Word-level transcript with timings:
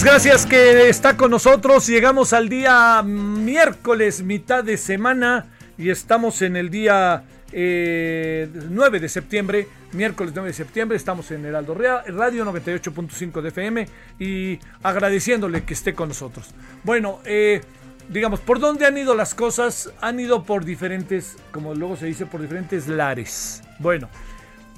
Tardes, 0.00 0.04
gracias 0.04 0.46
que 0.46 0.88
está 0.88 1.16
con 1.16 1.30
nosotros. 1.30 1.86
Llegamos 1.86 2.32
al 2.32 2.48
día 2.48 3.02
miércoles, 3.02 4.22
mitad 4.22 4.64
de 4.64 4.76
semana, 4.76 5.46
y 5.78 5.90
estamos 5.90 6.42
en 6.42 6.56
el 6.56 6.70
día 6.70 7.24
eh, 7.52 8.48
9 8.70 9.00
de 9.00 9.08
septiembre, 9.08 9.68
miércoles 9.92 10.32
9 10.34 10.48
de 10.48 10.54
septiembre, 10.54 10.96
estamos 10.96 11.30
en 11.30 11.44
Heraldo 11.44 11.74
Radio 11.74 12.44
98.5 12.44 13.40
de 13.40 13.48
FM 13.48 13.88
y 14.18 14.58
agradeciéndole 14.82 15.64
que 15.64 15.74
esté 15.74 15.94
con 15.94 16.08
nosotros. 16.08 16.50
Bueno, 16.84 17.20
eh, 17.24 17.62
digamos, 18.08 18.40
¿por 18.40 18.60
dónde 18.60 18.86
han 18.86 18.96
ido 18.96 19.14
las 19.14 19.34
cosas? 19.34 19.92
Han 20.00 20.20
ido 20.20 20.44
por 20.44 20.64
diferentes, 20.64 21.36
como 21.52 21.74
luego 21.74 21.96
se 21.96 22.06
dice, 22.06 22.26
por 22.26 22.40
diferentes 22.40 22.88
lares. 22.88 23.62
Bueno, 23.78 24.08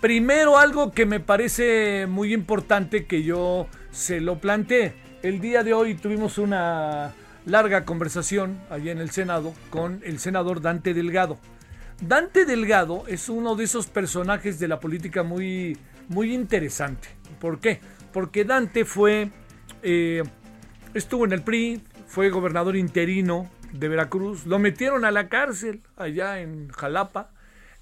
Primero 0.03 0.59
algo 0.59 0.91
que 0.91 1.07
me 1.07 1.21
parece 1.21 2.09
muy 2.09 2.35
importante 2.35 3.07
que 3.07 3.23
yo 3.23 3.69
se 3.93 4.21
lo 4.21 4.41
planteé. 4.41 4.95
El 5.23 5.41
día 5.41 5.63
de 5.63 5.73
hoy 5.73 5.95
tuvimos 5.95 6.37
una 6.39 7.13
larga 7.47 7.85
conversación 7.85 8.61
allí 8.71 8.91
en 8.91 8.99
el 8.99 9.11
Senado 9.11 9.55
con 9.71 10.01
el 10.05 10.19
senador 10.19 10.61
Dante 10.61 10.95
Delgado. 10.95 11.39
Dante 12.01 12.45
Delgado 12.45 13.05
es 13.07 13.29
uno 13.29 13.55
de 13.55 13.63
esos 13.63 13.87
personajes 13.87 14.59
de 14.59 14.67
la 14.67 14.81
política 14.81 15.23
muy, 15.23 15.79
muy 16.09 16.35
interesante. 16.35 17.07
¿Por 17.39 17.61
qué? 17.61 17.79
Porque 18.13 18.45
Dante 18.45 18.85
fue, 18.85 19.31
eh, 19.85 20.25
estuvo 20.93 21.25
en 21.25 21.33
el 21.33 21.43
PRI, 21.43 21.81
fue 22.09 22.31
gobernador 22.31 22.75
interino 22.75 23.49
de 23.73 23.89
Veracruz, 23.89 24.45
lo 24.45 24.59
metieron 24.59 25.05
a 25.05 25.13
la 25.13 25.29
cárcel 25.29 25.83
allá 25.97 26.41
en 26.41 26.69
Jalapa. 26.71 27.31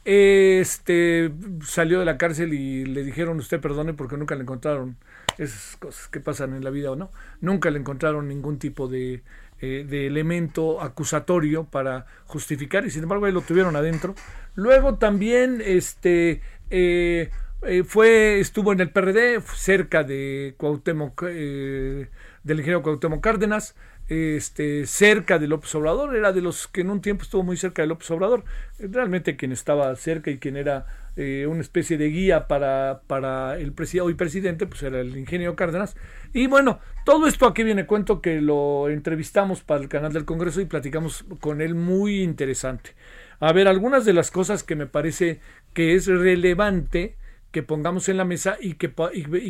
Este 0.04 1.32
salió 1.64 2.00
de 2.00 2.04
la 2.04 2.18
cárcel 2.18 2.52
y 2.52 2.84
le 2.84 3.02
dijeron 3.02 3.38
usted 3.38 3.62
perdone 3.62 3.94
porque 3.94 4.18
nunca 4.18 4.34
le 4.34 4.42
encontraron 4.42 4.98
esas 5.40 5.76
cosas 5.76 6.08
que 6.08 6.20
pasan 6.20 6.54
en 6.54 6.62
la 6.62 6.70
vida 6.70 6.90
o 6.90 6.96
no. 6.96 7.10
Nunca 7.40 7.70
le 7.70 7.78
encontraron 7.78 8.28
ningún 8.28 8.58
tipo 8.58 8.88
de, 8.88 9.22
eh, 9.60 9.86
de 9.88 10.06
elemento 10.06 10.80
acusatorio 10.80 11.64
para 11.64 12.06
justificar 12.26 12.86
y 12.86 12.90
sin 12.90 13.02
embargo 13.04 13.26
ahí 13.26 13.32
lo 13.32 13.40
tuvieron 13.40 13.74
adentro. 13.74 14.14
Luego 14.54 14.96
también 14.96 15.62
este 15.64 16.42
eh, 16.70 17.30
eh, 17.62 17.84
fue 17.84 18.40
estuvo 18.40 18.72
en 18.72 18.80
el 18.80 18.90
PRD 18.90 19.40
cerca 19.54 20.04
de 20.04 20.54
Cuauhtémoc 20.56 21.22
del 21.22 22.08
ingeniero 22.44 22.82
Cuauhtémoc 22.82 23.22
Cárdenas 23.22 23.74
este, 24.10 24.86
cerca 24.86 25.38
de 25.38 25.46
López 25.46 25.72
Obrador, 25.76 26.16
era 26.16 26.32
de 26.32 26.42
los 26.42 26.66
que 26.66 26.80
en 26.80 26.90
un 26.90 27.00
tiempo 27.00 27.22
estuvo 27.22 27.44
muy 27.44 27.56
cerca 27.56 27.82
de 27.82 27.88
López 27.88 28.10
Obrador. 28.10 28.44
Realmente 28.78 29.36
quien 29.36 29.52
estaba 29.52 29.94
cerca 29.94 30.32
y 30.32 30.38
quien 30.38 30.56
era 30.56 31.09
eh, 31.16 31.46
una 31.46 31.60
especie 31.60 31.98
de 31.98 32.08
guía 32.08 32.46
para, 32.46 33.02
para 33.06 33.58
el 33.58 33.72
presi 33.72 34.00
hoy 34.00 34.14
presidente, 34.14 34.66
pues 34.66 34.82
era 34.82 35.00
el 35.00 35.16
ingeniero 35.16 35.56
Cárdenas. 35.56 35.96
Y 36.32 36.46
bueno, 36.46 36.80
todo 37.04 37.26
esto 37.26 37.46
aquí 37.46 37.62
viene 37.62 37.86
cuento 37.86 38.20
que 38.20 38.40
lo 38.40 38.88
entrevistamos 38.88 39.62
para 39.62 39.80
el 39.80 39.88
canal 39.88 40.12
del 40.12 40.24
Congreso 40.24 40.60
y 40.60 40.66
platicamos 40.66 41.24
con 41.40 41.60
él 41.60 41.74
muy 41.74 42.22
interesante. 42.22 42.94
A 43.40 43.52
ver, 43.52 43.68
algunas 43.68 44.04
de 44.04 44.12
las 44.12 44.30
cosas 44.30 44.62
que 44.62 44.76
me 44.76 44.86
parece 44.86 45.40
que 45.72 45.94
es 45.94 46.06
relevante 46.06 47.16
que 47.50 47.62
pongamos 47.62 48.08
en 48.08 48.16
la 48.16 48.24
mesa 48.24 48.56
y 48.60 48.74
que, 48.74 48.92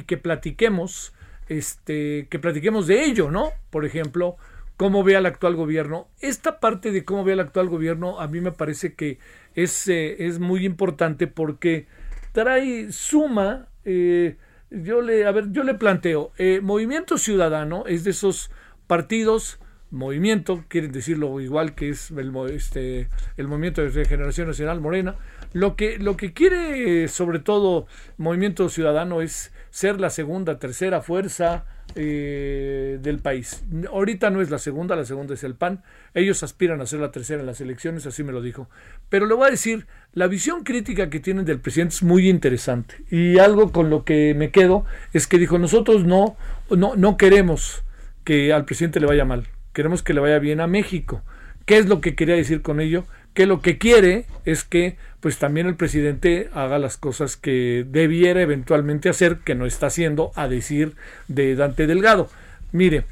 que 0.07 0.17
platiquemos, 0.17 1.13
este, 1.49 2.27
que 2.31 2.39
platiquemos 2.39 2.87
de 2.87 3.05
ello, 3.05 3.31
¿no? 3.31 3.51
Por 3.71 3.85
ejemplo, 3.85 4.37
cómo 4.77 5.05
ve 5.05 5.17
al 5.17 5.27
actual 5.27 5.57
gobierno. 5.57 6.09
Esta 6.21 6.59
parte 6.59 6.93
de 6.93 7.05
cómo 7.05 7.25
ve 7.25 7.35
al 7.35 7.41
actual 7.41 7.69
gobierno 7.69 8.19
a 8.21 8.29
mí 8.29 8.41
me 8.41 8.53
parece 8.53 8.95
que 8.95 9.19
es, 9.63 9.89
eh, 9.89 10.27
es 10.27 10.39
muy 10.39 10.65
importante 10.65 11.27
porque 11.27 11.87
trae 12.33 12.93
suma. 12.93 13.69
eh, 13.85 14.37
yo 14.71 15.03
le, 15.03 15.27
a 15.27 15.33
ver, 15.33 15.51
yo 15.51 15.65
le 15.65 15.75
planteo, 15.75 16.33
eh, 16.39 16.61
Movimiento 16.63 17.19
Ciudadano 17.19 17.85
es 17.87 18.05
de 18.05 18.13
esos 18.13 18.51
partidos, 18.87 19.59
movimiento, 19.91 20.65
quieren 20.69 20.93
decirlo 20.93 21.41
igual 21.41 21.75
que 21.75 21.89
es 21.89 22.13
el, 22.13 22.33
este, 22.51 23.09
el 23.37 23.49
Movimiento 23.49 23.83
de 23.83 23.91
Regeneración 23.91 24.47
Nacional 24.47 24.81
Morena, 24.81 25.17
lo 25.53 25.75
que, 25.75 25.99
lo 25.99 26.17
que 26.17 26.33
quiere 26.33 27.09
sobre 27.09 27.41
todo 27.41 27.89
Movimiento 28.17 28.69
Ciudadano 28.69 29.23
es 29.23 29.53
ser 29.71 30.01
la 30.01 30.11
segunda, 30.11 30.59
tercera 30.59 31.01
fuerza 31.01 31.65
eh, 31.95 32.99
del 33.03 33.19
país. 33.19 33.65
Ahorita 33.91 34.31
no 34.31 34.41
es 34.41 34.51
la 34.51 34.59
segunda, 34.59 34.95
la 34.97 35.05
segunda 35.05 35.35
es 35.35 35.45
el 35.45 35.55
PAN. 35.55 35.83
Ellos 36.15 36.43
aspiran 36.43 36.81
a 36.81 36.87
ser 36.87 37.01
la 37.01 37.11
tercera 37.11 37.41
en 37.41 37.47
las 37.47 37.61
elecciones, 37.61 38.07
así 38.07 38.23
me 38.23 38.33
lo 38.33 38.43
dijo. 38.43 38.69
Pero 39.09 39.27
le 39.27 39.35
voy 39.35 39.49
a 39.49 39.51
decir, 39.51 39.87
la 40.13 40.27
visión 40.27 40.63
crítica 40.65 41.11
que 41.11 41.21
tienen 41.21 41.45
del 41.45 41.61
presidente 41.61 41.95
es 41.95 42.03
muy 42.03 42.29
interesante. 42.29 42.97
Y 43.11 43.39
algo 43.39 43.73
con 43.73 43.91
lo 43.91 44.05
que 44.05 44.35
me 44.35 44.51
quedo 44.51 44.85
es 45.13 45.27
que 45.27 45.39
dijo, 45.39 45.59
nosotros 45.59 46.05
no, 46.05 46.37
no, 46.71 46.95
no 46.97 47.17
queremos 47.17 47.83
que 48.25 48.53
al 48.53 48.65
presidente 48.65 49.01
le 49.01 49.07
vaya 49.07 49.25
mal, 49.25 49.49
queremos 49.73 50.03
que 50.03 50.15
le 50.15 50.21
vaya 50.21 50.39
bien 50.39 50.61
a 50.61 50.67
México. 50.67 51.23
¿Qué 51.65 51.79
es 51.79 51.89
lo 51.89 52.01
que 52.01 52.15
quería 52.15 52.35
decir 52.35 52.63
con 52.63 52.81
ello? 52.81 53.05
Que 53.35 53.47
lo 53.47 53.63
que 53.63 53.79
quiere 53.79 54.27
es 54.45 54.65
que 54.65 54.97
pues 55.21 55.39
también 55.39 55.67
el 55.67 55.77
presidente 55.77 56.49
haga 56.55 56.79
las 56.79 56.97
cosas 56.97 57.37
que 57.37 57.85
debiera 57.87 58.41
eventualmente 58.41 59.09
hacer, 59.09 59.39
que 59.39 59.55
no 59.55 59.67
está 59.67 59.87
haciendo, 59.87 60.33
a 60.35 60.49
decir 60.49 60.95
de 61.29 61.55
Dante 61.55 61.87
Delgado. 61.87 62.31
Mire, 62.73 63.05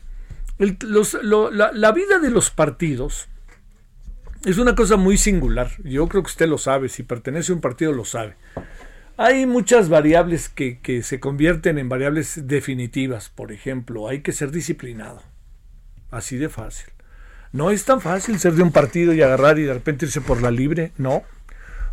la, 0.58 1.70
la 1.72 1.92
vida 1.92 2.18
de 2.18 2.30
los 2.30 2.50
partidos 2.50 3.28
es 4.44 4.58
una 4.58 4.74
cosa 4.74 4.96
muy 4.96 5.18
singular. 5.18 5.70
Yo 5.84 6.08
creo 6.08 6.22
que 6.22 6.30
usted 6.30 6.48
lo 6.48 6.58
sabe, 6.58 6.88
si 6.88 7.02
pertenece 7.02 7.52
a 7.52 7.54
un 7.56 7.60
partido 7.60 7.92
lo 7.92 8.04
sabe. 8.04 8.34
Hay 9.16 9.46
muchas 9.46 9.88
variables 9.88 10.48
que, 10.48 10.78
que 10.78 11.02
se 11.02 11.18
convierten 11.18 11.76
en 11.78 11.88
variables 11.88 12.46
definitivas. 12.46 13.30
Por 13.30 13.50
ejemplo, 13.50 14.08
hay 14.08 14.20
que 14.20 14.32
ser 14.32 14.52
disciplinado. 14.52 15.22
Así 16.10 16.36
de 16.36 16.48
fácil. 16.48 16.88
No 17.52 17.70
es 17.70 17.84
tan 17.84 18.00
fácil 18.00 18.38
ser 18.38 18.54
de 18.54 18.62
un 18.62 18.72
partido 18.72 19.12
y 19.14 19.22
agarrar 19.22 19.58
y 19.58 19.62
de 19.62 19.74
repente 19.74 20.06
irse 20.06 20.20
por 20.20 20.42
la 20.42 20.50
libre, 20.50 20.92
no. 20.98 21.22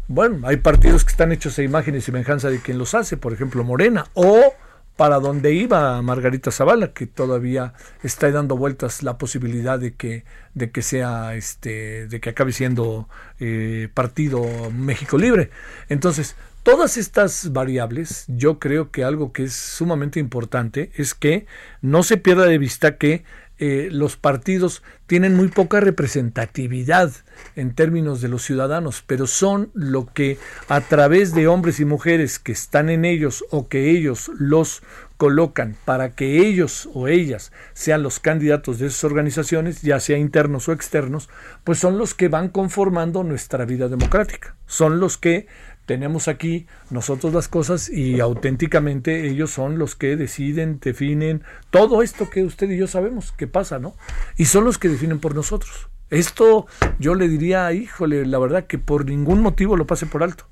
Bueno, 0.08 0.48
hay 0.48 0.58
partidos 0.58 1.04
que 1.04 1.12
están 1.12 1.32
hechos 1.32 1.58
a 1.58 1.64
imagen 1.64 1.96
y 1.96 2.02
semejanza 2.02 2.50
de 2.50 2.60
quien 2.60 2.78
los 2.78 2.94
hace, 2.94 3.18
por 3.18 3.34
ejemplo 3.34 3.64
Morena, 3.64 4.06
o 4.14 4.54
para 4.96 5.20
donde 5.20 5.54
iba 5.54 6.02
Margarita 6.02 6.52
Zavala, 6.52 6.94
que 6.94 7.06
todavía 7.06 7.74
está 8.04 8.32
dando 8.32 8.56
vueltas 8.56 9.04
la 9.04 9.18
posibilidad 9.18 9.80
de 9.80 9.94
que, 9.94 10.24
de 10.54 10.72
que 10.72 10.82
sea, 10.82 11.36
este, 11.36 12.08
de 12.08 12.20
que 12.20 12.30
acabe 12.30 12.54
siendo 12.54 13.10
eh, 13.40 13.90
partido 13.94 14.46
México 14.72 15.18
Libre. 15.18 15.50
Entonces, 15.90 16.36
todas 16.64 16.98
estas 16.98 17.52
variables, 17.52 18.26
yo 18.28 18.58
creo 18.60 18.90
que 18.90 19.04
algo 19.04 19.34
que 19.34 19.44
es 19.44 19.54
sumamente 19.54 20.20
importante 20.20 20.92
es 20.96 21.14
que 21.14 21.46
no 21.82 22.04
se 22.04 22.18
pierda 22.18 22.46
de 22.46 22.58
vista 22.58 22.98
que 22.98 23.26
eh, 23.58 23.90
los 23.92 24.18
partidos 24.18 24.84
tienen 25.08 25.36
muy 25.36 25.48
poca 25.48 25.80
representatividad 25.80 27.12
en 27.56 27.74
términos 27.74 28.20
de 28.22 28.28
los 28.28 28.44
ciudadanos, 28.44 29.04
pero 29.06 29.28
son 29.28 29.70
lo 29.74 30.08
que 30.08 30.38
a 30.68 30.82
través 30.82 31.34
de 31.34 31.48
hombres 31.48 31.80
y 31.80 31.86
mujeres 31.86 32.38
que 32.38 32.52
están 32.52 32.90
en 32.90 33.06
ellos 33.06 33.46
o 33.52 33.68
que 33.70 33.92
ellos 33.92 34.30
los 34.38 34.84
colocan 35.18 35.78
para 35.86 36.16
que 36.16 36.46
ellos 36.46 36.90
o 36.94 37.08
ellas 37.08 37.52
sean 37.74 38.04
los 38.04 38.20
candidatos 38.20 38.80
de 38.80 38.88
esas 38.88 39.04
organizaciones, 39.06 39.82
ya 39.82 40.00
sea 40.00 40.18
internos 40.18 40.68
o 40.68 40.74
externos, 40.74 41.30
pues 41.64 41.80
son 41.80 41.98
los 41.98 42.14
que 42.14 42.28
van 42.28 42.50
conformando 42.50 43.24
nuestra 43.24 43.66
vida 43.66 43.88
democrática. 43.88 44.56
Son 44.66 45.00
los 45.00 45.18
que 45.18 45.48
tenemos 45.86 46.28
aquí 46.28 46.68
nosotros 46.90 47.34
las 47.34 47.48
cosas 47.48 47.90
y 47.90 48.20
auténticamente 48.20 49.28
ellos 49.28 49.52
son 49.52 49.78
los 49.78 49.96
que 49.96 50.16
deciden, 50.16 50.80
definen 50.80 51.44
todo 51.70 52.02
esto 52.02 52.30
que 52.30 52.44
usted 52.44 52.70
y 52.70 52.78
yo 52.78 52.88
sabemos 52.88 53.32
que 53.32 53.48
pasa, 53.48 53.80
¿no? 53.80 53.96
Y 54.38 54.46
son 54.46 54.64
los 54.64 54.78
que 54.78 54.90
definen 54.90 55.20
por 55.20 55.36
nosotros. 55.36 55.90
Esto 56.10 56.68
yo 57.00 57.16
le 57.16 57.28
diría, 57.28 57.72
híjole, 57.74 58.26
la 58.26 58.40
verdad 58.40 58.68
que 58.68 58.78
por 58.78 59.06
ningún 59.06 59.42
motivo 59.42 59.76
lo 59.76 59.88
pase 59.88 60.06
por 60.06 60.24
alto. 60.24 60.46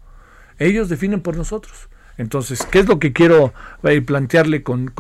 Ellos 0.60 0.90
definen 0.90 1.22
por 1.22 1.38
nosotros. 1.38 1.90
Entonces, 2.18 2.66
¿qué 2.70 2.80
es 2.80 2.88
lo 2.88 3.00
que 3.00 3.14
quiero 3.14 3.54
eh, 3.84 4.02
plantearle 4.02 4.64
con, 4.64 4.94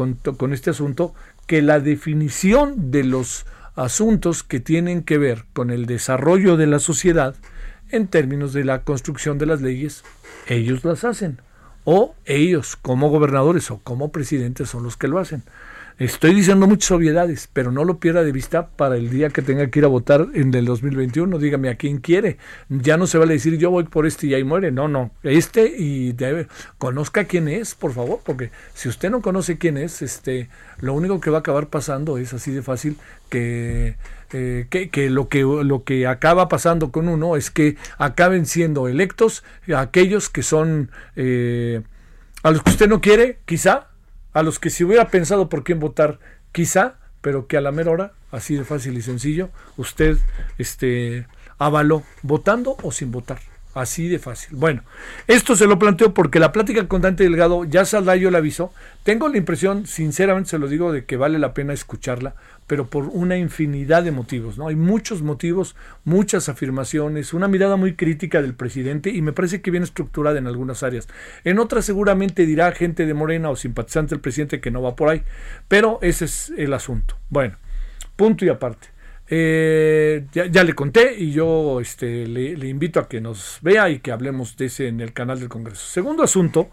este 0.51 0.71
asunto? 0.71 1.13
Que 1.47 1.61
la 1.61 1.79
definición 1.79 2.91
de 2.91 3.03
los 3.03 3.45
asuntos 3.75 4.43
que 4.43 4.59
tienen 4.59 5.03
que 5.03 5.17
ver 5.17 5.45
con 5.53 5.69
el 5.69 5.85
desarrollo 5.85 6.57
de 6.57 6.67
la 6.67 6.79
sociedad, 6.79 7.35
en 7.89 8.07
términos 8.07 8.53
de 8.53 8.63
la 8.63 8.83
construcción 8.83 9.37
de 9.37 9.45
las 9.45 9.61
leyes, 9.61 10.03
ellos 10.47 10.83
las 10.83 11.03
hacen. 11.03 11.41
O 11.85 12.15
ellos, 12.25 12.75
como 12.75 13.09
gobernadores 13.09 13.69
o 13.71 13.79
como 13.79 14.11
presidentes, 14.11 14.69
son 14.69 14.83
los 14.83 14.97
que 14.97 15.07
lo 15.07 15.19
hacen. 15.19 15.43
Estoy 15.99 16.33
diciendo 16.33 16.67
muchas 16.67 16.91
obviedades, 16.91 17.49
pero 17.53 17.71
no 17.71 17.83
lo 17.83 17.99
pierda 17.99 18.23
de 18.23 18.31
vista 18.31 18.67
para 18.67 18.97
el 18.97 19.09
día 19.09 19.29
que 19.29 19.41
tenga 19.41 19.69
que 19.69 19.79
ir 19.79 19.85
a 19.85 19.89
votar 19.89 20.27
en 20.33 20.53
el 20.53 20.65
2021. 20.65 21.37
Dígame 21.37 21.69
a 21.69 21.75
quién 21.75 21.99
quiere. 21.99 22.37
Ya 22.69 22.97
no 22.97 23.05
se 23.05 23.17
vale 23.17 23.33
decir 23.33 23.57
yo 23.57 23.69
voy 23.69 23.83
por 23.83 24.07
este 24.07 24.27
y 24.27 24.33
ahí 24.33 24.43
muere. 24.43 24.71
No, 24.71 24.87
no. 24.87 25.11
Este 25.21 25.71
y 25.77 26.13
debe, 26.13 26.47
conozca 26.77 27.25
quién 27.25 27.47
es, 27.47 27.75
por 27.75 27.93
favor, 27.93 28.21
porque 28.25 28.51
si 28.73 28.89
usted 28.89 29.11
no 29.11 29.21
conoce 29.21 29.57
quién 29.57 29.77
es, 29.77 30.01
este, 30.01 30.49
lo 30.79 30.93
único 30.93 31.21
que 31.21 31.29
va 31.29 31.37
a 31.37 31.39
acabar 31.41 31.67
pasando 31.67 32.17
es 32.17 32.33
así 32.33 32.51
de 32.51 32.63
fácil 32.63 32.97
que 33.29 33.95
eh, 34.35 34.65
que, 34.69 35.09
lo 35.11 35.29
que 35.29 35.41
lo 35.43 35.83
que 35.83 36.07
acaba 36.07 36.49
pasando 36.49 36.91
con 36.91 37.07
uno 37.07 37.35
es 37.35 37.51
que 37.51 37.77
acaben 37.99 38.47
siendo 38.47 38.87
electos 38.87 39.43
aquellos 39.75 40.27
que 40.29 40.41
son 40.41 40.89
eh, 41.15 41.83
a 42.41 42.49
los 42.49 42.63
que 42.63 42.71
usted 42.71 42.89
no 42.89 42.99
quiere, 42.99 43.39
quizá, 43.45 43.89
a 44.33 44.43
los 44.43 44.59
que 44.59 44.69
si 44.69 44.83
hubiera 44.83 45.09
pensado 45.09 45.49
por 45.49 45.63
quién 45.63 45.79
votar, 45.79 46.19
quizá, 46.51 46.95
pero 47.21 47.47
que 47.47 47.57
a 47.57 47.61
la 47.61 47.71
mera 47.71 47.91
hora, 47.91 48.13
así 48.31 48.55
de 48.55 48.63
fácil 48.63 48.97
y 48.97 49.01
sencillo, 49.01 49.49
usted 49.77 50.17
este 50.57 51.27
avaló 51.57 52.03
votando 52.21 52.75
o 52.83 52.91
sin 52.91 53.11
votar. 53.11 53.39
Así 53.73 54.07
de 54.07 54.19
fácil. 54.19 54.55
Bueno, 54.55 54.83
esto 55.27 55.55
se 55.55 55.65
lo 55.65 55.79
planteo 55.79 56.13
porque 56.13 56.39
la 56.39 56.51
plática 56.51 56.87
con 56.87 57.01
Dante 57.01 57.23
Delgado 57.23 57.65
ya 57.65 57.85
saldrá, 57.85 58.15
yo 58.15 58.29
le 58.29 58.37
aviso. 58.37 58.71
Tengo 59.01 59.27
la 59.29 59.37
impresión, 59.37 59.87
sinceramente 59.87 60.51
se 60.51 60.59
lo 60.59 60.67
digo, 60.67 60.91
de 60.91 61.05
que 61.05 61.17
vale 61.17 61.39
la 61.39 61.55
pena 61.55 61.73
escucharla, 61.73 62.35
pero 62.67 62.87
por 62.87 63.05
una 63.05 63.35
infinidad 63.35 64.03
de 64.03 64.11
motivos, 64.11 64.59
¿no? 64.59 64.67
Hay 64.67 64.75
muchos 64.75 65.23
motivos, 65.23 65.75
muchas 66.05 66.49
afirmaciones, 66.49 67.33
una 67.33 67.47
mirada 67.47 67.75
muy 67.75 67.95
crítica 67.95 68.43
del 68.43 68.53
presidente 68.53 69.09
y 69.09 69.23
me 69.23 69.33
parece 69.33 69.61
que 69.61 69.71
viene 69.71 69.85
estructurada 69.85 70.37
en 70.37 70.45
algunas 70.45 70.83
áreas. 70.83 71.07
En 71.43 71.57
otras 71.57 71.83
seguramente 71.83 72.45
dirá 72.45 72.71
gente 72.73 73.07
de 73.07 73.13
Morena 73.15 73.49
o 73.49 73.55
simpatizante 73.55 74.11
del 74.11 74.21
presidente 74.21 74.61
que 74.61 74.69
no 74.69 74.83
va 74.83 74.95
por 74.95 75.09
ahí, 75.09 75.23
pero 75.67 75.97
ese 76.03 76.25
es 76.25 76.53
el 76.55 76.73
asunto. 76.73 77.17
Bueno, 77.29 77.57
punto 78.15 78.45
y 78.45 78.49
aparte. 78.49 78.93
Eh, 79.29 80.27
ya, 80.33 80.63
le 80.63 80.73
conté 80.73 81.15
y 81.17 81.31
yo 81.31 81.79
este, 81.79 82.27
le, 82.27 82.67
invito 82.67 82.99
a 82.99 83.07
que 83.07 83.21
nos 83.21 83.59
vea 83.61 83.89
y 83.89 83.99
que 83.99 84.11
hablemos 84.11 84.57
de 84.57 84.65
ese 84.65 84.87
en 84.87 85.01
el 85.01 85.13
canal 85.13 85.39
del 85.39 85.49
Congreso. 85.49 85.85
Segundo 85.85 86.23
asunto 86.23 86.69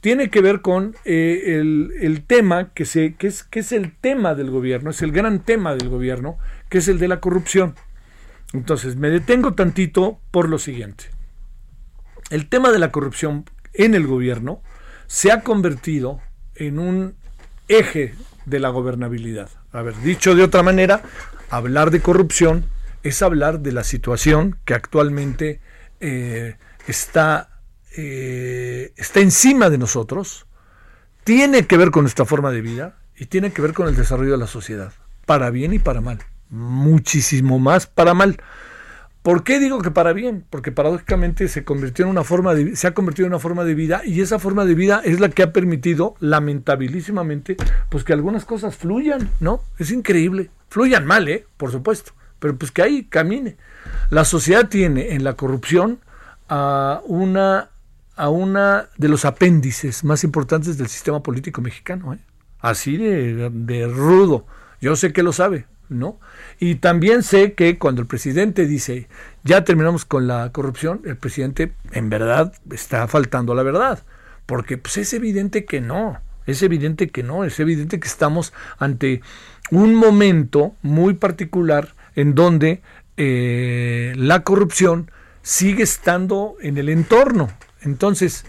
tiene 0.00 0.30
que 0.30 0.40
ver 0.40 0.60
con 0.60 0.94
eh, 1.04 1.60
el, 2.00 2.24
tema 2.26 2.72
que, 2.72 2.84
se, 2.84 3.14
que, 3.14 3.26
es, 3.26 3.42
que 3.42 3.60
es 3.60 3.72
el 3.72 3.96
tema 3.96 4.34
del 4.34 4.50
gobierno, 4.50 4.90
es 4.90 5.02
el 5.02 5.12
gran 5.12 5.40
tema 5.40 5.74
del 5.74 5.88
gobierno, 5.88 6.38
que 6.68 6.78
es 6.78 6.88
el 6.88 6.98
de 6.98 7.08
la 7.08 7.20
corrupción. 7.20 7.74
Entonces, 8.52 8.96
me 8.96 9.10
detengo 9.10 9.54
tantito 9.54 10.20
por 10.30 10.48
lo 10.48 10.58
siguiente. 10.58 11.06
El 12.30 12.48
tema 12.48 12.70
de 12.70 12.78
la 12.78 12.92
corrupción 12.92 13.44
en 13.74 13.94
el 13.94 14.06
gobierno 14.06 14.62
se 15.06 15.32
ha 15.32 15.42
convertido 15.42 16.20
en 16.54 16.78
un 16.78 17.14
eje 17.68 18.14
de 18.46 18.60
la 18.60 18.70
gobernabilidad. 18.70 19.50
A 19.72 19.82
ver, 19.82 19.96
dicho 19.96 20.34
de 20.34 20.42
otra 20.42 20.62
manera, 20.62 21.02
hablar 21.50 21.90
de 21.90 22.00
corrupción 22.00 22.66
es 23.02 23.22
hablar 23.22 23.60
de 23.60 23.72
la 23.72 23.84
situación 23.84 24.58
que 24.64 24.74
actualmente 24.74 25.60
eh, 26.00 26.56
está, 26.86 27.60
eh, 27.96 28.92
está 28.96 29.20
encima 29.20 29.70
de 29.70 29.78
nosotros, 29.78 30.46
tiene 31.24 31.66
que 31.66 31.76
ver 31.76 31.90
con 31.90 32.02
nuestra 32.02 32.24
forma 32.24 32.50
de 32.50 32.60
vida 32.60 32.96
y 33.16 33.26
tiene 33.26 33.52
que 33.52 33.62
ver 33.62 33.72
con 33.72 33.88
el 33.88 33.96
desarrollo 33.96 34.32
de 34.32 34.38
la 34.38 34.46
sociedad, 34.46 34.92
para 35.26 35.50
bien 35.50 35.72
y 35.72 35.78
para 35.78 36.00
mal, 36.00 36.18
muchísimo 36.50 37.58
más 37.58 37.86
para 37.86 38.14
mal. 38.14 38.40
¿Por 39.22 39.42
qué 39.42 39.58
digo 39.58 39.82
que 39.82 39.90
para 39.90 40.12
bien? 40.12 40.44
Porque 40.48 40.72
paradójicamente 40.72 41.48
se 41.48 41.64
convirtió 41.64 42.04
en 42.04 42.10
una 42.10 42.24
forma 42.24 42.54
de, 42.54 42.76
se 42.76 42.86
ha 42.86 42.94
convertido 42.94 43.26
en 43.26 43.32
una 43.32 43.40
forma 43.40 43.64
de 43.64 43.74
vida 43.74 44.00
y 44.04 44.20
esa 44.20 44.38
forma 44.38 44.64
de 44.64 44.74
vida 44.74 45.02
es 45.04 45.20
la 45.20 45.28
que 45.28 45.42
ha 45.42 45.52
permitido, 45.52 46.14
lamentabilísimamente, 46.20 47.56
pues 47.88 48.04
que 48.04 48.12
algunas 48.12 48.44
cosas 48.44 48.76
fluyan, 48.76 49.30
¿no? 49.40 49.60
Es 49.78 49.90
increíble. 49.90 50.50
Fluyan 50.68 51.04
mal, 51.04 51.28
¿eh? 51.28 51.46
Por 51.56 51.72
supuesto, 51.72 52.12
pero 52.38 52.56
pues 52.56 52.70
que 52.70 52.82
ahí 52.82 53.04
camine. 53.04 53.56
La 54.10 54.24
sociedad 54.24 54.68
tiene 54.68 55.14
en 55.14 55.24
la 55.24 55.34
corrupción 55.34 55.98
a 56.48 57.02
una, 57.04 57.70
a 58.16 58.28
una 58.28 58.88
de 58.96 59.08
los 59.08 59.24
apéndices 59.24 60.04
más 60.04 60.24
importantes 60.24 60.78
del 60.78 60.88
sistema 60.88 61.22
político 61.22 61.60
mexicano, 61.60 62.14
¿eh? 62.14 62.18
Así 62.60 62.96
de, 62.96 63.50
de 63.50 63.86
rudo. 63.86 64.46
Yo 64.80 64.96
sé 64.96 65.12
que 65.12 65.22
lo 65.22 65.32
sabe, 65.32 65.66
¿no? 65.88 66.18
Y 66.58 66.76
también 66.76 67.22
sé 67.22 67.54
que 67.54 67.78
cuando 67.78 68.00
el 68.00 68.06
presidente 68.06 68.66
dice, 68.66 69.08
ya 69.44 69.64
terminamos 69.64 70.04
con 70.04 70.26
la 70.26 70.50
corrupción, 70.52 71.02
el 71.04 71.16
presidente 71.16 71.72
en 71.92 72.10
verdad 72.10 72.52
está 72.70 73.08
faltando 73.08 73.52
a 73.52 73.56
la 73.56 73.62
verdad, 73.62 74.04
porque 74.46 74.78
pues 74.78 74.96
es 74.98 75.12
evidente 75.12 75.64
que 75.64 75.80
no, 75.80 76.20
es 76.46 76.62
evidente 76.62 77.08
que 77.08 77.22
no, 77.22 77.44
es 77.44 77.58
evidente 77.60 78.00
que 78.00 78.08
estamos 78.08 78.52
ante 78.78 79.20
un 79.70 79.94
momento 79.94 80.74
muy 80.82 81.14
particular 81.14 81.94
en 82.14 82.34
donde 82.34 82.82
eh, 83.16 84.14
la 84.16 84.42
corrupción 84.44 85.10
sigue 85.42 85.82
estando 85.82 86.56
en 86.60 86.78
el 86.78 86.88
entorno. 86.88 87.50
Entonces, 87.82 88.44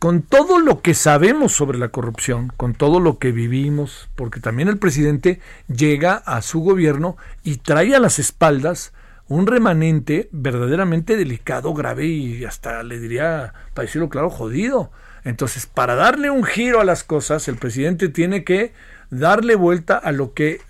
con 0.00 0.22
todo 0.22 0.58
lo 0.58 0.80
que 0.80 0.94
sabemos 0.94 1.52
sobre 1.52 1.78
la 1.78 1.90
corrupción, 1.90 2.50
con 2.56 2.72
todo 2.72 3.00
lo 3.00 3.18
que 3.18 3.32
vivimos, 3.32 4.08
porque 4.16 4.40
también 4.40 4.68
el 4.68 4.78
presidente 4.78 5.40
llega 5.68 6.14
a 6.14 6.40
su 6.40 6.60
gobierno 6.60 7.18
y 7.44 7.58
trae 7.58 7.94
a 7.94 8.00
las 8.00 8.18
espaldas 8.18 8.94
un 9.28 9.46
remanente 9.46 10.30
verdaderamente 10.32 11.18
delicado, 11.18 11.74
grave 11.74 12.06
y 12.06 12.46
hasta 12.46 12.82
le 12.82 12.98
diría, 12.98 13.52
para 13.74 13.84
decirlo 13.84 14.08
claro, 14.08 14.30
jodido. 14.30 14.90
Entonces, 15.22 15.66
para 15.66 15.96
darle 15.96 16.30
un 16.30 16.44
giro 16.44 16.80
a 16.80 16.84
las 16.84 17.04
cosas, 17.04 17.46
el 17.46 17.56
presidente 17.56 18.08
tiene 18.08 18.42
que 18.42 18.72
darle 19.10 19.54
vuelta 19.54 19.98
a 19.98 20.12
lo 20.12 20.32
que 20.32 20.62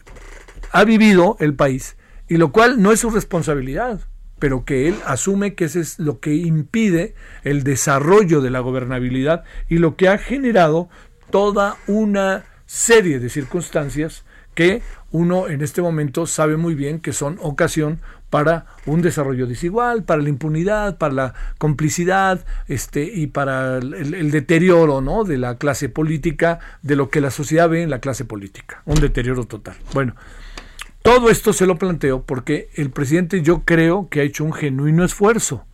ha 0.73 0.83
vivido 0.83 1.37
el 1.39 1.55
país, 1.55 1.97
y 2.27 2.37
lo 2.37 2.51
cual 2.51 2.83
no 2.83 2.91
es 2.91 2.99
su 2.99 3.11
responsabilidad, 3.11 4.01
pero 4.41 4.65
que 4.65 4.89
él 4.89 4.97
asume 5.07 5.55
que 5.55 5.67
eso 5.67 5.79
es 5.79 6.01
lo 6.01 6.19
que 6.19 6.35
impide 6.35 7.15
el 7.45 7.63
desarrollo 7.63 8.41
de 8.41 8.51
la 8.51 8.59
gobernabilidad 8.59 9.45
y 9.69 9.79
lo 9.79 9.95
que 9.95 10.09
ha 10.09 10.19
generado 10.19 10.89
toda 11.31 11.77
una 11.87 12.45
serie 12.67 13.21
de 13.21 13.29
circunstancias 13.29 14.25
que 14.55 14.83
uno 15.13 15.49
en 15.49 15.63
este 15.63 15.83
momento 15.83 16.27
sabe 16.27 16.57
muy 16.57 16.75
bien 16.75 16.99
que 16.99 17.13
son 17.13 17.39
ocasión 17.41 18.01
para 18.31 18.67
un 18.87 19.03
desarrollo 19.03 19.47
desigual, 19.47 20.05
para 20.05 20.23
la 20.23 20.29
impunidad, 20.29 20.99
para 20.99 21.15
la 21.15 21.35
complicidad, 21.59 22.45
este, 22.69 23.03
y 23.03 23.27
para 23.27 23.79
el, 23.79 24.31
deterioro 24.31 25.01
¿no? 25.01 25.25
de 25.25 25.37
la 25.37 25.57
clase 25.57 25.89
política, 25.89 26.61
de 26.83 26.95
lo 26.95 27.11
que 27.11 27.21
la 27.21 27.33
sociedad 27.33 27.69
ve 27.69 27.83
en 27.83 27.91
la 27.91 27.99
clase 27.99 28.25
política. 28.25 28.83
Un 28.87 29.01
deterioro 29.01 29.45
total. 29.45 29.75
Bueno, 29.93 30.15
todo 31.03 31.31
esto 31.31 31.53
se 31.53 31.67
lo 31.67 31.77
planteo 31.77 32.23
porque 32.23 32.71
el 32.75 32.91
presidente 32.91 33.43
yo 33.43 33.65
creo 33.65 34.09
que 34.09 34.21
ha 34.21 34.25
hecho 34.25 34.45
un 34.45 34.53
genuino 34.53 35.05
esfuerzo. 35.05 35.65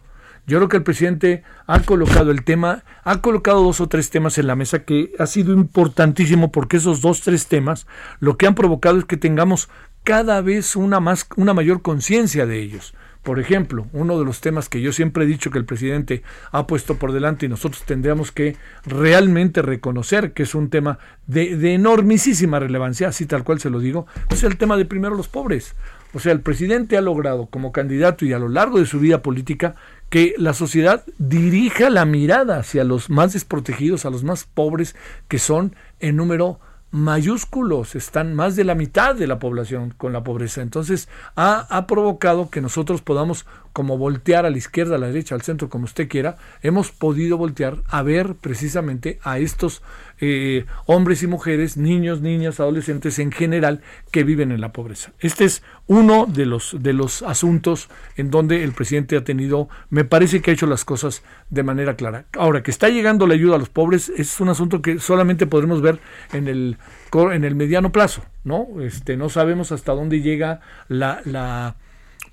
Yo 0.47 0.59
creo 0.59 0.69
que 0.69 0.77
el 0.77 0.85
presidente 0.85 1.43
ha 1.67 1.81
colocado 1.81 2.31
el 2.31 2.45
tema, 2.45 2.85
ha 3.03 3.21
colocado 3.21 3.65
dos 3.65 3.81
o 3.81 3.89
tres 3.89 4.11
temas 4.11 4.39
en 4.39 4.47
la 4.47 4.55
mesa 4.55 4.85
que 4.85 5.13
ha 5.19 5.27
sido 5.27 5.53
importantísimo 5.53 6.53
porque 6.53 6.77
esos 6.77 7.01
dos 7.01 7.21
tres 7.23 7.49
temas 7.49 7.89
lo 8.21 8.37
que 8.37 8.47
han 8.47 8.55
provocado 8.55 8.99
es 8.99 9.05
que 9.05 9.17
tengamos 9.17 9.69
cada 10.05 10.41
vez 10.43 10.77
una 10.77 11.01
más 11.01 11.27
una 11.35 11.53
mayor 11.53 11.83
conciencia 11.83 12.47
de 12.47 12.61
ellos. 12.61 12.95
Por 13.27 13.41
ejemplo, 13.41 13.89
uno 13.93 14.21
de 14.21 14.25
los 14.25 14.41
temas 14.41 14.69
que 14.69 14.81
yo 14.81 14.93
siempre 14.93 15.25
he 15.25 15.27
dicho 15.27 15.51
que 15.51 15.59
el 15.59 15.65
presidente 15.65 16.23
ha 16.53 16.69
puesto 16.69 16.95
por 16.95 17.11
delante 17.11 17.45
y 17.45 17.49
nosotros 17.49 17.83
tendríamos 17.83 18.31
que 18.31 18.55
realmente 18.85 19.63
reconocer 19.63 20.31
que 20.31 20.45
es 20.45 20.55
un 20.55 20.71
tema 20.71 21.01
de, 21.27 21.57
de 21.57 21.75
enormísima 21.75 22.61
relevancia, 22.61 23.09
así 23.09 23.27
tal 23.27 23.43
cual 23.43 23.59
se 23.59 23.69
lo 23.69 23.81
digo, 23.81 24.07
es 24.31 24.45
el 24.45 24.57
tema 24.57 24.77
de 24.77 24.85
primero 24.85 25.17
los 25.17 25.27
pobres. 25.27 25.75
O 26.15 26.21
sea, 26.21 26.31
el 26.31 26.41
presidente 26.41 26.97
ha 26.97 27.01
logrado 27.01 27.47
como 27.47 27.73
candidato 27.73 28.25
y 28.25 28.33
a 28.33 28.39
lo 28.39 28.49
largo 28.49 28.79
de 28.79 28.87
su 28.87 29.01
vida 29.01 29.23
política 29.23 29.75
que 30.09 30.37
la 30.39 30.55
sociedad 30.55 31.03
dirija 31.19 31.91
la 31.91 32.05
mirada 32.05 32.59
hacia 32.61 32.85
los 32.85 33.11
más 33.11 33.33
desprotegidos, 33.33 34.07
a 34.07 34.11
los 34.11 34.23
más 34.23 34.45
pobres, 34.45 34.95
que 35.27 35.41
son 35.41 35.75
en 35.99 36.15
número 36.15 36.61
mayúsculos, 36.91 37.95
están 37.95 38.35
más 38.35 38.57
de 38.57 38.65
la 38.65 38.75
mitad 38.75 39.15
de 39.15 39.27
la 39.27 39.39
población 39.39 39.95
con 39.97 40.13
la 40.13 40.25
pobreza. 40.25 40.63
Entonces 40.63 41.09
ha, 41.35 41.67
ha, 41.77 41.87
provocado 41.87 42.51
que 42.51 42.61
nosotros 42.61 43.03
podamos 43.03 43.47
como 43.77 43.99
voltear 43.99 44.47
a 44.47 44.51
la 44.51 44.57
izquierda, 44.57 44.97
a 44.97 44.99
la 44.99 45.09
derecha, 45.09 45.35
al 45.35 45.43
centro, 45.43 45.69
como 45.69 45.85
usted 45.85 46.09
quiera, 46.09 46.39
hemos 46.63 46.93
podido 46.93 47.37
voltear 47.37 47.83
a 47.89 48.01
ver 48.03 48.35
precisamente 48.35 49.19
a 49.23 49.39
estos 49.39 49.83
eh, 50.19 50.65
hombres 50.87 51.23
y 51.23 51.27
mujeres, 51.27 51.77
niños, 51.77 52.23
niñas, 52.23 52.59
adolescentes 52.59 53.19
en 53.19 53.31
general 53.33 53.83
que 54.11 54.25
viven 54.25 54.51
en 54.51 54.63
la 54.63 54.73
pobreza. 54.73 55.13
Este 55.21 55.45
es 55.45 55.63
uno 55.89 56.25
de 56.25 56.47
los, 56.47 56.75
de 56.81 56.95
los 56.95 57.21
asuntos 57.21 57.91
en 58.17 58.31
donde 58.31 58.65
el 58.65 58.73
presidente 58.73 59.15
ha 59.15 59.25
tenido, 59.25 59.69
me 59.91 60.07
parece 60.07 60.41
que 60.41 60.53
ha 60.53 60.55
hecho 60.55 60.67
las 60.67 60.87
cosas 60.87 61.23
de 61.51 61.63
manera 61.63 61.97
clara. 61.97 62.25
Ahora, 62.33 62.63
que 62.63 62.71
está 62.71 62.89
llegando 62.89 63.27
la 63.27 63.35
ayuda 63.35 63.57
a 63.57 63.59
los 63.59 63.69
pobres 63.69 64.09
es 64.09 64.41
un 64.41 64.49
asunto 64.49 64.81
que 64.81 65.01
solamente 65.01 65.47
podremos 65.47 65.83
ver 65.83 65.99
en 66.33 66.49
el, 66.49 66.79
en 67.13 67.45
el 67.45 67.55
mediano 67.55 67.93
plazo, 67.93 68.23
¿no? 68.43 68.81
Este, 68.81 69.19
no 69.19 69.29
sabemos 69.29 69.71
hasta 69.71 69.93
dónde 69.93 70.23
llega 70.23 70.61
la, 70.89 71.21
la 71.27 71.77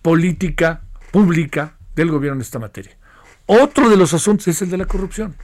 política 0.02 0.84
pública 1.14 1.78
del 1.96 2.10
gobierno 2.10 2.38
en 2.38 2.42
esta 2.42 2.58
materia. 2.58 2.98
Otro 3.46 3.88
de 3.88 3.98
los 3.98 4.16
asuntos 4.16 4.48
es 4.48 4.64
el 4.64 4.72
de 4.72 4.78
la 4.78 4.86
corrupción. 4.86 5.36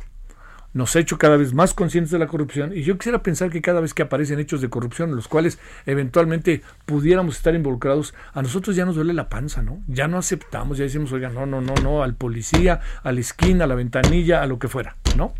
Nos 0.73 0.95
ha 0.95 0.99
hecho 0.99 1.19
cada 1.19 1.37
vez 1.37 1.53
más 1.53 1.75
conscientes 1.75 2.09
de 2.09 2.17
la 2.17 2.25
corrupción 2.25 2.75
y 2.75 2.81
yo 2.81 2.97
quisiera 2.97 3.21
pensar 3.21 3.51
que 3.51 3.61
cada 3.61 3.79
vez 3.79 3.93
que 3.93 4.01
aparecen 4.01 4.39
hechos 4.39 4.61
de 4.61 4.69
corrupción 4.69 5.11
en 5.11 5.15
los 5.15 5.27
cuales 5.27 5.59
eventualmente 5.85 6.63
pudiéramos 6.87 7.37
estar 7.37 7.53
involucrados, 7.53 8.15
a 8.33 8.41
nosotros 8.41 8.75
ya 8.75 8.83
nos 8.83 8.95
duele 8.95 9.13
la 9.13 9.29
panza, 9.29 9.61
¿no? 9.61 9.83
Ya 9.85 10.07
no 10.07 10.17
aceptamos, 10.17 10.79
ya 10.79 10.85
decimos, 10.85 11.11
oiga, 11.11 11.29
no, 11.29 11.45
no, 11.45 11.61
no, 11.61 11.75
no, 11.83 12.01
al 12.01 12.15
policía, 12.15 12.81
a 13.03 13.11
la 13.11 13.19
esquina, 13.19 13.65
a 13.65 13.67
la 13.67 13.75
ventanilla, 13.75 14.41
a 14.41 14.47
lo 14.47 14.57
que 14.57 14.69
fuera, 14.69 14.95
¿no? 15.15 15.35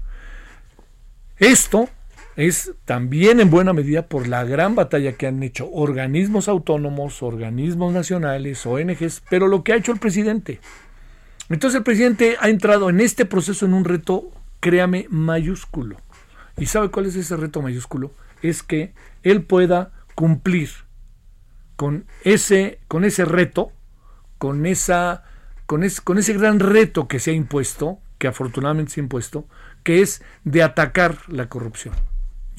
Esto 1.38 1.90
es 2.40 2.72
también 2.86 3.42
en 3.42 3.50
buena 3.50 3.74
medida 3.74 4.08
por 4.08 4.30
la 4.30 4.46
gran 4.46 4.74
batalla 4.74 5.12
que 5.12 5.28
han 5.28 5.44
hecho 5.44 5.70
organismos 5.70 6.48
autónomos, 6.48 7.22
organismos 7.22 7.92
nacionales, 7.92 8.66
ONGs, 8.66 9.24
pero 9.30 9.50
lo 9.50 9.62
que 9.62 9.74
ha 9.74 9.76
hecho 9.76 9.92
el 9.92 10.00
presidente. 10.00 10.62
Entonces 11.50 11.80
el 11.80 11.84
presidente 11.84 12.38
ha 12.40 12.48
entrado 12.48 12.90
en 12.90 13.02
este 13.02 13.26
proceso 13.26 13.66
en 13.66 13.74
un 13.74 13.84
reto, 13.84 14.32
créame, 14.62 15.06
mayúsculo. 15.10 15.98
¿Y 16.58 16.68
sabe 16.68 16.88
cuál 16.88 17.08
es 17.08 17.18
ese 17.18 17.36
reto 17.36 17.62
mayúsculo? 17.62 18.14
Es 18.42 18.64
que 18.64 18.94
él 19.24 19.44
pueda 19.44 19.92
cumplir 20.16 20.70
con 21.76 22.06
ese, 22.24 22.80
con 22.88 23.04
ese 23.04 23.26
reto, 23.26 23.74
con, 24.38 24.66
esa, 24.66 25.26
con, 25.66 25.84
con 26.06 26.18
ese 26.18 26.34
gran 26.36 26.62
reto 26.62 27.10
que 27.10 27.20
se 27.20 27.32
ha 27.32 27.34
impuesto, 27.34 28.00
que 28.18 28.30
afortunadamente 28.30 28.94
se 28.94 29.02
ha 29.02 29.04
impuesto, 29.04 29.46
que 29.84 30.02
es 30.02 30.24
de 30.46 30.64
atacar 30.64 31.18
la 31.28 31.50
corrupción. 31.50 31.94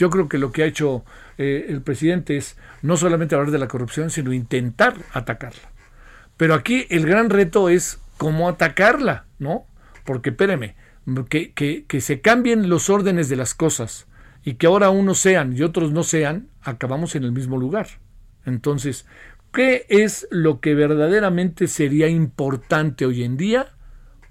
Yo 0.00 0.09
creo 0.09 0.30
que 0.30 0.38
lo 0.38 0.50
que 0.50 0.62
ha 0.62 0.66
hecho 0.66 1.04
eh, 1.37 1.66
el 1.69 1.83
presidente 1.83 2.38
es 2.38 2.57
no 2.80 2.97
solamente 2.97 3.35
hablar 3.35 3.50
de 3.50 3.59
la 3.59 3.69
corrupción, 3.69 4.09
sino 4.09 4.33
intentar 4.33 4.95
atacarla. 5.12 5.73
Pero 6.38 6.54
aquí 6.54 6.87
el 6.88 7.04
gran 7.04 7.28
reto 7.28 7.69
es 7.69 8.00
cómo 8.16 8.49
atacarla, 8.49 9.26
¿no? 9.38 9.66
Porque 10.07 10.30
espéreme, 10.30 10.75
que, 11.28 11.52
que, 11.52 11.85
que 11.85 12.00
se 12.00 12.23
cambien 12.23 12.71
los 12.71 12.88
órdenes 12.88 13.28
de 13.28 13.37
las 13.37 13.52
cosas 13.52 14.07
y 14.42 14.54
que 14.54 14.69
ahora 14.69 14.88
unos 14.88 15.19
sean 15.19 15.54
y 15.54 15.61
otros 15.61 15.92
no 15.92 16.02
sean, 16.02 16.49
acabamos 16.62 17.14
en 17.14 17.25
el 17.25 17.33
mismo 17.33 17.59
lugar. 17.59 17.88
Entonces, 18.47 19.04
¿qué 19.52 19.85
es 19.90 20.26
lo 20.30 20.61
que 20.61 20.75
verdaderamente 20.75 21.66
sería 21.66 22.09
importante 22.09 23.04
hoy 23.04 23.23
en 23.23 23.37
día 23.37 23.66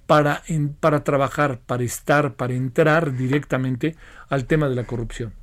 para, 0.08 0.42
para 0.80 1.04
trabajar, 1.04 1.60
para 1.64 1.84
estar, 1.84 2.34
para 2.34 2.56
entrar 2.56 3.16
directamente 3.16 3.96
al 4.30 4.46
tema 4.46 4.68
de 4.68 4.76
la 4.76 4.86
corrupción? 4.86 5.38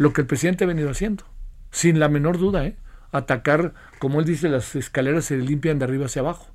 Lo 0.00 0.14
que 0.14 0.22
el 0.22 0.26
presidente 0.26 0.64
ha 0.64 0.66
venido 0.66 0.88
haciendo, 0.88 1.26
sin 1.70 2.00
la 2.00 2.08
menor 2.08 2.38
duda, 2.38 2.64
¿eh? 2.64 2.74
atacar, 3.12 3.74
como 3.98 4.18
él 4.18 4.24
dice, 4.24 4.48
las 4.48 4.74
escaleras 4.74 5.26
se 5.26 5.36
limpian 5.36 5.78
de 5.78 5.84
arriba 5.84 6.06
hacia 6.06 6.20
abajo. 6.20 6.46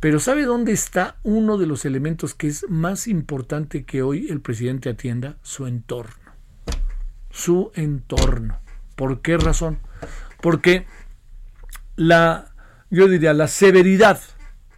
Pero 0.00 0.20
¿sabe 0.20 0.46
dónde 0.46 0.72
está 0.72 1.16
uno 1.22 1.58
de 1.58 1.66
los 1.66 1.84
elementos 1.84 2.34
que 2.34 2.46
es 2.46 2.64
más 2.70 3.06
importante 3.06 3.84
que 3.84 4.00
hoy 4.00 4.28
el 4.30 4.40
presidente 4.40 4.88
atienda? 4.88 5.36
Su 5.42 5.66
entorno. 5.66 6.14
Su 7.28 7.72
entorno. 7.74 8.58
¿Por 8.96 9.20
qué 9.20 9.36
razón? 9.36 9.80
Porque 10.40 10.86
la, 11.94 12.54
yo 12.88 13.06
diría, 13.06 13.34
la 13.34 13.48
severidad 13.48 14.18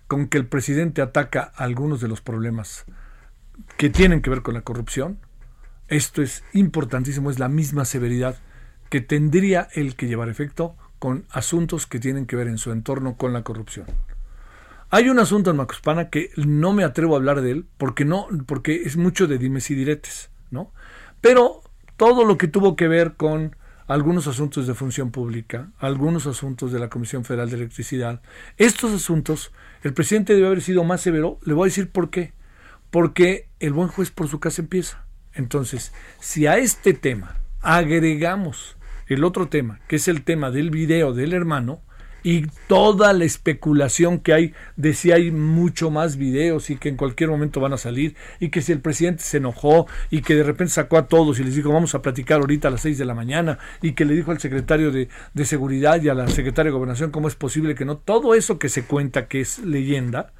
con 0.08 0.26
que 0.26 0.38
el 0.38 0.48
presidente 0.48 1.00
ataca 1.00 1.42
algunos 1.42 2.00
de 2.00 2.08
los 2.08 2.20
problemas 2.20 2.86
que 3.76 3.88
tienen 3.88 4.20
que 4.20 4.30
ver 4.30 4.42
con 4.42 4.54
la 4.54 4.62
corrupción, 4.62 5.20
esto 5.90 6.22
es 6.22 6.44
importantísimo, 6.52 7.30
es 7.30 7.38
la 7.38 7.48
misma 7.48 7.84
severidad 7.84 8.36
que 8.88 9.00
tendría 9.00 9.68
el 9.74 9.96
que 9.96 10.06
llevar 10.06 10.28
efecto 10.28 10.76
con 10.98 11.26
asuntos 11.30 11.86
que 11.86 11.98
tienen 11.98 12.26
que 12.26 12.36
ver 12.36 12.48
en 12.48 12.58
su 12.58 12.72
entorno 12.72 13.16
con 13.16 13.32
la 13.32 13.42
corrupción. 13.42 13.86
Hay 14.90 15.08
un 15.08 15.18
asunto 15.18 15.50
en 15.50 15.56
Macuspana 15.56 16.08
que 16.08 16.30
no 16.36 16.72
me 16.72 16.84
atrevo 16.84 17.14
a 17.14 17.18
hablar 17.18 17.42
de 17.42 17.52
él 17.52 17.66
porque 17.76 18.04
no, 18.04 18.28
porque 18.46 18.82
es 18.84 18.96
mucho 18.96 19.26
de 19.26 19.38
dimes 19.38 19.70
y 19.70 19.74
diretes, 19.74 20.30
¿no? 20.50 20.72
Pero 21.20 21.62
todo 21.96 22.24
lo 22.24 22.38
que 22.38 22.48
tuvo 22.48 22.76
que 22.76 22.88
ver 22.88 23.14
con 23.14 23.56
algunos 23.86 24.28
asuntos 24.28 24.66
de 24.66 24.74
función 24.74 25.10
pública, 25.10 25.70
algunos 25.78 26.26
asuntos 26.26 26.70
de 26.70 26.78
la 26.78 26.88
Comisión 26.88 27.24
Federal 27.24 27.50
de 27.50 27.56
Electricidad, 27.56 28.22
estos 28.56 28.92
asuntos, 28.92 29.52
el 29.82 29.94
presidente 29.94 30.34
debe 30.34 30.46
haber 30.46 30.62
sido 30.62 30.84
más 30.84 31.00
severo. 31.00 31.38
Le 31.44 31.54
voy 31.54 31.66
a 31.66 31.70
decir 31.70 31.90
por 31.90 32.10
qué. 32.10 32.32
Porque 32.90 33.48
el 33.58 33.72
buen 33.72 33.88
juez 33.88 34.10
por 34.10 34.28
su 34.28 34.38
casa 34.38 34.62
empieza. 34.62 35.04
Entonces, 35.34 35.92
si 36.18 36.46
a 36.46 36.58
este 36.58 36.94
tema 36.94 37.36
agregamos 37.60 38.76
el 39.06 39.24
otro 39.24 39.48
tema, 39.48 39.80
que 39.88 39.96
es 39.96 40.08
el 40.08 40.22
tema 40.22 40.50
del 40.50 40.70
video 40.70 41.12
del 41.12 41.32
hermano, 41.32 41.82
y 42.22 42.46
toda 42.66 43.12
la 43.12 43.24
especulación 43.24 44.18
que 44.18 44.32
hay 44.32 44.54
de 44.76 44.94
si 44.94 45.12
hay 45.12 45.30
mucho 45.30 45.90
más 45.90 46.16
videos 46.16 46.70
y 46.70 46.76
que 46.76 46.88
en 46.88 46.96
cualquier 46.96 47.30
momento 47.30 47.60
van 47.60 47.72
a 47.72 47.78
salir 47.78 48.14
y 48.38 48.50
que 48.50 48.60
si 48.60 48.72
el 48.72 48.80
presidente 48.80 49.22
se 49.22 49.38
enojó 49.38 49.86
y 50.10 50.22
que 50.22 50.34
de 50.34 50.42
repente 50.42 50.74
sacó 50.74 50.98
a 50.98 51.08
todos 51.08 51.40
y 51.40 51.44
les 51.44 51.54
dijo 51.54 51.72
vamos 51.72 51.94
a 51.94 52.02
platicar 52.02 52.40
ahorita 52.40 52.68
a 52.68 52.72
las 52.72 52.82
6 52.82 52.98
de 52.98 53.04
la 53.04 53.14
mañana 53.14 53.58
y 53.80 53.92
que 53.92 54.04
le 54.04 54.14
dijo 54.14 54.30
al 54.30 54.40
secretario 54.40 54.90
de, 54.90 55.08
de 55.34 55.44
seguridad 55.44 56.02
y 56.02 56.08
a 56.08 56.14
la 56.14 56.28
secretaria 56.28 56.70
de 56.70 56.76
gobernación 56.76 57.10
cómo 57.10 57.28
es 57.28 57.36
posible 57.36 57.74
que 57.74 57.84
no, 57.84 57.96
todo 57.96 58.34
eso 58.34 58.58
que 58.58 58.68
se 58.68 58.84
cuenta 58.84 59.26
que 59.26 59.40
es 59.40 59.58
leyenda, 59.60 60.32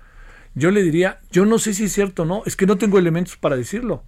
yo 0.55 0.71
le 0.71 0.83
diría, 0.83 1.21
yo 1.31 1.47
no 1.47 1.59
sé 1.59 1.75
si 1.75 1.85
es 1.85 1.93
cierto 1.93 2.23
o 2.23 2.27
no, 2.27 2.43
es 2.45 2.57
que 2.57 2.67
no 2.67 2.77
tengo 2.77 2.99
elementos 2.99 3.37
para 3.37 3.57
decirlo 3.57 4.05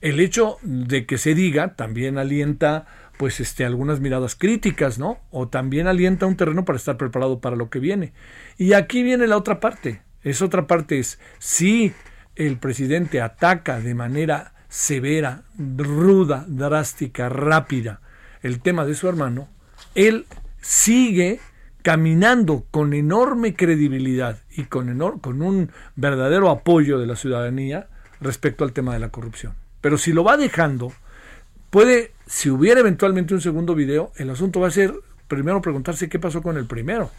el 0.00 0.20
hecho 0.20 0.56
de 0.62 1.06
que 1.06 1.18
se 1.18 1.34
diga 1.34 1.74
también 1.76 2.18
alienta 2.18 2.86
pues 3.18 3.38
este 3.38 3.66
algunas 3.66 4.00
miradas 4.00 4.34
críticas, 4.34 4.98
¿no? 4.98 5.18
O 5.30 5.48
también 5.48 5.86
alienta 5.86 6.24
un 6.24 6.36
terreno 6.36 6.64
para 6.64 6.78
estar 6.78 6.96
preparado 6.96 7.40
para 7.40 7.54
lo 7.54 7.68
que 7.68 7.78
viene. 7.78 8.14
Y 8.56 8.72
aquí 8.72 9.02
viene 9.02 9.26
la 9.26 9.36
otra 9.36 9.60
parte. 9.60 10.02
Esa 10.22 10.46
otra 10.46 10.66
parte 10.66 10.98
es 10.98 11.18
si 11.38 11.92
el 12.34 12.56
presidente 12.56 13.20
ataca 13.20 13.80
de 13.80 13.94
manera 13.94 14.54
severa, 14.68 15.42
ruda, 15.58 16.46
drástica, 16.48 17.28
rápida 17.28 18.00
el 18.42 18.60
tema 18.60 18.86
de 18.86 18.94
su 18.94 19.08
hermano, 19.08 19.48
él 19.94 20.24
sigue 20.60 21.40
caminando 21.82 22.66
con 22.70 22.94
enorme 22.94 23.54
credibilidad 23.54 24.38
y 24.50 24.64
con, 24.64 24.98
con 25.20 25.42
un 25.42 25.70
verdadero 25.96 26.50
apoyo 26.50 26.98
de 26.98 27.06
la 27.06 27.16
ciudadanía 27.16 27.88
respecto 28.20 28.64
al 28.64 28.72
tema 28.72 28.94
de 28.94 29.00
la 29.00 29.10
corrupción. 29.10 29.54
Pero 29.80 29.98
si 29.98 30.12
lo 30.12 30.24
va 30.24 30.36
dejando, 30.36 30.92
puede, 31.70 32.12
si 32.26 32.50
hubiera 32.50 32.80
eventualmente 32.80 33.34
un 33.34 33.40
segundo 33.40 33.74
video, 33.74 34.12
el 34.16 34.30
asunto 34.30 34.60
va 34.60 34.68
a 34.68 34.72
ser 34.72 34.94
primero 35.28 35.62
preguntarse 35.62 36.08
qué 36.08 36.18
pasó 36.18 36.42
con 36.42 36.56
el 36.56 36.66
primero. 36.66 37.10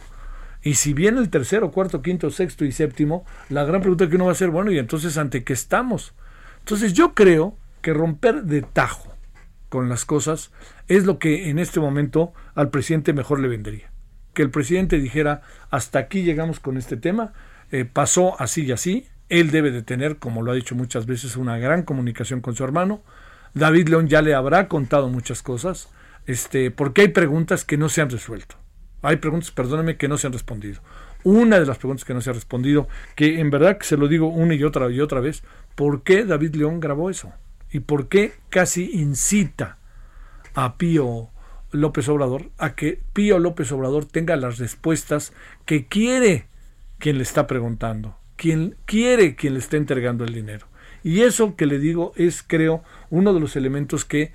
Y 0.62 0.74
si 0.74 0.92
viene 0.92 1.18
el 1.18 1.30
tercero, 1.30 1.72
cuarto, 1.72 2.02
quinto, 2.02 2.30
sexto 2.30 2.64
y 2.64 2.72
séptimo, 2.72 3.24
la 3.48 3.64
gran 3.64 3.80
pregunta 3.80 4.08
que 4.08 4.16
uno 4.16 4.26
va 4.26 4.32
a 4.32 4.36
ser, 4.36 4.50
bueno, 4.50 4.70
¿y 4.70 4.78
entonces 4.78 5.18
ante 5.18 5.42
qué 5.42 5.52
estamos? 5.52 6.14
Entonces 6.60 6.92
yo 6.92 7.14
creo 7.14 7.56
que 7.80 7.92
romper 7.92 8.44
de 8.44 8.62
tajo 8.62 9.16
con 9.68 9.88
las 9.88 10.04
cosas 10.04 10.52
es 10.86 11.04
lo 11.04 11.18
que 11.18 11.50
en 11.50 11.58
este 11.58 11.80
momento 11.80 12.32
al 12.54 12.70
presidente 12.70 13.12
mejor 13.12 13.40
le 13.40 13.48
vendría. 13.48 13.90
Que 14.34 14.42
el 14.42 14.50
presidente 14.50 14.98
dijera, 14.98 15.42
hasta 15.70 15.98
aquí 15.98 16.22
llegamos 16.22 16.60
con 16.60 16.76
este 16.76 16.96
tema, 16.96 17.32
eh, 17.72 17.84
pasó 17.84 18.40
así 18.40 18.64
y 18.64 18.72
así, 18.72 19.08
él 19.32 19.50
debe 19.50 19.70
de 19.70 19.80
tener, 19.80 20.18
como 20.18 20.42
lo 20.42 20.52
ha 20.52 20.54
dicho 20.54 20.74
muchas 20.74 21.06
veces, 21.06 21.36
una 21.36 21.56
gran 21.56 21.84
comunicación 21.84 22.42
con 22.42 22.54
su 22.54 22.64
hermano. 22.64 23.00
David 23.54 23.88
León 23.88 24.06
ya 24.06 24.20
le 24.20 24.34
habrá 24.34 24.68
contado 24.68 25.08
muchas 25.08 25.42
cosas, 25.42 25.88
este, 26.26 26.70
porque 26.70 27.00
hay 27.00 27.08
preguntas 27.08 27.64
que 27.64 27.78
no 27.78 27.88
se 27.88 28.02
han 28.02 28.10
resuelto. 28.10 28.56
Hay 29.00 29.16
preguntas, 29.16 29.50
perdóname, 29.50 29.96
que 29.96 30.06
no 30.06 30.18
se 30.18 30.26
han 30.26 30.34
respondido. 30.34 30.82
una 31.24 31.58
de 31.58 31.66
las 31.66 31.78
preguntas 31.78 32.04
que 32.04 32.12
no 32.12 32.20
se 32.20 32.28
ha 32.28 32.34
respondido, 32.34 32.88
que 33.14 33.40
en 33.40 33.48
verdad 33.48 33.78
que 33.78 33.86
se 33.86 33.96
lo 33.96 34.06
digo 34.06 34.26
una 34.26 34.54
y 34.54 34.64
otra 34.64 34.90
y 34.90 35.00
otra 35.00 35.20
vez, 35.20 35.44
¿por 35.76 36.02
qué 36.02 36.24
David 36.24 36.56
León 36.56 36.80
grabó 36.80 37.08
eso? 37.08 37.32
¿Y 37.70 37.80
por 37.80 38.08
qué 38.08 38.34
casi 38.50 38.90
incita 38.92 39.78
a 40.54 40.76
Pío 40.76 41.30
López 41.70 42.08
Obrador 42.08 42.50
a 42.58 42.74
que 42.74 43.00
Pío 43.14 43.38
López 43.38 43.72
Obrador 43.72 44.04
tenga 44.04 44.36
las 44.36 44.58
respuestas 44.58 45.32
que 45.64 45.86
quiere 45.86 46.48
quien 46.98 47.16
le 47.16 47.22
está 47.22 47.46
preguntando, 47.46 48.16
quien 48.42 48.74
quiere 48.86 49.36
quien 49.36 49.52
le 49.52 49.60
está 49.60 49.76
entregando 49.76 50.24
el 50.24 50.34
dinero? 50.34 50.66
Y 51.04 51.20
eso 51.20 51.54
que 51.54 51.64
le 51.64 51.78
digo 51.78 52.12
es, 52.16 52.42
creo, 52.42 52.82
uno 53.08 53.32
de 53.32 53.38
los 53.38 53.54
elementos 53.54 54.04
que 54.04 54.32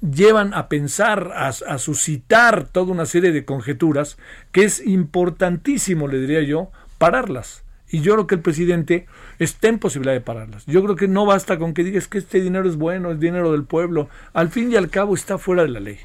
llevan 0.00 0.54
a 0.54 0.70
pensar, 0.70 1.32
a, 1.34 1.52
suscitar 1.78 2.66
toda 2.66 2.90
una 2.92 3.04
serie 3.04 3.30
de 3.30 3.44
conjeturas 3.44 4.16
que 4.52 4.64
es 4.64 4.80
importantísimo, 4.86 6.08
le 6.08 6.18
diría 6.18 6.40
yo, 6.40 6.70
pararlas. 6.96 7.62
Y 7.90 8.00
yo 8.00 8.14
creo 8.14 8.26
que 8.26 8.36
el 8.36 8.40
presidente 8.40 9.06
está 9.38 9.68
en 9.68 9.78
posibilidad 9.78 10.14
de 10.14 10.22
pararlas. 10.22 10.64
Yo 10.64 10.82
creo 10.82 10.96
que 10.96 11.06
no 11.06 11.26
basta 11.26 11.58
con 11.58 11.74
que 11.74 11.84
digas 11.84 12.08
que 12.08 12.16
este 12.16 12.40
dinero 12.40 12.66
es 12.66 12.76
bueno, 12.76 13.12
es 13.12 13.20
dinero 13.20 13.52
del 13.52 13.64
pueblo. 13.64 14.08
Al 14.32 14.48
fin 14.48 14.72
y 14.72 14.76
al 14.76 14.88
cabo 14.88 15.14
está 15.14 15.36
fuera 15.36 15.62
de 15.62 15.68
la 15.68 15.80
ley. 15.80 15.98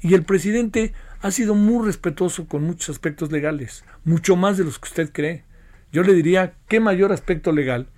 Y 0.00 0.14
el 0.14 0.24
presidente 0.24 0.94
ha 1.20 1.30
sido 1.30 1.54
muy 1.54 1.86
respetuoso 1.86 2.48
con 2.48 2.64
muchos 2.64 2.88
aspectos 2.88 3.30
legales, 3.30 3.84
mucho 4.04 4.34
más 4.34 4.58
de 4.58 4.64
los 4.64 4.80
que 4.80 4.88
usted 4.88 5.12
cree. 5.12 5.44
Yo 5.92 6.02
le 6.02 6.12
diría, 6.12 6.54
¿qué 6.68 6.80
mayor 6.80 7.12
aspecto 7.12 7.52
legal 7.52 7.88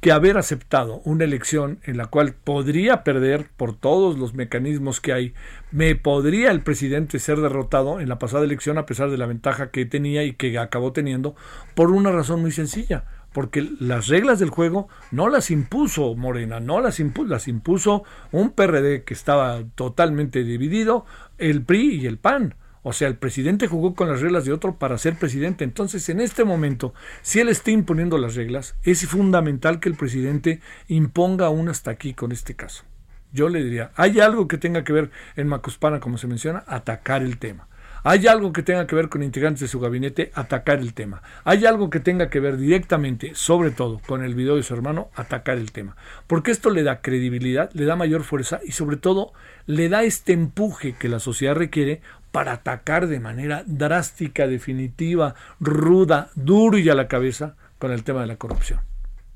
que 0.00 0.12
haber 0.12 0.38
aceptado 0.38 1.00
una 1.04 1.24
elección 1.24 1.80
en 1.82 1.96
la 1.96 2.06
cual 2.06 2.32
podría 2.32 3.02
perder 3.02 3.48
por 3.56 3.74
todos 3.76 4.16
los 4.16 4.32
mecanismos 4.32 5.00
que 5.00 5.12
hay, 5.12 5.34
me 5.72 5.96
podría 5.96 6.50
el 6.50 6.62
presidente 6.62 7.18
ser 7.18 7.40
derrotado 7.40 8.00
en 8.00 8.08
la 8.08 8.18
pasada 8.18 8.44
elección 8.44 8.78
a 8.78 8.86
pesar 8.86 9.10
de 9.10 9.18
la 9.18 9.26
ventaja 9.26 9.70
que 9.70 9.86
tenía 9.86 10.22
y 10.22 10.34
que 10.34 10.56
acabó 10.58 10.92
teniendo 10.92 11.34
por 11.74 11.90
una 11.90 12.12
razón 12.12 12.40
muy 12.40 12.52
sencilla, 12.52 13.04
porque 13.32 13.68
las 13.80 14.06
reglas 14.06 14.38
del 14.38 14.50
juego 14.50 14.88
no 15.10 15.28
las 15.28 15.50
impuso 15.50 16.14
Morena, 16.14 16.60
no 16.60 16.80
las 16.80 17.00
impuso, 17.00 17.28
las 17.28 17.48
impuso 17.48 18.04
un 18.30 18.50
PRD 18.50 19.02
que 19.02 19.14
estaba 19.14 19.64
totalmente 19.74 20.44
dividido, 20.44 21.06
el 21.38 21.62
PRI 21.62 22.02
y 22.02 22.06
el 22.06 22.18
PAN. 22.18 22.54
O 22.82 22.92
sea, 22.92 23.08
el 23.08 23.16
presidente 23.16 23.66
jugó 23.66 23.94
con 23.94 24.08
las 24.08 24.20
reglas 24.20 24.44
de 24.44 24.52
otro 24.52 24.76
para 24.76 24.98
ser 24.98 25.16
presidente. 25.16 25.64
Entonces, 25.64 26.08
en 26.08 26.20
este 26.20 26.44
momento, 26.44 26.94
si 27.22 27.40
él 27.40 27.48
está 27.48 27.70
imponiendo 27.70 28.18
las 28.18 28.34
reglas, 28.34 28.76
es 28.82 29.06
fundamental 29.06 29.80
que 29.80 29.88
el 29.88 29.96
presidente 29.96 30.60
imponga 30.86 31.48
una 31.48 31.72
hasta 31.72 31.90
aquí 31.90 32.14
con 32.14 32.32
este 32.32 32.54
caso. 32.54 32.84
Yo 33.32 33.48
le 33.48 33.62
diría, 33.62 33.90
¿hay 33.94 34.20
algo 34.20 34.48
que 34.48 34.58
tenga 34.58 34.84
que 34.84 34.92
ver 34.92 35.10
en 35.36 35.48
Macuspana, 35.48 36.00
como 36.00 36.18
se 36.18 36.26
menciona? 36.26 36.64
Atacar 36.66 37.22
el 37.22 37.38
tema. 37.38 37.68
¿Hay 38.04 38.26
algo 38.26 38.52
que 38.52 38.62
tenga 38.62 38.86
que 38.86 38.94
ver 38.94 39.08
con 39.08 39.22
integrantes 39.22 39.60
de 39.60 39.68
su 39.68 39.80
gabinete? 39.80 40.30
Atacar 40.34 40.78
el 40.78 40.94
tema. 40.94 41.22
¿Hay 41.44 41.66
algo 41.66 41.90
que 41.90 42.00
tenga 42.00 42.30
que 42.30 42.40
ver 42.40 42.56
directamente, 42.56 43.32
sobre 43.34 43.70
todo, 43.70 44.00
con 44.06 44.22
el 44.22 44.34
video 44.34 44.56
de 44.56 44.62
su 44.62 44.72
hermano? 44.72 45.10
Atacar 45.14 45.58
el 45.58 45.72
tema. 45.72 45.96
Porque 46.26 46.50
esto 46.50 46.70
le 46.70 46.84
da 46.84 47.00
credibilidad, 47.00 47.70
le 47.72 47.84
da 47.84 47.96
mayor 47.96 48.22
fuerza 48.22 48.60
y 48.64 48.72
sobre 48.72 48.96
todo 48.96 49.32
le 49.66 49.88
da 49.88 50.04
este 50.04 50.32
empuje 50.32 50.94
que 50.98 51.08
la 51.08 51.18
sociedad 51.18 51.56
requiere 51.56 52.00
para 52.30 52.52
atacar 52.52 53.06
de 53.06 53.20
manera 53.20 53.64
drástica, 53.66 54.46
definitiva, 54.46 55.34
ruda, 55.60 56.30
duro 56.34 56.78
y 56.78 56.88
a 56.88 56.94
la 56.94 57.08
cabeza 57.08 57.56
con 57.78 57.92
el 57.92 58.04
tema 58.04 58.20
de 58.22 58.26
la 58.26 58.36
corrupción. 58.36 58.80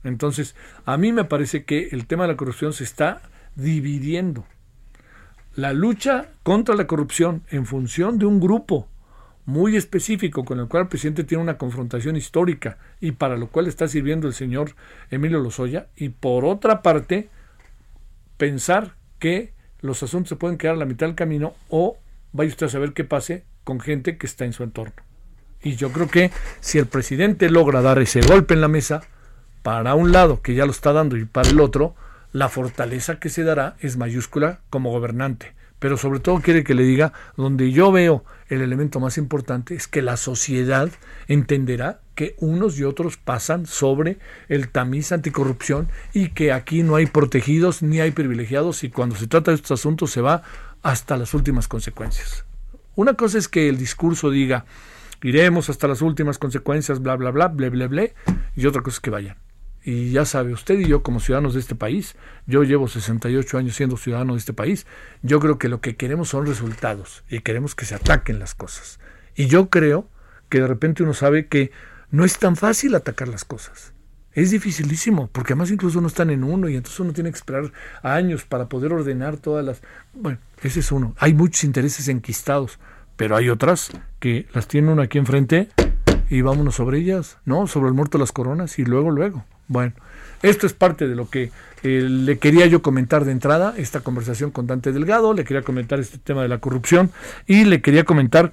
Entonces, 0.05 0.55
a 0.85 0.97
mí 0.97 1.13
me 1.13 1.25
parece 1.25 1.65
que 1.65 1.89
el 1.93 2.07
tema 2.07 2.25
de 2.25 2.33
la 2.33 2.37
corrupción 2.37 2.73
se 2.73 2.85
está 2.85 3.23
dividiendo. 3.55 4.45
La 5.55 5.73
lucha 5.73 6.31
contra 6.43 6.75
la 6.75 6.87
corrupción 6.87 7.43
en 7.51 7.67
función 7.67 8.19
de 8.19 8.27
un 8.27 8.41
grupo 8.41 8.89
muy 9.45 9.77
específico 9.77 10.45
con 10.45 10.61
el 10.61 10.69
cual 10.69 10.85
el 10.85 10.89
presidente 10.89 11.25
tiene 11.25 11.43
una 11.43 11.59
confrontación 11.59 12.17
histórica 12.17 12.79
y 13.01 13.13
para 13.13 13.37
lo 13.37 13.49
cual 13.49 13.67
está 13.67 13.89
sirviendo 13.89 14.29
el 14.29 14.35
señor 14.35 14.75
Emilio 15.11 15.41
Lozoya 15.41 15.89
y 15.97 16.11
por 16.11 16.45
otra 16.45 16.81
parte 16.81 17.29
pensar 18.37 18.95
que 19.19 19.53
los 19.81 20.03
asuntos 20.03 20.31
se 20.31 20.37
pueden 20.37 20.59
quedar 20.59 20.77
a 20.77 20.79
la 20.79 20.85
mitad 20.85 21.07
del 21.07 21.17
camino 21.17 21.55
o 21.69 21.99
vaya 22.33 22.51
usted 22.51 22.67
a 22.67 22.71
saber 22.71 22.93
qué 22.93 23.05
pase 23.05 23.45
con 23.65 23.81
gente 23.81 24.17
que 24.17 24.27
está 24.27 24.45
en 24.45 24.53
su 24.53 24.63
entorno. 24.63 24.95
Y 25.63 25.77
yo 25.77 25.93
creo 25.93 26.09
que 26.09 26.31
si 26.61 26.79
el 26.79 26.87
presidente 26.87 27.49
logra 27.49 27.83
dar 27.83 27.99
ese 28.01 28.21
golpe 28.21 28.55
en 28.55 28.61
la 28.61 28.69
mesa, 28.69 29.03
para 29.63 29.95
un 29.95 30.11
lado, 30.11 30.43
que 30.43 30.55
ya 30.55 30.67
lo 30.67 30.73
está 30.73 30.93
dando, 30.93 31.17
y 31.17 31.25
para 31.25 31.49
el 31.49 31.61
otro, 31.61 31.95
la 32.33 32.49
fortaleza 32.49 33.21
que 33.21 33.29
se 33.29 33.45
dará 33.45 33.77
es 33.81 33.97
mayúscula 33.97 34.61
como 34.71 34.91
gobernante. 34.91 35.55
Pero 35.79 35.97
sobre 35.97 36.21
todo 36.21 36.41
quiere 36.41 36.65
que 36.65 36.75
le 36.75 36.85
diga, 36.85 37.13
donde 37.37 37.73
yo 37.73 37.91
veo 37.91 38.25
el 38.49 38.63
elemento 38.63 39.01
más 39.01 39.19
importante 39.19 39.75
es 39.75 39.89
que 39.89 40.01
la 40.01 40.17
sociedad 40.17 40.89
entenderá 41.27 42.01
que 42.15 42.37
unos 42.39 42.79
y 42.79 42.85
otros 42.85 43.17
pasan 43.17 43.67
sobre 43.67 44.19
el 44.49 44.69
tamiz 44.69 45.11
anticorrupción 45.11 45.89
y 46.13 46.29
que 46.29 46.53
aquí 46.53 46.83
no 46.83 46.95
hay 46.95 47.07
protegidos 47.07 47.83
ni 47.83 48.01
hay 48.01 48.13
privilegiados 48.13 48.85
y 48.85 48.91
cuando 48.91 49.17
se 49.17 49.27
trata 49.27 49.51
de 49.51 49.57
estos 49.57 49.81
asuntos 49.81 50.13
se 50.13 50.21
va 50.21 50.43
hasta 50.83 51.17
las 51.17 51.35
últimas 51.35 51.69
consecuencias. 51.69 52.45
Una 52.95 53.15
cosa 53.15 53.39
es 53.39 53.49
que 53.49 53.69
el 53.69 53.79
discurso 53.79 54.31
diga, 54.31 54.67
iremos 55.23 55.71
hasta 55.71 55.89
las 55.89 56.03
últimas 56.03 56.39
consecuencias, 56.39 57.01
bla, 57.01 57.17
bla, 57.17 57.31
bla, 57.31 57.49
bla, 57.49 57.71
bla, 57.71 57.87
bla, 57.89 58.09
y 58.55 58.67
otra 58.67 58.83
cosa 58.83 58.97
es 58.97 59.01
que 59.01 59.11
vayan. 59.11 59.37
Y 59.85 60.13
ya 60.13 60.25
sabe, 60.25 60.53
usted 60.53 60.79
y 60.79 60.87
yo 60.87 61.03
como 61.03 61.19
ciudadanos 61.19 61.55
de 61.55 61.61
este 61.61 61.75
país, 61.75 62.15
yo 62.47 62.63
llevo 62.63 62.87
68 62.87 63.59
años 63.59 63.75
siendo 63.75 63.97
ciudadano 63.97 64.35
de 64.35 64.39
este 64.39 64.53
país, 64.53 64.87
yo 65.23 65.41
creo 65.41 65.59
que 65.59 65.69
lo 65.69 65.81
que 65.81 65.97
queremos 65.97 66.29
son 66.29 66.47
resultados 66.47 67.25
y 67.29 67.41
queremos 67.41 67.75
que 67.75 67.85
se 67.85 67.97
ataquen 67.97 68.39
las 68.39 68.55
cosas. 68.55 69.01
Y 69.35 69.47
yo 69.47 69.71
creo 69.71 70.09
que 70.49 70.61
de 70.61 70.69
repente 70.69 71.03
uno 71.03 71.15
sabe 71.15 71.47
que 71.47 71.73
no 72.11 72.25
es 72.25 72.39
tan 72.39 72.57
fácil 72.57 72.95
atacar 72.95 73.27
las 73.27 73.45
cosas. 73.45 73.93
Es 74.35 74.51
dificilísimo, 74.51 75.29
porque 75.31 75.53
además 75.53 75.71
incluso 75.71 76.01
no 76.01 76.07
están 76.07 76.31
en 76.31 76.43
uno 76.43 76.69
y 76.69 76.77
entonces 76.77 76.99
uno 77.01 77.13
tiene 77.13 77.31
que 77.31 77.37
esperar 77.37 77.71
años 78.03 78.45
para 78.45 78.69
poder 78.69 78.93
ordenar 78.93 79.37
todas 79.37 79.65
las... 79.65 79.83
Bueno, 80.15 80.39
ese 80.63 80.81
es 80.81 80.91
uno. 80.91 81.15
Hay 81.19 81.35
muchos 81.35 81.65
intereses 81.65 82.09
enquistados, 82.09 82.79
pero 83.17 83.37
hay 83.37 83.51
otras 83.51 83.91
que 84.21 84.47
las 84.55 84.69
tiene 84.69 84.91
uno 84.91 85.03
aquí 85.03 85.19
enfrente 85.19 85.69
y 86.31 86.41
vámonos 86.41 86.77
sobre 86.77 86.99
ellas, 86.99 87.39
¿no? 87.45 87.67
Sobre 87.67 87.89
el 87.89 87.95
muerto 87.95 88.17
de 88.17 88.23
las 88.23 88.33
coronas 88.33 88.79
y 88.79 88.85
luego, 88.85 89.11
luego. 89.11 89.45
Bueno, 89.69 89.93
esto 90.43 90.67
es 90.67 90.73
parte 90.73 91.07
de 91.09 91.15
lo 91.15 91.29
que 91.29 91.51
eh, 91.83 92.03
le 92.03 92.39
quería 92.39 92.67
yo 92.67 92.83
comentar 92.83 93.25
de 93.25 93.33
entrada, 93.33 93.75
esta 93.77 94.01
conversación 94.01 94.51
con 94.51 94.67
Dante 94.67 94.93
Delgado, 94.93 95.35
le 95.35 95.45
quería 95.45 95.63
comentar 95.63 96.01
este 96.01 96.19
tema 96.19 96.43
de 96.43 96.49
la 96.49 96.59
corrupción 96.59 97.11
y 97.47 97.65
le 97.65 97.81
quería 97.81 98.05
comentar 98.05 98.53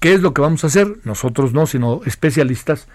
qué 0.00 0.14
es 0.14 0.22
lo 0.22 0.34
que 0.34 0.40
vamos 0.40 0.64
a 0.64 0.68
hacer, 0.68 0.98
nosotros 1.04 1.52
no, 1.52 1.66
sino 1.66 2.00
especialistas, 2.04 2.88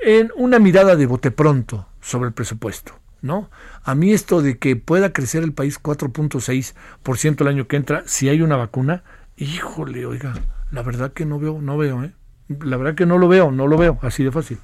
en 0.00 0.30
una 0.36 0.58
mirada 0.58 0.96
de 0.96 1.06
bote 1.06 1.30
pronto 1.30 1.88
sobre 2.00 2.28
el 2.28 2.34
presupuesto. 2.34 2.94
¿no? 3.24 3.50
A 3.82 3.94
mí 3.94 4.12
esto 4.12 4.42
de 4.42 4.58
que 4.58 4.76
pueda 4.76 5.14
crecer 5.14 5.42
el 5.42 5.54
país 5.54 5.82
4.6% 5.82 7.40
el 7.40 7.48
año 7.48 7.66
que 7.66 7.76
entra 7.76 8.02
si 8.06 8.28
hay 8.28 8.42
una 8.42 8.56
vacuna, 8.56 9.02
híjole, 9.38 10.04
oiga, 10.04 10.34
la 10.70 10.82
verdad 10.82 11.12
que 11.14 11.24
no 11.24 11.38
veo, 11.38 11.60
no 11.62 11.78
veo, 11.78 12.04
¿eh? 12.04 12.12
La 12.48 12.76
verdad 12.76 12.94
que 12.94 13.06
no 13.06 13.16
lo 13.16 13.26
veo, 13.26 13.50
no 13.50 13.66
lo 13.66 13.78
veo, 13.78 13.98
así 14.02 14.22
de 14.22 14.30
fácil. 14.30 14.58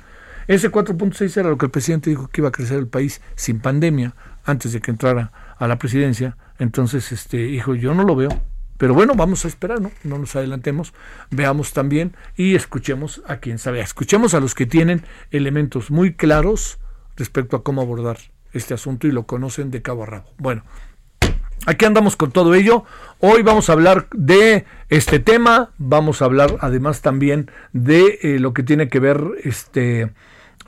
Ese 0.47 0.71
4.6 0.71 1.39
era 1.39 1.49
lo 1.49 1.57
que 1.57 1.67
el 1.67 1.71
presidente 1.71 2.11
dijo 2.11 2.29
que 2.29 2.43
iba 2.43 2.49
a 2.49 2.53
crecer 2.53 2.79
el 2.79 2.87
país 2.87 3.23
sin 3.35 3.61
pandemia 3.61 4.15
antes 4.45 4.73
de 4.73 4.81
que 4.81 4.91
entrara 4.91 5.33
a 5.57 5.67
la 5.67 5.79
presidencia. 5.79 6.37
Entonces, 6.59 7.13
este, 7.13 7.49
hijo, 7.49 7.75
yo 7.75 7.95
no 7.95 8.05
lo 8.05 8.15
veo. 8.15 8.31
Pero 8.81 8.95
bueno, 8.95 9.13
vamos 9.15 9.45
a 9.45 9.49
esperar, 9.49 9.79
¿no? 9.83 9.93
No 10.05 10.17
nos 10.17 10.35
adelantemos, 10.37 10.95
veamos 11.31 11.75
también 11.75 12.17
y 12.35 12.55
escuchemos 12.55 13.21
a 13.27 13.37
quien 13.37 13.59
sabe. 13.59 13.81
Escuchemos 13.81 14.33
a 14.33 14.41
los 14.41 14.55
que 14.55 14.65
tienen 14.65 15.03
elementos 15.31 15.91
muy 15.91 16.15
claros 16.15 16.79
respecto 17.15 17.59
a 17.59 17.63
cómo 17.63 17.83
abordar 17.83 18.17
este 18.55 18.73
asunto 18.73 19.07
y 19.07 19.13
lo 19.13 19.25
conocen 19.25 19.71
de 19.71 19.83
cabo 19.83 20.05
a 20.05 20.07
rabo. 20.07 20.33
Bueno, 20.39 20.65
aquí 21.67 21.85
andamos 21.85 22.17
con 22.17 22.33
todo 22.33 22.55
ello. 22.55 22.85
Hoy 23.19 23.43
vamos 23.43 23.69
a 23.69 23.75
hablar 23.75 24.09
de 24.15 24.65
este 24.89 25.19
tema, 25.19 25.73
vamos 25.77 26.23
a 26.23 26.25
hablar 26.25 26.57
además 26.61 27.03
también 27.03 27.51
de 27.75 28.19
eh, 28.23 28.39
lo 28.39 28.55
que 28.55 28.63
tiene 28.63 28.89
que 28.89 28.99
ver 28.99 29.23
este 29.45 30.11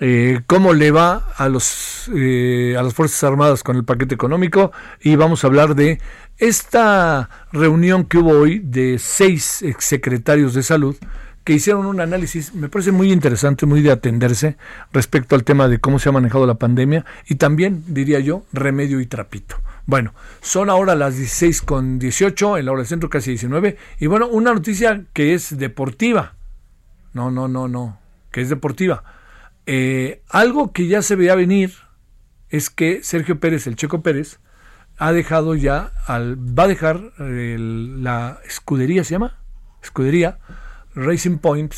eh, 0.01 0.41
cómo 0.47 0.73
le 0.73 0.91
va 0.91 1.29
a 1.37 1.49
los 1.49 2.11
eh, 2.15 2.75
a 2.79 2.83
las 2.83 2.93
fuerzas 2.93 3.23
armadas 3.25 3.63
con 3.63 3.77
el 3.77 3.85
paquete 3.85 4.15
económico 4.15 4.73
y 5.01 5.17
vamos 5.17 5.45
a 5.45 5.47
hablar 5.47 5.77
de 5.77 6.01
esta 6.39 7.29
reunión 7.53 8.05
que 8.05 8.19
hubo 8.19 8.31
hoy 8.31 8.59
de 8.59 8.99
seis 8.99 9.63
exsecretarios 9.63 10.55
de 10.55 10.63
salud 10.63 10.97
que 11.45 11.53
hicieron 11.53 11.87
un 11.87 12.01
análisis, 12.01 12.55
me 12.55 12.69
parece 12.69 12.93
muy 12.93 13.13
interesante, 13.13 13.67
muy 13.67 13.83
de 13.83 13.91
atenderse 13.91 14.57
respecto 14.93 15.35
al 15.35 15.45
tema 15.45 15.69
de 15.69 15.81
cómo 15.81 15.99
se 15.99 16.09
ha 16.09 16.13
manejado 16.13 16.47
la 16.47 16.55
pandemia 16.55 17.05
y 17.27 17.35
también, 17.35 17.83
diría 17.89 18.21
yo, 18.21 18.45
remedio 18.53 19.01
y 19.01 19.07
trapito. 19.07 19.57
Bueno, 19.87 20.15
son 20.41 20.71
ahora 20.71 20.95
las 20.95 21.17
16 21.17 21.63
con 21.63 21.99
18, 21.99 22.59
en 22.59 22.67
la 22.67 22.73
hora 22.73 22.83
del 22.83 22.89
centro 22.89 23.11
casi 23.11 23.31
19, 23.31 23.77
y 23.99 24.07
bueno, 24.07 24.29
una 24.29 24.55
noticia 24.55 25.05
que 25.13 25.35
es 25.35 25.59
deportiva. 25.59 26.37
No, 27.13 27.31
no, 27.31 27.49
no, 27.49 27.67
no, 27.67 27.99
que 28.31 28.43
es 28.43 28.49
deportiva. 28.49 29.03
Eh, 29.67 30.23
algo 30.29 30.73
que 30.73 30.87
ya 30.87 31.03
se 31.03 31.17
veía 31.17 31.35
venir 31.35 31.73
es 32.49 32.71
que 32.71 33.03
Sergio 33.03 33.41
Pérez, 33.41 33.67
el 33.67 33.77
Checo 33.77 34.03
Pérez, 34.03 34.39
ha 35.03 35.13
dejado 35.13 35.57
ya, 35.57 35.91
al, 36.07 36.37
va 36.39 36.63
a 36.63 36.69
dejar 36.69 37.13
la 37.19 38.39
escudería, 38.47 39.03
¿se 39.03 39.11
llama? 39.11 39.37
Escudería 39.83 40.39
Racing 40.95 41.39
Point 41.39 41.75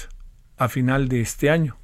a 0.58 0.68
final 0.68 1.08
de 1.08 1.22
este 1.22 1.48
año. 1.48 1.78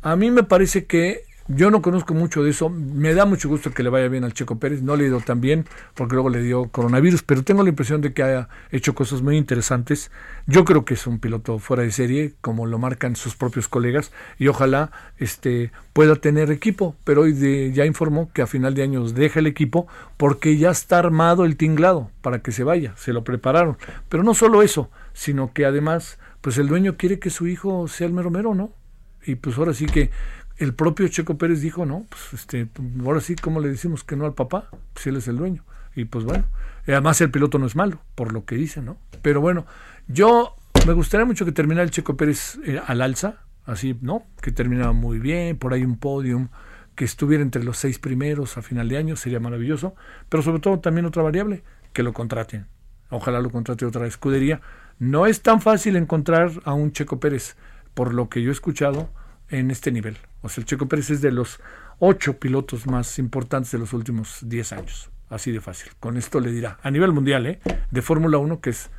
A 0.00 0.16
mí 0.16 0.30
me 0.30 0.42
parece 0.42 0.86
que 0.86 1.24
yo 1.54 1.70
no 1.70 1.82
conozco 1.82 2.14
mucho 2.14 2.42
de 2.42 2.50
eso. 2.50 2.68
Me 2.68 3.12
da 3.14 3.26
mucho 3.26 3.48
gusto 3.48 3.72
que 3.72 3.82
le 3.82 3.90
vaya 3.90 4.08
bien 4.08 4.24
al 4.24 4.32
Checo 4.32 4.58
Pérez. 4.58 4.82
No 4.82 4.96
le 4.96 5.06
ido 5.06 5.20
tan 5.20 5.40
bien 5.40 5.66
porque 5.94 6.14
luego 6.14 6.30
le 6.30 6.42
dio 6.42 6.68
coronavirus, 6.68 7.22
pero 7.22 7.42
tengo 7.42 7.62
la 7.62 7.70
impresión 7.70 8.00
de 8.00 8.12
que 8.12 8.22
haya 8.22 8.48
hecho 8.70 8.94
cosas 8.94 9.22
muy 9.22 9.36
interesantes. 9.36 10.10
Yo 10.46 10.64
creo 10.64 10.84
que 10.84 10.94
es 10.94 11.06
un 11.06 11.18
piloto 11.18 11.58
fuera 11.58 11.82
de 11.82 11.90
serie, 11.90 12.34
como 12.40 12.66
lo 12.66 12.78
marcan 12.78 13.16
sus 13.16 13.34
propios 13.34 13.68
colegas, 13.68 14.12
y 14.38 14.48
ojalá 14.48 14.92
este, 15.18 15.72
pueda 15.92 16.16
tener 16.16 16.50
equipo. 16.50 16.96
Pero 17.04 17.22
hoy 17.22 17.72
ya 17.72 17.84
informó 17.84 18.30
que 18.32 18.42
a 18.42 18.46
final 18.46 18.74
de 18.74 18.82
año 18.82 19.02
deja 19.08 19.40
el 19.40 19.46
equipo 19.46 19.88
porque 20.16 20.56
ya 20.56 20.70
está 20.70 20.98
armado 20.98 21.44
el 21.44 21.56
tinglado 21.56 22.10
para 22.22 22.42
que 22.42 22.52
se 22.52 22.64
vaya. 22.64 22.94
Se 22.96 23.12
lo 23.12 23.24
prepararon. 23.24 23.76
Pero 24.08 24.22
no 24.22 24.34
solo 24.34 24.62
eso, 24.62 24.90
sino 25.14 25.52
que 25.52 25.64
además, 25.64 26.18
pues 26.40 26.58
el 26.58 26.68
dueño 26.68 26.96
quiere 26.96 27.18
que 27.18 27.30
su 27.30 27.46
hijo 27.48 27.88
sea 27.88 28.06
el 28.06 28.12
mero 28.12 28.30
mero, 28.30 28.54
¿no? 28.54 28.72
Y 29.24 29.34
pues 29.34 29.58
ahora 29.58 29.74
sí 29.74 29.86
que 29.86 30.10
el 30.60 30.74
propio 30.74 31.08
Checo 31.08 31.38
Pérez 31.38 31.62
dijo, 31.62 31.86
no, 31.86 32.04
pues 32.10 32.34
este, 32.34 32.68
ahora 33.02 33.20
sí, 33.20 33.34
¿cómo 33.34 33.60
le 33.60 33.68
decimos 33.70 34.04
que 34.04 34.14
no 34.14 34.26
al 34.26 34.34
papá? 34.34 34.68
Pues 34.92 35.06
él 35.06 35.16
es 35.16 35.26
el 35.26 35.38
dueño. 35.38 35.64
Y 35.96 36.04
pues 36.04 36.24
bueno, 36.26 36.44
además 36.86 37.18
el 37.22 37.30
piloto 37.30 37.58
no 37.58 37.66
es 37.66 37.74
malo, 37.74 37.98
por 38.14 38.32
lo 38.32 38.44
que 38.44 38.56
dice, 38.56 38.82
¿no? 38.82 38.98
Pero 39.22 39.40
bueno, 39.40 39.64
yo 40.06 40.54
me 40.86 40.92
gustaría 40.92 41.24
mucho 41.24 41.46
que 41.46 41.52
terminara 41.52 41.82
el 41.82 41.90
Checo 41.90 42.14
Pérez 42.14 42.58
eh, 42.66 42.78
al 42.86 43.00
alza, 43.00 43.36
así, 43.64 43.98
¿no? 44.02 44.26
Que 44.42 44.52
terminara 44.52 44.92
muy 44.92 45.18
bien, 45.18 45.56
por 45.56 45.72
ahí 45.72 45.82
un 45.82 45.96
podium, 45.96 46.48
que 46.94 47.06
estuviera 47.06 47.42
entre 47.42 47.64
los 47.64 47.78
seis 47.78 47.98
primeros 47.98 48.58
a 48.58 48.62
final 48.62 48.90
de 48.90 48.98
año, 48.98 49.16
sería 49.16 49.40
maravilloso. 49.40 49.94
Pero 50.28 50.42
sobre 50.42 50.60
todo 50.60 50.78
también 50.80 51.06
otra 51.06 51.22
variable, 51.22 51.64
que 51.94 52.02
lo 52.02 52.12
contraten. 52.12 52.66
Ojalá 53.08 53.40
lo 53.40 53.50
contrate 53.50 53.86
otra 53.86 54.06
escudería. 54.06 54.60
No 54.98 55.24
es 55.26 55.40
tan 55.40 55.62
fácil 55.62 55.96
encontrar 55.96 56.50
a 56.64 56.74
un 56.74 56.92
Checo 56.92 57.18
Pérez, 57.18 57.56
por 57.94 58.12
lo 58.12 58.28
que 58.28 58.42
yo 58.42 58.50
he 58.50 58.52
escuchado, 58.52 59.08
en 59.48 59.70
este 59.70 59.90
nivel. 59.90 60.18
O 60.42 60.48
sea, 60.48 60.62
el 60.62 60.66
Checo 60.66 60.88
Pérez 60.88 61.10
es 61.10 61.20
de 61.20 61.32
los 61.32 61.60
ocho 61.98 62.38
pilotos 62.38 62.86
más 62.86 63.18
importantes 63.18 63.72
de 63.72 63.78
los 63.78 63.92
últimos 63.92 64.38
diez 64.42 64.72
años. 64.72 65.10
Así 65.28 65.52
de 65.52 65.60
fácil. 65.60 65.92
Con 66.00 66.16
esto 66.16 66.40
le 66.40 66.50
dirá, 66.50 66.78
a 66.82 66.90
nivel 66.90 67.12
mundial, 67.12 67.46
¿eh? 67.46 67.60
de 67.90 68.02
Fórmula 68.02 68.38
1, 68.38 68.60
que 68.60 68.70
es 68.70 68.90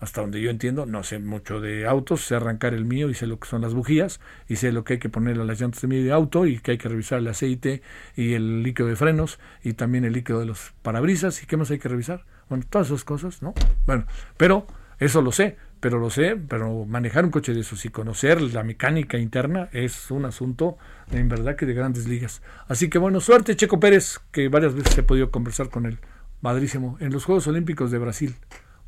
hasta 0.00 0.20
donde 0.20 0.40
yo 0.40 0.50
entiendo, 0.50 0.86
no 0.86 1.02
sé 1.02 1.18
mucho 1.18 1.60
de 1.60 1.86
autos, 1.86 2.20
sé 2.20 2.36
arrancar 2.36 2.72
el 2.72 2.84
mío 2.84 3.10
y 3.10 3.14
sé 3.14 3.26
lo 3.26 3.40
que 3.40 3.48
son 3.48 3.62
las 3.62 3.74
bujías 3.74 4.20
y 4.48 4.56
sé 4.56 4.70
lo 4.70 4.84
que 4.84 4.94
hay 4.94 4.98
que 4.98 5.08
poner 5.08 5.40
a 5.40 5.44
las 5.44 5.60
llantas 5.60 5.82
de 5.82 5.88
mi 5.88 6.08
auto 6.10 6.46
y 6.46 6.60
que 6.60 6.72
hay 6.72 6.78
que 6.78 6.88
revisar 6.88 7.18
el 7.18 7.26
aceite 7.26 7.82
y 8.14 8.34
el 8.34 8.62
líquido 8.62 8.88
de 8.88 8.96
frenos 8.96 9.40
y 9.62 9.72
también 9.72 10.04
el 10.04 10.12
líquido 10.12 10.38
de 10.38 10.46
los 10.46 10.72
parabrisas 10.82 11.42
y 11.42 11.46
qué 11.46 11.56
más 11.56 11.70
hay 11.70 11.78
que 11.78 11.88
revisar. 11.88 12.24
Bueno, 12.48 12.64
todas 12.68 12.88
esas 12.88 13.04
cosas, 13.04 13.42
¿no? 13.42 13.54
Bueno, 13.86 14.06
pero 14.36 14.66
eso 15.00 15.20
lo 15.20 15.32
sé, 15.32 15.56
pero 15.80 15.98
lo 15.98 16.10
sé, 16.10 16.36
pero 16.36 16.84
manejar 16.84 17.24
un 17.24 17.30
coche 17.30 17.54
de 17.54 17.60
esos 17.60 17.84
y 17.84 17.88
conocer 17.88 18.40
la 18.40 18.62
mecánica 18.62 19.18
interna 19.18 19.68
es 19.72 20.10
un 20.10 20.24
asunto 20.24 20.78
en 21.10 21.28
verdad 21.28 21.56
que 21.56 21.66
de 21.66 21.74
grandes 21.74 22.06
ligas. 22.06 22.42
Así 22.66 22.88
que 22.88 22.98
bueno, 22.98 23.20
suerte 23.20 23.56
Checo 23.56 23.80
Pérez, 23.80 24.20
que 24.32 24.48
varias 24.48 24.74
veces 24.74 24.96
he 24.98 25.02
podido 25.02 25.30
conversar 25.30 25.70
con 25.70 25.86
él, 25.86 25.98
madrísimo. 26.40 26.96
En 27.00 27.12
los 27.12 27.24
Juegos 27.24 27.46
Olímpicos 27.46 27.90
de 27.90 27.98
Brasil 27.98 28.34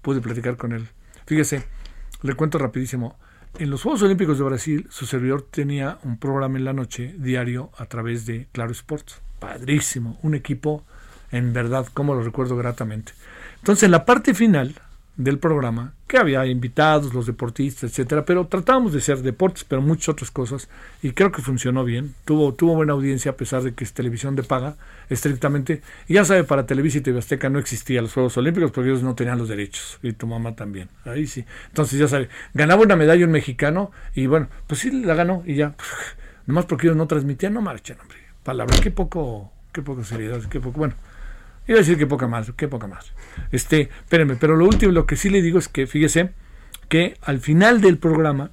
pude 0.03 0.21
platicar 0.21 0.57
con 0.57 0.73
él. 0.73 0.89
Fíjese, 1.27 1.65
le 2.23 2.35
cuento 2.35 2.59
rapidísimo. 2.59 3.19
En 3.59 3.71
los 3.71 3.83
Juegos 3.83 4.03
Olímpicos 4.03 4.39
de 4.39 4.45
Brasil, 4.45 4.87
su 4.91 5.07
servidor 5.07 5.43
tenía 5.43 5.99
un 6.05 6.19
programa 6.19 6.59
en 6.59 6.65
la 6.65 6.73
noche 6.73 7.15
diario 7.19 7.71
a 7.77 7.87
través 7.87 8.27
de 8.27 8.49
Claro 8.53 8.73
Sports. 8.73 9.21
Padrísimo, 9.39 10.19
un 10.23 10.35
equipo 10.35 10.85
en 11.33 11.53
verdad, 11.53 11.87
como 11.93 12.15
lo 12.15 12.23
recuerdo 12.23 12.57
gratamente. 12.57 13.13
Entonces, 13.59 13.85
en 13.85 13.91
la 13.91 14.05
parte 14.05 14.35
final, 14.35 14.75
del 15.17 15.39
programa, 15.39 15.95
que 16.07 16.19
había 16.19 16.47
invitados, 16.47 17.13
los 17.13 17.27
deportistas, 17.27 17.91
etcétera, 17.91 18.25
pero 18.25 18.47
tratábamos 18.47 18.93
de 18.93 19.01
ser 19.01 19.19
deportes, 19.19 19.65
pero 19.65 19.83
muchas 19.83 20.11
otras 20.11 20.31
cosas, 20.31 20.69
y 21.03 21.11
creo 21.13 21.31
que 21.31 21.43
funcionó 21.43 21.85
bien, 21.85 22.15
tuvo, 22.25 22.55
tuvo 22.55 22.75
buena 22.75 22.95
audiencia 22.95 23.33
a 23.33 23.37
pesar 23.37 23.63
de 23.63 23.75
que 23.75 23.85
es 23.85 23.93
televisión 23.93 24.35
de 24.35 24.43
paga, 24.43 24.77
estrictamente, 25.11 25.83
ya 26.09 26.25
sabe, 26.25 26.45
para 26.45 26.67
Televisa 26.67 26.99
y 26.99 27.01
TV 27.03 27.19
Azteca 27.19 27.51
no 27.51 27.59
existían 27.59 28.05
los 28.05 28.15
Juegos 28.15 28.37
Olímpicos 28.39 28.71
porque 28.71 28.91
ellos 28.91 29.03
no 29.03 29.15
tenían 29.15 29.39
los 29.39 29.49
derechos, 29.49 29.99
y 30.03 30.13
tu 30.13 30.27
mamá 30.27 30.57
también, 30.57 30.89
ahí 31.05 31.27
sí, 31.27 31.45
entonces 31.69 31.99
ya 31.99 32.09
sabe, 32.09 32.29
ganaba 32.55 32.83
una 32.83 32.97
medalla 32.97 33.25
un 33.25 33.33
mexicano, 33.33 33.91
y 34.15 34.27
bueno, 34.27 34.49
pues 34.67 34.81
sí 34.81 34.91
la 34.91 35.15
ganó, 35.15 35.43
y 35.47 35.57
ya, 35.57 35.75
nomás 36.47 36.65
porque 36.67 36.87
ellos 36.87 36.97
no 36.97 37.07
transmitían, 37.07 37.53
no 37.53 37.61
marchan, 37.61 37.99
hombre, 38.01 38.19
palabra, 38.43 38.77
qué 38.83 38.91
poco, 38.91 39.53
qué 39.73 39.83
poco 39.83 40.03
seriedad, 40.03 40.41
qué 40.49 40.61
poco, 40.61 40.79
bueno, 40.79 40.95
Iba 41.67 41.79
a 41.79 41.81
decir 41.81 41.99
que 41.99 42.07
poca 42.07 42.27
más, 42.27 42.51
que 42.53 42.69
poca 42.69 42.87
más. 42.87 43.13
Este, 43.53 43.91
espérenme, 44.03 44.37
pero 44.37 44.57
lo 44.57 44.67
último, 44.67 44.93
lo 44.93 45.07
que 45.07 45.17
sí 45.17 45.31
le 45.31 45.43
digo 45.43 45.59
es 45.59 45.69
que 45.69 45.87
fíjese 45.87 46.33
que 46.89 47.17
al 47.23 47.41
final 47.41 47.81
del 47.81 47.99
programa 47.99 48.51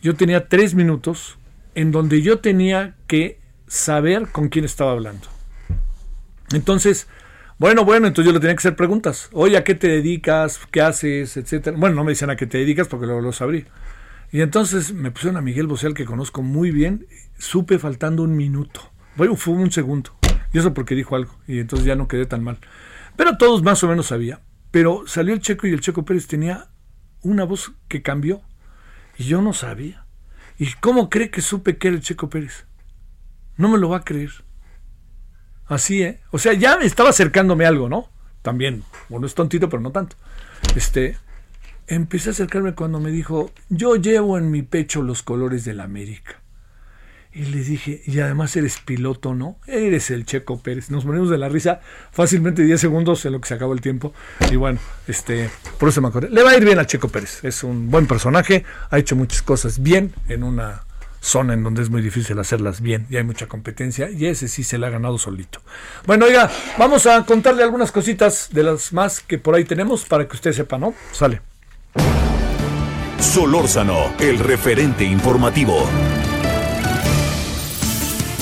yo 0.00 0.14
tenía 0.14 0.48
tres 0.48 0.74
minutos 0.74 1.38
en 1.74 1.90
donde 1.90 2.22
yo 2.22 2.38
tenía 2.38 2.94
que 3.06 3.40
saber 3.66 4.28
con 4.28 4.48
quién 4.48 4.64
estaba 4.64 4.92
hablando. 4.92 5.26
Entonces, 6.52 7.08
bueno, 7.58 7.84
bueno, 7.84 8.06
entonces 8.06 8.26
yo 8.26 8.32
le 8.32 8.40
tenía 8.40 8.54
que 8.54 8.60
hacer 8.60 8.76
preguntas. 8.76 9.28
Oye, 9.32 9.56
¿a 9.56 9.64
qué 9.64 9.74
te 9.74 9.88
dedicas? 9.88 10.60
¿Qué 10.70 10.80
haces? 10.80 11.36
Etcétera. 11.36 11.76
Bueno, 11.76 11.96
no 11.96 12.04
me 12.04 12.12
dicen 12.12 12.30
a 12.30 12.36
qué 12.36 12.46
te 12.46 12.58
dedicas 12.58 12.86
porque 12.86 13.06
luego 13.06 13.20
lo 13.20 13.32
sabría. 13.32 13.64
Y 14.30 14.42
entonces 14.42 14.92
me 14.92 15.10
pusieron 15.10 15.36
a 15.36 15.40
Miguel 15.40 15.66
Bosel, 15.66 15.94
que 15.94 16.04
conozco 16.04 16.42
muy 16.42 16.70
bien. 16.70 17.06
Supe 17.38 17.78
faltando 17.78 18.22
un 18.22 18.36
minuto. 18.36 18.92
Bueno, 19.16 19.36
fue 19.36 19.54
un 19.54 19.72
segundo. 19.72 20.15
Y 20.52 20.58
eso 20.58 20.74
porque 20.74 20.94
dijo 20.94 21.16
algo. 21.16 21.36
Y 21.46 21.58
entonces 21.58 21.86
ya 21.86 21.96
no 21.96 22.08
quedé 22.08 22.26
tan 22.26 22.42
mal. 22.42 22.58
Pero 23.16 23.36
todos 23.36 23.62
más 23.62 23.82
o 23.82 23.88
menos 23.88 24.06
sabían. 24.06 24.40
Pero 24.70 25.04
salió 25.06 25.34
el 25.34 25.40
Checo 25.40 25.66
y 25.66 25.72
el 25.72 25.80
Checo 25.80 26.04
Pérez 26.04 26.26
tenía 26.26 26.68
una 27.22 27.44
voz 27.44 27.72
que 27.88 28.02
cambió. 28.02 28.42
Y 29.18 29.24
yo 29.24 29.40
no 29.42 29.52
sabía. 29.52 30.06
¿Y 30.58 30.72
cómo 30.80 31.10
cree 31.10 31.30
que 31.30 31.42
supe 31.42 31.78
que 31.78 31.88
era 31.88 31.96
el 31.96 32.02
Checo 32.02 32.28
Pérez? 32.28 32.66
No 33.56 33.68
me 33.68 33.78
lo 33.78 33.88
va 33.88 33.98
a 33.98 34.04
creer. 34.04 34.30
Así, 35.66 36.02
¿eh? 36.02 36.20
O 36.30 36.38
sea, 36.38 36.52
ya 36.52 36.74
estaba 36.82 37.10
acercándome 37.10 37.66
algo, 37.66 37.88
¿no? 37.88 38.08
También, 38.42 38.84
bueno, 39.08 39.26
es 39.26 39.34
tontito, 39.34 39.68
pero 39.68 39.82
no 39.82 39.90
tanto. 39.90 40.16
Este, 40.76 41.18
empecé 41.86 42.30
a 42.30 42.32
acercarme 42.32 42.74
cuando 42.74 43.00
me 43.00 43.10
dijo, 43.10 43.50
yo 43.68 43.96
llevo 43.96 44.38
en 44.38 44.50
mi 44.50 44.62
pecho 44.62 45.02
los 45.02 45.22
colores 45.22 45.64
de 45.64 45.74
la 45.74 45.84
América. 45.84 46.40
Y 47.36 47.44
le 47.44 47.62
dije, 47.62 48.00
y 48.06 48.18
además 48.20 48.56
eres 48.56 48.78
piloto, 48.78 49.34
¿no? 49.34 49.58
Eres 49.66 50.10
el 50.10 50.24
Checo 50.24 50.58
Pérez. 50.58 50.90
Nos 50.90 51.04
ponemos 51.04 51.28
de 51.28 51.36
la 51.36 51.50
risa 51.50 51.82
fácilmente 52.10 52.62
10 52.62 52.80
segundos 52.80 53.26
en 53.26 53.32
lo 53.32 53.42
que 53.42 53.48
se 53.48 53.52
acabó 53.52 53.74
el 53.74 53.82
tiempo. 53.82 54.14
Y 54.50 54.56
bueno, 54.56 54.78
este, 55.06 55.50
por 55.78 55.90
eso 55.90 56.00
me 56.00 56.08
acordé. 56.08 56.30
Le 56.30 56.42
va 56.42 56.52
a 56.52 56.56
ir 56.56 56.64
bien 56.64 56.78
al 56.78 56.86
Checo 56.86 57.10
Pérez. 57.10 57.44
Es 57.44 57.62
un 57.62 57.90
buen 57.90 58.06
personaje, 58.06 58.64
ha 58.88 58.98
hecho 58.98 59.16
muchas 59.16 59.42
cosas 59.42 59.82
bien 59.82 60.14
en 60.28 60.44
una 60.44 60.84
zona 61.20 61.52
en 61.52 61.62
donde 61.62 61.82
es 61.82 61.90
muy 61.90 62.00
difícil 62.00 62.38
hacerlas 62.38 62.80
bien 62.80 63.06
y 63.10 63.18
hay 63.18 63.24
mucha 63.24 63.48
competencia 63.48 64.08
y 64.08 64.26
ese 64.26 64.48
sí 64.48 64.64
se 64.64 64.78
le 64.78 64.86
ha 64.86 64.90
ganado 64.90 65.18
solito. 65.18 65.60
Bueno, 66.06 66.24
oiga, 66.24 66.50
vamos 66.78 67.06
a 67.06 67.26
contarle 67.26 67.62
algunas 67.62 67.92
cositas 67.92 68.48
de 68.50 68.62
las 68.62 68.94
más 68.94 69.20
que 69.20 69.36
por 69.36 69.56
ahí 69.56 69.64
tenemos 69.64 70.06
para 70.06 70.26
que 70.26 70.36
usted 70.36 70.52
sepa, 70.52 70.78
¿no? 70.78 70.94
Sale. 71.12 71.42
Solórzano, 73.20 74.14
el 74.20 74.38
referente 74.38 75.04
informativo. 75.04 75.86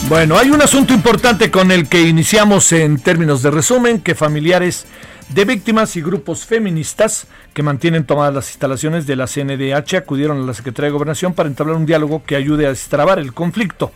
Bueno, 0.08 0.36
hay 0.36 0.50
un 0.50 0.60
asunto 0.60 0.92
importante 0.92 1.50
con 1.50 1.72
el 1.72 1.88
que 1.88 2.02
iniciamos 2.02 2.70
en 2.72 3.00
términos 3.00 3.42
de 3.42 3.50
resumen, 3.50 4.00
que 4.00 4.14
familiares 4.14 4.84
de 5.30 5.46
víctimas 5.46 5.96
y 5.96 6.02
grupos 6.02 6.44
feministas 6.44 7.26
que 7.54 7.62
mantienen 7.62 8.04
tomadas 8.04 8.34
las 8.34 8.50
instalaciones 8.50 9.06
de 9.06 9.16
la 9.16 9.26
CNDH 9.26 9.94
acudieron 9.96 10.42
a 10.42 10.46
la 10.46 10.52
Secretaría 10.52 10.88
de 10.88 10.92
Gobernación 10.92 11.32
para 11.32 11.48
entablar 11.48 11.76
un 11.76 11.86
diálogo 11.86 12.22
que 12.24 12.36
ayude 12.36 12.66
a 12.66 12.68
destrabar 12.70 13.18
el 13.18 13.32
conflicto 13.32 13.92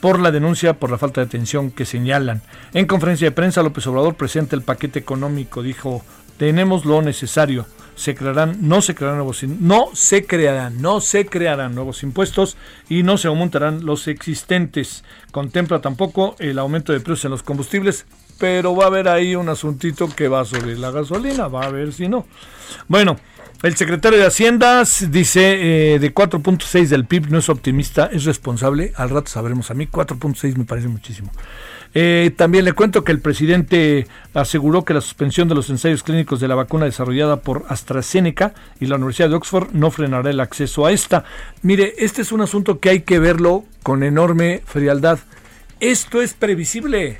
por 0.00 0.20
la 0.20 0.30
denuncia 0.30 0.74
por 0.74 0.92
la 0.92 0.98
falta 0.98 1.20
de 1.20 1.26
atención 1.26 1.72
que 1.72 1.84
señalan. 1.84 2.40
En 2.72 2.86
conferencia 2.86 3.26
de 3.26 3.32
prensa, 3.32 3.64
López 3.64 3.84
Obrador 3.88 4.14
presenta 4.14 4.54
el 4.54 4.62
paquete 4.62 5.00
económico, 5.00 5.62
dijo, 5.62 6.04
tenemos 6.38 6.84
lo 6.84 7.02
necesario 7.02 7.66
se 7.98 8.14
crearán, 8.14 8.56
no 8.60 8.80
se 8.80 8.94
crearán 8.94 9.18
nuevos, 9.18 9.42
no 9.42 9.90
se 9.92 10.24
crearán, 10.24 10.80
no 10.80 11.00
se 11.00 11.26
crearán 11.26 11.74
nuevos 11.74 12.04
impuestos 12.04 12.56
y 12.88 13.02
no 13.02 13.18
se 13.18 13.26
aumentarán 13.26 13.84
los 13.84 14.06
existentes. 14.06 15.02
Contempla 15.32 15.80
tampoco 15.80 16.36
el 16.38 16.60
aumento 16.60 16.92
de 16.92 17.00
precios 17.00 17.24
en 17.24 17.32
los 17.32 17.42
combustibles, 17.42 18.06
pero 18.38 18.76
va 18.76 18.84
a 18.84 18.86
haber 18.86 19.08
ahí 19.08 19.34
un 19.34 19.48
asuntito 19.48 20.08
que 20.08 20.28
va 20.28 20.44
sobre 20.44 20.78
la 20.78 20.92
gasolina, 20.92 21.48
va 21.48 21.64
a 21.64 21.70
ver 21.70 21.92
si 21.92 22.08
no. 22.08 22.24
Bueno, 22.86 23.16
el 23.64 23.76
secretario 23.76 24.20
de 24.20 24.26
Hacienda 24.26 24.84
dice 25.10 25.94
eh, 25.94 25.98
de 25.98 26.14
4.6 26.14 26.86
del 26.86 27.04
PIB 27.04 27.30
no 27.30 27.38
es 27.38 27.48
optimista, 27.48 28.08
es 28.12 28.24
responsable. 28.24 28.92
Al 28.94 29.10
rato 29.10 29.26
sabremos 29.26 29.72
a 29.72 29.74
mí, 29.74 29.88
4.6 29.88 30.56
me 30.56 30.64
parece 30.64 30.86
muchísimo. 30.86 31.32
Eh, 31.94 32.32
también 32.36 32.64
le 32.64 32.72
cuento 32.72 33.02
que 33.02 33.12
el 33.12 33.20
presidente 33.20 34.06
aseguró 34.34 34.84
que 34.84 34.94
la 34.94 35.00
suspensión 35.00 35.48
de 35.48 35.54
los 35.54 35.70
ensayos 35.70 36.02
clínicos 36.02 36.38
de 36.40 36.48
la 36.48 36.54
vacuna 36.54 36.84
desarrollada 36.84 37.40
por 37.40 37.64
AstraZeneca 37.68 38.52
y 38.78 38.86
la 38.86 38.96
Universidad 38.96 39.30
de 39.30 39.36
Oxford 39.36 39.70
no 39.72 39.90
frenará 39.90 40.30
el 40.30 40.40
acceso 40.40 40.86
a 40.86 40.92
esta. 40.92 41.24
Mire, 41.62 41.94
este 41.98 42.22
es 42.22 42.32
un 42.32 42.40
asunto 42.40 42.78
que 42.78 42.90
hay 42.90 43.00
que 43.00 43.18
verlo 43.18 43.64
con 43.82 44.02
enorme 44.02 44.62
frialdad. 44.66 45.18
Esto 45.80 46.20
es 46.20 46.34
previsible. 46.34 47.18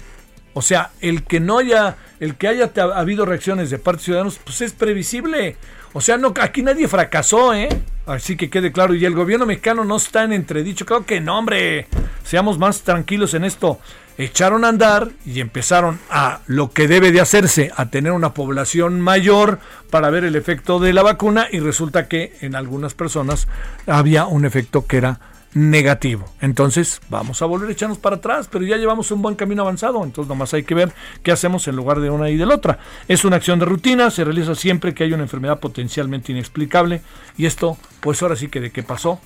O 0.55 0.63
sea, 0.63 0.91
el 1.01 1.23
que 1.23 1.41
no 1.41 1.59
haya, 1.59 1.97
el 2.21 2.35
que 2.35 2.49
haya 2.49 2.73
habido 2.95 3.25
reacciones 3.25 3.71
de 3.71 3.79
parte 3.79 4.01
de 4.01 4.05
ciudadanos, 4.05 4.41
pues 4.43 4.61
es 4.61 4.73
previsible. 4.73 5.57
O 5.93 6.01
sea, 6.01 6.17
no, 6.17 6.35
aquí 6.41 6.63
nadie 6.63 6.89
fracasó, 6.89 7.55
¿eh? 7.55 7.69
Así 8.07 8.37
que 8.37 8.51
quede 8.51 8.73
claro. 8.73 8.95
Y 8.95 9.05
el 9.05 9.15
gobierno 9.15 9.47
mexicano 9.47 9.85
no 9.85 9.97
está 9.97 10.25
en 10.25 10.33
entredicho. 10.33 10.85
Creo 10.85 11.07
que 11.07 11.21
no, 11.21 11.39
hombre. 11.39 11.87
Seamos 12.25 12.59
más 12.59 12.83
tranquilos 12.83 13.35
en 13.35 13.45
esto. 13.45 13.79
Echaron 14.19 14.65
a 14.65 14.69
andar 14.69 15.11
y 15.25 15.39
empezaron 15.39 16.01
a 16.11 16.41
lo 16.47 16.73
que 16.73 16.89
debe 16.89 17.13
de 17.13 17.21
hacerse, 17.21 17.71
a 17.77 17.87
tener 17.87 18.11
una 18.11 18.35
población 18.35 19.01
mayor 19.01 19.61
para 19.91 20.11
ver 20.11 20.25
el 20.25 20.35
efecto 20.35 20.81
de 20.81 20.93
la 20.93 21.05
vacuna 21.05 21.47
y 21.51 21.61
resulta 21.61 22.09
que 22.09 22.37
en 22.41 22.57
algunas 22.57 22.95
personas 22.95 23.47
había 23.87 24.27
un 24.27 24.45
efecto 24.45 24.87
que 24.89 24.97
era 24.97 25.21
negativo. 25.55 26.27
Entonces, 26.41 27.01
vamos 27.09 27.43
a 27.43 27.47
volver 27.47 27.69
a 27.69 27.73
echarnos 27.73 27.99
para 27.99 28.17
atrás, 28.17 28.49
pero 28.51 28.65
ya 28.65 28.77
llevamos 28.77 29.11
un 29.11 29.23
buen 29.23 29.35
camino 29.35 29.63
avanzado, 29.63 30.03
entonces 30.03 30.29
nomás 30.29 30.53
hay 30.53 30.65
que 30.65 30.75
ver 30.75 30.93
qué 31.23 31.33
hacemos 31.33 31.69
en 31.69 31.77
lugar 31.77 32.01
de 32.01 32.11
una 32.11 32.29
y 32.29 32.37
de 32.37 32.45
la 32.47 32.57
otra. 32.57 32.79
Es 33.07 33.25
una 33.25 33.37
acción 33.37 33.59
de 33.59 33.67
rutina, 33.67 34.11
se 34.11 34.25
realiza 34.25 34.55
siempre 34.55 34.95
que 34.95 35.05
hay 35.05 35.13
una 35.13 35.23
enfermedad 35.23 35.61
potencialmente 35.61 36.33
inexplicable 36.33 37.03
y 37.37 37.47
esto, 37.47 37.79
pues 38.01 38.21
ahora 38.23 38.37
sí 38.37 38.49
que 38.49 38.61
de 38.61 38.71
qué 38.71 38.83
pasó, 38.83 39.21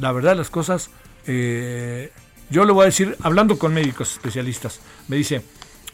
la 0.00 0.10
verdad 0.12 0.36
las 0.36 0.50
cosas, 0.50 0.90
eh, 1.26 2.10
yo 2.52 2.64
le 2.64 2.72
voy 2.72 2.82
a 2.82 2.86
decir, 2.86 3.16
hablando 3.22 3.58
con 3.58 3.74
médicos 3.74 4.12
especialistas, 4.12 4.80
me 5.08 5.16
dice, 5.16 5.42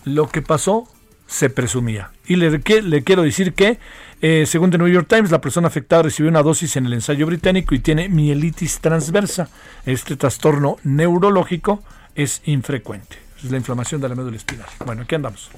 lo 0.05 0.29
que 0.29 0.43
pasó 0.43 0.89
se 1.27 1.51
presumía. 1.51 2.11
Y 2.27 2.37
le, 2.37 2.51
le 2.83 3.05
quiero 3.05 3.23
decir 3.23 3.53
que, 3.55 3.79
eh, 4.21 4.45
según 4.47 4.71
The 4.71 4.79
New 4.79 4.89
York 4.89 5.07
Times, 5.09 5.31
la 5.31 5.41
persona 5.41 5.69
afectada 5.69 6.03
recibió 6.03 6.31
una 6.31 6.43
dosis 6.43 6.77
en 6.77 6.87
el 6.87 6.95
ensayo 6.95 7.27
británico 7.27 7.75
y 7.75 7.79
tiene 7.79 8.09
mielitis 8.09 8.81
transversa. 8.81 9.49
Este 9.87 10.17
trastorno 10.17 10.79
neurológico 10.83 11.85
es 12.15 12.43
infrecuente. 12.45 13.19
Es 13.43 13.51
la 13.51 13.57
inflamación 13.59 14.01
de 14.01 14.09
la 14.09 14.17
médula 14.17 14.37
espinal. 14.37 14.67
Bueno, 14.85 15.03
aquí 15.03 15.15
andamos. 15.15 15.51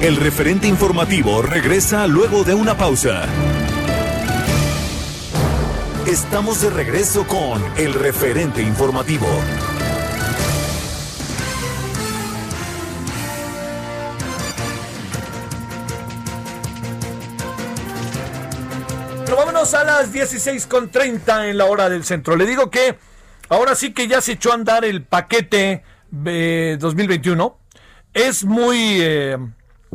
El 0.00 0.16
referente 0.16 0.68
informativo 0.68 1.42
regresa 1.42 2.06
luego 2.06 2.44
de 2.44 2.54
una 2.54 2.76
pausa. 2.76 3.26
Estamos 6.10 6.60
de 6.60 6.70
regreso 6.70 7.24
con 7.24 7.62
el 7.76 7.94
referente 7.94 8.60
informativo. 8.60 9.28
vámonos 19.36 19.72
a 19.74 19.84
las 19.84 20.12
16.30 20.12 21.48
en 21.48 21.58
la 21.58 21.66
hora 21.66 21.88
del 21.88 22.04
centro. 22.04 22.34
Le 22.34 22.44
digo 22.44 22.70
que 22.70 22.98
ahora 23.48 23.76
sí 23.76 23.92
que 23.92 24.08
ya 24.08 24.20
se 24.20 24.32
echó 24.32 24.50
a 24.50 24.54
andar 24.54 24.84
el 24.84 25.04
paquete 25.04 25.84
2021. 26.10 27.56
Es 28.12 28.44
muy, 28.44 28.98
eh, 29.00 29.38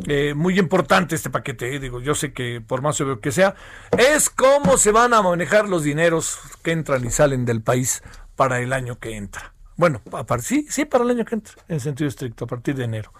eh, 0.06 0.34
muy 0.34 0.58
importante 0.58 1.14
este 1.14 1.30
paquete. 1.30 1.74
Eh. 1.74 1.78
Digo, 1.78 2.00
yo 2.00 2.14
sé 2.14 2.32
que 2.32 2.60
por 2.60 2.82
más 2.82 3.00
obvio 3.00 3.20
que 3.20 3.32
sea, 3.32 3.54
es 3.96 4.30
cómo 4.30 4.76
se 4.76 4.92
van 4.92 5.14
a 5.14 5.22
manejar 5.22 5.68
los 5.68 5.82
dineros 5.82 6.38
que 6.62 6.72
entran 6.72 7.04
y 7.04 7.10
salen 7.10 7.44
del 7.44 7.62
país 7.62 8.02
para 8.36 8.60
el 8.60 8.72
año 8.72 8.98
que 8.98 9.16
entra. 9.16 9.52
Bueno, 9.76 10.00
sí, 10.40 10.66
sí, 10.70 10.86
para 10.86 11.04
el 11.04 11.10
año 11.10 11.24
que 11.24 11.34
entra, 11.34 11.54
en 11.68 11.80
sentido 11.80 12.08
estricto, 12.08 12.46
a 12.46 12.48
partir 12.48 12.74
de 12.74 12.84
enero. 12.84 13.12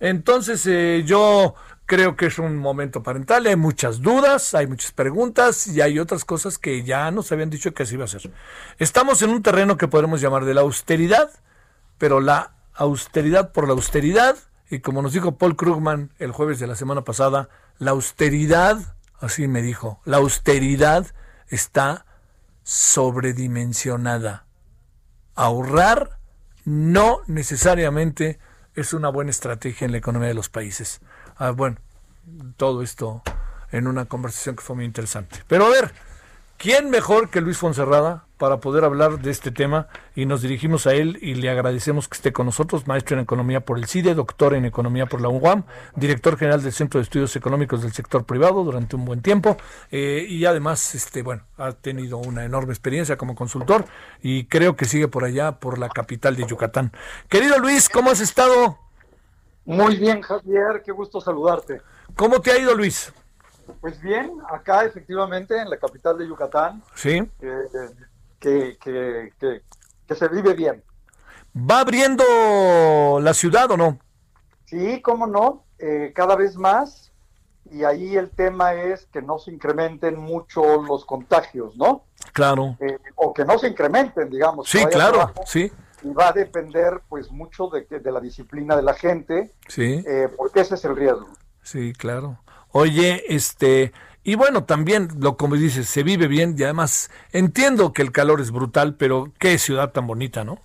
Entonces, 0.00 0.64
yo 1.04 1.54
Creo 1.88 2.16
que 2.16 2.26
es 2.26 2.38
un 2.38 2.58
momento 2.58 3.02
parental, 3.02 3.46
hay 3.46 3.56
muchas 3.56 4.02
dudas, 4.02 4.52
hay 4.52 4.66
muchas 4.66 4.92
preguntas 4.92 5.66
y 5.68 5.80
hay 5.80 5.98
otras 5.98 6.26
cosas 6.26 6.58
que 6.58 6.82
ya 6.82 7.10
nos 7.10 7.32
habían 7.32 7.48
dicho 7.48 7.72
que 7.72 7.84
así 7.84 7.94
iba 7.94 8.04
a 8.04 8.08
ser. 8.08 8.30
Estamos 8.78 9.22
en 9.22 9.30
un 9.30 9.42
terreno 9.42 9.78
que 9.78 9.88
podemos 9.88 10.20
llamar 10.20 10.44
de 10.44 10.52
la 10.52 10.60
austeridad, 10.60 11.30
pero 11.96 12.20
la 12.20 12.52
austeridad 12.74 13.52
por 13.52 13.66
la 13.66 13.72
austeridad, 13.72 14.36
y 14.70 14.80
como 14.80 15.02
nos 15.02 15.12
dijo 15.12 15.36
Paul 15.36 15.56
Krugman 15.56 16.12
el 16.18 16.32
jueves 16.32 16.58
de 16.58 16.66
la 16.66 16.76
semana 16.76 17.02
pasada, 17.02 17.48
la 17.78 17.92
austeridad, 17.92 18.96
así 19.20 19.48
me 19.48 19.62
dijo, 19.62 20.00
la 20.04 20.18
austeridad 20.18 21.06
está 21.48 22.04
sobredimensionada. 22.62 24.46
Ahorrar 25.34 26.18
no 26.64 27.20
necesariamente 27.26 28.38
es 28.74 28.92
una 28.92 29.08
buena 29.08 29.30
estrategia 29.30 29.86
en 29.86 29.92
la 29.92 29.98
economía 29.98 30.28
de 30.28 30.34
los 30.34 30.50
países. 30.50 31.00
Ah, 31.36 31.50
bueno, 31.50 31.78
todo 32.56 32.82
esto 32.82 33.22
en 33.72 33.86
una 33.86 34.04
conversación 34.04 34.56
que 34.56 34.62
fue 34.62 34.76
muy 34.76 34.84
interesante. 34.84 35.42
Pero 35.48 35.66
a 35.66 35.70
ver, 35.70 35.94
¿quién 36.58 36.90
mejor 36.90 37.30
que 37.30 37.40
Luis 37.40 37.58
Fonserrada 37.58 38.27
para 38.38 38.60
poder 38.60 38.84
hablar 38.84 39.20
de 39.20 39.30
este 39.30 39.50
tema? 39.50 39.88
Y 40.14 40.24
nos 40.26 40.40
dirigimos 40.40 40.86
a 40.86 40.94
él 40.94 41.18
y 41.20 41.34
le 41.34 41.50
agradecemos 41.50 42.08
que 42.08 42.14
esté 42.14 42.32
con 42.32 42.46
nosotros, 42.46 42.86
maestro 42.86 43.16
en 43.16 43.22
economía 43.22 43.60
por 43.60 43.78
el 43.78 43.86
CIDE, 43.86 44.14
doctor 44.14 44.54
en 44.54 44.64
economía 44.64 45.06
por 45.06 45.20
la 45.20 45.28
UAM, 45.28 45.64
director 45.96 46.38
general 46.38 46.62
del 46.62 46.72
Centro 46.72 46.98
de 46.98 47.02
Estudios 47.02 47.36
Económicos 47.36 47.82
del 47.82 47.92
Sector 47.92 48.24
Privado 48.24 48.64
durante 48.64 48.96
un 48.96 49.04
buen 49.04 49.20
tiempo 49.20 49.56
eh, 49.90 50.24
y 50.28 50.44
además, 50.46 50.94
este, 50.94 51.22
bueno, 51.22 51.42
ha 51.58 51.72
tenido 51.72 52.18
una 52.18 52.44
enorme 52.44 52.72
experiencia 52.72 53.16
como 53.16 53.34
consultor 53.34 53.84
y 54.22 54.44
creo 54.44 54.76
que 54.76 54.86
sigue 54.86 55.08
por 55.08 55.24
allá, 55.24 55.58
por 55.58 55.78
la 55.78 55.88
capital 55.88 56.36
de 56.36 56.46
Yucatán. 56.46 56.92
Querido 57.28 57.58
Luis, 57.58 57.88
¿cómo 57.88 58.10
has 58.10 58.20
estado? 58.20 58.78
Muy 59.64 59.96
bien, 59.96 60.22
Javier, 60.22 60.82
qué 60.84 60.92
gusto 60.92 61.20
saludarte. 61.20 61.82
¿Cómo 62.16 62.40
te 62.40 62.52
ha 62.52 62.58
ido, 62.58 62.74
Luis? 62.74 63.12
Pues 63.80 64.00
bien, 64.00 64.32
acá 64.50 64.84
efectivamente 64.84 65.60
en 65.60 65.68
la 65.68 65.76
capital 65.76 66.16
de 66.16 66.26
Yucatán. 66.26 66.82
Sí. 66.94 67.22
Que, 68.38 68.78
que, 68.80 69.32
que, 70.06 70.14
se 70.14 70.28
vive 70.28 70.54
bien. 70.54 70.82
¿Va 71.54 71.80
abriendo 71.80 72.24
la 73.20 73.34
ciudad 73.34 73.70
o 73.70 73.76
no? 73.76 73.98
Sí, 74.66 75.00
cómo 75.02 75.26
no, 75.26 75.64
eh, 75.78 76.12
cada 76.14 76.36
vez 76.36 76.56
más. 76.56 77.12
Y 77.70 77.84
ahí 77.84 78.16
el 78.16 78.30
tema 78.30 78.72
es 78.74 79.06
que 79.06 79.20
no 79.20 79.38
se 79.38 79.50
incrementen 79.52 80.18
mucho 80.18 80.82
los 80.82 81.04
contagios, 81.04 81.76
¿no? 81.76 82.04
Claro. 82.32 82.76
Eh, 82.80 82.98
o 83.14 83.34
que 83.34 83.44
no 83.44 83.58
se 83.58 83.68
incrementen, 83.68 84.30
digamos. 84.30 84.68
Sí, 84.68 84.84
claro, 84.86 85.32
sí 85.44 85.70
y 86.02 86.12
va 86.12 86.28
a 86.28 86.32
depender 86.32 87.00
pues 87.08 87.30
mucho 87.30 87.68
de, 87.68 87.82
de 87.98 88.12
la 88.12 88.20
disciplina 88.20 88.76
de 88.76 88.82
la 88.82 88.94
gente, 88.94 89.52
sí. 89.66 90.02
Eh, 90.06 90.28
porque 90.36 90.60
ese 90.60 90.74
es 90.74 90.84
el 90.84 90.96
riesgo. 90.96 91.28
Sí, 91.62 91.92
claro. 91.92 92.38
Oye, 92.70 93.24
este, 93.28 93.92
y 94.28 94.34
bueno, 94.34 94.64
también 94.64 95.08
lo 95.20 95.38
como 95.38 95.54
dices, 95.54 95.88
se 95.88 96.02
vive 96.02 96.28
bien 96.28 96.54
y 96.58 96.62
además 96.62 97.10
entiendo 97.32 97.94
que 97.94 98.02
el 98.02 98.12
calor 98.12 98.42
es 98.42 98.50
brutal, 98.50 98.94
pero 98.94 99.32
qué 99.38 99.56
ciudad 99.56 99.90
tan 99.90 100.06
bonita, 100.06 100.44
¿no? 100.44 100.58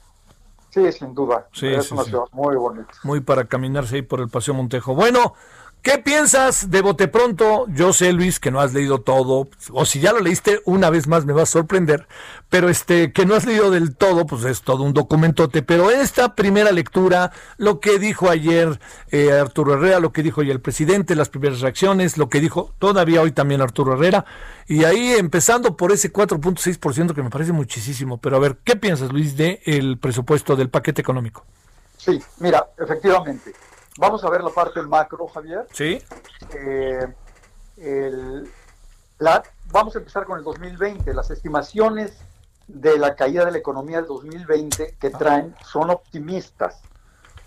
Sí, 0.70 0.92
sin 0.92 1.14
duda. 1.16 1.48
Sí, 1.54 1.68
es 1.68 1.90
una 1.94 2.04
ciudad 2.04 2.26
muy 2.34 2.58
bonita. 2.58 2.92
Muy 3.04 3.22
para 3.22 3.46
caminarse 3.46 3.96
ahí 3.96 4.02
por 4.02 4.20
el 4.20 4.28
Paseo 4.28 4.54
Montejo. 4.54 4.96
Bueno, 4.96 5.36
¿Qué 5.84 5.98
piensas 5.98 6.72
de 6.72 6.82
Bote 6.82 7.10
Pronto? 7.10 7.66
Yo 7.68 7.92
sé, 7.92 8.14
Luis, 8.14 8.40
que 8.40 8.52
no 8.52 8.62
has 8.62 8.74
leído 8.74 9.02
todo, 9.02 9.50
o 9.74 9.86
si 9.86 10.00
ya 10.00 10.14
lo 10.14 10.22
leíste, 10.22 10.62
una 10.64 10.90
vez 10.90 11.08
más 11.08 11.26
me 11.26 11.34
va 11.34 11.42
a 11.42 11.46
sorprender, 11.46 12.08
pero 12.48 12.70
este, 12.70 13.12
que 13.12 13.26
no 13.26 13.36
has 13.36 13.46
leído 13.46 13.70
del 13.70 13.94
todo, 13.94 14.26
pues 14.26 14.46
es 14.46 14.62
todo 14.62 14.84
un 14.84 14.94
documentote, 14.94 15.62
pero 15.62 15.92
esta 15.92 16.36
primera 16.36 16.72
lectura, 16.72 17.34
lo 17.58 17.82
que 17.82 18.00
dijo 18.00 18.30
ayer 18.30 18.80
eh, 19.12 19.34
Arturo 19.34 19.74
Herrera, 19.74 20.00
lo 20.00 20.14
que 20.14 20.24
dijo 20.24 20.40
hoy 20.40 20.52
el 20.52 20.62
presidente, 20.62 21.18
las 21.18 21.28
primeras 21.28 21.60
reacciones, 21.60 22.18
lo 22.18 22.30
que 22.30 22.40
dijo 22.40 22.74
todavía 22.80 23.22
hoy 23.22 23.34
también 23.34 23.60
Arturo 23.60 23.96
Herrera, 23.96 24.24
y 24.68 24.86
ahí 24.86 25.12
empezando 25.12 25.76
por 25.76 25.92
ese 25.92 26.14
4.6% 26.14 27.14
que 27.14 27.24
me 27.24 27.30
parece 27.30 27.52
muchísimo, 27.52 28.20
pero 28.20 28.38
a 28.38 28.40
ver, 28.40 28.56
¿qué 28.64 28.78
piensas, 28.78 29.12
Luis, 29.12 29.36
del 29.36 29.60
el 29.66 29.98
presupuesto 29.98 30.56
del 30.56 30.70
paquete 30.70 31.02
económico? 31.02 31.44
Sí, 31.98 32.24
mira, 32.40 32.70
efectivamente. 32.78 33.54
Vamos 34.00 34.24
a 34.24 34.30
ver 34.30 34.44
la 34.44 34.50
parte 34.50 34.82
macro, 34.82 35.28
Javier. 35.28 35.68
Sí. 35.72 36.02
Eh, 36.56 38.44
la, 39.20 39.44
vamos 39.72 39.96
a 39.96 40.00
empezar 40.00 40.26
con 40.26 40.38
el 40.38 40.44
2020. 40.44 41.14
Las 41.14 41.30
estimaciones 41.32 42.18
de 42.68 42.98
la 42.98 43.16
caída 43.16 43.46
de 43.46 43.52
la 43.52 43.58
economía 43.58 43.98
del 43.98 44.08
2020 44.08 44.96
que 45.00 45.10
traen 45.12 45.56
son 45.66 45.90
optimistas. 45.90 46.82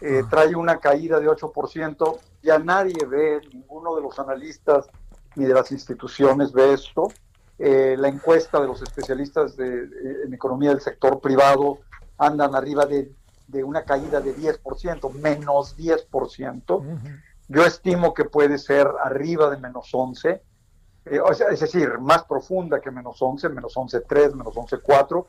Eh, 0.00 0.22
ah. 0.24 0.28
Trae 0.30 0.54
una 0.54 0.78
caída 0.78 1.18
de 1.18 1.28
8%. 1.28 2.18
Ya 2.42 2.58
nadie 2.58 3.04
ve, 3.06 3.40
ninguno 3.52 3.96
de 3.96 4.02
los 4.02 4.18
analistas 4.18 4.88
ni 5.34 5.44
de 5.44 5.54
las 5.54 5.72
instituciones 5.72 6.52
ve 6.52 6.74
esto. 6.74 7.08
Eh, 7.58 7.96
la 7.98 8.08
encuesta 8.08 8.60
de 8.60 8.66
los 8.66 8.82
especialistas 8.82 9.56
de, 9.56 9.88
en 10.24 10.34
economía 10.34 10.70
del 10.70 10.80
sector 10.80 11.20
privado 11.20 11.78
andan 12.18 12.54
arriba 12.54 12.86
de 12.86 13.10
de 13.48 13.64
una 13.64 13.84
caída 13.84 14.20
de 14.20 14.34
10%, 14.36 15.12
menos 15.12 15.76
10%. 15.76 16.84
Yo 17.48 17.64
estimo 17.64 18.12
que 18.12 18.24
puede 18.24 18.58
ser 18.58 18.88
arriba 19.02 19.50
de 19.50 19.58
menos 19.58 19.88
11, 19.92 20.42
eh, 21.06 21.20
o 21.20 21.32
sea, 21.32 21.48
es 21.50 21.60
decir, 21.60 21.98
más 22.00 22.24
profunda 22.24 22.80
que 22.80 22.90
menos 22.90 23.22
11, 23.22 23.48
menos 23.50 23.76
11.3, 23.76 24.34
menos 24.34 24.54
11.4, 24.54 25.26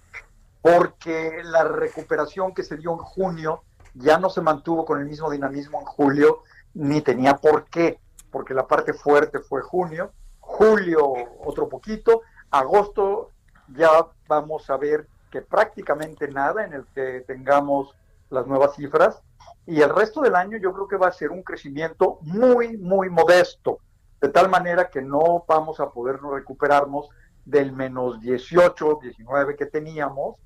porque 0.61 1.41
la 1.43 1.63
recuperación 1.63 2.53
que 2.53 2.63
se 2.63 2.77
dio 2.77 2.93
en 2.93 2.97
junio 2.97 3.63
ya 3.93 4.17
no 4.17 4.29
se 4.29 4.41
mantuvo 4.41 4.85
con 4.85 4.99
el 4.99 5.05
mismo 5.05 5.29
dinamismo 5.29 5.79
en 5.79 5.85
julio, 5.85 6.43
ni 6.73 7.01
tenía 7.01 7.35
por 7.37 7.65
qué, 7.65 7.99
porque 8.31 8.55
la 8.55 8.67
parte 8.67 8.93
fuerte 8.93 9.39
fue 9.39 9.61
junio, 9.61 10.11
julio 10.39 11.13
otro 11.45 11.69
poquito, 11.69 12.21
agosto 12.49 13.31
ya 13.67 13.89
vamos 14.27 14.69
a 14.69 14.77
ver 14.77 15.07
que 15.31 15.41
prácticamente 15.41 16.27
nada 16.27 16.63
en 16.65 16.73
el 16.73 16.85
que 16.87 17.23
tengamos 17.27 17.93
las 18.29 18.47
nuevas 18.47 18.75
cifras, 18.75 19.21
y 19.65 19.81
el 19.81 19.93
resto 19.93 20.21
del 20.21 20.35
año 20.35 20.57
yo 20.57 20.73
creo 20.73 20.87
que 20.87 20.97
va 20.97 21.07
a 21.07 21.11
ser 21.11 21.31
un 21.31 21.43
crecimiento 21.43 22.19
muy, 22.21 22.77
muy 22.77 23.09
modesto. 23.09 23.79
de 24.19 24.29
tal 24.29 24.49
manera 24.49 24.89
que 24.89 25.01
no 25.01 25.45
vamos 25.47 25.79
a 25.79 25.91
poder 25.91 26.19
recuperarnos 26.19 27.07
del 27.45 27.71
menos 27.71 28.19
18, 28.19 28.99
19 29.01 29.55
que 29.55 29.67
teníamos 29.67 30.37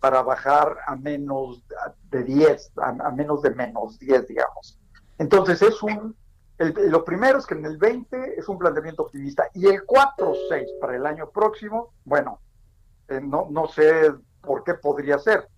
para 0.00 0.22
bajar 0.22 0.76
a 0.86 0.96
menos 0.96 1.62
de 2.10 2.24
10, 2.24 2.72
a, 2.76 3.10
menos 3.10 3.42
de 3.42 3.50
menos 3.50 3.98
10, 3.98 4.28
digamos. 4.28 4.78
Entonces 5.18 5.60
es 5.60 5.82
un, 5.82 6.16
lo 6.58 7.04
primero 7.04 7.38
es 7.38 7.46
que 7.46 7.54
en 7.54 7.66
el 7.66 7.76
20 7.76 8.38
es 8.38 8.48
un 8.48 8.58
planteamiento 8.58 9.02
optimista 9.02 9.48
y 9.54 9.66
el 9.66 9.84
4-6 9.84 10.78
para 10.80 10.96
el 10.96 11.04
año 11.04 11.30
próximo, 11.30 11.92
bueno, 12.04 12.40
eh, 13.08 13.20
no, 13.20 13.48
no 13.50 13.68
sé 13.68 14.12
por 14.40 14.64
qué 14.64 14.74
podría 14.74 15.18
ser. 15.18 15.48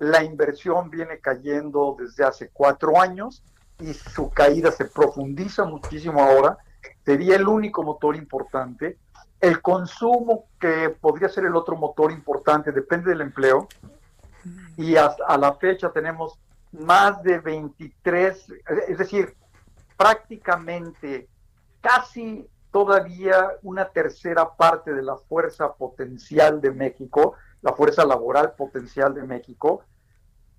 La 0.00 0.24
inversión 0.24 0.90
viene 0.90 1.20
cayendo 1.20 1.96
desde 1.98 2.24
hace 2.24 2.50
cuatro 2.52 3.00
años 3.00 3.44
y 3.78 3.94
su 3.94 4.30
caída 4.30 4.72
se 4.72 4.86
profundiza 4.86 5.64
muchísimo 5.64 6.22
ahora. 6.22 6.58
Sería 7.04 7.36
el 7.36 7.46
único 7.46 7.82
motor 7.82 8.16
importante. 8.16 8.98
El 9.40 9.62
consumo, 9.62 10.46
que 10.58 10.90
podría 11.00 11.28
ser 11.28 11.44
el 11.44 11.54
otro 11.54 11.76
motor 11.76 12.12
importante, 12.12 12.72
depende 12.72 13.10
del 13.10 13.20
empleo. 13.20 13.68
Y 14.76 14.96
a, 14.96 15.14
a 15.28 15.36
la 15.36 15.54
fecha 15.54 15.92
tenemos 15.92 16.38
más 16.72 17.22
de 17.22 17.38
23, 17.38 18.52
es 18.88 18.98
decir, 18.98 19.36
prácticamente 19.96 21.28
casi 21.80 22.48
todavía 22.70 23.50
una 23.62 23.86
tercera 23.88 24.48
parte 24.56 24.94
de 24.94 25.02
la 25.02 25.16
fuerza 25.16 25.74
potencial 25.74 26.60
de 26.60 26.70
México, 26.70 27.34
la 27.62 27.72
fuerza 27.72 28.04
laboral 28.04 28.52
potencial 28.52 29.14
de 29.14 29.22
México, 29.22 29.82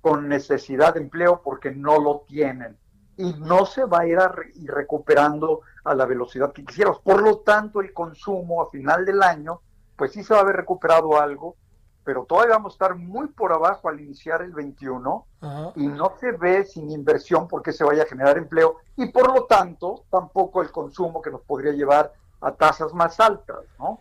con 0.01 0.27
necesidad 0.27 0.95
de 0.95 1.01
empleo 1.01 1.41
porque 1.43 1.71
no 1.71 1.99
lo 1.99 2.25
tienen 2.27 2.77
y 3.17 3.33
no 3.33 3.65
se 3.65 3.85
va 3.85 3.99
a 3.99 4.07
ir 4.07 4.19
recuperando 4.65 5.61
a 5.83 5.93
la 5.93 6.05
velocidad 6.05 6.51
que 6.53 6.65
quisiéramos. 6.65 7.01
Por 7.01 7.21
lo 7.21 7.39
tanto, 7.39 7.81
el 7.81 7.93
consumo 7.93 8.63
a 8.63 8.69
final 8.69 9.05
del 9.05 9.21
año, 9.21 9.61
pues 9.95 10.11
sí 10.11 10.23
se 10.23 10.33
va 10.33 10.39
a 10.39 10.43
haber 10.43 10.55
recuperado 10.55 11.19
algo, 11.19 11.55
pero 12.03 12.25
todavía 12.25 12.55
vamos 12.55 12.73
a 12.73 12.75
estar 12.75 12.95
muy 12.95 13.27
por 13.27 13.53
abajo 13.53 13.89
al 13.89 13.99
iniciar 13.99 14.41
el 14.41 14.53
21 14.53 15.27
y 15.75 15.87
no 15.87 16.13
se 16.19 16.31
ve 16.31 16.63
sin 16.63 16.89
inversión 16.89 17.47
porque 17.47 17.71
se 17.71 17.83
vaya 17.83 18.03
a 18.03 18.07
generar 18.07 18.39
empleo 18.39 18.77
y 18.95 19.11
por 19.11 19.31
lo 19.31 19.43
tanto 19.43 20.05
tampoco 20.09 20.63
el 20.63 20.71
consumo 20.71 21.21
que 21.21 21.29
nos 21.29 21.41
podría 21.41 21.73
llevar 21.73 22.11
a 22.39 22.53
tasas 22.53 22.91
más 22.93 23.19
altas, 23.19 23.59
¿no? 23.77 23.99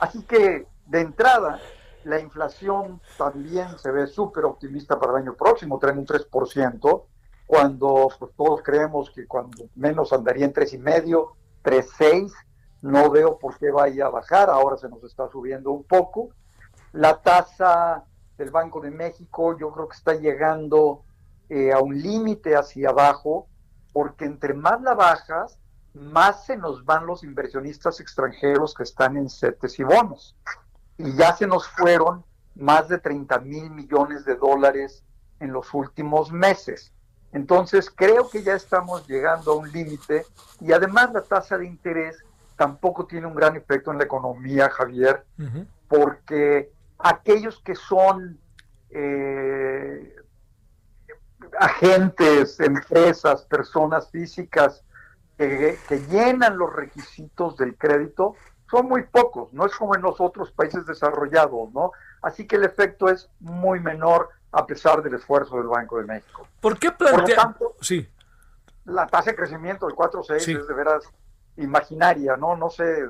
Así 0.00 0.24
que 0.24 0.66
de 0.86 1.00
entrada 1.00 1.60
la 2.06 2.20
inflación 2.20 3.00
también 3.18 3.76
se 3.78 3.90
ve 3.90 4.06
súper 4.06 4.44
optimista 4.44 4.98
para 4.98 5.12
el 5.12 5.24
año 5.24 5.34
próximo, 5.34 5.78
traen 5.78 5.98
un 5.98 6.06
3%, 6.06 7.04
cuando 7.46 8.08
pues, 8.16 8.32
todos 8.36 8.62
creemos 8.62 9.10
que 9.10 9.26
cuando 9.26 9.64
menos 9.74 10.12
andaría 10.12 10.44
en 10.44 10.52
3,5, 10.52 11.32
3,6, 11.64 12.32
no 12.82 13.10
veo 13.10 13.38
por 13.38 13.58
qué 13.58 13.72
vaya 13.72 14.06
a 14.06 14.10
bajar, 14.10 14.50
ahora 14.50 14.76
se 14.76 14.88
nos 14.88 15.02
está 15.02 15.28
subiendo 15.28 15.72
un 15.72 15.82
poco. 15.82 16.28
La 16.92 17.20
tasa 17.20 18.04
del 18.38 18.50
Banco 18.50 18.80
de 18.80 18.92
México 18.92 19.58
yo 19.58 19.72
creo 19.72 19.88
que 19.88 19.96
está 19.96 20.14
llegando 20.14 21.02
eh, 21.48 21.72
a 21.72 21.80
un 21.80 22.00
límite 22.00 22.54
hacia 22.54 22.90
abajo, 22.90 23.48
porque 23.92 24.26
entre 24.26 24.54
más 24.54 24.80
la 24.82 24.94
bajas, 24.94 25.58
más 25.92 26.46
se 26.46 26.56
nos 26.56 26.84
van 26.84 27.06
los 27.06 27.24
inversionistas 27.24 27.98
extranjeros 27.98 28.74
que 28.74 28.84
están 28.84 29.16
en 29.16 29.28
CETES 29.28 29.80
y 29.80 29.82
bonos 29.82 30.36
y 30.98 31.12
ya 31.14 31.34
se 31.36 31.46
nos 31.46 31.68
fueron 31.68 32.24
más 32.54 32.88
de 32.88 32.98
30 32.98 33.38
mil 33.40 33.70
millones 33.70 34.24
de 34.24 34.36
dólares 34.36 35.04
en 35.40 35.52
los 35.52 35.72
últimos 35.74 36.32
meses. 36.32 36.92
Entonces 37.32 37.90
creo 37.94 38.30
que 38.30 38.42
ya 38.42 38.54
estamos 38.54 39.06
llegando 39.06 39.52
a 39.52 39.56
un 39.56 39.70
límite 39.70 40.24
y 40.60 40.72
además 40.72 41.12
la 41.12 41.22
tasa 41.22 41.58
de 41.58 41.66
interés 41.66 42.16
tampoco 42.56 43.06
tiene 43.06 43.26
un 43.26 43.34
gran 43.34 43.56
efecto 43.56 43.92
en 43.92 43.98
la 43.98 44.04
economía, 44.04 44.70
Javier, 44.70 45.26
porque 45.88 46.72
aquellos 46.98 47.60
que 47.60 47.74
son 47.74 48.38
eh, 48.88 50.16
agentes, 51.58 52.58
empresas, 52.60 53.42
personas 53.42 54.10
físicas 54.10 54.82
que 55.36 55.76
llenan 56.08 56.56
los 56.56 56.72
requisitos 56.72 57.58
del 57.58 57.76
crédito, 57.76 58.36
son 58.70 58.88
muy 58.88 59.04
pocos, 59.04 59.52
no 59.52 59.66
es 59.66 59.74
como 59.74 59.94
en 59.94 60.02
los 60.02 60.20
otros 60.20 60.50
países 60.50 60.84
desarrollados, 60.86 61.72
¿no? 61.72 61.92
Así 62.22 62.46
que 62.46 62.56
el 62.56 62.64
efecto 62.64 63.08
es 63.08 63.28
muy 63.40 63.80
menor 63.80 64.30
a 64.52 64.66
pesar 64.66 65.02
del 65.02 65.14
esfuerzo 65.14 65.56
del 65.56 65.68
Banco 65.68 65.98
de 65.98 66.04
México. 66.04 66.48
¿Por 66.60 66.78
qué 66.78 66.90
plantea? 66.90 67.20
Por 67.20 67.28
lo 67.28 67.34
tanto, 67.34 67.74
sí. 67.80 68.08
La 68.84 69.06
tasa 69.06 69.30
de 69.30 69.36
crecimiento 69.36 69.86
del 69.86 69.96
4.6 69.96 70.60
es 70.60 70.68
de 70.68 70.74
veras 70.74 71.04
imaginaria, 71.56 72.36
¿no? 72.36 72.56
No 72.56 72.70
sé, 72.70 73.04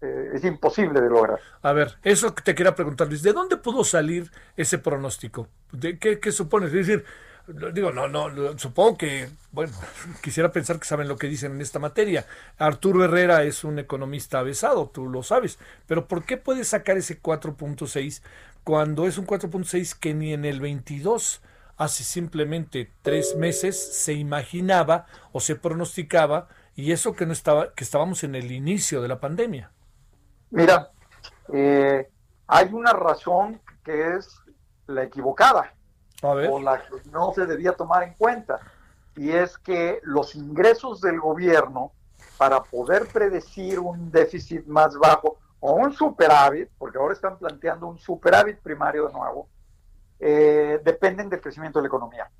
eh, 0.00 0.30
es 0.34 0.44
imposible 0.44 1.00
de 1.00 1.08
lograr. 1.08 1.40
A 1.62 1.72
ver, 1.72 1.98
eso 2.02 2.34
que 2.34 2.42
te 2.42 2.54
quería 2.54 2.74
preguntar, 2.74 3.08
Luis, 3.08 3.22
¿de 3.22 3.32
dónde 3.32 3.56
pudo 3.56 3.84
salir 3.84 4.30
ese 4.56 4.78
pronóstico? 4.78 5.48
¿De 5.72 5.98
qué, 5.98 6.20
qué 6.20 6.32
supones? 6.32 6.68
Es 6.72 6.86
decir, 6.86 7.04
digo, 7.46 7.92
no, 7.92 8.08
no, 8.08 8.58
supongo 8.58 8.98
que, 8.98 9.28
bueno, 9.52 9.72
quisiera 10.22 10.50
pensar 10.50 10.78
que 10.78 10.86
saben 10.86 11.08
lo 11.08 11.16
que 11.16 11.28
dicen 11.28 11.52
en 11.52 11.60
esta 11.60 11.78
materia. 11.78 12.26
Arturo 12.58 13.04
Herrera 13.04 13.44
es 13.44 13.64
un 13.64 13.78
economista 13.78 14.40
avesado, 14.40 14.88
tú 14.88 15.08
lo 15.08 15.22
sabes, 15.22 15.58
pero 15.86 16.06
¿por 16.06 16.24
qué 16.24 16.36
puede 16.36 16.64
sacar 16.64 16.96
ese 16.96 17.20
4.6 17.20 18.22
cuando 18.64 19.06
es 19.06 19.18
un 19.18 19.26
4.6 19.26 19.98
que 19.98 20.14
ni 20.14 20.32
en 20.32 20.44
el 20.44 20.60
22, 20.60 21.40
hace 21.76 22.04
simplemente 22.04 22.90
tres 23.02 23.36
meses, 23.36 23.76
se 23.76 24.14
imaginaba 24.14 25.06
o 25.32 25.40
se 25.40 25.54
pronosticaba 25.56 26.48
y 26.74 26.92
eso 26.92 27.14
que 27.14 27.26
no 27.26 27.32
estaba, 27.32 27.72
que 27.74 27.84
estábamos 27.84 28.24
en 28.24 28.34
el 28.34 28.50
inicio 28.50 29.00
de 29.02 29.08
la 29.08 29.20
pandemia? 29.20 29.70
Mira, 30.50 30.90
eh, 31.52 32.08
hay 32.48 32.68
una 32.72 32.92
razón 32.92 33.60
que 33.84 34.16
es 34.16 34.28
la 34.86 35.04
equivocada 35.04 35.75
o 36.30 36.60
la 36.60 36.82
que 36.82 37.08
no 37.10 37.32
se 37.32 37.46
debía 37.46 37.72
tomar 37.72 38.02
en 38.02 38.14
cuenta. 38.14 38.60
Y 39.16 39.30
es 39.30 39.56
que 39.58 40.00
los 40.02 40.34
ingresos 40.34 41.00
del 41.00 41.20
gobierno, 41.20 41.92
para 42.36 42.62
poder 42.62 43.06
predecir 43.08 43.78
un 43.78 44.10
déficit 44.10 44.66
más 44.66 44.96
bajo 44.98 45.38
o 45.60 45.72
un 45.72 45.92
superávit, 45.92 46.68
porque 46.78 46.98
ahora 46.98 47.14
están 47.14 47.38
planteando 47.38 47.86
un 47.86 47.98
superávit 47.98 48.58
primario 48.58 49.06
de 49.06 49.12
nuevo, 49.12 49.48
eh, 50.18 50.80
dependen 50.84 51.28
del 51.28 51.40
crecimiento 51.40 51.78
de 51.78 51.84
la 51.84 51.88
economía. 51.88 52.30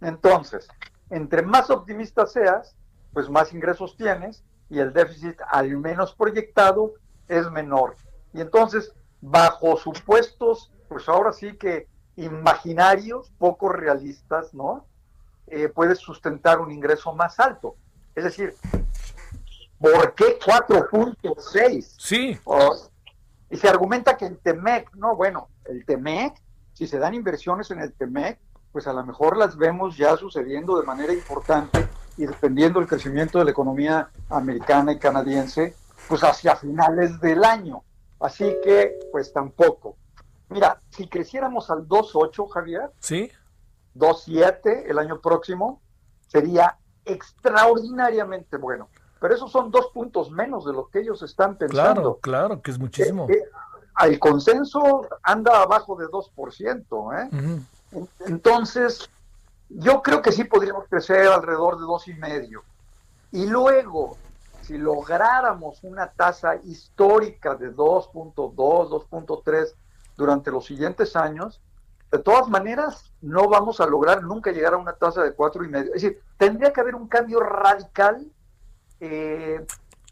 Entonces, 0.00 0.68
entre 1.10 1.42
más 1.42 1.70
optimista 1.70 2.26
seas, 2.26 2.76
pues 3.12 3.28
más 3.28 3.52
ingresos 3.52 3.96
tienes 3.96 4.44
y 4.68 4.78
el 4.78 4.92
déficit, 4.92 5.36
al 5.48 5.76
menos 5.76 6.14
proyectado, 6.14 6.94
es 7.26 7.50
menor. 7.50 7.96
Y 8.32 8.40
entonces, 8.40 8.94
bajo 9.20 9.76
supuestos, 9.76 10.72
pues 10.88 11.08
ahora 11.08 11.32
sí 11.32 11.56
que 11.56 11.88
imaginarios, 12.24 13.30
poco 13.38 13.68
realistas, 13.68 14.54
¿no? 14.54 14.86
Eh, 15.46 15.68
puedes 15.68 15.98
sustentar 15.98 16.60
un 16.60 16.70
ingreso 16.70 17.14
más 17.14 17.40
alto. 17.40 17.76
Es 18.14 18.24
decir, 18.24 18.54
¿por 19.78 20.14
qué 20.14 20.38
4.6? 20.38 21.94
Sí. 21.98 22.38
y 23.50 23.56
se 23.56 23.68
argumenta 23.68 24.16
que 24.16 24.26
el 24.26 24.38
TEMEC, 24.38 24.94
no, 24.94 25.16
bueno, 25.16 25.48
el 25.64 25.84
TEMEC, 25.84 26.34
si 26.72 26.86
se 26.86 26.98
dan 26.98 27.14
inversiones 27.14 27.70
en 27.70 27.80
el 27.80 27.92
TEMEC, 27.92 28.38
pues 28.72 28.86
a 28.86 28.92
lo 28.92 29.04
mejor 29.04 29.36
las 29.36 29.56
vemos 29.56 29.96
ya 29.96 30.16
sucediendo 30.16 30.78
de 30.78 30.86
manera 30.86 31.12
importante 31.12 31.88
y 32.16 32.26
dependiendo 32.26 32.78
del 32.78 32.88
crecimiento 32.88 33.38
de 33.38 33.46
la 33.46 33.50
economía 33.50 34.10
americana 34.28 34.92
y 34.92 34.98
canadiense, 34.98 35.74
pues 36.08 36.22
hacia 36.22 36.56
finales 36.56 37.20
del 37.20 37.44
año. 37.44 37.82
Así 38.20 38.56
que, 38.62 38.98
pues 39.10 39.32
tampoco. 39.32 39.96
Mira, 40.50 40.80
si 40.90 41.08
creciéramos 41.08 41.70
al 41.70 41.86
2.8, 41.88 42.48
Javier, 42.50 42.90
¿Sí? 43.00 43.30
2.7 43.96 44.84
el 44.88 44.98
año 44.98 45.20
próximo, 45.20 45.80
sería 46.28 46.76
extraordinariamente 47.04 48.56
bueno. 48.56 48.88
Pero 49.20 49.34
esos 49.34 49.50
son 49.52 49.70
dos 49.70 49.88
puntos 49.92 50.30
menos 50.30 50.64
de 50.64 50.72
lo 50.72 50.88
que 50.88 51.00
ellos 51.00 51.22
están 51.22 51.54
Claro, 51.56 51.68
pensando. 51.68 52.18
claro, 52.20 52.62
que 52.62 52.70
es 52.70 52.78
muchísimo. 52.78 53.26
Eh, 53.28 53.34
eh, 53.34 53.44
el 54.06 54.18
consenso 54.18 55.06
anda 55.22 55.62
abajo 55.62 55.94
de 55.96 56.06
2%. 56.06 57.12
¿eh? 57.18 57.60
Entonces, 58.26 59.08
yo 59.68 60.02
creo 60.02 60.22
que 60.22 60.32
sí 60.32 60.44
podríamos 60.44 60.86
crecer 60.88 61.26
alrededor 61.28 61.76
de 61.78 61.82
dos 61.82 62.08
y 62.08 62.14
medio. 62.14 62.62
Y 63.30 63.46
luego, 63.46 64.16
si 64.62 64.78
lográramos 64.78 65.82
una 65.84 66.08
tasa 66.10 66.56
histórica 66.64 67.54
de 67.56 67.74
2.2, 67.74 68.54
2.3, 68.54 69.74
durante 70.20 70.50
los 70.50 70.66
siguientes 70.66 71.16
años, 71.16 71.60
de 72.12 72.18
todas 72.18 72.48
maneras 72.48 73.12
no 73.22 73.48
vamos 73.48 73.80
a 73.80 73.86
lograr 73.86 74.22
nunca 74.22 74.52
llegar 74.52 74.74
a 74.74 74.76
una 74.76 74.92
tasa 74.92 75.22
de 75.22 75.32
cuatro 75.32 75.64
y 75.64 75.68
medio. 75.68 75.94
Es 75.94 76.02
decir, 76.02 76.20
tendría 76.36 76.72
que 76.72 76.80
haber 76.80 76.94
un 76.94 77.08
cambio 77.08 77.40
radical, 77.40 78.30
eh, 79.00 79.64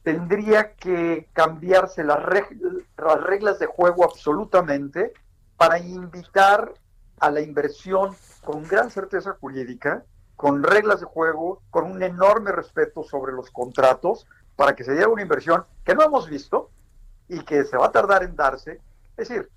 tendría 0.02 0.72
que 0.72 1.28
cambiarse 1.34 2.02
las, 2.04 2.20
las 2.20 3.20
reglas 3.22 3.58
de 3.58 3.66
juego 3.66 4.04
absolutamente 4.04 5.12
para 5.56 5.78
invitar 5.78 6.72
a 7.20 7.30
la 7.30 7.40
inversión 7.40 8.16
con 8.44 8.62
gran 8.62 8.90
certeza 8.90 9.36
jurídica, 9.38 10.04
con 10.36 10.62
reglas 10.62 11.00
de 11.00 11.06
juego, 11.06 11.60
con 11.70 11.84
un 11.84 12.02
enorme 12.02 12.52
respeto 12.52 13.02
sobre 13.02 13.32
los 13.32 13.50
contratos 13.50 14.26
para 14.56 14.74
que 14.74 14.84
se 14.84 14.92
lleve 14.92 15.08
una 15.08 15.22
inversión 15.22 15.64
que 15.84 15.94
no 15.94 16.02
hemos 16.02 16.28
visto 16.28 16.70
y 17.28 17.40
que 17.40 17.64
se 17.64 17.76
va 17.76 17.86
a 17.86 17.92
tardar 17.92 18.22
en 18.22 18.36
darse. 18.36 18.80
Es 19.16 19.28
decir, 19.28 19.50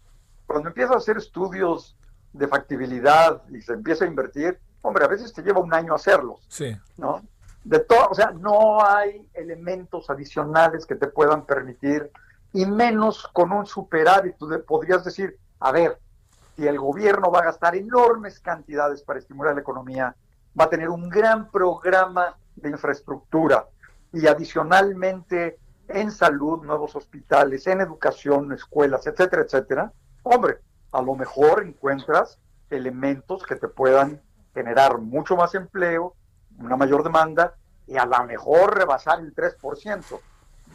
cuando 0.51 0.69
empiezas 0.69 0.95
a 0.95 0.99
hacer 0.99 1.17
estudios 1.17 1.97
de 2.33 2.47
factibilidad 2.47 3.41
y 3.49 3.61
se 3.61 3.73
empieza 3.73 4.05
a 4.05 4.07
invertir, 4.07 4.59
hombre, 4.81 5.05
a 5.05 5.07
veces 5.07 5.33
te 5.33 5.41
lleva 5.41 5.59
un 5.59 5.73
año 5.73 5.93
hacerlos. 5.93 6.45
Sí. 6.47 6.77
¿No? 6.97 7.21
De 7.63 7.79
todo, 7.79 8.07
o 8.09 8.15
sea, 8.15 8.31
no 8.31 8.83
hay 8.83 9.29
elementos 9.33 10.09
adicionales 10.09 10.85
que 10.85 10.95
te 10.95 11.07
puedan 11.07 11.45
permitir, 11.45 12.11
y 12.53 12.65
menos 12.65 13.27
con 13.33 13.51
un 13.51 13.65
superávit. 13.65 14.35
Tú 14.37 14.49
podrías 14.67 15.03
decir, 15.03 15.37
a 15.59 15.71
ver, 15.71 15.97
si 16.55 16.67
el 16.67 16.79
gobierno 16.79 17.31
va 17.31 17.39
a 17.39 17.45
gastar 17.45 17.75
enormes 17.75 18.39
cantidades 18.39 19.03
para 19.03 19.19
estimular 19.19 19.55
la 19.55 19.61
economía, 19.61 20.15
va 20.59 20.65
a 20.65 20.69
tener 20.69 20.89
un 20.89 21.09
gran 21.09 21.49
programa 21.49 22.35
de 22.55 22.69
infraestructura 22.69 23.67
y 24.11 24.27
adicionalmente 24.27 25.59
en 25.87 26.11
salud, 26.11 26.63
nuevos 26.63 26.95
hospitales, 26.95 27.67
en 27.67 27.81
educación, 27.81 28.51
escuelas, 28.51 29.07
etcétera, 29.07 29.43
etcétera, 29.43 29.93
hombre, 30.23 30.57
a 30.91 31.01
lo 31.01 31.15
mejor 31.15 31.63
encuentras 31.63 32.37
elementos 32.69 33.43
que 33.43 33.55
te 33.55 33.67
puedan 33.67 34.21
generar 34.53 34.97
mucho 34.97 35.35
más 35.35 35.55
empleo, 35.55 36.15
una 36.59 36.75
mayor 36.75 37.03
demanda 37.03 37.55
y 37.87 37.97
a 37.97 38.05
lo 38.05 38.23
mejor 38.25 38.77
rebasar 38.77 39.19
el 39.19 39.33
3%. 39.33 40.19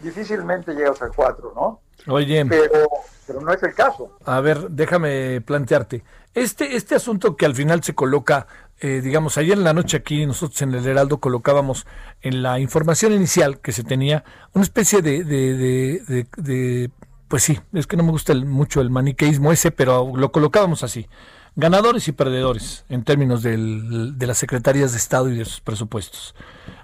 Difícilmente 0.03 0.74
llegas 0.74 1.01
al 1.01 1.12
4, 1.14 1.53
¿no? 1.55 1.80
Oye, 2.09 2.44
pero, 2.44 2.88
pero 3.26 3.40
no 3.40 3.53
es 3.53 3.62
el 3.62 3.74
caso. 3.74 4.18
A 4.24 4.40
ver, 4.40 4.70
déjame 4.70 5.40
plantearte. 5.40 6.05
Este, 6.34 6.76
este 6.76 6.94
asunto 6.94 7.34
que 7.34 7.47
al 7.47 7.55
final 7.55 7.82
se 7.82 7.94
coloca, 7.94 8.47
eh, 8.80 9.01
digamos, 9.01 9.38
ayer 9.38 9.57
en 9.57 9.64
la 9.64 9.72
noche 9.72 9.97
aquí 9.97 10.26
nosotros 10.26 10.61
en 10.61 10.74
el 10.74 10.86
Heraldo 10.86 11.18
colocábamos 11.18 11.86
en 12.20 12.42
la 12.42 12.61
información 12.61 13.14
inicial 13.14 13.61
que 13.61 13.72
se 13.72 13.84
tenía 13.84 14.22
una 14.53 14.64
especie 14.64 15.01
de, 15.01 15.24
de, 15.24 16.26
de, 16.36 16.90
pues 17.29 17.43
sí, 17.43 17.59
es 17.72 17.87
que 17.87 17.97
no 17.97 18.03
me 18.03 18.11
gusta 18.11 18.35
mucho 18.35 18.81
el 18.81 18.91
maniqueísmo 18.91 19.53
ese, 19.53 19.70
pero 19.70 20.12
lo 20.16 20.33
colocábamos 20.33 20.83
así. 20.83 21.07
Ganadores 21.55 22.07
y 22.09 22.12
perdedores 22.12 22.85
en 22.89 23.03
términos 23.03 23.43
del, 23.43 24.18
de 24.18 24.27
las 24.27 24.39
secretarías 24.39 24.93
de 24.93 24.99
Estado 24.99 25.31
y 25.31 25.37
de 25.37 25.45
sus 25.45 25.61
presupuestos. 25.61 26.35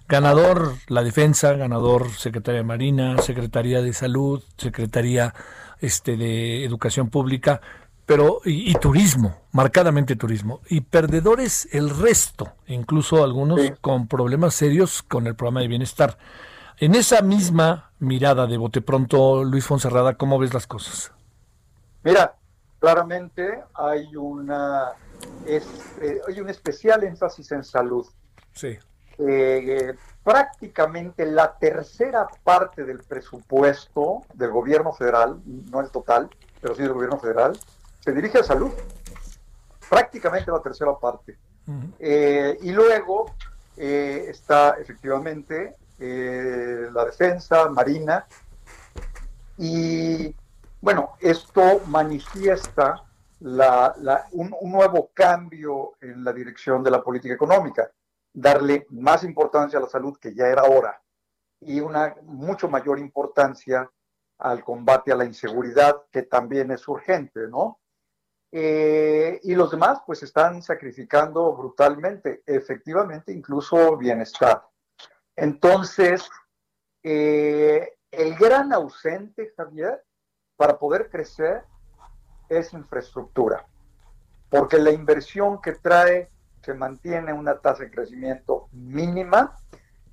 Ganador 0.09 0.77
la 0.89 1.03
defensa, 1.03 1.53
ganador 1.53 2.11
Secretaría 2.11 2.61
de 2.61 2.67
Marina, 2.67 3.19
Secretaría 3.19 3.83
de 3.83 3.93
Salud, 3.93 4.43
Secretaría 4.57 5.35
este, 5.81 6.17
de 6.17 6.65
Educación 6.65 7.11
Pública, 7.11 7.61
pero 8.07 8.41
y, 8.45 8.75
turismo, 8.75 9.37
marcadamente 9.53 10.17
turismo. 10.17 10.61
Y 10.69 10.83
perdedores 10.83 11.69
el 11.73 11.91
resto, 11.91 12.53
incluso 12.67 13.23
algunos 13.23 13.61
con 13.81 14.07
problemas 14.07 14.55
serios 14.55 15.03
con 15.03 15.27
el 15.27 15.35
programa 15.35 15.61
de 15.61 15.69
bienestar. 15.69 16.19
En 16.79 16.95
esa 16.95 17.23
misma 17.23 17.93
mirada 17.99 18.47
de 18.47 18.57
bote 18.57 18.81
pronto, 18.81 19.45
Luis 19.45 19.65
Fonserrada, 19.65 20.17
¿cómo 20.17 20.39
ves 20.39 20.53
las 20.55 20.67
cosas? 20.67 21.13
Mira, 22.03 22.35
claramente 22.81 23.63
hay 23.75 24.17
una 24.17 24.93
es, 25.47 25.65
eh, 26.01 26.21
hay 26.27 26.41
un 26.41 26.49
especial 26.49 27.05
énfasis 27.05 27.53
en 27.53 27.65
salud. 27.65 28.07
Sí. 28.53 28.79
Eh, 29.19 29.95
prácticamente 30.25 31.27
la 31.27 31.57
tercera 31.59 32.27
parte 32.43 32.85
del 32.85 32.99
presupuesto 33.01 34.23
del 34.35 34.51
gobierno 34.51 34.93
federal, 34.93 35.41
no 35.45 35.81
el 35.81 35.91
total, 35.91 36.29
pero 36.61 36.75
sí 36.75 36.83
del 36.83 36.93
gobierno 36.93 37.19
federal, 37.19 37.59
se 38.01 38.13
dirige 38.13 38.39
a 38.39 38.43
salud. 38.43 38.73
Prácticamente 39.89 40.51
la 40.51 40.63
tercera 40.63 40.97
parte. 40.99 41.37
Eh, 42.01 42.59
y 42.63 42.73
luego 42.73 43.27
eh, 43.77 44.27
está 44.29 44.77
efectivamente 44.81 45.77
la 46.03 47.05
defensa, 47.05 47.69
marina, 47.69 48.27
y 49.59 50.35
bueno, 50.81 51.13
esto 51.21 51.81
manifiesta 51.87 53.05
un, 54.33 54.55
nuevo 54.63 55.11
cambio 55.15 55.93
en 56.01 56.25
la 56.25 56.33
dirección 56.33 56.83
de 56.83 56.91
la 56.91 57.03
política 57.03 57.35
económica 57.35 57.91
darle 58.33 58.87
más 58.91 59.25
importancia 59.25 59.79
a 59.79 59.83
la 59.83 59.89
salud, 59.89 60.17
que 60.19 60.35
ya 60.35 60.47
era 60.47 60.65
hora, 60.65 61.01
y 61.61 61.81
una 61.81 62.15
mucho 62.23 62.69
mayor 62.69 62.99
importancia 62.99 63.91
al 64.39 64.65
combate 64.65 65.13
a 65.13 65.17
la 65.17 65.25
inseguridad, 65.25 66.03
que 66.11 66.23
también 66.23 66.71
es 66.71 66.87
urgente, 66.89 67.47
¿no? 67.49 67.79
Eh, 68.51 69.41
y 69.45 69.55
los 69.55 69.71
demás, 69.71 70.01
pues, 70.07 70.23
están 70.23 70.63
sacrificando 70.63 71.55
brutalmente, 71.55 72.43
efectivamente, 72.47 73.33
incluso 73.33 73.97
bienestar. 73.97 74.63
Entonces, 75.37 76.29
eh, 77.03 77.97
el 78.11 78.35
gran 78.37 78.73
ausente, 78.73 79.53
Javier, 79.57 80.05
para 80.57 80.79
poder 80.79 81.09
crecer 81.11 81.65
es 82.49 82.73
infraestructura, 82.73 83.67
porque 84.51 84.79
la 84.79 84.91
inversión 84.91 85.61
que 85.61 85.73
trae 85.73 86.31
se 86.63 86.75
mantiene 86.75 87.33
una 87.33 87.59
tasa 87.59 87.85
de 87.85 87.91
crecimiento 87.91 88.69
mínima 88.73 89.57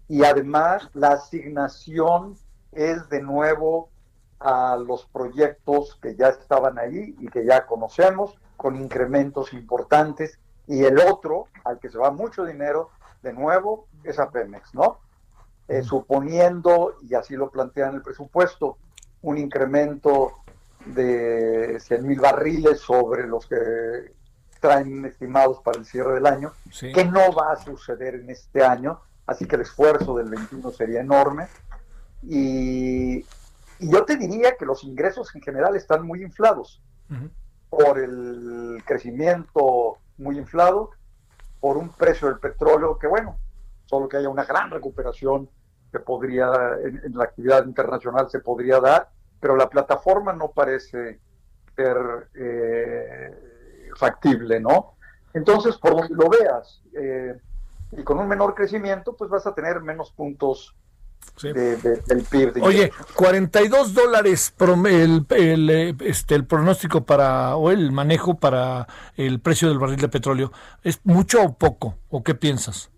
y 0.07 0.24
además 0.24 0.89
la 0.93 1.09
asignación 1.09 2.36
es 2.72 3.09
de 3.09 3.22
nuevo 3.22 3.89
a 4.39 4.78
los 4.78 5.05
proyectos 5.05 5.99
que 6.01 6.15
ya 6.15 6.30
estaban 6.30 6.80
ahí 6.80 7.15
y 7.20 7.28
que 7.28 7.45
ya 7.45 7.65
conocemos 7.65 8.39
con 8.55 8.78
incrementos 8.78 9.53
importantes 9.53 10.39
y 10.65 10.84
el 10.86 10.99
otro 10.99 11.47
al 11.65 11.80
que 11.80 11.89
se 11.89 11.97
va 11.97 12.09
mucho 12.09 12.45
dinero 12.45 12.89
de 13.22 13.34
nuevo 13.34 13.88
es 14.03 14.17
a 14.17 14.32
Pemex, 14.32 14.74
¿no? 14.74 14.99
Eh, 15.70 15.84
suponiendo, 15.84 16.95
y 17.07 17.13
así 17.13 17.36
lo 17.36 17.51
plantean 17.51 17.93
el 17.93 18.01
presupuesto, 18.01 18.80
un 19.22 19.38
incremento 19.38 20.39
de 20.84 21.78
100 21.80 22.07
mil 22.07 22.20
barriles 22.20 22.80
sobre 22.80 23.28
los 23.28 23.45
que 23.45 23.55
traen 24.59 25.05
estimados 25.05 25.59
para 25.63 25.78
el 25.78 25.86
cierre 25.86 26.15
del 26.15 26.26
año, 26.26 26.53
que 26.80 27.05
no 27.05 27.32
va 27.34 27.51
a 27.51 27.55
suceder 27.55 28.15
en 28.15 28.32
este 28.32 28.63
año, 28.63 28.99
así 29.28 29.45
que 29.45 29.57
el 29.57 29.61
esfuerzo 29.61 30.17
del 30.17 30.32
21 30.32 30.72
sería 30.72 31.01
enorme. 31.01 31.45
Y, 32.24 33.24
yo 33.80 34.03
te 34.05 34.17
diría 34.17 34.57
que 34.57 34.65
los 34.65 34.84
ingresos 34.84 35.34
en 35.36 35.41
general 35.43 35.76
están 35.76 36.05
muy 36.05 36.24
inflados 36.24 36.82
por 37.70 37.99
el 37.99 38.82
crecimiento 38.86 39.99
muy 40.17 40.39
inflado, 40.39 40.89
por 41.59 41.78
un 41.78 41.89
precio 41.89 42.28
del 42.28 42.39
petróleo 42.39 42.97
que, 42.97 43.05
bueno, 43.05 43.38
solo 43.86 44.09
que 44.09 44.17
haya 44.17 44.30
una 44.30 44.45
gran 44.45 44.72
recuperación 44.72 45.47
que 45.92 46.00
podría, 46.00 46.52
en, 46.84 47.16
la 47.16 47.26
actividad 47.26 47.66
internacional 47.66 48.30
se 48.30 48.40
podría 48.40 48.80
dar, 48.80 49.10
pero 49.40 49.56
la 49.56 49.70
plataforma 49.70 50.34
no 50.34 50.52
parece 50.52 51.20
ser 51.76 51.98
eh, 52.36 53.92
factible, 53.96 54.60
¿no? 54.60 54.96
Entonces, 55.34 55.78
por 55.78 55.96
donde 55.96 56.16
lo 56.16 56.30
veas, 56.30 56.82
eh, 56.94 57.40
y 57.92 58.04
con 58.04 58.20
un 58.20 58.28
menor 58.28 58.54
crecimiento, 58.54 59.16
pues 59.16 59.30
vas 59.30 59.48
a 59.48 59.54
tener 59.54 59.82
menos 59.82 60.12
puntos 60.12 60.76
del 61.42 62.26
PIB. 62.30 62.64
Oye, 62.64 62.92
42 63.16 63.94
dólares 63.94 64.54
el, 64.60 65.26
el, 65.30 65.96
este, 66.02 66.36
el 66.36 66.46
pronóstico 66.46 67.04
para, 67.06 67.56
o 67.56 67.72
el 67.72 67.92
manejo 67.92 68.36
para 68.36 68.88
el 69.16 69.40
precio 69.40 69.70
del 69.70 69.80
barril 69.80 70.00
de 70.00 70.10
petróleo, 70.10 70.52
¿es 70.84 71.00
mucho 71.04 71.42
o 71.44 71.54
poco? 71.54 71.96
¿O 72.10 72.24
qué 72.24 72.36
piensas? 72.36 72.92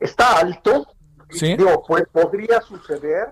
Está 0.00 0.38
alto. 0.38 0.91
Sí. 1.32 1.56
Digo, 1.56 1.82
pues 1.86 2.04
podría 2.10 2.60
suceder 2.60 3.30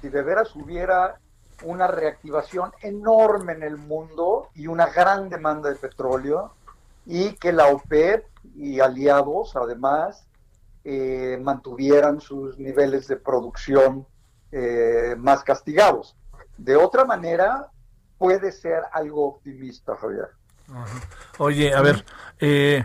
si 0.00 0.08
de 0.08 0.22
veras 0.22 0.54
hubiera 0.54 1.18
una 1.62 1.86
reactivación 1.86 2.72
enorme 2.82 3.52
en 3.52 3.62
el 3.62 3.76
mundo 3.76 4.48
y 4.54 4.66
una 4.66 4.86
gran 4.86 5.28
demanda 5.28 5.70
de 5.70 5.76
petróleo 5.76 6.54
y 7.04 7.32
que 7.32 7.52
la 7.52 7.68
OPEP 7.68 8.26
y 8.54 8.80
aliados 8.80 9.56
además 9.56 10.26
eh, 10.84 11.38
mantuvieran 11.42 12.20
sus 12.20 12.58
niveles 12.58 13.08
de 13.08 13.16
producción 13.16 14.06
eh, 14.52 15.14
más 15.18 15.42
castigados. 15.42 16.16
De 16.56 16.76
otra 16.76 17.04
manera, 17.04 17.68
puede 18.18 18.52
ser 18.52 18.82
algo 18.92 19.28
optimista, 19.28 19.96
Javier. 19.96 20.28
Oye, 21.38 21.74
a 21.74 21.80
ver, 21.80 22.04
eh, 22.40 22.84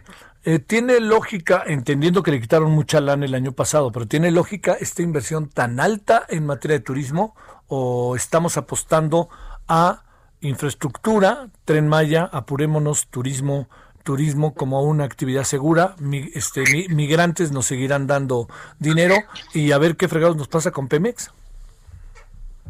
tiene 0.66 1.00
lógica, 1.00 1.64
entendiendo 1.66 2.22
que 2.22 2.32
le 2.32 2.42
quitaron 2.42 2.72
mucha 2.72 3.00
lana 3.00 3.26
el 3.26 3.34
año 3.34 3.54
pasado, 3.54 3.92
pero 3.92 4.08
¿tiene 4.08 4.30
lógica 4.30 4.74
esta 4.74 5.02
inversión 5.02 5.50
tan 5.50 5.80
alta 5.80 6.26
en 6.28 6.46
materia 6.46 6.78
de 6.78 6.84
turismo 6.84 7.36
o 7.68 8.16
estamos 8.16 8.58
apostando 8.58 9.30
a 9.68 10.04
infraestructura, 10.42 11.50
tren 11.66 11.88
Maya, 11.88 12.30
apurémonos, 12.32 13.08
turismo, 13.08 13.70
turismo 14.04 14.54
como 14.54 14.84
una 14.84 15.06
actividad 15.06 15.44
segura, 15.44 15.96
este, 16.34 16.64
migrantes 16.90 17.52
nos 17.52 17.66
seguirán 17.66 18.06
dando 18.06 18.48
dinero 18.80 19.16
y 19.54 19.72
a 19.72 19.78
ver 19.78 19.96
qué 19.96 20.08
fregados 20.08 20.36
nos 20.36 20.50
pasa 20.50 20.72
con 20.72 20.90
Pemex. 20.90 21.32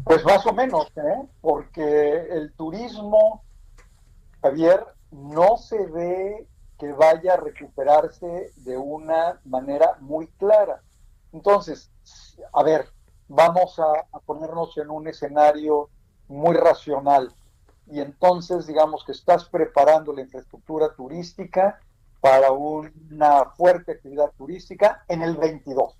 Pues 0.03 0.23
más 0.25 0.45
o 0.45 0.53
menos, 0.53 0.87
¿eh? 0.95 1.27
porque 1.41 2.27
el 2.31 2.51
turismo, 2.53 3.43
Javier, 4.41 4.85
no 5.11 5.57
se 5.57 5.85
ve 5.87 6.47
que 6.77 6.91
vaya 6.91 7.33
a 7.33 7.37
recuperarse 7.37 8.51
de 8.57 8.77
una 8.77 9.39
manera 9.45 9.97
muy 9.99 10.27
clara. 10.27 10.81
Entonces, 11.31 11.91
a 12.51 12.63
ver, 12.63 12.87
vamos 13.27 13.79
a, 13.79 14.05
ponernos 14.25 14.77
en 14.77 14.89
un 14.89 15.07
escenario 15.07 15.89
muy 16.27 16.55
racional. 16.55 17.33
Y 17.87 17.99
entonces, 17.99 18.67
digamos 18.67 19.03
que 19.03 19.11
estás 19.11 19.45
preparando 19.45 20.13
la 20.13 20.21
infraestructura 20.21 20.93
turística 20.95 21.79
para 22.21 22.51
una 22.51 23.45
fuerte 23.57 23.93
actividad 23.93 24.31
turística 24.37 25.03
en 25.09 25.21
el 25.21 25.35
22, 25.35 25.97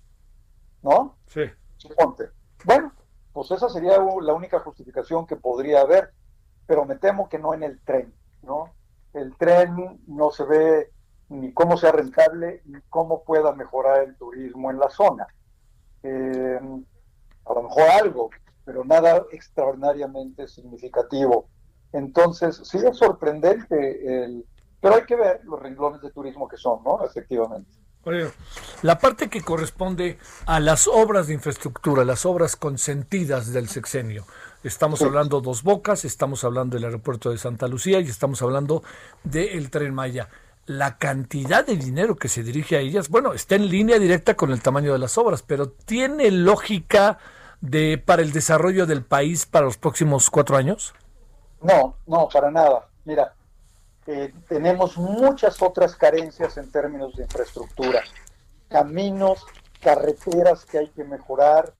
¿no? 0.82 1.16
Sí. 1.26 1.42
Suponte. 1.76 2.30
Bueno, 2.64 2.92
pues 3.32 3.50
esa 3.50 3.68
sería 3.68 3.98
la 3.98 4.32
única 4.32 4.60
justificación 4.60 5.26
que 5.26 5.36
podría 5.36 5.80
haber, 5.80 6.14
pero 6.66 6.86
me 6.86 6.96
temo 6.96 7.28
que 7.28 7.38
no 7.38 7.52
en 7.52 7.62
el 7.64 7.80
tren, 7.80 8.14
¿no? 8.42 8.72
El 9.14 9.36
tren 9.36 10.00
no 10.06 10.30
se 10.30 10.44
ve 10.44 10.90
ni 11.28 11.52
cómo 11.52 11.76
sea 11.76 11.92
rentable 11.92 12.62
ni 12.66 12.80
cómo 12.90 13.24
pueda 13.24 13.52
mejorar 13.54 14.04
el 14.04 14.16
turismo 14.16 14.70
en 14.70 14.78
la 14.78 14.90
zona. 14.90 15.26
Eh, 16.02 16.60
a 17.46 17.54
lo 17.54 17.62
mejor 17.62 17.82
algo, 17.90 18.30
pero 18.64 18.84
nada 18.84 19.24
extraordinariamente 19.32 20.48
significativo. 20.48 21.48
Entonces, 21.92 22.60
sí 22.64 22.78
es 22.78 22.96
sorprendente, 22.96 24.24
el, 24.24 24.44
pero 24.80 24.96
hay 24.96 25.04
que 25.04 25.16
ver 25.16 25.40
los 25.44 25.60
renglones 25.60 26.02
de 26.02 26.10
turismo 26.10 26.48
que 26.48 26.56
son, 26.56 26.82
¿no? 26.84 27.04
Efectivamente. 27.04 27.70
La 28.82 28.98
parte 28.98 29.30
que 29.30 29.40
corresponde 29.40 30.18
a 30.44 30.60
las 30.60 30.86
obras 30.86 31.26
de 31.26 31.34
infraestructura, 31.34 32.04
las 32.04 32.26
obras 32.26 32.54
consentidas 32.54 33.52
del 33.52 33.68
sexenio. 33.68 34.26
Estamos 34.64 35.02
hablando 35.02 35.42
Dos 35.42 35.62
Bocas, 35.62 36.06
estamos 36.06 36.42
hablando 36.42 36.76
del 36.76 36.86
aeropuerto 36.86 37.30
de 37.30 37.36
Santa 37.38 37.68
Lucía 37.68 38.00
y 38.00 38.08
estamos 38.08 38.40
hablando 38.40 38.82
del 39.22 39.70
tren 39.70 39.94
Maya 39.94 40.28
la 40.66 40.96
cantidad 40.96 41.66
de 41.66 41.76
dinero 41.76 42.16
que 42.16 42.28
se 42.28 42.42
dirige 42.42 42.76
a 42.76 42.80
ellas, 42.80 43.10
bueno, 43.10 43.34
está 43.34 43.54
en 43.56 43.68
línea 43.68 43.98
directa 43.98 44.34
con 44.34 44.50
el 44.50 44.62
tamaño 44.62 44.92
de 44.92 44.98
las 44.98 45.18
obras, 45.18 45.42
pero 45.42 45.68
¿tiene 45.68 46.30
lógica 46.30 47.18
de 47.60 47.98
para 47.98 48.22
el 48.22 48.32
desarrollo 48.32 48.86
del 48.86 49.04
país 49.04 49.46
para 49.46 49.66
los 49.66 49.76
próximos 49.76 50.30
cuatro 50.30 50.56
años? 50.56 50.94
No, 51.60 51.96
no, 52.06 52.28
para 52.28 52.50
nada. 52.50 52.88
Mira, 53.04 53.34
eh, 54.06 54.32
tenemos 54.48 54.96
muchas 54.96 55.60
otras 55.60 55.94
carencias 55.96 56.56
en 56.56 56.70
términos 56.70 57.14
de 57.14 57.24
infraestructura, 57.24 58.02
caminos, 58.68 59.44
carreteras 59.80 60.64
que 60.64 60.78
hay 60.78 60.88
que 60.88 61.04
mejorar, 61.04 61.74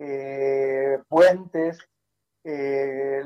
eh, 0.00 0.98
puentes. 1.08 1.78
Eh, 2.50 3.22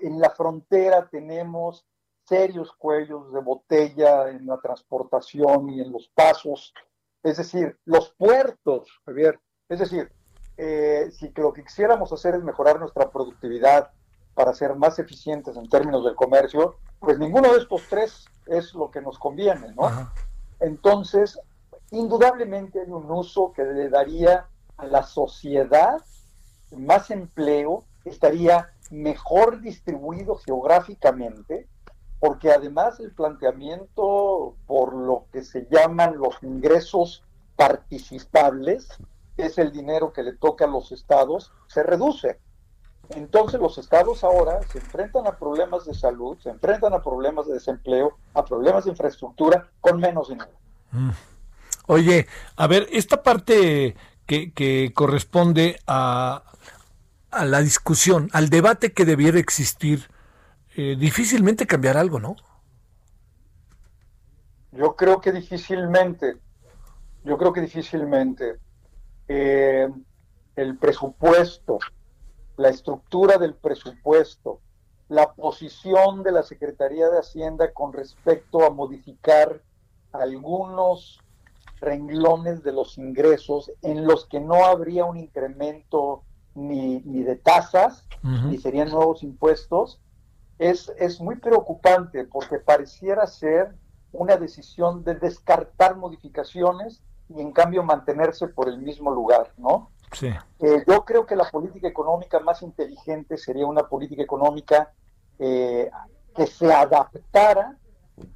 en 0.00 0.20
la 0.20 0.30
frontera 0.30 1.08
tenemos 1.10 1.84
serios 2.24 2.72
cuellos 2.74 3.32
de 3.32 3.40
botella 3.40 4.30
en 4.30 4.46
la 4.46 4.58
transportación 4.58 5.70
y 5.70 5.80
en 5.80 5.90
los 5.90 6.08
pasos. 6.14 6.72
Es 7.24 7.38
decir, 7.38 7.76
los 7.84 8.10
puertos, 8.10 8.88
Javier. 9.04 9.40
Es 9.68 9.80
decir, 9.80 10.12
eh, 10.56 11.10
si 11.10 11.32
lo 11.34 11.52
que 11.52 11.64
quisiéramos 11.64 12.12
hacer 12.12 12.36
es 12.36 12.44
mejorar 12.44 12.78
nuestra 12.78 13.10
productividad 13.10 13.90
para 14.34 14.54
ser 14.54 14.76
más 14.76 15.00
eficientes 15.00 15.56
en 15.56 15.68
términos 15.68 16.04
del 16.04 16.14
comercio, 16.14 16.76
pues 17.00 17.18
ninguno 17.18 17.52
de 17.52 17.58
estos 17.58 17.82
tres 17.90 18.26
es 18.46 18.72
lo 18.74 18.88
que 18.92 19.00
nos 19.00 19.18
conviene, 19.18 19.74
¿no? 19.74 19.90
Entonces, 20.60 21.40
indudablemente 21.90 22.82
hay 22.82 22.90
un 22.90 23.10
uso 23.10 23.52
que 23.52 23.64
le 23.64 23.88
daría 23.88 24.46
a 24.76 24.86
la 24.86 25.02
sociedad 25.02 26.00
más 26.70 27.10
empleo, 27.10 27.84
estaría 28.04 28.70
mejor 28.90 29.60
distribuido 29.60 30.36
geográficamente, 30.36 31.68
porque 32.18 32.50
además 32.50 33.00
el 33.00 33.12
planteamiento 33.12 34.54
por 34.66 34.94
lo 34.94 35.26
que 35.32 35.42
se 35.42 35.66
llaman 35.70 36.18
los 36.18 36.42
ingresos 36.42 37.22
participables, 37.56 38.88
es 39.36 39.58
el 39.58 39.72
dinero 39.72 40.12
que 40.12 40.22
le 40.22 40.34
toca 40.34 40.66
a 40.66 40.68
los 40.68 40.92
estados, 40.92 41.52
se 41.66 41.82
reduce. 41.82 42.38
Entonces 43.10 43.60
los 43.60 43.78
estados 43.78 44.22
ahora 44.22 44.60
se 44.70 44.78
enfrentan 44.78 45.26
a 45.26 45.36
problemas 45.36 45.84
de 45.84 45.94
salud, 45.94 46.38
se 46.42 46.50
enfrentan 46.50 46.92
a 46.92 47.02
problemas 47.02 47.46
de 47.46 47.54
desempleo, 47.54 48.16
a 48.34 48.44
problemas 48.44 48.84
de 48.84 48.90
infraestructura 48.90 49.68
con 49.80 49.98
menos 49.98 50.28
dinero. 50.28 50.52
Mm. 50.92 51.10
Oye, 51.86 52.26
a 52.56 52.66
ver, 52.66 52.86
esta 52.92 53.22
parte 53.22 53.96
que, 54.26 54.52
que 54.52 54.92
corresponde 54.94 55.80
a, 55.86 56.44
a 57.30 57.44
la 57.44 57.60
discusión, 57.60 58.28
al 58.32 58.48
debate 58.48 58.92
que 58.92 59.04
debiera 59.04 59.38
existir 59.38 60.10
eh, 60.76 60.96
difícilmente 60.98 61.66
cambiar 61.66 61.96
algo, 61.96 62.20
¿no? 62.20 62.36
Yo 64.72 64.94
creo 64.96 65.20
que 65.20 65.32
difícilmente, 65.32 66.36
yo 67.24 67.36
creo 67.38 67.52
que 67.52 67.60
difícilmente. 67.60 68.56
Eh, 69.28 69.88
el 70.56 70.76
presupuesto, 70.76 71.78
la 72.56 72.68
estructura 72.68 73.38
del 73.38 73.54
presupuesto, 73.54 74.60
la 75.08 75.32
posición 75.32 76.22
de 76.22 76.32
la 76.32 76.42
Secretaría 76.42 77.08
de 77.08 77.18
Hacienda 77.18 77.72
con 77.72 77.92
respecto 77.92 78.64
a 78.64 78.70
modificar 78.70 79.62
algunos 80.12 81.20
renglones 81.80 82.62
de 82.62 82.72
los 82.72 82.98
ingresos 82.98 83.72
en 83.82 84.06
los 84.06 84.26
que 84.26 84.40
no 84.40 84.66
habría 84.66 85.04
un 85.04 85.16
incremento 85.16 86.22
ni, 86.54 87.00
ni 87.00 87.22
de 87.22 87.36
tasas, 87.36 88.06
ni 88.22 88.58
serían 88.58 88.90
nuevos 88.90 89.22
impuestos, 89.22 90.00
es, 90.60 91.20
muy 91.20 91.36
preocupante 91.36 92.24
porque 92.24 92.58
pareciera 92.58 93.26
ser 93.26 93.74
una 94.12 94.36
decisión 94.36 95.04
de 95.04 95.14
descartar 95.14 95.96
modificaciones 95.96 97.02
y 97.28 97.40
en 97.40 97.52
cambio 97.52 97.82
mantenerse 97.82 98.48
por 98.48 98.68
el 98.68 98.78
mismo 98.78 99.10
lugar, 99.10 99.52
¿no? 99.56 99.90
Sí. 100.12 100.28
Eh, 100.58 100.84
yo 100.86 101.04
creo 101.04 101.24
que 101.24 101.36
la 101.36 101.48
política 101.48 101.88
económica 101.88 102.40
más 102.40 102.62
inteligente 102.62 103.38
sería 103.38 103.66
una 103.66 103.88
política 103.88 104.22
económica 104.22 104.92
eh, 105.38 105.88
que 106.34 106.46
se 106.46 106.72
adaptara 106.72 107.76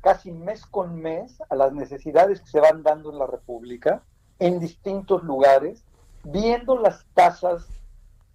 casi 0.01 0.31
mes 0.33 0.65
con 0.65 0.97
mes 0.97 1.43
a 1.51 1.57
las 1.57 1.73
necesidades 1.73 2.41
que 2.41 2.47
se 2.47 2.61
van 2.61 2.83
dando 2.83 3.11
en 3.11 3.19
la 3.19 3.27
República 3.27 4.03
en 4.39 4.61
distintos 4.61 5.23
lugares, 5.25 5.85
viendo 6.23 6.79
las 6.79 7.05
tasas 7.13 7.67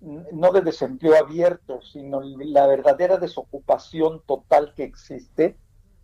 no 0.01 0.51
de 0.51 0.61
desempleo 0.61 1.15
abierto, 1.17 1.81
sino 1.81 2.21
la 2.21 2.67
verdadera 2.67 3.17
desocupación 3.17 4.21
total 4.25 4.73
que 4.75 4.83
existe, 4.83 5.57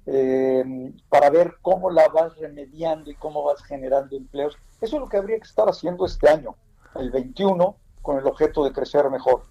eh, 0.06 0.94
para 1.10 1.30
ver 1.30 1.56
cómo 1.62 1.90
la 1.90 2.08
vas 2.10 2.38
remediando 2.38 3.10
y 3.10 3.16
cómo 3.16 3.44
vas 3.44 3.64
generando 3.64 4.16
empleos. 4.16 4.58
Eso 4.82 4.98
es 4.98 5.02
lo 5.02 5.10
que 5.10 5.18
habría 5.18 5.38
que 5.38 5.48
estar 5.48 5.68
haciendo 5.68 6.06
este 6.06 6.30
año, 6.30 6.56
el 6.96 7.10
21, 7.10 7.76
con 8.02 8.18
el 8.18 8.28
objeto 8.28 8.64
de 8.64 8.72
crecer 8.72 9.10
mejor. 9.10 9.44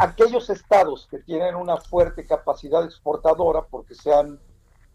aquellos 0.00 0.50
estados 0.50 1.08
que 1.10 1.18
tienen 1.18 1.54
una 1.54 1.78
fuerte 1.78 2.26
capacidad 2.26 2.84
exportadora 2.84 3.62
porque 3.62 3.94
se 3.94 4.12
han 4.12 4.38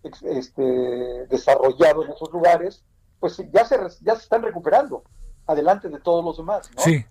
este, 0.03 1.25
desarrollado 1.27 2.05
en 2.05 2.11
esos 2.11 2.31
lugares, 2.31 2.83
pues 3.19 3.41
ya 3.51 3.65
se, 3.65 3.75
ya 4.01 4.15
se 4.15 4.21
están 4.21 4.43
recuperando 4.43 5.03
adelante 5.47 5.89
de 5.89 5.99
todos 5.99 6.23
los 6.23 6.37
demás. 6.37 6.69
¿no? 6.75 6.81
Sí, 6.81 7.05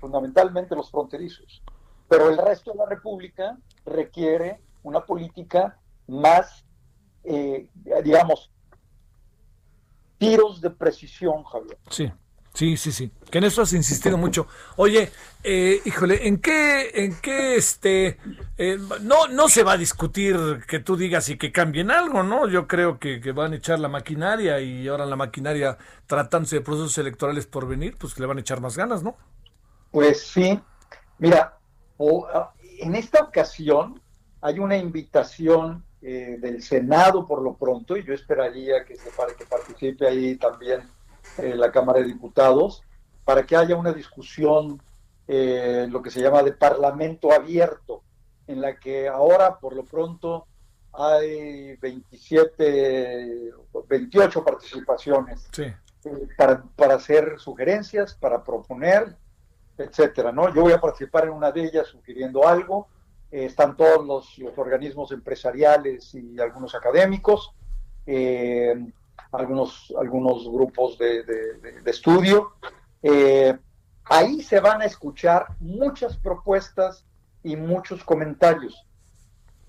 fundamentalmente 0.00 0.74
los 0.74 0.90
fronterizos. 0.90 1.62
Pero 2.08 2.30
el 2.30 2.38
resto 2.38 2.72
de 2.72 2.78
la 2.78 2.86
República 2.86 3.56
requiere 3.84 4.60
una 4.82 5.04
política 5.04 5.78
más, 6.08 6.64
eh, 7.22 7.68
digamos, 8.02 8.50
tiros 10.18 10.60
de 10.60 10.70
precisión, 10.70 11.44
Javier. 11.44 11.78
Sí. 11.88 12.10
Sí, 12.52 12.76
sí, 12.76 12.90
sí. 12.90 13.10
Que 13.30 13.38
en 13.38 13.44
eso 13.44 13.62
has 13.62 13.72
insistido 13.72 14.18
mucho. 14.18 14.48
Oye, 14.76 15.10
eh, 15.44 15.80
híjole, 15.84 16.26
¿en 16.26 16.38
qué, 16.38 16.90
en 16.94 17.14
qué 17.20 17.54
este, 17.54 18.18
eh, 18.58 18.76
no, 19.02 19.28
no 19.28 19.48
se 19.48 19.62
va 19.62 19.72
a 19.72 19.78
discutir 19.78 20.36
que 20.66 20.80
tú 20.80 20.96
digas 20.96 21.28
y 21.28 21.38
que 21.38 21.52
cambien 21.52 21.90
algo, 21.92 22.22
¿no? 22.22 22.48
Yo 22.48 22.66
creo 22.66 22.98
que, 22.98 23.20
que, 23.20 23.32
van 23.32 23.52
a 23.52 23.56
echar 23.56 23.78
la 23.78 23.88
maquinaria 23.88 24.60
y 24.60 24.88
ahora 24.88 25.06
la 25.06 25.16
maquinaria 25.16 25.78
tratándose 26.06 26.56
de 26.56 26.62
procesos 26.62 26.98
electorales 26.98 27.46
por 27.46 27.68
venir, 27.68 27.96
pues 27.96 28.18
le 28.18 28.26
van 28.26 28.38
a 28.38 28.40
echar 28.40 28.60
más 28.60 28.76
ganas, 28.76 29.04
¿no? 29.04 29.16
Pues 29.90 30.26
sí, 30.26 30.60
mira, 31.18 31.58
en 32.78 32.94
esta 32.94 33.22
ocasión 33.22 34.00
hay 34.40 34.58
una 34.58 34.76
invitación 34.76 35.84
eh, 36.02 36.38
del 36.40 36.62
Senado 36.62 37.26
por 37.26 37.42
lo 37.42 37.54
pronto, 37.56 37.96
y 37.96 38.04
yo 38.04 38.14
esperaría 38.14 38.84
que, 38.84 38.96
se, 38.96 39.10
para 39.10 39.34
que 39.34 39.44
participe 39.44 40.06
ahí 40.06 40.36
también 40.36 40.82
eh, 41.38 41.54
la 41.54 41.70
Cámara 41.70 42.00
de 42.00 42.06
Diputados, 42.06 42.82
para 43.24 43.44
que 43.44 43.56
haya 43.56 43.76
una 43.76 43.92
discusión, 43.92 44.80
eh, 45.28 45.86
lo 45.90 46.00
que 46.00 46.10
se 46.10 46.22
llama 46.22 46.42
de 46.42 46.52
parlamento 46.52 47.32
abierto, 47.32 48.02
en 48.46 48.60
la 48.60 48.76
que 48.76 49.08
ahora 49.08 49.58
por 49.58 49.74
lo 49.74 49.84
pronto 49.84 50.46
hay 50.92 51.76
27, 51.76 53.52
28 53.86 54.44
participaciones 54.44 55.48
para, 56.36 56.62
para 56.76 56.94
hacer 56.94 57.38
sugerencias, 57.38 58.14
para 58.14 58.42
proponer 58.42 59.16
etcétera, 59.84 60.32
¿no? 60.32 60.52
Yo 60.54 60.62
voy 60.62 60.72
a 60.72 60.80
participar 60.80 61.24
en 61.24 61.30
una 61.30 61.50
de 61.50 61.64
ellas 61.64 61.88
sugiriendo 61.88 62.46
algo. 62.46 62.88
Eh, 63.30 63.46
están 63.46 63.76
todos 63.76 64.06
los, 64.06 64.58
organismos 64.58 65.12
empresariales 65.12 66.14
y 66.14 66.40
algunos 66.40 66.74
académicos, 66.74 67.52
eh, 68.06 68.74
algunos, 69.32 69.92
algunos 69.98 70.48
grupos 70.50 70.98
de, 70.98 71.24
estudio. 71.86 72.52
Eh, 73.02 73.56
ahí 74.04 74.42
se 74.42 74.60
van 74.60 74.82
a 74.82 74.84
escuchar 74.84 75.46
muchas 75.60 76.16
propuestas 76.16 77.04
y 77.42 77.56
muchos 77.56 78.04
comentarios. 78.04 78.86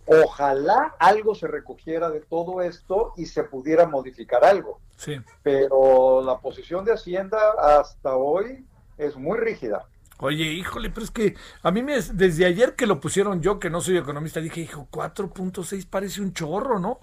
Ojalá 0.07 0.95
algo 0.99 1.36
se 1.36 1.47
recogiera 1.47 2.09
de 2.09 2.22
todo 2.22 2.62
esto 2.62 3.14
y 3.16 3.28
se 3.28 3.43
pudiera 3.43 3.88
modificar 3.88 4.43
algo. 4.43 4.80
Sí. 4.97 5.16
Pero 5.43 6.22
la 6.22 6.39
posición 6.39 6.84
de 6.84 6.93
Hacienda 6.93 7.39
hasta 7.59 8.16
hoy 8.16 8.66
es 8.97 9.16
muy 9.16 9.38
rígida. 9.38 9.88
Oye, 10.22 10.46
híjole, 10.46 10.90
pero 10.92 11.04
es 11.04 11.12
que 11.12 11.36
a 11.64 11.72
mí 11.72 11.82
me, 11.82 12.00
desde 12.00 12.46
ayer 12.46 12.76
que 12.76 12.86
lo 12.86 13.00
pusieron 13.00 13.42
yo, 13.42 13.60
que 13.60 13.70
no 13.70 13.82
soy 13.82 13.98
economista, 13.98 14.40
dije, 14.40 14.62
hijo, 14.62 14.88
4.6 14.92 15.88
parece 15.90 16.22
un 16.22 16.34
chorro, 16.34 16.80
¿no? 16.80 17.00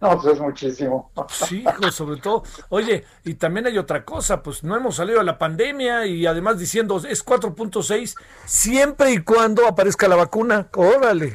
No, 0.00 0.18
pues 0.20 0.34
es 0.34 0.40
muchísimo. 0.40 1.12
Sí, 1.28 1.62
hijo, 1.62 1.92
sobre 1.92 2.20
todo. 2.20 2.42
Oye, 2.70 3.04
y 3.24 3.34
también 3.34 3.66
hay 3.66 3.78
otra 3.78 4.04
cosa, 4.04 4.42
pues 4.42 4.64
no 4.64 4.74
hemos 4.74 4.96
salido 4.96 5.18
de 5.18 5.24
la 5.24 5.38
pandemia 5.38 6.06
y 6.06 6.26
además 6.26 6.58
diciendo 6.58 6.96
es 6.96 7.24
4.6 7.24 8.16
siempre 8.44 9.12
y 9.12 9.18
cuando 9.18 9.66
aparezca 9.66 10.08
la 10.08 10.16
vacuna. 10.16 10.68
Órale. 10.74 11.32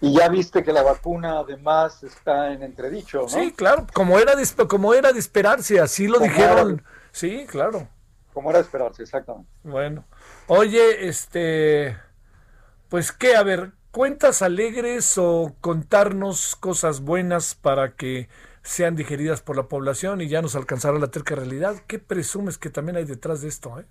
Y 0.00 0.14
ya 0.14 0.28
viste 0.28 0.64
que 0.64 0.72
la 0.72 0.82
vacuna 0.82 1.40
además 1.40 2.02
está 2.02 2.52
en 2.52 2.62
entredicho, 2.62 3.22
¿no? 3.22 3.28
Sí, 3.28 3.52
claro, 3.52 3.86
como 3.92 4.18
era 4.18 4.34
de, 4.34 4.44
como 4.66 4.94
era 4.94 5.12
de 5.12 5.18
esperarse, 5.18 5.78
así 5.78 6.08
lo 6.08 6.18
dijeron. 6.18 6.82
Sí, 7.12 7.46
claro. 7.46 7.88
Como 8.36 8.50
era 8.50 8.58
de 8.58 8.66
esperarse, 8.66 9.02
exactamente. 9.02 9.48
Bueno. 9.62 10.04
Oye, 10.46 11.08
este 11.08 11.96
pues 12.90 13.10
qué, 13.10 13.34
a 13.34 13.42
ver, 13.42 13.72
cuentas 13.92 14.42
alegres 14.42 15.16
o 15.16 15.56
contarnos 15.62 16.54
cosas 16.54 17.00
buenas 17.00 17.54
para 17.54 17.96
que 17.96 18.28
sean 18.60 18.94
digeridas 18.94 19.40
por 19.40 19.56
la 19.56 19.68
población 19.68 20.20
y 20.20 20.28
ya 20.28 20.42
nos 20.42 20.54
alcanzará 20.54 20.98
la 20.98 21.10
terca 21.10 21.34
realidad. 21.34 21.76
¿Qué 21.86 21.98
presumes 21.98 22.58
que 22.58 22.68
también 22.68 22.98
hay 22.98 23.06
detrás 23.06 23.40
de 23.40 23.48
esto? 23.48 23.80
Eh? 23.80 23.86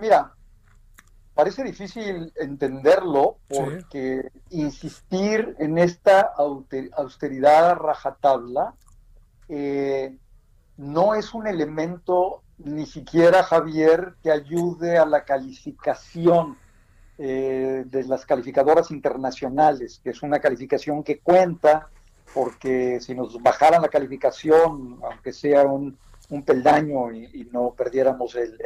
Mira, 0.00 0.34
parece 1.32 1.62
difícil 1.62 2.32
entenderlo 2.34 3.36
porque 3.48 4.32
insistir 4.48 5.54
en 5.60 5.78
esta 5.78 6.32
austeridad 6.96 7.76
rajatabla 7.76 8.74
eh, 9.48 10.18
no 10.76 11.14
es 11.14 11.34
un 11.34 11.46
elemento 11.46 12.42
ni 12.64 12.86
siquiera, 12.86 13.42
Javier, 13.42 14.14
que 14.22 14.30
ayude 14.30 14.98
a 14.98 15.06
la 15.06 15.24
calificación 15.24 16.56
eh, 17.18 17.84
de 17.86 18.04
las 18.04 18.24
calificadoras 18.24 18.90
internacionales, 18.90 20.00
que 20.02 20.10
es 20.10 20.22
una 20.22 20.40
calificación 20.40 21.02
que 21.02 21.18
cuenta, 21.18 21.88
porque 22.34 23.00
si 23.00 23.14
nos 23.14 23.40
bajaran 23.42 23.82
la 23.82 23.88
calificación, 23.88 24.98
aunque 25.02 25.32
sea 25.32 25.64
un, 25.64 25.98
peldaño 26.46 27.12
y, 27.12 27.48
no 27.52 27.74
perdiéramos 27.76 28.36
el, 28.36 28.56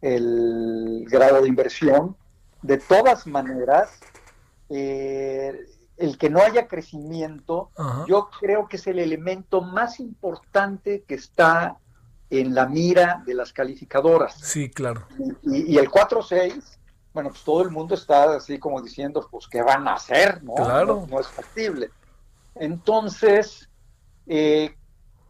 el, 0.00 1.04
grado 1.08 1.42
de 1.42 1.48
inversión, 1.48 2.16
de 2.62 2.78
todas 2.78 3.26
maneras, 3.26 4.00
eh, 4.68 5.64
el 5.96 6.18
que 6.18 6.28
no 6.28 6.40
haya 6.40 6.66
crecimiento, 6.66 7.70
yo 8.08 8.28
creo 8.40 8.68
que 8.68 8.76
es 8.76 8.86
el 8.86 8.98
elemento 8.98 9.62
más 9.62 10.00
importante 10.00 11.04
que 11.06 11.14
está 11.14 11.78
en 12.30 12.54
la 12.54 12.66
mira 12.66 13.22
de 13.24 13.34
las 13.34 13.52
calificadoras. 13.52 14.34
Sí, 14.40 14.70
claro. 14.70 15.06
Y, 15.42 15.74
y 15.74 15.78
el 15.78 15.90
4.6 15.90 16.76
bueno, 17.16 17.30
pues 17.30 17.44
todo 17.44 17.62
el 17.62 17.70
mundo 17.70 17.94
está 17.94 18.36
así 18.36 18.58
como 18.58 18.82
diciendo, 18.82 19.26
pues, 19.30 19.48
¿qué 19.48 19.62
van 19.62 19.88
a 19.88 19.94
hacer? 19.94 20.44
No, 20.44 20.52
claro. 20.52 21.06
no, 21.08 21.18
es 21.18 21.26
factible. 21.26 21.88
Entonces, 22.54 23.70
eh, 24.26 24.76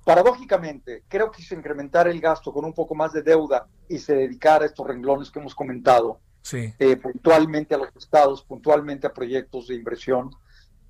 paradójicamente, 0.05 1.05
creo 1.07 1.30
que 1.30 1.40
si 1.40 1.47
se 1.47 1.55
incrementara 1.55 2.11
el 2.11 2.20
gasto 2.20 2.53
con 2.53 2.64
un 2.64 2.72
poco 2.72 2.97
más 2.97 3.12
de 3.12 3.22
deuda 3.22 3.68
y 3.88 3.99
se 3.99 4.16
dedicara 4.16 4.64
a 4.64 4.66
estos 4.66 4.84
renglones 4.84 5.30
que 5.30 5.38
hemos 5.38 5.55
comentado, 5.55 6.18
sí. 6.42 6.74
Eh, 6.76 6.97
puntualmente 6.97 7.76
a 7.76 7.78
los 7.78 7.94
estados, 7.94 8.42
puntualmente 8.42 9.07
a 9.07 9.12
proyectos 9.12 9.68
de 9.68 9.76
inversión, 9.76 10.30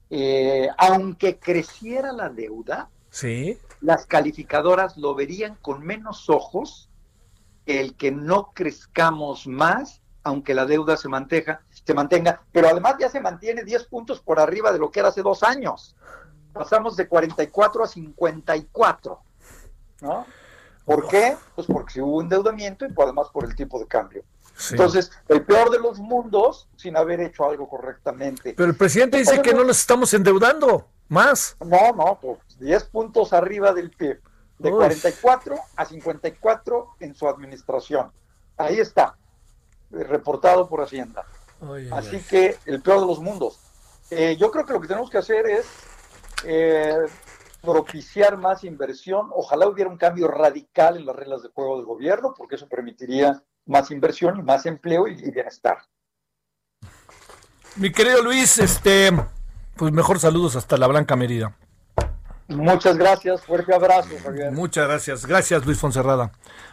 eh, 0.09 0.71
aunque 0.79 1.39
creciera 1.39 2.11
la 2.11 2.31
deuda, 2.31 2.89
sí. 3.17 3.59
las 3.81 4.07
calificadoras 4.07 4.97
lo 4.97 5.15
verían 5.15 5.57
con 5.63 5.85
menos 5.85 6.29
ojos 6.29 6.91
el 7.65 7.97
que 7.97 8.13
no 8.13 8.53
crezcamos 8.55 9.47
más 9.47 10.03
aunque 10.27 10.55
la 10.55 10.67
deuda 10.67 10.97
se 10.97 11.09
mantenga, 11.09 11.61
se 11.71 11.95
mantenga, 11.95 12.43
pero 12.51 12.69
además 12.69 12.97
ya 12.99 13.09
se 13.09 13.21
mantiene 13.21 13.63
10 13.63 13.85
puntos 13.85 14.21
por 14.21 14.41
arriba 14.41 14.73
de 14.73 14.81
lo 14.81 14.91
que 14.91 14.99
era 14.99 15.11
hace 15.11 15.23
dos 15.23 15.45
años. 15.45 15.95
Pasamos 16.53 16.97
de 16.97 17.07
44 17.07 17.85
a 17.85 17.87
54, 17.87 19.21
¿no? 20.01 20.27
¿Por 20.85 21.07
qué? 21.07 21.37
Pues 21.55 21.69
porque 21.69 22.03
hubo 22.03 22.21
endeudamiento 22.21 22.85
y 22.85 22.89
además 23.01 23.29
por 23.33 23.45
el 23.45 23.55
tipo 23.55 23.79
de 23.79 23.87
cambio. 23.87 24.25
Entonces, 24.73 25.13
el 25.29 25.45
peor 25.45 25.71
de 25.71 25.79
los 25.79 26.01
mundos 26.01 26.69
sin 26.77 26.97
haber 26.97 27.21
hecho 27.21 27.49
algo 27.49 27.69
correctamente. 27.69 28.55
Pero 28.57 28.69
el 28.69 28.77
presidente 28.77 29.19
dice 29.19 29.41
que 29.43 29.55
no 29.55 29.63
nos 29.63 29.79
estamos 29.79 30.13
endeudando 30.13 30.89
más. 31.09 31.57
No, 31.65 31.93
no, 31.93 32.19
pues 32.21 32.39
10 32.59 32.85
puntos 32.85 33.33
arriba 33.33 33.73
del 33.73 33.91
PIB, 33.91 34.21
de 34.59 34.71
44 34.71 35.57
a 35.77 35.85
54 35.85 36.97
en 37.01 37.15
su 37.15 37.29
administración. 37.29 38.13
Ahí 38.57 38.79
está 38.79 39.17
reportado 39.91 40.69
por 40.69 40.83
Hacienda. 40.83 41.25
Así 41.93 42.21
que 42.21 42.57
el 42.67 42.83
peor 42.83 43.01
de 43.01 43.07
los 43.07 43.21
mundos. 43.21 43.61
Eh, 44.11 44.37
yo 44.39 44.51
creo 44.51 44.65
que 44.65 44.73
lo 44.73 44.81
que 44.81 44.89
tenemos 44.89 45.11
que 45.11 45.19
hacer 45.19 45.47
es 45.47 45.67
eh, 46.45 47.07
propiciar 47.63 48.37
más 48.37 48.65
inversión. 48.65 49.31
Ojalá 49.35 49.67
hubiera 49.67 49.91
un 49.91 49.97
cambio 49.97 50.29
radical 50.29 50.97
en 50.97 51.07
las 51.07 51.17
reglas 51.17 51.43
de 51.43 51.49
juego 51.49 51.77
del 51.77 51.87
gobierno, 51.87 52.35
porque 52.37 52.57
eso 52.57 52.69
permitiría 52.69 53.43
más 53.65 53.91
inversión 53.91 54.39
y 54.39 54.43
más 54.43 54.67
empleo 54.67 55.09
y, 55.09 55.13
y 55.13 55.31
bienestar. 55.31 55.79
Mi 57.77 57.91
querido 57.91 58.23
Luis, 58.23 58.59
este, 58.59 59.11
pues 59.77 59.93
mejor 59.93 60.19
saludos 60.19 60.57
hasta 60.57 60.77
la 60.77 60.87
Blanca 60.87 61.17
Merida. 61.17 61.55
Muchas 62.49 62.97
gracias, 62.97 63.45
fuerte 63.45 63.75
abrazo, 63.75 64.11
Javier. 64.23 64.53
Muchas 64.53 64.87
gracias, 64.87 65.27
gracias 65.27 65.67
Luis 65.67 65.79
Fonserrada. 65.79 66.31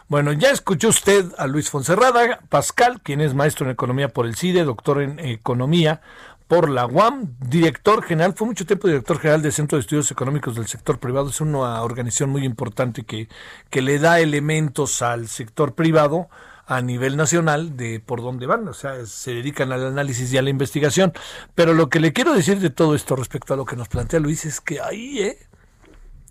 Bueno, 0.08 0.32
ya 0.32 0.50
escuchó 0.50 0.88
usted 0.88 1.26
a 1.36 1.48
Luis 1.48 1.68
Fonserrada 1.68 2.38
Pascal, 2.48 3.00
quien 3.02 3.20
es 3.20 3.34
maestro 3.34 3.66
en 3.66 3.72
economía 3.72 4.08
por 4.08 4.26
el 4.26 4.36
CIDE, 4.36 4.62
doctor 4.62 5.02
en 5.02 5.18
economía 5.18 6.00
por 6.46 6.68
la 6.68 6.86
UAM, 6.86 7.34
director 7.40 8.04
general, 8.04 8.34
fue 8.34 8.46
mucho 8.46 8.66
tiempo 8.66 8.86
director 8.86 9.18
general 9.18 9.42
del 9.42 9.52
Centro 9.52 9.76
de 9.76 9.80
Estudios 9.80 10.10
Económicos 10.10 10.54
del 10.54 10.68
Sector 10.68 10.98
Privado, 10.98 11.30
es 11.30 11.40
una 11.40 11.82
organización 11.82 12.30
muy 12.30 12.44
importante 12.44 13.02
que, 13.02 13.28
que 13.70 13.82
le 13.82 13.98
da 13.98 14.20
elementos 14.20 15.02
al 15.02 15.26
sector 15.26 15.74
privado 15.74 16.28
a 16.66 16.80
nivel 16.80 17.16
nacional 17.16 17.76
de 17.76 18.00
por 18.00 18.22
dónde 18.22 18.46
van, 18.46 18.66
o 18.68 18.72
sea, 18.72 19.04
se 19.06 19.34
dedican 19.34 19.72
al 19.72 19.86
análisis 19.86 20.32
y 20.32 20.38
a 20.38 20.42
la 20.42 20.50
investigación. 20.50 21.12
Pero 21.54 21.74
lo 21.74 21.88
que 21.88 22.00
le 22.00 22.12
quiero 22.12 22.34
decir 22.34 22.60
de 22.60 22.70
todo 22.70 22.94
esto 22.94 23.16
respecto 23.16 23.54
a 23.54 23.56
lo 23.56 23.64
que 23.64 23.76
nos 23.76 23.88
plantea 23.88 24.20
Luis 24.20 24.44
es 24.44 24.60
que 24.60 24.80
ahí, 24.80 25.20
¿eh? 25.20 25.38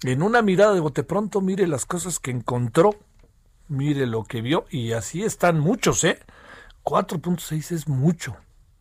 En 0.04 0.22
una 0.22 0.42
mirada 0.42 0.74
de 0.74 0.80
bote 0.80 1.04
pronto, 1.04 1.40
mire 1.40 1.68
las 1.68 1.86
cosas 1.86 2.20
que 2.20 2.32
encontró, 2.32 2.96
mire 3.68 4.06
lo 4.06 4.24
que 4.24 4.42
vio, 4.42 4.66
y 4.70 4.92
así 4.94 5.24
están 5.24 5.60
muchos, 5.60 6.04
¿eh? 6.04 6.20
4.6 6.84 7.72
es 7.72 7.88
mucho 7.88 8.36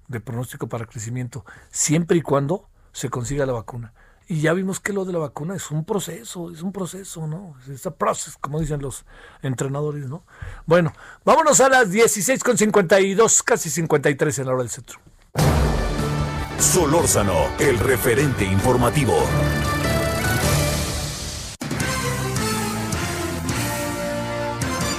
de 0.08 0.20
pronóstico 0.20 0.68
para 0.68 0.86
crecimiento, 0.86 1.44
siempre 1.70 2.16
y 2.16 2.22
cuando 2.22 2.68
se 2.92 3.08
consiga 3.08 3.46
la 3.46 3.52
vacuna. 3.52 3.92
Y 4.32 4.40
ya 4.40 4.54
vimos 4.54 4.80
que 4.80 4.94
lo 4.94 5.04
de 5.04 5.12
la 5.12 5.18
vacuna 5.18 5.54
es 5.54 5.70
un 5.70 5.84
proceso, 5.84 6.50
es 6.50 6.62
un 6.62 6.72
proceso, 6.72 7.26
¿no? 7.26 7.54
Es 7.70 7.84
un 7.84 7.92
proceso, 7.92 8.38
como 8.40 8.60
dicen 8.60 8.80
los 8.80 9.04
entrenadores, 9.42 10.08
¿no? 10.08 10.24
Bueno, 10.64 10.94
vámonos 11.22 11.60
a 11.60 11.68
las 11.68 11.90
16.52, 11.90 13.44
casi 13.44 13.68
53 13.68 14.38
en 14.38 14.46
la 14.46 14.52
hora 14.54 14.62
del 14.62 14.70
centro. 14.70 14.98
Solórzano, 16.58 17.48
el 17.58 17.78
referente 17.78 18.46
informativo. 18.46 19.22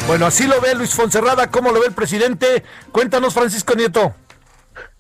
Bueno, 0.06 0.28
así 0.28 0.46
lo 0.46 0.62
ve 0.62 0.76
Luis 0.76 0.94
Fonserrada, 0.94 1.50
¿cómo 1.50 1.72
lo 1.72 1.80
ve 1.80 1.88
el 1.88 1.94
presidente? 1.94 2.64
Cuéntanos, 2.92 3.34
Francisco 3.34 3.74
Nieto. 3.74 4.14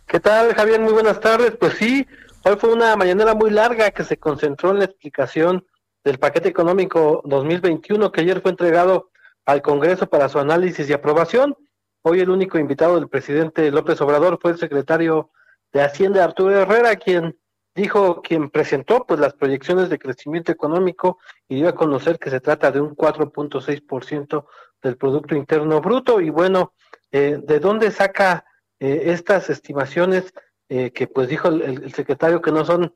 ¿Qué 0.07 0.19
tal, 0.19 0.55
Javier? 0.55 0.79
Muy 0.79 0.93
buenas 0.93 1.19
tardes. 1.19 1.53
Pues 1.59 1.75
sí, 1.77 2.07
hoy 2.45 2.57
fue 2.57 2.73
una 2.73 2.95
mañanera 2.95 3.33
muy 3.33 3.49
larga 3.49 3.91
que 3.91 4.03
se 4.03 4.17
concentró 4.17 4.71
en 4.71 4.79
la 4.79 4.85
explicación 4.85 5.65
del 6.03 6.19
paquete 6.19 6.49
económico 6.49 7.21
2021 7.25 8.11
que 8.11 8.21
ayer 8.21 8.41
fue 8.41 8.51
entregado 8.51 9.11
al 9.45 9.61
Congreso 9.61 10.07
para 10.07 10.27
su 10.29 10.39
análisis 10.39 10.89
y 10.89 10.93
aprobación. 10.93 11.55
Hoy 12.01 12.19
el 12.19 12.29
único 12.29 12.57
invitado 12.57 12.95
del 12.95 13.07
presidente 13.07 13.71
López 13.71 14.01
Obrador 14.01 14.39
fue 14.41 14.51
el 14.51 14.57
secretario 14.57 15.31
de 15.71 15.81
Hacienda 15.81 16.23
Arturo 16.23 16.51
Herrera, 16.51 16.97
quien 16.97 17.37
dijo, 17.73 18.21
quien 18.21 18.49
presentó 18.49 19.05
pues 19.05 19.19
las 19.19 19.33
proyecciones 19.33 19.89
de 19.89 19.99
crecimiento 19.99 20.51
económico 20.51 21.19
y 21.47 21.55
dio 21.55 21.69
a 21.69 21.75
conocer 21.75 22.19
que 22.19 22.29
se 22.29 22.41
trata 22.41 22.71
de 22.71 22.81
un 22.81 22.95
4.6% 22.95 24.45
del 24.81 24.97
Producto 24.97 25.35
Interno 25.35 25.79
Bruto. 25.79 26.19
Y 26.19 26.29
bueno, 26.29 26.73
eh, 27.11 27.39
¿de 27.41 27.59
dónde 27.59 27.89
saca 27.91 28.45
eh, 28.79 29.03
estas 29.05 29.49
estimaciones 29.49 30.33
eh, 30.69 30.91
que 30.91 31.07
pues 31.07 31.27
dijo 31.27 31.49
el, 31.49 31.93
secretario 31.93 32.41
que 32.41 32.51
no 32.51 32.65
son 32.65 32.93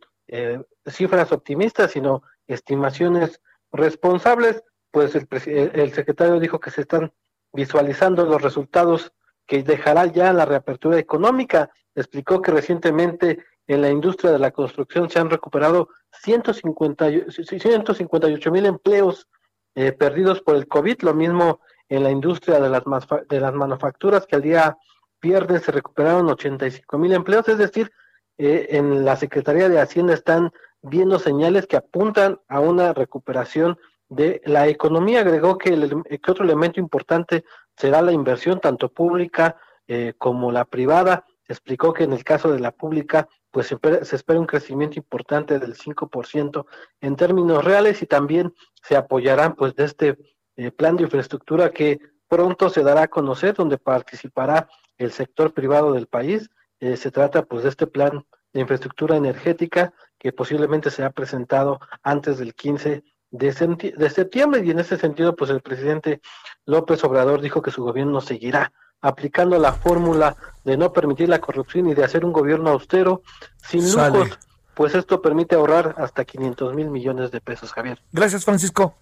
cifras 0.86 1.32
optimistas, 1.32 1.92
sino 1.92 2.24
estimaciones 2.48 3.42
responsables? 3.72 4.64
Pues 4.92 5.16
el, 5.16 5.28
el 5.48 5.94
secretario 5.94 6.40
dijo 6.40 6.60
que 6.60 6.72
se 6.72 6.82
están 6.82 7.14
visualizando 7.54 8.26
los 8.26 8.42
resultados 8.42 9.14
que 9.46 9.64
dejará 9.64 10.06
ya 10.08 10.34
la 10.34 10.46
reapertura 10.46 11.00
económica. 11.00 11.70
Explicó 11.96 12.42
que 12.42 12.52
recientemente 12.52 13.46
en 13.68 13.82
la 13.82 13.90
industria 13.90 14.32
de 14.32 14.40
la 14.40 14.52
construcción 14.52 15.10
se 15.10 15.20
han 15.20 15.30
recuperado 15.30 15.90
158 16.22 18.52
mil 18.52 18.66
empleos 18.66 19.28
eh, 19.76 19.92
perdidos 19.92 20.42
por 20.42 20.56
el 20.56 20.68
COVID, 20.68 21.02
lo 21.02 21.14
mismo 21.14 21.60
en 21.90 22.04
la 22.04 22.12
industria 22.12 22.60
de 22.60 22.70
las, 22.70 22.84
de 23.30 23.40
las 23.40 23.54
manufacturas 23.54 24.26
que 24.26 24.36
al 24.36 24.42
día 24.42 24.76
viernes 25.22 25.64
se 25.64 25.72
recuperaron 25.72 26.30
85 26.30 26.98
mil 26.98 27.14
empleos, 27.14 27.48
es 27.48 27.58
decir, 27.58 27.92
eh, 28.38 28.68
en 28.72 29.04
la 29.04 29.16
Secretaría 29.16 29.70
de 29.70 29.80
Hacienda 29.80 30.14
están 30.14 30.52
viendo 30.82 31.20
señales 31.20 31.66
que 31.66 31.78
apuntan 31.78 32.40
a 32.48 32.60
una 32.60 32.94
recuperación 32.94 33.78
de 34.10 34.42
la 34.46 34.68
economía. 34.68 35.22
Agregó 35.22 35.58
que, 35.58 35.70
el, 35.70 36.04
que 36.04 36.32
otro 36.32 36.46
elemento 36.46 36.80
importante 36.80 37.44
será 37.76 38.02
la 38.02 38.12
inversión, 38.12 38.60
tanto 38.60 38.90
pública 38.90 39.58
eh, 39.88 40.14
como 40.18 40.52
la 40.52 40.66
privada. 40.66 41.26
Explicó 41.48 41.94
que 41.94 42.04
en 42.04 42.14
el 42.14 42.24
caso 42.24 42.52
de 42.52 42.60
la 42.60 42.72
pública, 42.72 43.28
pues 43.52 43.68
se 43.68 43.76
espera, 43.76 44.06
se 44.06 44.16
espera 44.16 44.40
un 44.40 44.46
crecimiento 44.46 45.00
importante 45.00 45.60
del 45.60 45.76
5% 45.76 46.66
en 47.02 47.16
términos 47.16 47.64
reales 47.64 48.02
y 48.02 48.06
también 48.06 48.54
se 48.84 48.96
apoyarán 48.96 49.56
pues 49.56 49.76
de 49.76 49.86
este 49.86 50.18
eh, 50.58 50.72
plan 50.72 50.96
de 50.96 51.04
infraestructura 51.04 51.72
que 51.72 52.00
pronto 52.28 52.70
se 52.70 52.84
dará 52.84 53.04
a 53.04 53.08
conocer, 53.08 53.56
donde 53.56 53.78
participará 53.78 54.70
el 54.98 55.12
sector 55.12 55.54
privado 55.54 55.94
del 55.94 56.08
país. 56.08 56.50
Eh, 56.80 56.98
se 56.98 57.12
trata 57.12 57.44
pues 57.44 57.64
de 57.64 57.70
este 57.70 57.88
plan 57.88 58.26
de 58.54 58.62
infraestructura 58.62 59.16
energética 59.16 59.94
que 60.18 60.32
posiblemente 60.32 60.90
se 60.92 61.04
ha 61.04 61.10
presentado 61.10 61.80
antes 62.04 62.38
del 62.38 62.54
15 62.54 63.04
de, 63.32 63.94
de 63.98 64.10
septiembre 64.10 64.62
y 64.64 64.72
en 64.72 64.80
ese 64.80 64.98
sentido 64.98 65.36
pues 65.36 65.50
el 65.50 65.62
presidente 65.62 66.22
López 66.66 67.04
Obrador 67.04 67.42
dijo 67.42 67.62
que 67.62 67.72
su 67.72 67.84
gobierno 67.84 68.22
seguirá 68.22 68.72
aplicando 69.02 69.58
la 69.60 69.74
fórmula 69.74 70.36
de 70.64 70.78
no 70.78 70.92
permitir 70.92 71.30
la 71.30 71.40
corrupción 71.40 71.88
y 71.90 71.94
de 71.94 72.04
hacer 72.04 72.26
un 72.26 72.34
gobierno 72.34 72.72
austero 72.72 73.22
sin 73.58 73.92
lujos, 73.92 74.40
pues 74.74 74.96
esto 74.96 75.22
permite 75.22 75.56
ahorrar 75.56 75.96
hasta 75.98 76.26
500 76.26 76.74
mil 76.74 76.90
millones 76.90 77.32
de 77.32 77.42
pesos, 77.42 77.72
Javier. 77.72 78.02
Gracias, 78.12 78.44
Francisco. 78.44 78.96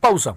Pausa. 0.00 0.36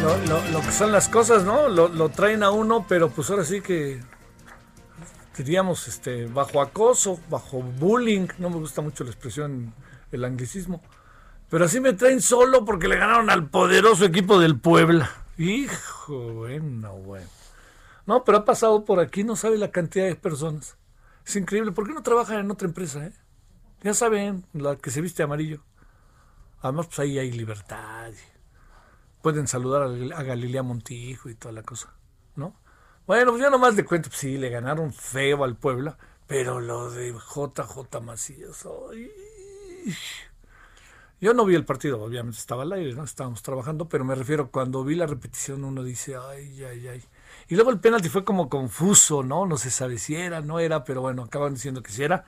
lo, 0.00 0.60
que 0.60 0.72
son 0.72 0.92
las 0.92 1.08
cosas, 1.08 1.44
¿no? 1.44 1.68
Lo, 1.68 2.08
traen 2.10 2.42
a 2.42 2.50
uno, 2.50 2.86
pero 2.88 3.10
pues 3.10 3.30
ahora 3.30 3.44
sí 3.44 3.60
que 3.60 4.00
diríamos 5.36 5.88
este 5.88 6.26
bajo 6.26 6.60
acoso, 6.60 7.18
bajo 7.28 7.62
bullying, 7.62 8.28
no 8.38 8.50
me 8.50 8.56
gusta 8.56 8.80
mucho 8.80 9.04
la 9.04 9.10
expresión 9.10 9.72
el 10.12 10.24
anglicismo. 10.24 10.82
Pero 11.50 11.64
así 11.64 11.80
me 11.80 11.94
traen 11.94 12.20
solo 12.20 12.64
porque 12.64 12.88
le 12.88 12.96
ganaron 12.96 13.30
al 13.30 13.48
poderoso 13.48 14.04
equipo 14.04 14.38
del 14.38 14.58
Puebla. 14.58 15.10
Hijo, 15.38 16.34
bueno, 16.34 16.92
bueno. 16.94 17.26
No, 18.06 18.24
pero 18.24 18.38
ha 18.38 18.44
pasado 18.44 18.84
por 18.84 19.00
aquí, 19.00 19.24
no 19.24 19.36
sabe 19.36 19.58
la 19.58 19.70
cantidad 19.70 20.06
de 20.06 20.14
personas. 20.14 20.76
Es 21.26 21.36
increíble. 21.36 21.72
¿Por 21.72 21.86
qué 21.86 21.92
no 21.92 22.02
trabajan 22.02 22.40
en 22.40 22.50
otra 22.50 22.68
empresa, 22.68 23.06
eh? 23.06 23.12
Ya 23.82 23.94
saben, 23.94 24.44
la 24.52 24.76
que 24.76 24.90
se 24.90 25.00
viste 25.00 25.22
amarillo. 25.22 25.62
Además, 26.60 26.86
pues 26.86 26.98
ahí 26.98 27.18
hay 27.18 27.30
libertad 27.30 28.12
pueden 29.22 29.46
saludar 29.46 29.82
a, 29.82 30.22
Galilea 30.22 30.62
Montijo 30.62 31.28
y 31.28 31.34
toda 31.34 31.52
la 31.52 31.62
cosa, 31.62 31.92
¿no? 32.36 32.54
Bueno, 33.06 33.32
pues 33.32 33.42
yo 33.42 33.50
nomás 33.50 33.74
le 33.74 33.84
cuento, 33.84 34.10
pues 34.10 34.20
sí, 34.20 34.36
le 34.36 34.50
ganaron 34.50 34.92
feo 34.92 35.44
al 35.44 35.56
Puebla, 35.56 35.96
pero 36.26 36.60
lo 36.60 36.90
de 36.90 37.12
JJ 37.12 38.00
Macías, 38.02 38.66
yo 41.20 41.34
no 41.34 41.44
vi 41.44 41.56
el 41.56 41.64
partido, 41.64 42.00
obviamente 42.00 42.38
estaba 42.38 42.62
al 42.62 42.72
aire, 42.72 42.94
¿no? 42.94 43.02
Estábamos 43.02 43.42
trabajando, 43.42 43.88
pero 43.88 44.04
me 44.04 44.14
refiero, 44.14 44.50
cuando 44.52 44.84
vi 44.84 44.94
la 44.94 45.06
repetición 45.06 45.64
uno 45.64 45.82
dice, 45.82 46.14
ay, 46.16 46.62
ay, 46.62 46.86
ay. 46.86 47.02
Y 47.48 47.56
luego 47.56 47.70
el 47.70 47.80
penalti 47.80 48.08
fue 48.08 48.24
como 48.24 48.48
confuso, 48.48 49.24
¿no? 49.24 49.44
No 49.44 49.56
se 49.56 49.70
sabe 49.70 49.98
si 49.98 50.14
era, 50.14 50.42
no 50.42 50.60
era, 50.60 50.84
pero 50.84 51.00
bueno, 51.00 51.24
acaban 51.24 51.54
diciendo 51.54 51.82
que 51.82 51.90
sí 51.90 52.04
era. 52.04 52.24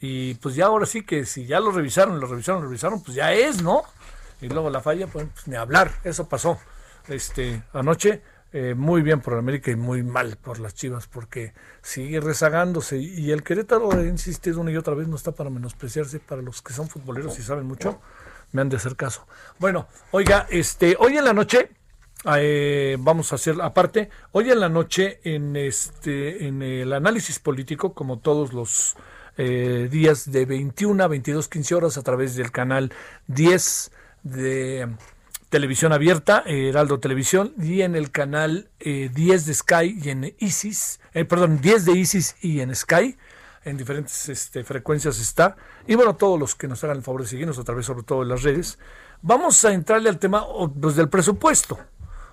Y 0.00 0.34
pues 0.34 0.54
ya 0.54 0.66
ahora 0.66 0.86
sí 0.86 1.02
que 1.02 1.26
si 1.26 1.46
ya 1.46 1.58
lo 1.58 1.72
revisaron, 1.72 2.20
lo 2.20 2.28
revisaron, 2.28 2.62
lo 2.62 2.68
revisaron, 2.68 3.02
pues 3.02 3.16
ya 3.16 3.32
es, 3.32 3.60
¿no? 3.62 3.82
Y 4.40 4.48
luego 4.48 4.70
la 4.70 4.80
falla, 4.80 5.06
pues, 5.06 5.26
ni 5.46 5.56
hablar, 5.56 5.92
eso 6.04 6.28
pasó 6.28 6.58
este 7.08 7.62
anoche. 7.72 8.22
Eh, 8.50 8.74
muy 8.74 9.02
bien 9.02 9.20
por 9.20 9.34
América 9.34 9.70
y 9.70 9.76
muy 9.76 10.02
mal 10.02 10.38
por 10.38 10.58
las 10.58 10.74
Chivas 10.74 11.06
porque 11.06 11.52
sigue 11.82 12.18
rezagándose 12.18 12.96
y 12.96 13.30
el 13.30 13.42
Querétaro 13.42 13.92
he 14.00 14.08
insistido 14.08 14.62
una 14.62 14.70
y 14.70 14.76
otra 14.78 14.94
vez 14.94 15.06
no 15.06 15.16
está 15.16 15.32
para 15.32 15.50
menospreciarse 15.50 16.18
para 16.18 16.40
los 16.40 16.62
que 16.62 16.72
son 16.72 16.88
futboleros 16.88 17.38
y 17.38 17.42
saben 17.42 17.66
mucho 17.66 18.00
me 18.52 18.62
han 18.62 18.70
de 18.70 18.76
hacer 18.76 18.96
caso 18.96 19.26
bueno 19.58 19.86
oiga 20.12 20.46
este 20.48 20.96
hoy 20.98 21.18
en 21.18 21.26
la 21.26 21.34
noche 21.34 21.72
eh, 22.38 22.96
vamos 22.98 23.32
a 23.32 23.34
hacer 23.34 23.60
aparte 23.60 24.08
hoy 24.32 24.50
en 24.50 24.60
la 24.60 24.70
noche 24.70 25.20
en 25.24 25.54
este 25.54 26.46
en 26.46 26.62
el 26.62 26.94
análisis 26.94 27.38
político 27.40 27.92
como 27.92 28.18
todos 28.18 28.54
los 28.54 28.96
eh, 29.36 29.88
días 29.90 30.32
de 30.32 30.46
21 30.46 31.04
a 31.04 31.06
22 31.06 31.48
15 31.48 31.74
horas 31.74 31.98
a 31.98 32.02
través 32.02 32.34
del 32.34 32.50
canal 32.50 32.94
10 33.26 33.92
de 34.30 34.88
televisión 35.48 35.92
abierta, 35.92 36.42
Heraldo 36.46 37.00
Televisión, 37.00 37.54
y 37.58 37.82
en 37.82 37.94
el 37.94 38.10
canal 38.10 38.68
10 38.80 39.10
eh, 39.16 39.44
de 39.46 39.54
Sky 39.54 39.98
y 40.02 40.10
en 40.10 40.34
Isis, 40.38 41.00
eh, 41.14 41.24
perdón, 41.24 41.60
10 41.60 41.86
de 41.86 41.92
Isis 41.92 42.36
y 42.42 42.60
en 42.60 42.74
Sky, 42.74 43.16
en 43.64 43.76
diferentes 43.76 44.28
este, 44.28 44.64
frecuencias 44.64 45.18
está. 45.18 45.56
Y 45.86 45.94
bueno, 45.94 46.16
todos 46.16 46.38
los 46.38 46.54
que 46.54 46.68
nos 46.68 46.84
hagan 46.84 46.98
el 46.98 47.02
favor 47.02 47.22
de 47.22 47.28
seguirnos 47.28 47.58
a 47.58 47.64
través 47.64 47.86
sobre 47.86 48.02
todo 48.02 48.20
de 48.20 48.26
las 48.26 48.42
redes, 48.42 48.78
vamos 49.22 49.64
a 49.64 49.72
entrarle 49.72 50.08
al 50.08 50.18
tema 50.18 50.44
pues, 50.80 50.96
del 50.96 51.08
presupuesto. 51.08 51.78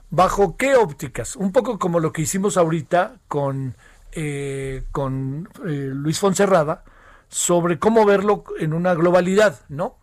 ¿Bajo 0.10 0.56
qué 0.56 0.76
ópticas? 0.76 1.36
Un 1.36 1.52
poco 1.52 1.80
como 1.80 2.00
lo 2.00 2.14
que 2.14 2.22
hicimos 2.22 2.58
ahorita 2.58 3.16
con, 3.28 3.76
eh, 4.12 4.84
con 4.92 5.50
Luis 5.64 6.20
Fonserrada, 6.20 6.84
sobre 7.28 7.80
cómo 7.80 8.06
verlo 8.06 8.44
en 8.60 8.74
una 8.74 8.94
globalidad, 8.94 9.60
¿no? 9.68 9.98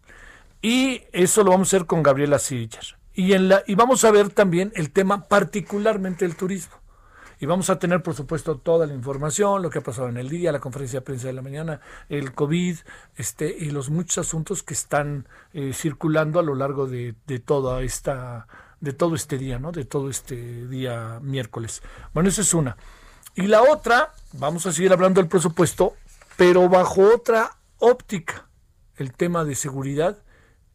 Y 0.62 1.02
eso 1.12 1.42
lo 1.42 1.50
vamos 1.50 1.68
a 1.68 1.76
hacer 1.76 1.86
con 1.86 2.04
Gabriela 2.04 2.38
Siller. 2.38 2.96
Y, 3.14 3.32
en 3.32 3.48
la, 3.48 3.62
y 3.66 3.74
vamos 3.74 4.04
a 4.04 4.10
ver 4.12 4.30
también 4.30 4.72
el 4.76 4.92
tema 4.92 5.24
particularmente 5.24 6.24
del 6.24 6.36
turismo. 6.36 6.76
Y 7.40 7.46
vamos 7.46 7.70
a 7.70 7.80
tener, 7.80 8.04
por 8.04 8.14
supuesto, 8.14 8.56
toda 8.58 8.86
la 8.86 8.94
información, 8.94 9.62
lo 9.62 9.68
que 9.68 9.80
ha 9.80 9.82
pasado 9.82 10.08
en 10.08 10.16
el 10.16 10.28
día, 10.28 10.52
la 10.52 10.60
conferencia 10.60 11.00
de 11.00 11.04
prensa 11.04 11.26
de 11.26 11.32
la 11.32 11.42
mañana, 11.42 11.80
el 12.08 12.32
COVID, 12.32 12.78
este, 13.16 13.54
y 13.58 13.70
los 13.72 13.90
muchos 13.90 14.18
asuntos 14.18 14.62
que 14.62 14.74
están 14.74 15.26
eh, 15.52 15.72
circulando 15.74 16.38
a 16.38 16.44
lo 16.44 16.54
largo 16.54 16.86
de, 16.86 17.16
de, 17.26 17.40
toda 17.40 17.82
esta, 17.82 18.46
de 18.80 18.92
todo 18.92 19.16
este 19.16 19.38
día, 19.38 19.58
¿no? 19.58 19.72
De 19.72 19.84
todo 19.84 20.08
este 20.08 20.68
día 20.68 21.18
miércoles. 21.20 21.82
Bueno, 22.14 22.28
esa 22.28 22.42
es 22.42 22.54
una. 22.54 22.76
Y 23.34 23.48
la 23.48 23.62
otra, 23.62 24.12
vamos 24.34 24.64
a 24.66 24.72
seguir 24.72 24.92
hablando 24.92 25.20
del 25.20 25.28
presupuesto, 25.28 25.94
pero 26.36 26.68
bajo 26.68 27.02
otra 27.12 27.56
óptica, 27.78 28.46
el 28.96 29.12
tema 29.12 29.44
de 29.44 29.56
seguridad 29.56 30.21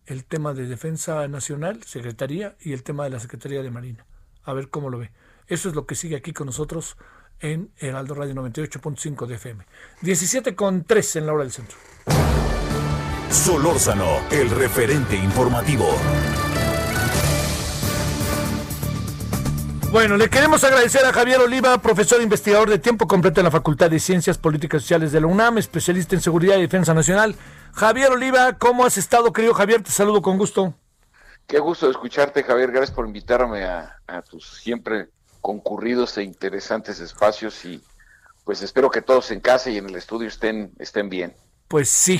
el 0.07 0.25
tema 0.25 0.53
de 0.53 0.65
Defensa 0.65 1.27
Nacional, 1.27 1.83
Secretaría, 1.83 2.55
y 2.61 2.73
el 2.73 2.83
tema 2.83 3.03
de 3.03 3.11
la 3.11 3.19
Secretaría 3.19 3.61
de 3.61 3.69
Marina. 3.69 4.05
A 4.43 4.53
ver 4.53 4.69
cómo 4.69 4.89
lo 4.89 4.97
ve. 4.97 5.11
Eso 5.47 5.69
es 5.69 5.75
lo 5.75 5.85
que 5.85 5.95
sigue 5.95 6.15
aquí 6.15 6.33
con 6.33 6.47
nosotros 6.47 6.97
en 7.39 7.71
Heraldo 7.77 8.15
Radio 8.15 8.33
98.5 8.35 9.25
de 9.27 9.35
FM. 9.35 9.65
17 10.01 10.55
con 10.55 10.83
3 10.83 11.17
en 11.17 11.25
la 11.25 11.33
hora 11.33 11.43
del 11.43 11.51
centro. 11.51 11.77
Solórzano, 13.29 14.21
el 14.31 14.49
referente 14.49 15.15
informativo. 15.15 15.87
Bueno, 19.91 20.17
le 20.17 20.29
queremos 20.29 20.63
agradecer 20.65 21.05
a 21.05 21.13
Javier 21.13 21.39
Oliva, 21.39 21.81
profesor 21.81 22.21
investigador 22.21 22.69
de 22.69 22.77
tiempo 22.77 23.07
completo 23.07 23.39
en 23.39 23.45
la 23.45 23.51
Facultad 23.51 23.89
de 23.89 23.99
Ciencias 23.99 24.37
Políticas 24.37 24.81
y 24.81 24.83
Sociales 24.83 25.13
de 25.13 25.21
la 25.21 25.27
UNAM, 25.27 25.57
especialista 25.57 26.13
en 26.13 26.21
seguridad 26.21 26.57
y 26.57 26.61
defensa 26.61 26.93
nacional. 26.93 27.35
Javier 27.73 28.11
Oliva, 28.11 28.57
¿cómo 28.57 28.85
has 28.85 28.97
estado, 28.97 29.31
querido 29.31 29.53
Javier? 29.53 29.81
Te 29.81 29.91
saludo 29.91 30.21
con 30.21 30.37
gusto. 30.37 30.73
Qué 31.47 31.59
gusto 31.59 31.89
escucharte, 31.89 32.43
Javier. 32.43 32.71
Gracias 32.71 32.93
por 32.93 33.07
invitarme 33.07 33.63
a, 33.63 34.21
tus 34.29 34.59
siempre 34.59 35.07
concurridos 35.39 36.17
e 36.17 36.23
interesantes 36.23 36.99
espacios 36.99 37.63
y 37.63 37.81
pues 38.43 38.61
espero 38.61 38.91
que 38.91 39.01
todos 39.01 39.31
en 39.31 39.39
casa 39.39 39.69
y 39.69 39.77
en 39.77 39.87
el 39.87 39.95
estudio 39.95 40.27
estén, 40.27 40.73
estén 40.79 41.07
bien. 41.07 41.33
Pues 41.69 41.89
sí, 41.89 42.19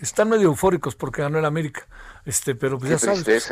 Están 0.00 0.28
medio 0.28 0.48
eufóricos 0.48 0.94
porque 0.94 1.22
ganó 1.22 1.38
el 1.38 1.44
América. 1.44 1.86
Este, 2.24 2.54
pero 2.54 2.78
pues 2.78 2.90
ya 2.90 2.98
sabes. 2.98 3.50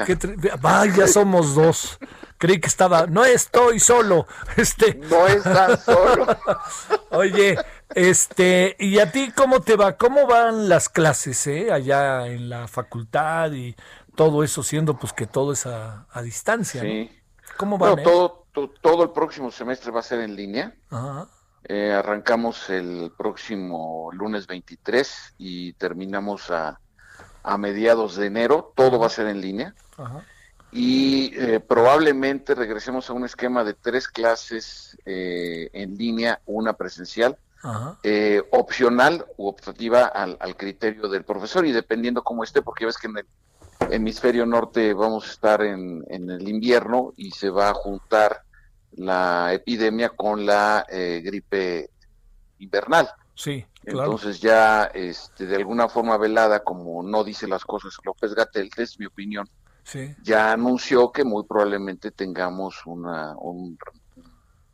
Vaya, 0.60 1.08
somos 1.08 1.54
dos. 1.54 1.98
Creí 2.38 2.60
que 2.60 2.68
estaba. 2.68 3.06
No 3.06 3.24
estoy 3.24 3.80
solo. 3.80 4.26
Este. 4.56 4.94
No 4.94 5.26
estás 5.26 5.84
solo. 5.84 6.26
Oye, 7.10 7.56
este, 7.94 8.76
¿y 8.78 8.98
a 8.98 9.10
ti 9.10 9.32
cómo 9.34 9.60
te 9.60 9.76
va? 9.76 9.96
¿Cómo 9.96 10.26
van 10.26 10.68
las 10.68 10.88
clases, 10.88 11.46
eh? 11.46 11.72
Allá 11.72 12.26
en 12.26 12.48
la 12.48 12.68
facultad 12.68 13.52
y 13.52 13.74
todo 14.14 14.42
eso, 14.44 14.62
siendo 14.62 14.96
pues 14.98 15.12
que 15.12 15.26
todo 15.26 15.52
es 15.52 15.66
a, 15.66 16.06
distancia. 16.22 16.82
Sí. 16.82 17.10
¿Cómo 17.56 17.78
van? 17.78 17.98
Eh? 17.98 18.02
todo, 18.02 18.44
todo, 18.80 19.02
el 19.02 19.10
próximo 19.10 19.50
semestre 19.50 19.90
va 19.90 20.00
a 20.00 20.02
ser 20.02 20.20
en 20.20 20.36
línea. 20.36 20.74
Ajá. 20.90 21.28
Eh, 21.68 21.92
arrancamos 21.92 22.70
el 22.70 23.12
próximo 23.16 24.10
lunes 24.12 24.46
23 24.46 25.34
y 25.38 25.72
terminamos 25.72 26.52
a, 26.52 26.78
a 27.42 27.58
mediados 27.58 28.14
de 28.14 28.26
enero. 28.26 28.72
Todo 28.76 29.00
va 29.00 29.06
a 29.06 29.10
ser 29.10 29.26
en 29.26 29.40
línea. 29.40 29.74
Y 30.70 31.32
eh, 31.36 31.58
probablemente 31.58 32.54
regresemos 32.54 33.10
a 33.10 33.14
un 33.14 33.24
esquema 33.24 33.64
de 33.64 33.74
tres 33.74 34.06
clases 34.06 34.96
eh, 35.06 35.68
en 35.72 35.96
línea, 35.96 36.40
una 36.46 36.74
presencial, 36.74 37.36
opcional 38.52 39.26
u 39.36 39.48
optativa 39.48 40.04
al, 40.04 40.36
al, 40.38 40.56
criterio 40.56 41.08
del 41.08 41.24
profesor 41.24 41.66
y 41.66 41.72
dependiendo 41.72 42.22
cómo 42.22 42.44
esté, 42.44 42.62
porque 42.62 42.86
ves 42.86 42.96
que 42.96 43.08
en 43.08 43.18
el 43.18 43.26
hemisferio 43.90 44.46
norte 44.46 44.94
vamos 44.94 45.26
a 45.26 45.30
estar 45.32 45.62
en, 45.62 46.04
en 46.08 46.30
el 46.30 46.48
invierno 46.48 47.12
y 47.16 47.32
se 47.32 47.50
va 47.50 47.70
a 47.70 47.74
juntar 47.74 48.45
la 48.96 49.52
epidemia 49.52 50.10
con 50.10 50.44
la 50.44 50.86
eh, 50.88 51.20
gripe 51.24 51.90
invernal. 52.58 53.08
Sí, 53.34 53.64
Entonces 53.84 54.40
ya 54.40 54.84
este, 54.94 55.46
de 55.46 55.56
alguna 55.56 55.88
forma 55.88 56.16
velada, 56.16 56.64
como 56.64 57.02
no 57.02 57.22
dice 57.22 57.46
las 57.46 57.64
cosas 57.64 57.94
López 58.04 58.34
Gatel, 58.34 58.70
es 58.78 58.98
mi 58.98 59.06
opinión, 59.06 59.48
sí. 59.84 60.14
ya 60.22 60.52
anunció 60.52 61.12
que 61.12 61.22
muy 61.22 61.44
probablemente 61.44 62.10
tengamos 62.12 62.86
una, 62.86 63.36
un 63.36 63.78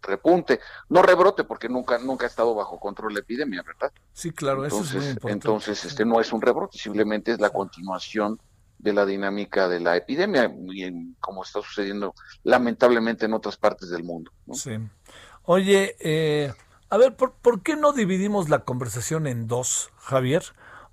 repunte, 0.01 0.61
no 0.89 1.03
rebrote 1.03 1.43
porque 1.45 1.69
nunca 1.69 1.99
nunca 1.99 2.27
ha 2.27 2.29
estado 2.29 2.55
bajo 2.55 2.79
control 2.79 3.15
la 3.15 3.21
epidemia, 3.21 3.63
¿verdad? 3.63 3.93
Sí, 4.13 4.31
claro, 4.31 4.65
entonces, 4.65 4.91
eso 4.91 4.99
es 4.99 5.05
muy 5.05 5.13
importante. 5.13 5.49
Entonces, 5.49 5.85
este 5.85 6.05
no 6.05 6.21
es 6.21 6.33
un 6.33 6.41
rebrote, 6.41 6.79
simplemente 6.79 7.33
es 7.33 7.41
la 7.41 7.51
continuación 7.51 8.41
de 8.83 8.93
la 8.93 9.07
dinámica 9.07 9.69
de 9.69 9.81
la 9.81 9.97
epidemia, 9.97 10.53
y 10.73 11.15
como 11.21 11.45
está 11.45 11.63
sucediendo 11.63 12.15
lamentablemente 12.43 13.27
en 13.27 13.33
otras 13.33 13.57
partes 13.57 13.89
del 13.91 14.03
mundo. 14.03 14.33
Sí. 14.53 14.73
Oye, 15.45 15.97
eh, 16.01 16.53
a 16.91 16.97
ver, 16.99 17.17
¿por, 17.17 17.63
qué 17.63 17.77
no 17.77 17.93
dividimos 17.93 18.49
la 18.49 18.65
conversación 18.65 19.27
en 19.27 19.47
dos, 19.47 19.91
Javier? 19.99 20.43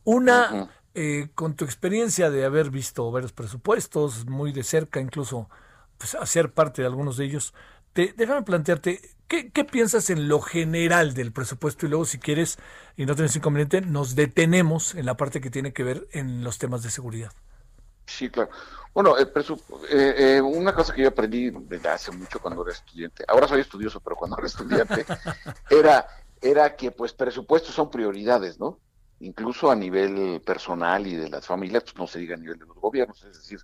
Una, 0.04 0.70
eh, 0.94 1.30
con 1.34 1.56
tu 1.56 1.66
experiencia 1.66 2.30
de 2.30 2.46
haber 2.46 2.70
visto 2.70 3.12
varios 3.12 3.34
presupuestos 3.34 4.28
muy 4.28 4.52
de 4.52 4.64
cerca, 4.64 5.02
incluso 5.02 5.50
pues, 5.98 6.14
hacer 6.16 6.54
parte 6.54 6.84
de 6.84 6.88
algunos 6.88 7.18
de 7.18 7.26
ellos, 7.26 7.56
te, 7.94 8.14
déjame 8.16 8.44
plantearte, 8.44 9.02
¿qué, 9.28 9.50
¿qué 9.50 9.66
piensas 9.66 10.12
en 10.12 10.28
lo 10.28 10.42
general 10.42 11.16
del 11.16 11.32
presupuesto? 11.32 11.88
Y 11.88 11.90
luego, 11.90 12.06
si 12.06 12.20
quieres, 12.20 12.60
y 12.96 13.08
no 13.08 13.16
tienes 13.16 13.36
inconveniente, 13.36 13.82
nos 13.82 14.16
detenemos 14.16 14.94
en 14.94 15.08
la 15.08 15.18
parte 15.18 15.42
que 15.42 15.50
tiene 15.50 15.74
que 15.74 15.84
ver 15.84 16.08
en 16.12 16.44
los 16.44 16.60
temas 16.60 16.84
de 16.84 16.92
seguridad. 16.92 17.32
Sí, 18.10 18.30
claro. 18.30 18.50
Bueno, 18.94 19.16
eh, 19.18 19.28
eh, 19.90 20.42
una 20.42 20.74
cosa 20.74 20.94
que 20.94 21.04
yo 21.04 21.10
aprendí 21.10 21.52
desde 21.52 21.90
hace 21.90 22.12
mucho 22.12 22.40
cuando 22.40 22.64
era 22.64 22.74
estudiante, 22.74 23.24
ahora 23.28 23.48
soy 23.48 23.62
estudioso, 23.62 24.00
pero 24.02 24.16
cuando 24.16 24.38
era 24.38 24.48
estudiante, 24.48 25.06
era, 25.70 26.08
era 26.42 26.76
que 26.76 26.92
pues 26.92 27.14
presupuestos 27.14 27.74
son 27.74 27.92
prioridades, 27.92 28.60
¿no? 28.60 28.80
Incluso 29.20 29.70
a 29.70 29.76
nivel 29.76 30.42
personal 30.42 31.06
y 31.06 31.16
de 31.16 31.30
las 31.30 31.46
familias, 31.46 31.84
pues 31.84 31.98
no 31.98 32.08
se 32.08 32.20
diga 32.20 32.36
a 32.36 32.40
nivel 32.40 32.58
de 32.58 32.66
los 32.66 32.78
gobiernos, 32.78 33.24
es 33.24 33.38
decir, 33.38 33.60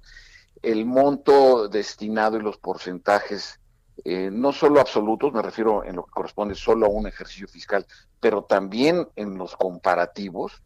el 0.62 0.86
monto 0.86 1.68
destinado 1.70 2.38
y 2.38 2.42
los 2.42 2.58
porcentajes, 2.58 3.60
eh, 4.04 4.30
no 4.32 4.54
solo 4.54 4.80
absolutos, 4.80 5.34
me 5.34 5.42
refiero 5.42 5.84
en 5.84 5.96
lo 5.96 6.06
que 6.06 6.12
corresponde 6.12 6.56
solo 6.56 6.86
a 6.86 6.90
un 6.90 7.08
ejercicio 7.08 7.48
fiscal, 7.48 7.86
pero 8.20 8.44
también 8.44 9.08
en 9.16 9.38
los 9.38 9.56
comparativos, 9.56 10.62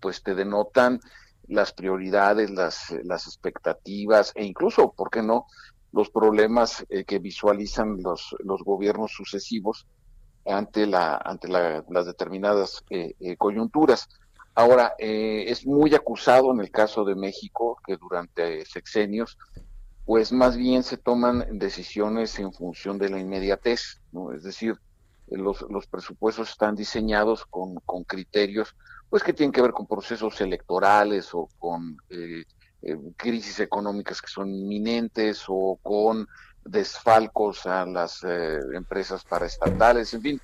pues 0.00 0.22
te 0.22 0.34
denotan 0.34 0.98
las 1.48 1.72
prioridades, 1.72 2.50
las, 2.50 2.94
las 3.04 3.26
expectativas 3.26 4.32
e 4.34 4.44
incluso, 4.44 4.92
¿por 4.92 5.10
qué 5.10 5.22
no?, 5.22 5.46
los 5.92 6.10
problemas 6.10 6.84
eh, 6.90 7.04
que 7.04 7.18
visualizan 7.18 8.02
los, 8.02 8.36
los 8.44 8.62
gobiernos 8.62 9.12
sucesivos 9.12 9.86
ante, 10.44 10.86
la, 10.86 11.16
ante 11.16 11.48
las 11.48 12.06
determinadas 12.06 12.84
eh, 12.90 13.14
eh, 13.20 13.36
coyunturas. 13.36 14.08
Ahora, 14.54 14.94
es 14.98 15.64
muy 15.66 15.94
acusado 15.94 16.52
en 16.52 16.58
el 16.58 16.72
caso 16.72 17.04
de 17.04 17.14
México 17.14 17.78
que 17.86 17.96
durante 17.96 18.64
sexenios, 18.64 19.38
pues 20.04 20.32
más 20.32 20.56
bien 20.56 20.82
se 20.82 20.96
toman 20.96 21.58
decisiones 21.58 22.36
en 22.40 22.52
función 22.52 22.98
de 22.98 23.08
la 23.08 23.20
inmediatez, 23.20 24.00
¿no? 24.10 24.32
Es 24.32 24.42
decir, 24.42 24.74
los, 25.28 25.64
los 25.70 25.86
presupuestos 25.86 26.50
están 26.50 26.74
diseñados 26.74 27.46
con, 27.46 27.76
con 27.86 28.02
criterios 28.02 28.74
pues 29.10 29.22
que 29.22 29.32
tienen 29.32 29.52
que 29.52 29.62
ver 29.62 29.72
con 29.72 29.86
procesos 29.86 30.40
electorales 30.40 31.30
o 31.32 31.48
con 31.58 31.96
eh, 32.10 32.44
eh, 32.82 32.96
crisis 33.16 33.60
económicas 33.60 34.20
que 34.20 34.28
son 34.28 34.54
inminentes 34.54 35.44
o 35.48 35.78
con 35.82 36.28
desfalcos 36.64 37.66
a 37.66 37.86
las 37.86 38.22
eh, 38.24 38.58
empresas 38.74 39.24
paraestatales, 39.24 40.12
en 40.14 40.22
fin. 40.22 40.40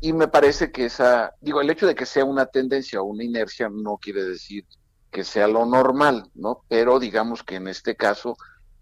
Y 0.00 0.12
me 0.12 0.28
parece 0.28 0.70
que 0.70 0.86
esa, 0.86 1.32
digo, 1.40 1.60
el 1.60 1.70
hecho 1.70 1.86
de 1.86 1.94
que 1.94 2.06
sea 2.06 2.24
una 2.24 2.46
tendencia 2.46 3.00
o 3.00 3.04
una 3.04 3.24
inercia 3.24 3.68
no 3.70 3.96
quiere 3.96 4.24
decir 4.24 4.64
que 5.10 5.24
sea 5.24 5.48
lo 5.48 5.64
normal, 5.64 6.30
¿no? 6.34 6.62
Pero 6.68 6.98
digamos 6.98 7.42
que 7.42 7.56
en 7.56 7.68
este 7.68 7.96
caso, 7.96 8.36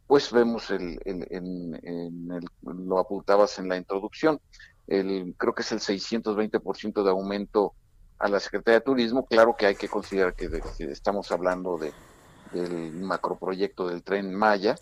pues 0.06 0.32
vemos 0.32 0.70
el, 0.70 0.98
el, 1.04 1.26
en, 1.30 2.30
el, 2.32 2.44
lo 2.62 2.98
apuntabas 2.98 3.58
en 3.58 3.68
la 3.68 3.76
introducción, 3.76 4.40
el, 4.86 5.34
creo 5.36 5.54
que 5.54 5.62
es 5.62 5.72
el 5.72 5.80
620% 5.80 7.04
de 7.04 7.10
aumento 7.10 7.74
a 8.18 8.28
la 8.28 8.40
Secretaría 8.40 8.78
de 8.78 8.84
Turismo, 8.84 9.26
claro 9.26 9.56
que 9.56 9.66
hay 9.66 9.74
que 9.74 9.88
considerar 9.88 10.34
que, 10.34 10.48
estamos 10.78 11.32
hablando 11.32 11.76
de, 11.76 11.92
del 12.52 12.92
macroproyecto 12.94 13.88
del 13.88 14.02
tren 14.02 14.34
Maya, 14.34 14.76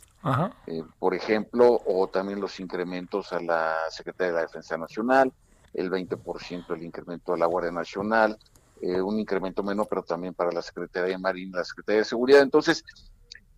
eh, 0.66 0.82
por 0.98 1.14
ejemplo, 1.14 1.80
o 1.86 2.08
también 2.08 2.40
los 2.40 2.60
incrementos 2.60 3.32
a 3.32 3.40
la 3.40 3.76
Secretaría 3.90 4.32
de 4.32 4.38
la 4.38 4.46
Defensa 4.46 4.76
Nacional, 4.76 5.32
el 5.72 5.90
20% 5.90 6.74
el 6.74 6.82
incremento 6.82 7.32
a 7.32 7.38
la 7.38 7.46
Guardia 7.46 7.72
Nacional, 7.72 8.38
eh, 8.82 9.00
un 9.00 9.18
incremento 9.18 9.62
menor, 9.62 9.86
pero 9.88 10.02
también 10.02 10.34
para 10.34 10.52
la 10.52 10.62
Secretaría 10.62 11.16
de 11.16 11.18
Marina, 11.18 11.58
la 11.58 11.64
Secretaría 11.64 12.00
de 12.00 12.04
Seguridad. 12.04 12.42
Entonces, 12.42 12.84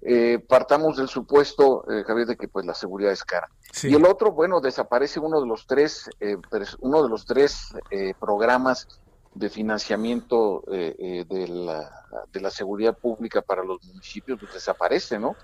eh, 0.02 0.44
partamos 0.48 0.96
del 0.96 1.08
supuesto, 1.08 1.84
Javier, 2.06 2.26
de 2.26 2.36
que 2.36 2.48
pues 2.48 2.66
la 2.66 2.74
seguridad 2.74 3.12
es 3.12 3.24
cara. 3.24 3.48
Y 3.82 3.94
el 3.94 4.04
otro, 4.04 4.32
bueno, 4.32 4.60
desaparece 4.60 5.18
uno 5.18 5.40
de 5.40 5.46
los 5.46 5.66
tres, 5.66 6.10
uno 6.80 7.02
de 7.02 7.08
los 7.08 7.24
tres 7.24 7.72
programas 8.20 9.00
de 9.34 9.48
financiamiento 9.48 10.62
eh, 10.70 10.94
eh, 10.98 11.24
de, 11.28 11.48
la, 11.48 12.06
de, 12.32 12.40
la, 12.40 12.50
seguridad 12.50 12.96
pública 12.96 13.40
para 13.40 13.64
los 13.64 13.82
municipios 13.84 14.38
pues 14.38 14.52
desaparece, 14.52 15.18
¿no? 15.18 15.36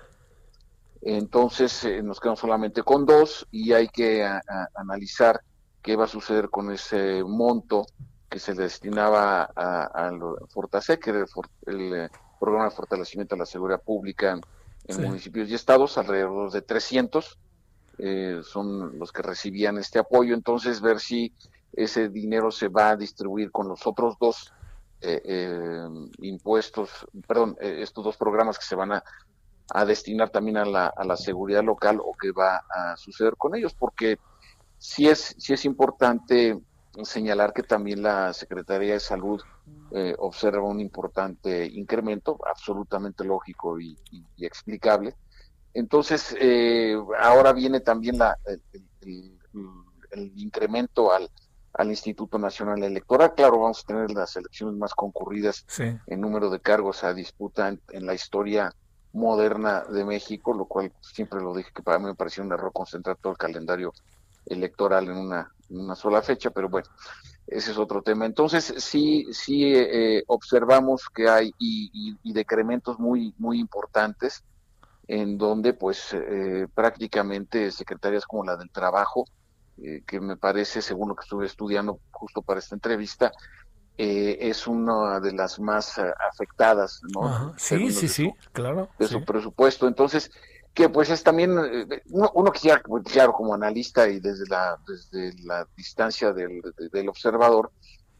Entonces 1.01 1.83
eh, 1.85 2.03
nos 2.03 2.19
quedamos 2.19 2.39
solamente 2.39 2.83
con 2.83 3.05
dos 3.05 3.47
y 3.51 3.73
hay 3.73 3.87
que 3.87 4.27
analizar 4.75 5.41
qué 5.81 5.95
va 5.95 6.05
a 6.05 6.09
suceder 6.09 6.49
con 6.49 6.71
ese 6.71 7.23
monto 7.23 7.85
que 8.29 8.37
se 8.37 8.53
destinaba 8.53 9.49
a, 9.55 10.07
a 10.07 10.11
Fortasec, 10.49 11.03
que 11.03 11.09
era 11.09 11.25
el, 11.65 12.09
programa 12.39 12.69
de 12.69 12.75
fortalecimiento 12.75 13.35
de 13.35 13.39
la 13.39 13.45
seguridad 13.45 13.81
pública 13.81 14.39
en 14.87 15.01
municipios 15.01 15.49
y 15.49 15.55
estados, 15.55 15.97
alrededor 15.97 16.51
de 16.51 16.61
300 16.61 17.37
son 18.43 18.97
los 18.97 19.11
que 19.11 19.21
recibían 19.21 19.77
este 19.77 19.99
apoyo, 19.99 20.33
entonces 20.33 20.79
ver 20.79 21.01
si 21.01 21.33
ese 21.73 22.09
dinero 22.09 22.51
se 22.51 22.67
va 22.67 22.89
a 22.89 22.97
distribuir 22.97 23.51
con 23.51 23.67
los 23.67 23.85
otros 23.85 24.17
dos 24.19 24.53
eh, 25.01 25.21
eh, 25.23 25.87
impuestos, 26.19 26.89
perdón, 27.25 27.55
eh, 27.61 27.79
estos 27.81 28.03
dos 28.03 28.17
programas 28.17 28.59
que 28.59 28.65
se 28.65 28.75
van 28.75 28.91
a, 28.91 29.03
destinar 29.85 30.29
también 30.31 30.57
a 30.57 30.65
la, 30.65 30.87
a 30.87 31.05
la, 31.05 31.15
seguridad 31.15 31.63
local 31.63 31.99
o 32.03 32.13
qué 32.19 32.31
va 32.31 32.63
a 32.69 32.97
suceder 32.97 33.35
con 33.37 33.55
ellos, 33.55 33.73
porque 33.75 34.17
sí 34.79 35.07
es, 35.07 35.35
sí 35.37 35.53
es 35.53 35.63
importante 35.63 36.59
señalar 37.03 37.53
que 37.53 37.61
también 37.61 38.01
la 38.01 38.33
Secretaría 38.33 38.93
de 38.93 38.99
Salud 38.99 39.39
observa 40.17 40.63
un 40.63 40.79
importante 40.79 41.67
incremento, 41.67 42.39
absolutamente 42.49 43.23
lógico 43.23 43.79
y, 43.79 43.95
explicable. 44.39 45.15
Entonces, 45.75 46.35
ahora 47.19 47.53
viene 47.53 47.79
también 47.79 48.17
la, 48.17 48.35
el 49.01 50.31
incremento 50.35 51.13
al, 51.13 51.29
al 51.73 51.89
Instituto 51.89 52.37
Nacional 52.37 52.83
Electoral. 52.83 53.33
Claro, 53.35 53.59
vamos 53.59 53.83
a 53.83 53.87
tener 53.87 54.11
las 54.11 54.35
elecciones 54.35 54.75
más 54.75 54.93
concurridas 54.93 55.65
en 55.77 56.21
número 56.21 56.49
de 56.49 56.59
cargos 56.59 57.03
a 57.03 57.13
disputa 57.13 57.69
en, 57.69 58.05
la 58.05 58.13
historia 58.13 58.73
moderna 59.13 59.83
de 59.85 60.05
México, 60.05 60.53
lo 60.53 60.65
cual 60.65 60.91
siempre 61.01 61.41
lo 61.41 61.55
dije 61.55 61.71
que 61.73 61.83
para 61.83 61.99
mí 61.99 62.05
me 62.05 62.15
pareció 62.15 62.43
un 62.43 62.51
error 62.51 62.71
concentrar 62.71 63.17
todo 63.17 63.31
el 63.31 63.37
calendario 63.37 63.93
electoral 64.45 65.09
en 65.09 65.17
una 65.17 65.51
una 65.69 65.95
sola 65.95 66.21
fecha, 66.21 66.49
pero 66.49 66.69
bueno, 66.69 66.87
ese 67.47 67.71
es 67.71 67.77
otro 67.77 68.01
tema. 68.01 68.25
Entonces, 68.25 68.73
sí, 68.77 69.27
sí 69.31 69.73
eh, 69.75 70.23
observamos 70.27 71.09
que 71.13 71.29
hay 71.29 71.53
y, 71.57 72.15
decrementos 72.33 72.99
muy, 72.99 73.33
muy 73.37 73.59
importantes 73.59 74.43
en 75.07 75.37
donde, 75.37 75.73
pues, 75.73 76.13
eh, 76.13 76.67
prácticamente 76.73 77.71
secretarias 77.71 78.25
como 78.25 78.43
la 78.43 78.55
del 78.55 78.69
trabajo, 78.69 79.25
eh, 79.83 80.03
que 80.05 80.19
me 80.19 80.37
parece, 80.37 80.81
según 80.81 81.09
lo 81.09 81.15
que 81.15 81.23
estuve 81.23 81.45
estudiando 81.45 81.99
justo 82.11 82.41
para 82.41 82.59
esta 82.59 82.75
entrevista, 82.75 83.31
es 84.01 84.65
una 84.65 85.19
de 85.19 85.33
las 85.33 85.59
más 85.59 85.99
afectadas, 85.99 87.01
¿no? 87.13 87.53
Sí, 87.57 87.91
sí, 87.91 88.07
sí, 88.07 88.33
claro. 88.53 88.87
De 88.97 89.09
su 89.09 89.25
presupuesto. 89.25 89.89
Entonces, 89.89 90.31
que 90.73 90.87
pues 90.87 91.09
es 91.09 91.23
también, 91.23 91.57
eh, 91.59 92.03
uno, 92.09 92.51
quisiera, 92.51 92.81
pues, 92.81 93.03
claro, 93.03 93.33
como 93.33 93.53
analista 93.53 94.07
y 94.07 94.21
desde 94.21 94.47
la, 94.47 94.77
desde 94.87 95.33
la 95.43 95.67
distancia 95.75 96.31
del, 96.31 96.61
del 96.91 97.09
observador, 97.09 97.71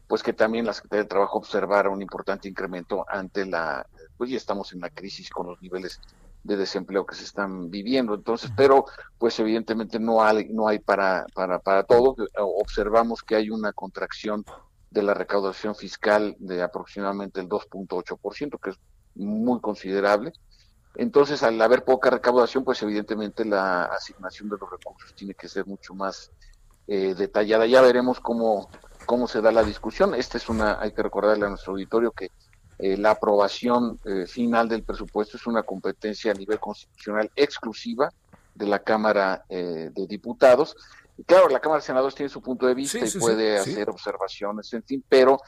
pues 0.06 0.22
que 0.22 0.32
también 0.32 0.66
la 0.66 0.72
Secretaría 0.72 1.02
del 1.02 1.08
Trabajo 1.08 1.38
observara 1.38 1.88
un 1.88 2.02
importante 2.02 2.48
incremento 2.48 3.06
ante 3.08 3.46
la, 3.46 3.86
pues 4.18 4.28
ya 4.28 4.36
estamos 4.36 4.72
en 4.72 4.80
la 4.80 4.90
crisis 4.90 5.30
con 5.30 5.46
los 5.46 5.62
niveles 5.62 6.00
de 6.42 6.56
desempleo 6.56 7.06
que 7.06 7.14
se 7.14 7.24
están 7.24 7.70
viviendo. 7.70 8.14
Entonces, 8.14 8.50
pero 8.56 8.86
pues 9.18 9.38
evidentemente 9.40 9.98
no 9.98 10.22
hay, 10.22 10.48
no 10.48 10.68
hay 10.68 10.78
para, 10.78 11.26
para, 11.34 11.58
para 11.58 11.84
todo. 11.84 12.16
Observamos 12.38 13.22
que 13.22 13.36
hay 13.36 13.50
una 13.50 13.72
contracción 13.72 14.44
de 14.90 15.02
la 15.02 15.14
recaudación 15.14 15.74
fiscal 15.74 16.36
de 16.38 16.62
aproximadamente 16.62 17.40
el 17.40 17.48
2.8%, 17.48 18.58
que 18.60 18.70
es 18.70 18.76
muy 19.14 19.60
considerable. 19.60 20.32
Entonces, 20.96 21.42
al 21.42 21.60
haber 21.62 21.84
poca 21.84 22.10
recaudación, 22.10 22.64
pues 22.64 22.82
evidentemente 22.82 23.44
la 23.44 23.84
asignación 23.84 24.48
de 24.48 24.56
los 24.58 24.68
recursos 24.70 25.14
tiene 25.14 25.34
que 25.34 25.48
ser 25.48 25.66
mucho 25.66 25.94
más 25.94 26.32
eh, 26.88 27.14
detallada. 27.14 27.66
Ya 27.66 27.80
veremos 27.80 28.18
cómo, 28.18 28.68
cómo 29.06 29.28
se 29.28 29.40
da 29.40 29.52
la 29.52 29.62
discusión. 29.62 30.14
Esta 30.14 30.38
es 30.38 30.48
una, 30.48 30.80
hay 30.80 30.92
que 30.92 31.02
recordarle 31.02 31.46
a 31.46 31.50
nuestro 31.50 31.72
auditorio 31.72 32.10
que 32.10 32.30
eh, 32.82 32.96
la 32.96 33.12
aprobación 33.12 33.98
eh, 34.04 34.26
final 34.26 34.68
del 34.68 34.82
presupuesto 34.82 35.36
es 35.36 35.46
una 35.46 35.62
competencia 35.62 36.32
a 36.32 36.34
nivel 36.34 36.58
constitucional 36.58 37.30
exclusiva 37.36 38.10
de 38.54 38.66
la 38.66 38.80
Cámara 38.80 39.44
de 39.48 40.06
Diputados. 40.06 40.76
Y 41.16 41.24
claro, 41.24 41.48
la 41.48 41.60
Cámara 41.60 41.80
de 41.80 41.86
Senadores 41.86 42.14
tiene 42.14 42.28
su 42.28 42.42
punto 42.42 42.66
de 42.66 42.74
vista 42.74 42.98
y 42.98 43.18
puede 43.18 43.58
hacer 43.58 43.88
observaciones, 43.88 44.72
en 44.74 44.82
fin, 44.82 45.04
pero 45.08 45.40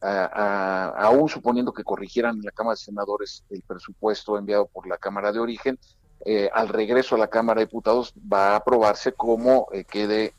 aún 0.00 1.28
suponiendo 1.28 1.72
que 1.72 1.82
corrigieran 1.82 2.36
en 2.36 2.42
la 2.42 2.52
Cámara 2.52 2.74
de 2.74 2.84
Senadores 2.84 3.44
el 3.50 3.62
presupuesto 3.62 4.38
enviado 4.38 4.66
por 4.66 4.86
la 4.86 4.98
Cámara 4.98 5.32
de 5.32 5.40
Origen, 5.40 5.78
eh, 6.24 6.50
al 6.52 6.68
regreso 6.68 7.14
a 7.14 7.18
la 7.18 7.28
Cámara 7.28 7.60
de 7.60 7.66
Diputados 7.66 8.12
va 8.30 8.52
a 8.52 8.56
aprobarse 8.56 9.12
como 9.12 9.68
eh, 9.72 9.84
quede, 9.84 10.34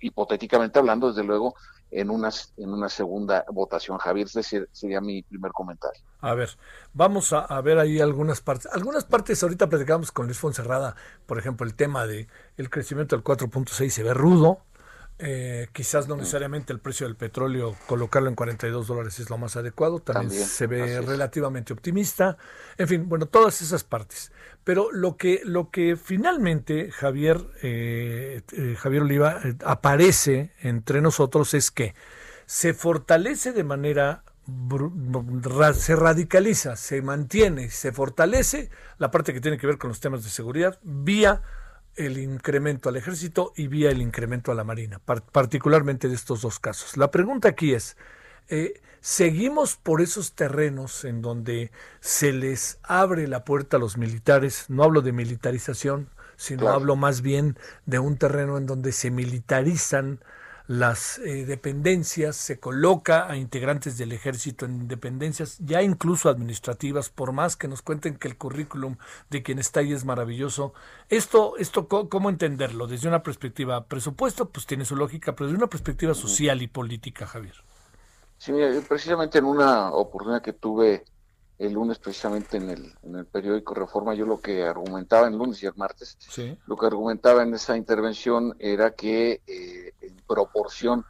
hipotéticamente 0.00 0.78
hablando, 0.78 1.08
desde 1.08 1.24
luego, 1.24 1.54
en 1.94 2.10
una, 2.10 2.30
en 2.56 2.70
una 2.70 2.88
segunda 2.88 3.44
votación. 3.50 3.98
Javier, 3.98 4.26
ese 4.26 4.66
sería 4.72 5.00
mi 5.00 5.22
primer 5.22 5.52
comentario. 5.52 6.02
A 6.20 6.34
ver, 6.34 6.50
vamos 6.92 7.32
a, 7.32 7.60
ver 7.60 7.78
ahí 7.78 8.00
algunas 8.00 8.40
partes. 8.40 8.70
Algunas 8.72 9.04
partes, 9.04 9.42
ahorita 9.42 9.68
platicamos 9.68 10.10
con 10.10 10.26
Luis 10.26 10.38
Fonserrada, 10.38 10.96
por 11.26 11.38
ejemplo, 11.38 11.66
el 11.66 11.74
tema 11.74 12.06
de 12.06 12.26
el 12.56 12.68
crecimiento 12.68 13.16
del 13.16 13.24
4.6 13.24 13.90
se 13.90 14.02
ve 14.02 14.12
rudo, 14.12 14.58
eh, 15.18 15.68
quizás 15.72 16.08
no 16.08 16.16
necesariamente 16.16 16.72
el 16.72 16.80
precio 16.80 17.06
del 17.06 17.14
petróleo, 17.14 17.76
colocarlo 17.86 18.28
en 18.28 18.34
42 18.34 18.86
dólares 18.88 19.20
es 19.20 19.30
lo 19.30 19.38
más 19.38 19.56
adecuado, 19.56 20.00
también, 20.00 20.44
se 20.44 20.66
ve 20.66 21.00
relativamente 21.00 21.72
optimista, 21.72 22.36
en 22.78 22.88
fin, 22.88 23.08
bueno, 23.08 23.26
todas 23.26 23.62
esas 23.62 23.84
partes. 23.84 24.32
Pero 24.64 24.90
lo 24.90 25.16
que, 25.16 25.40
lo 25.44 25.70
que 25.70 25.96
finalmente 25.96 26.90
Javier, 26.90 27.40
eh, 27.62 28.42
eh, 28.52 28.76
Javier 28.76 29.02
Oliva 29.02 29.40
aparece 29.64 30.52
entre 30.60 31.00
nosotros 31.00 31.54
es 31.54 31.70
que 31.70 31.94
se 32.46 32.74
fortalece 32.74 33.52
de 33.52 33.64
manera 33.64 34.24
se 35.74 35.96
radicaliza, 35.96 36.76
se 36.76 37.00
mantiene, 37.00 37.70
se 37.70 37.92
fortalece 37.92 38.68
la 38.98 39.10
parte 39.10 39.32
que 39.32 39.40
tiene 39.40 39.56
que 39.56 39.66
ver 39.66 39.78
con 39.78 39.88
los 39.88 40.00
temas 40.00 40.22
de 40.22 40.28
seguridad 40.28 40.78
vía 40.82 41.40
el 41.96 42.18
incremento 42.18 42.88
al 42.88 42.96
ejército 42.96 43.52
y 43.56 43.68
vía 43.68 43.90
el 43.90 44.02
incremento 44.02 44.52
a 44.52 44.54
la 44.54 44.64
marina, 44.64 44.98
particularmente 44.98 46.08
de 46.08 46.14
estos 46.14 46.42
dos 46.42 46.58
casos. 46.58 46.96
La 46.96 47.10
pregunta 47.10 47.48
aquí 47.48 47.74
es, 47.74 47.96
eh, 48.48 48.80
¿seguimos 49.00 49.76
por 49.76 50.00
esos 50.00 50.32
terrenos 50.32 51.04
en 51.04 51.22
donde 51.22 51.70
se 52.00 52.32
les 52.32 52.78
abre 52.82 53.28
la 53.28 53.44
puerta 53.44 53.76
a 53.76 53.80
los 53.80 53.96
militares? 53.96 54.66
No 54.68 54.84
hablo 54.84 55.02
de 55.02 55.12
militarización, 55.12 56.08
sino 56.36 56.68
hablo 56.68 56.96
más 56.96 57.22
bien 57.22 57.56
de 57.86 57.98
un 57.98 58.16
terreno 58.16 58.58
en 58.58 58.66
donde 58.66 58.92
se 58.92 59.10
militarizan 59.10 60.20
las 60.66 61.18
eh, 61.18 61.44
dependencias, 61.44 62.36
se 62.36 62.58
coloca 62.58 63.28
a 63.28 63.36
integrantes 63.36 63.98
del 63.98 64.12
ejército 64.12 64.64
en 64.64 64.88
dependencias 64.88 65.58
ya 65.58 65.82
incluso 65.82 66.30
administrativas, 66.30 67.10
por 67.10 67.32
más 67.32 67.56
que 67.56 67.68
nos 67.68 67.82
cuenten 67.82 68.16
que 68.16 68.28
el 68.28 68.38
currículum 68.38 68.96
de 69.28 69.42
quien 69.42 69.58
está 69.58 69.80
ahí 69.80 69.92
es 69.92 70.04
maravilloso. 70.04 70.72
Esto, 71.10 71.56
esto 71.58 71.86
¿cómo 71.86 72.30
entenderlo? 72.30 72.86
Desde 72.86 73.08
una 73.08 73.22
perspectiva 73.22 73.84
presupuesto, 73.84 74.48
pues 74.48 74.66
tiene 74.66 74.86
su 74.86 74.96
lógica, 74.96 75.34
pero 75.34 75.48
desde 75.48 75.58
una 75.58 75.68
perspectiva 75.68 76.14
social 76.14 76.62
y 76.62 76.68
política, 76.68 77.26
Javier. 77.26 77.54
Sí, 78.38 78.52
precisamente 78.88 79.38
en 79.38 79.44
una 79.44 79.90
oportunidad 79.92 80.42
que 80.42 80.52
tuve 80.52 81.04
el 81.58 81.72
lunes 81.72 81.98
precisamente 81.98 82.56
en 82.56 82.70
el, 82.70 82.94
en 83.02 83.16
el 83.16 83.26
periódico 83.26 83.74
Reforma, 83.74 84.14
yo 84.14 84.26
lo 84.26 84.40
que 84.40 84.64
argumentaba 84.64 85.28
en 85.28 85.38
lunes 85.38 85.62
y 85.62 85.66
el 85.66 85.74
martes, 85.76 86.18
lo 86.66 86.76
que 86.76 86.86
argumentaba 86.86 87.42
en 87.42 87.54
esa 87.54 87.76
intervención 87.76 88.56
era 88.58 88.92
que 88.92 89.40
eh, 89.46 89.92
en 90.00 90.16
proporción 90.26 91.04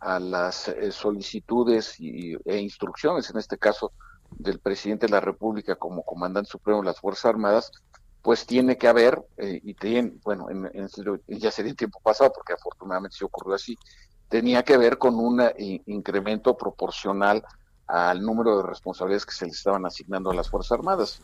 a 0.00 0.18
las 0.20 0.68
eh, 0.68 0.92
solicitudes 0.92 1.98
y, 1.98 2.36
e 2.44 2.58
instrucciones, 2.58 3.30
en 3.30 3.38
este 3.38 3.56
caso 3.56 3.92
del 4.30 4.58
presidente 4.58 5.06
de 5.06 5.12
la 5.12 5.20
República 5.20 5.76
como 5.76 6.02
comandante 6.02 6.50
supremo 6.50 6.80
de 6.80 6.86
las 6.86 7.00
Fuerzas 7.00 7.26
Armadas, 7.26 7.72
pues 8.20 8.44
tiene 8.44 8.76
que 8.76 8.88
haber, 8.88 9.24
eh, 9.38 9.60
y 9.62 9.74
tiene, 9.74 10.14
bueno, 10.24 10.50
en, 10.50 10.68
ya 11.28 11.50
sería 11.50 11.70
el 11.70 11.76
tiempo 11.76 12.00
pasado, 12.02 12.32
porque 12.34 12.52
afortunadamente 12.52 13.16
se 13.16 13.24
ocurrió 13.24 13.54
así, 13.54 13.78
tenía 14.28 14.62
que 14.62 14.76
ver 14.76 14.98
con 14.98 15.14
un 15.14 15.40
incremento 15.86 16.56
proporcional 16.56 17.42
al 17.86 18.22
número 18.22 18.56
de 18.56 18.62
responsabilidades 18.64 19.26
que 19.26 19.32
se 19.32 19.46
le 19.46 19.52
estaban 19.52 19.86
asignando 19.86 20.30
a 20.30 20.34
las 20.34 20.50
Fuerzas 20.50 20.72
Armadas. 20.72 21.20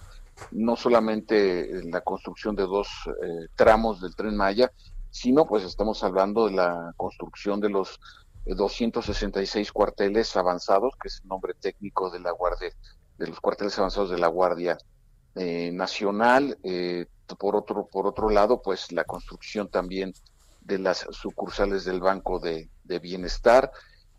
No 0.51 0.77
solamente 0.77 1.83
la 1.85 2.01
construcción 2.01 2.57
de 2.57 2.63
dos 2.63 2.89
eh, 3.07 3.49
tramos 3.55 4.01
del 4.01 4.15
tren 4.15 4.37
Maya, 4.37 4.73
sino 5.11 5.47
pues 5.47 5.65
estamos 5.65 6.03
hablando 6.05 6.47
de 6.47 6.53
la 6.53 6.93
construcción 6.97 7.61
de 7.61 7.69
los 7.69 8.01
266 8.47 9.69
eh, 9.69 9.73
cuarteles 9.73 10.37
avanzados, 10.37 10.95
que 11.01 11.09
es 11.09 11.21
el 11.23 11.29
nombre 11.29 11.55
técnico 11.55 12.11
de 12.11 12.21
la 12.21 12.31
Guardia, 12.31 12.73
de 13.19 13.27
los 13.27 13.41
cuarteles 13.41 13.79
avanzados 13.79 14.11
de 14.11 14.19
la 14.19 14.29
Guardia 14.29 14.79
eh, 15.35 15.71
Nacional. 15.73 16.59
por 17.39 17.57
otro, 17.57 17.87
por 17.87 18.07
otro 18.07 18.31
lado, 18.31 18.63
pues 18.63 18.93
la 18.93 19.05
construcción 19.05 19.69
también 19.69 20.13
de 20.61 20.79
las 20.79 21.07
sucursales 21.11 21.85
del 21.85 22.01
Banco 22.01 22.39
de 22.39 22.69
Bienestar, 23.01 23.73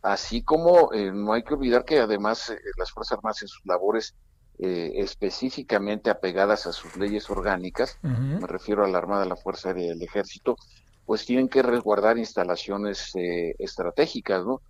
así 0.04 0.43
como 0.43 0.93
eh, 0.93 1.12
no 1.12 1.34
hay 1.34 1.43
que 1.43 1.54
olvidar 1.54 1.86
que 1.86 1.99
además 1.99 2.49
eh, 2.49 2.58
las 2.78 2.91
Fuerzas 2.91 3.18
Armadas 3.18 3.41
en 3.41 3.47
sus 3.47 3.66
labores 3.66 4.14
eh, 4.60 4.91
específicamente 4.97 6.10
apegadas 6.10 6.68
a 6.68 6.74
sus 6.74 6.95
leyes 6.97 7.30
orgánicas, 7.30 7.97
me 8.04 8.45
refiero 8.45 8.86
a 8.86 8.88
la 8.88 8.99
Armada, 8.99 9.26
la 9.26 9.36
Fuerza 9.36 9.70
Aérea 9.70 9.88
y 9.88 9.89
el 9.89 10.01
Ejército, 10.04 10.58
pues 11.06 11.26
tienen 11.26 11.49
que 11.49 11.64
resguardar 11.64 12.18
instalaciones 12.20 13.14
estratégicas, 13.58 14.45
¿no? 14.45 14.62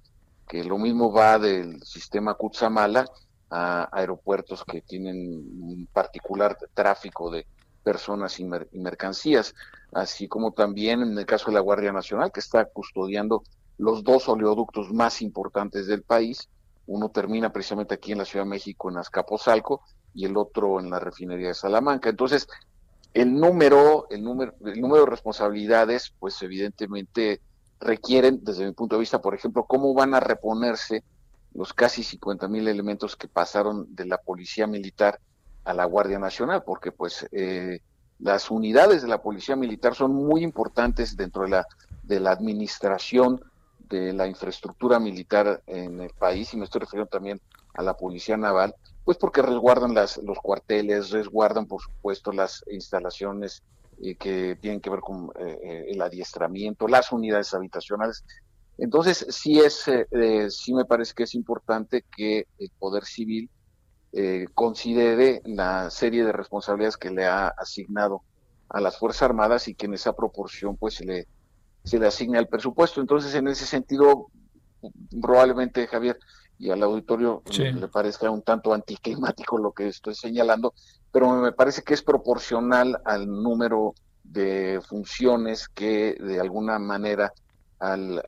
Que 0.48 0.64
lo 0.64 0.78
mismo 0.78 1.12
va 1.12 1.38
del 1.38 1.84
sistema 1.84 2.36
Kutsamala 2.36 3.06
a 3.50 3.90
aeropuertos 3.92 4.64
que 4.64 4.82
tienen 4.82 5.18
un 5.62 5.88
particular 5.92 6.58
tráfico 6.74 7.30
de 7.30 7.46
personas 7.84 8.40
y 8.40 8.46
mercancías, 8.46 9.54
así 9.92 10.28
como 10.30 10.54
también 10.54 11.02
en 11.02 11.18
el 11.18 11.26
caso 11.26 11.48
de 11.48 11.56
la 11.56 11.60
Guardia 11.60 11.92
Nacional, 11.92 12.32
que 12.32 12.40
está 12.40 12.66
custodiando 12.66 13.44
los 13.78 14.04
dos 14.04 14.28
oleoductos 14.30 14.92
más 14.92 15.22
importantes 15.22 15.88
del 15.88 16.04
país. 16.04 16.50
Uno 16.86 17.10
termina 17.10 17.52
precisamente 17.52 17.96
aquí 17.96 18.12
en 18.12 18.20
la 18.20 18.26
Ciudad 18.26 18.46
de 18.46 18.52
México, 18.52 18.90
en 18.90 18.98
Azcapotzalco, 18.98 19.82
y 20.14 20.26
el 20.26 20.38
otro 20.38 20.80
en 20.80 20.90
la 20.90 21.00
refinería 21.00 21.50
de 21.50 21.54
Salamanca. 21.54 22.10
Entonces, 22.10 22.48
el 23.14 23.34
número, 23.34 24.08
el 24.10 24.24
número, 24.24 24.54
el 24.66 24.80
número 24.80 25.06
de 25.06 25.12
responsabilidades, 25.12 26.14
pues 26.20 26.42
evidentemente 26.42 27.42
requieren, 27.80 28.40
desde 28.44 28.66
mi 28.66 28.72
punto 28.72 28.96
de 28.96 29.02
vista, 29.02 29.22
por 29.22 29.36
ejemplo, 29.36 29.66
cómo 29.66 29.94
van 29.94 30.14
a 30.14 30.20
reponerse 30.20 31.04
los 31.54 31.74
casi 31.74 32.04
50 32.04 32.48
mil 32.48 32.68
elementos 32.68 33.16
que 33.16 33.28
pasaron 33.28 33.94
de 33.96 34.06
la 34.06 34.18
policía 34.18 34.66
militar 34.68 35.20
a 35.64 35.74
la 35.74 35.86
Guardia 35.86 36.20
Nacional, 36.20 36.64
porque 36.64 36.92
pues 36.92 37.28
eh, 37.32 37.80
las 38.20 38.50
unidades 38.50 39.02
de 39.02 39.08
la 39.08 39.22
policía 39.22 39.56
militar 39.56 39.96
son 39.96 40.14
muy 40.14 40.44
importantes 40.44 41.16
dentro 41.16 41.44
de 41.44 41.50
la, 41.50 41.68
de 42.04 42.20
la 42.20 42.32
administración 42.32 43.42
de 43.94 44.14
la 44.14 44.28
infraestructura 44.28 45.00
militar 45.00 45.62
en 45.68 46.02
el 46.02 46.10
país, 46.18 46.54
y 46.54 46.58
me 46.58 46.66
estoy 46.66 46.82
refiriendo 46.82 47.10
también 47.10 47.40
a 47.76 47.84
la 47.84 47.94
Policía 47.94 48.38
Naval, 48.38 48.74
pues 49.04 49.18
porque 49.18 49.42
resguardan 49.42 49.94
las, 49.94 50.18
los 50.18 50.40
cuarteles, 50.40 51.12
resguardan 51.12 51.68
por 51.68 51.82
supuesto 51.82 52.32
las 52.32 52.64
instalaciones 52.72 53.62
eh, 54.02 54.16
que 54.16 54.58
tienen 54.60 54.82
que 54.82 54.90
ver 54.90 55.02
con 55.02 55.30
eh, 55.40 55.60
eh, 55.62 55.86
el 55.90 56.02
adiestramiento, 56.02 56.88
las 56.88 57.12
unidades 57.12 57.54
habitacionales, 57.54 58.24
Entonces, 58.78 59.28
sí 59.30 59.60
es, 59.60 59.88
eh, 59.88 60.50
sí 60.50 60.74
me 60.74 60.86
parece 60.86 61.14
que 61.14 61.24
es 61.24 61.36
importante 61.36 62.04
que 62.16 62.48
el 62.58 62.72
Poder 62.80 63.06
Civil 63.06 63.50
considere 64.54 65.42
la 65.44 65.90
serie 65.90 66.24
de 66.24 66.32
responsabilidades 66.32 66.98
que 66.98 67.10
le 67.10 67.26
ha 67.26 67.48
asignado 67.48 68.22
a 68.70 68.80
las 68.80 68.98
Fuerzas 69.00 69.24
Armadas 69.24 69.68
y 69.68 69.74
que 69.74 69.88
en 69.88 69.96
esa 69.96 70.14
proporción 70.14 70.78
pues 70.78 70.94
se 70.96 71.06
le, 71.06 71.28
se 71.84 72.00
le 72.00 72.08
asigne 72.08 72.38
al 72.38 72.48
presupuesto. 72.48 73.02
Entonces, 73.02 73.34
en 73.36 73.48
ese 73.48 73.66
sentido, 73.66 74.28
probablemente, 75.22 75.88
Javier, 75.88 76.18
y 76.60 76.70
al 76.70 76.84
auditorio 76.84 77.44
le 77.58 77.88
parezca 77.88 78.30
un 78.30 78.42
tanto 78.42 78.74
anticlimático 78.74 79.58
lo 79.58 79.72
que 79.72 79.88
estoy 79.88 80.16
señalando, 80.16 80.74
pero 81.12 81.30
me 81.30 81.52
parece 81.52 81.82
que 81.84 81.94
es 81.94 82.02
proporcional 82.02 83.02
al 83.06 83.28
número 83.28 83.94
de 84.24 84.80
funciones 84.88 85.68
que 85.68 86.16
de 86.20 86.40
alguna 86.40 86.80
manera 86.80 87.34
al, 87.80 88.24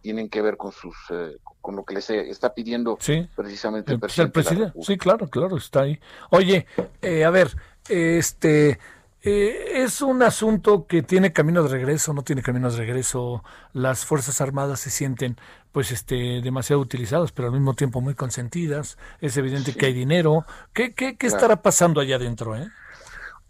tienen 0.00 0.30
que 0.30 0.40
ver 0.40 0.56
con 0.56 0.72
sus 0.72 0.96
eh, 1.10 1.36
con 1.60 1.76
lo 1.76 1.84
que 1.84 1.94
les 1.94 2.08
está 2.08 2.54
pidiendo 2.54 2.96
precisamente 3.36 3.92
el, 3.92 4.00
presidente. 4.00 4.72
sí, 4.80 4.96
claro, 4.96 5.28
claro, 5.28 5.58
está 5.58 5.82
ahí. 5.82 6.00
Oye, 6.30 6.66
eh, 7.02 7.24
a 7.24 7.30
ver, 7.30 7.54
este 7.88 8.78
eh, 9.22 9.82
es 9.82 10.00
un 10.00 10.22
asunto 10.22 10.86
que 10.86 11.02
tiene 11.02 11.32
camino 11.32 11.62
de 11.62 11.68
regreso, 11.68 12.12
no 12.14 12.22
tiene 12.22 12.42
camino 12.42 12.70
de 12.70 12.76
regreso. 12.76 13.44
Las 13.72 14.04
fuerzas 14.04 14.40
armadas 14.40 14.80
se 14.80 14.90
sienten, 14.90 15.36
pues, 15.72 15.90
este, 15.92 16.40
demasiado 16.40 16.80
utilizadas, 16.80 17.32
pero 17.32 17.48
al 17.48 17.54
mismo 17.54 17.74
tiempo 17.74 18.00
muy 18.00 18.14
consentidas. 18.14 18.98
Es 19.20 19.36
evidente 19.36 19.74
que 19.74 19.86
hay 19.86 19.92
dinero. 19.92 20.44
¿Qué, 20.72 20.94
qué, 20.94 21.16
qué 21.16 21.26
estará 21.26 21.62
pasando 21.62 22.00
allá 22.00 22.16
adentro, 22.16 22.56
eh? 22.56 22.68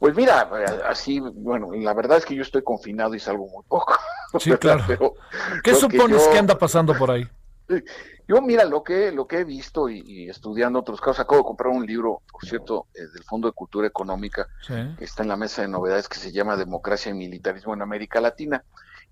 Pues 0.01 0.17
mira, 0.17 0.49
así, 0.89 1.21
bueno, 1.21 1.73
la 1.75 1.93
verdad 1.93 2.17
es 2.17 2.25
que 2.25 2.35
yo 2.35 2.41
estoy 2.41 2.63
confinado 2.63 3.15
y 3.15 3.21
salgo 3.21 3.47
muy 3.49 3.63
poco. 3.69 3.95
Sí, 4.39 4.51
claro. 4.53 4.87
¿Qué 5.63 5.75
supones 5.75 6.27
que, 6.29 6.39
anda 6.39 6.57
pasando 6.57 6.95
por 6.97 7.11
ahí? 7.11 7.29
Yo, 8.27 8.41
mira, 8.41 8.65
lo 8.65 8.83
que, 8.83 9.13
lo 9.13 9.27
que 9.27 9.39
he 9.39 9.45
visto 9.45 9.89
y, 9.89 10.29
estudiando 10.29 10.79
otros 10.79 11.01
casos, 11.01 11.21
acabo 11.21 11.39
de 11.39 11.47
comprar 11.47 11.73
un 11.73 11.85
libro, 11.85 12.23
por 12.31 12.45
cierto, 12.45 12.87
eh, 12.95 13.01
del 13.13 13.25
Fondo 13.25 13.49
de 13.49 13.53
Cultura 13.53 13.87
Económica, 13.87 14.49
que 14.67 15.05
está 15.05 15.23
en 15.23 15.29
la 15.29 15.37
mesa 15.37 15.63
de 15.63 15.69
novedades, 15.69 16.09
que 16.09 16.19
se 16.19 16.33
llama 16.33 16.57
Democracia 16.57 17.11
y 17.11 17.15
Militarismo 17.15 17.75
en 17.75 17.83
América 17.83 18.21
Latina. 18.21 18.65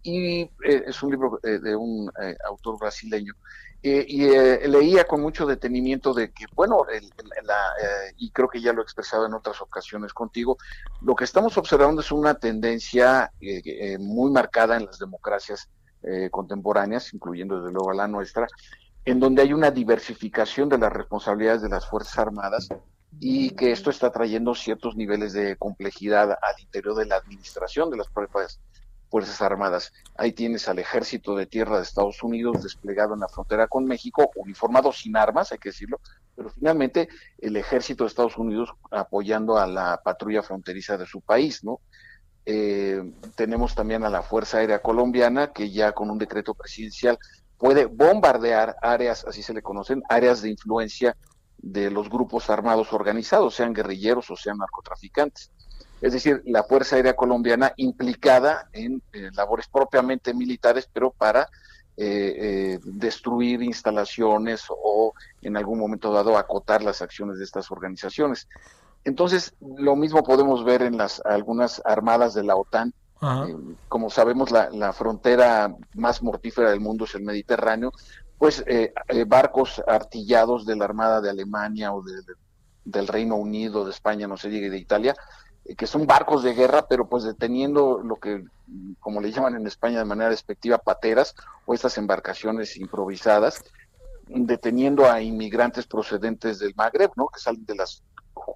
Y 0.02 0.42
eh, 0.42 0.84
es 0.86 1.02
un 1.02 1.10
libro 1.10 1.40
eh, 1.42 1.58
de 1.58 1.74
un 1.74 2.10
autor 2.46 2.78
brasileño 2.78 3.34
y 3.80 4.26
leía 4.66 5.04
con 5.04 5.20
mucho 5.20 5.46
detenimiento 5.46 6.12
de 6.12 6.32
que, 6.32 6.46
bueno, 6.52 6.84
eh, 6.92 7.00
y 8.16 8.30
creo 8.32 8.48
que 8.48 8.60
ya 8.60 8.72
lo 8.72 8.80
he 8.80 8.82
expresado 8.82 9.24
en 9.26 9.34
otras 9.34 9.60
ocasiones 9.60 10.12
contigo, 10.12 10.58
lo 11.00 11.14
que 11.14 11.22
estamos 11.22 11.56
observando 11.56 12.00
es 12.00 12.10
una 12.10 12.34
tendencia 12.34 13.32
muy 14.00 14.32
marcada 14.32 14.76
en 14.76 14.86
las 14.86 14.98
democracias 14.98 15.68
contemporáneas, 16.30 17.12
incluyendo 17.12 17.60
desde 17.60 17.72
luego 17.72 17.90
a 17.90 17.94
la 17.94 18.08
nuestra, 18.08 18.46
en 19.04 19.20
donde 19.20 19.42
hay 19.42 19.52
una 19.52 19.70
diversificación 19.70 20.68
de 20.68 20.78
las 20.78 20.92
responsabilidades 20.92 21.62
de 21.62 21.68
las 21.68 21.86
Fuerzas 21.86 22.18
Armadas 22.18 22.68
y 23.20 23.50
que 23.50 23.72
esto 23.72 23.90
está 23.90 24.10
trayendo 24.12 24.54
ciertos 24.54 24.96
niveles 24.96 25.32
de 25.32 25.56
complejidad 25.56 26.30
al 26.30 26.60
interior 26.60 26.94
de 26.94 27.06
la 27.06 27.16
administración 27.16 27.90
de 27.90 27.96
las 27.96 28.08
propias 28.08 28.60
Fuerzas 29.10 29.40
Armadas. 29.40 29.92
Ahí 30.16 30.32
tienes 30.32 30.68
al 30.68 30.78
ejército 30.78 31.34
de 31.34 31.46
tierra 31.46 31.78
de 31.78 31.82
Estados 31.82 32.22
Unidos 32.22 32.62
desplegado 32.62 33.14
en 33.14 33.20
la 33.20 33.28
frontera 33.28 33.66
con 33.66 33.86
México, 33.86 34.30
uniformado 34.36 34.92
sin 34.92 35.16
armas, 35.16 35.50
hay 35.52 35.58
que 35.58 35.70
decirlo, 35.70 36.00
pero 36.36 36.50
finalmente 36.50 37.08
el 37.38 37.56
ejército 37.56 38.04
de 38.04 38.08
Estados 38.08 38.36
Unidos 38.36 38.70
apoyando 38.90 39.56
a 39.56 39.66
la 39.66 40.00
patrulla 40.04 40.42
fronteriza 40.42 40.98
de 40.98 41.06
su 41.06 41.20
país, 41.22 41.64
¿no? 41.64 41.80
Eh, 42.50 43.12
tenemos 43.34 43.74
también 43.74 44.04
a 44.04 44.08
la 44.08 44.22
Fuerza 44.22 44.56
Aérea 44.56 44.80
Colombiana, 44.80 45.52
que 45.52 45.70
ya 45.70 45.92
con 45.92 46.10
un 46.10 46.16
decreto 46.16 46.54
presidencial 46.54 47.18
puede 47.58 47.84
bombardear 47.84 48.76
áreas, 48.80 49.26
así 49.28 49.42
se 49.42 49.52
le 49.52 49.60
conocen, 49.60 50.02
áreas 50.08 50.40
de 50.40 50.48
influencia 50.48 51.14
de 51.58 51.90
los 51.90 52.08
grupos 52.08 52.48
armados 52.48 52.94
organizados, 52.94 53.54
sean 53.54 53.74
guerrilleros 53.74 54.30
o 54.30 54.36
sean 54.36 54.56
narcotraficantes 54.56 55.50
es 56.00 56.12
decir, 56.12 56.42
la 56.46 56.62
Fuerza 56.62 56.96
Aérea 56.96 57.16
Colombiana 57.16 57.74
implicada 57.76 58.70
en 58.72 59.02
eh, 59.12 59.30
labores 59.34 59.66
propiamente 59.68 60.32
militares, 60.32 60.88
pero 60.90 61.10
para 61.10 61.48
eh, 61.96 62.78
destruir 62.84 63.62
instalaciones 63.62 64.62
o 64.70 65.12
en 65.42 65.56
algún 65.56 65.80
momento 65.80 66.12
dado 66.12 66.38
acotar 66.38 66.82
las 66.82 67.02
acciones 67.02 67.38
de 67.38 67.44
estas 67.44 67.70
organizaciones. 67.72 68.48
Entonces, 69.08 69.54
lo 69.60 69.96
mismo 69.96 70.22
podemos 70.22 70.66
ver 70.66 70.82
en 70.82 70.98
las 70.98 71.22
algunas 71.24 71.80
armadas 71.86 72.34
de 72.34 72.44
la 72.44 72.56
OTAN. 72.56 72.92
como 73.88 74.10
sabemos, 74.10 74.50
la, 74.50 74.92
frontera 74.92 75.74
más 75.94 76.22
mortífera 76.22 76.70
del 76.70 76.80
mundo 76.80 77.06
es 77.06 77.14
el 77.14 77.22
Mediterráneo, 77.22 77.90
pues 78.36 78.62
barcos 79.26 79.82
artillados 79.88 80.66
de 80.66 80.76
la 80.76 80.84
Armada 80.84 81.22
de 81.22 81.30
Alemania 81.30 81.94
o 81.94 82.04
del 82.84 83.08
Reino 83.08 83.36
Unido, 83.36 83.86
de 83.86 83.92
España, 83.92 84.28
no 84.28 84.36
se 84.36 84.50
diga, 84.50 84.68
de 84.68 84.78
Italia, 84.78 85.16
que 85.76 85.86
son 85.86 86.06
barcos 86.06 86.42
de 86.42 86.52
guerra, 86.52 86.86
pero 86.86 87.08
pues 87.08 87.24
deteniendo 87.24 88.02
lo 88.04 88.16
que, 88.16 88.44
como 89.00 89.22
le 89.22 89.32
llaman 89.32 89.56
en 89.56 89.66
España 89.66 90.00
de 90.00 90.04
manera 90.04 90.28
despectiva, 90.28 90.76
pateras 90.76 91.34
o 91.64 91.72
estas 91.72 91.96
embarcaciones 91.96 92.76
improvisadas, 92.76 93.64
deteniendo 94.26 95.10
a 95.10 95.22
inmigrantes 95.22 95.86
procedentes 95.86 96.58
del 96.58 96.74
Magreb, 96.76 97.10
¿no? 97.16 97.28
Que 97.28 97.40
salen 97.40 97.64
de 97.64 97.74
las 97.74 98.02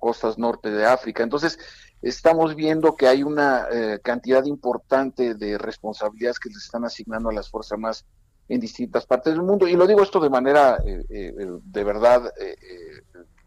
costas 0.01 0.39
norte 0.39 0.71
de 0.71 0.85
África. 0.85 1.23
Entonces, 1.23 1.59
estamos 2.03 2.55
viendo 2.55 2.97
que 2.97 3.07
hay 3.07 3.23
una 3.23 3.67
eh, 3.71 4.01
cantidad 4.03 4.45
importante 4.45 5.35
de 5.35 5.57
responsabilidades 5.59 6.39
que 6.39 6.49
les 6.49 6.65
están 6.65 6.85
asignando 6.85 7.31
a 7.31 7.33
las 7.33 7.49
Fuerzas 7.49 7.73
Armadas 7.73 8.05
en 8.49 8.61
distintas 8.61 9.07
partes 9.07 9.33
del 9.33 9.43
mundo. 9.43 9.69
Y 9.69 9.77
lo 9.77 9.87
digo 9.87 10.03
esto 10.03 10.21
de 10.21 10.29
manera 10.29 10.79
eh, 10.85 11.05
eh, 11.09 11.35
de 11.63 11.85
verdad 11.85 12.31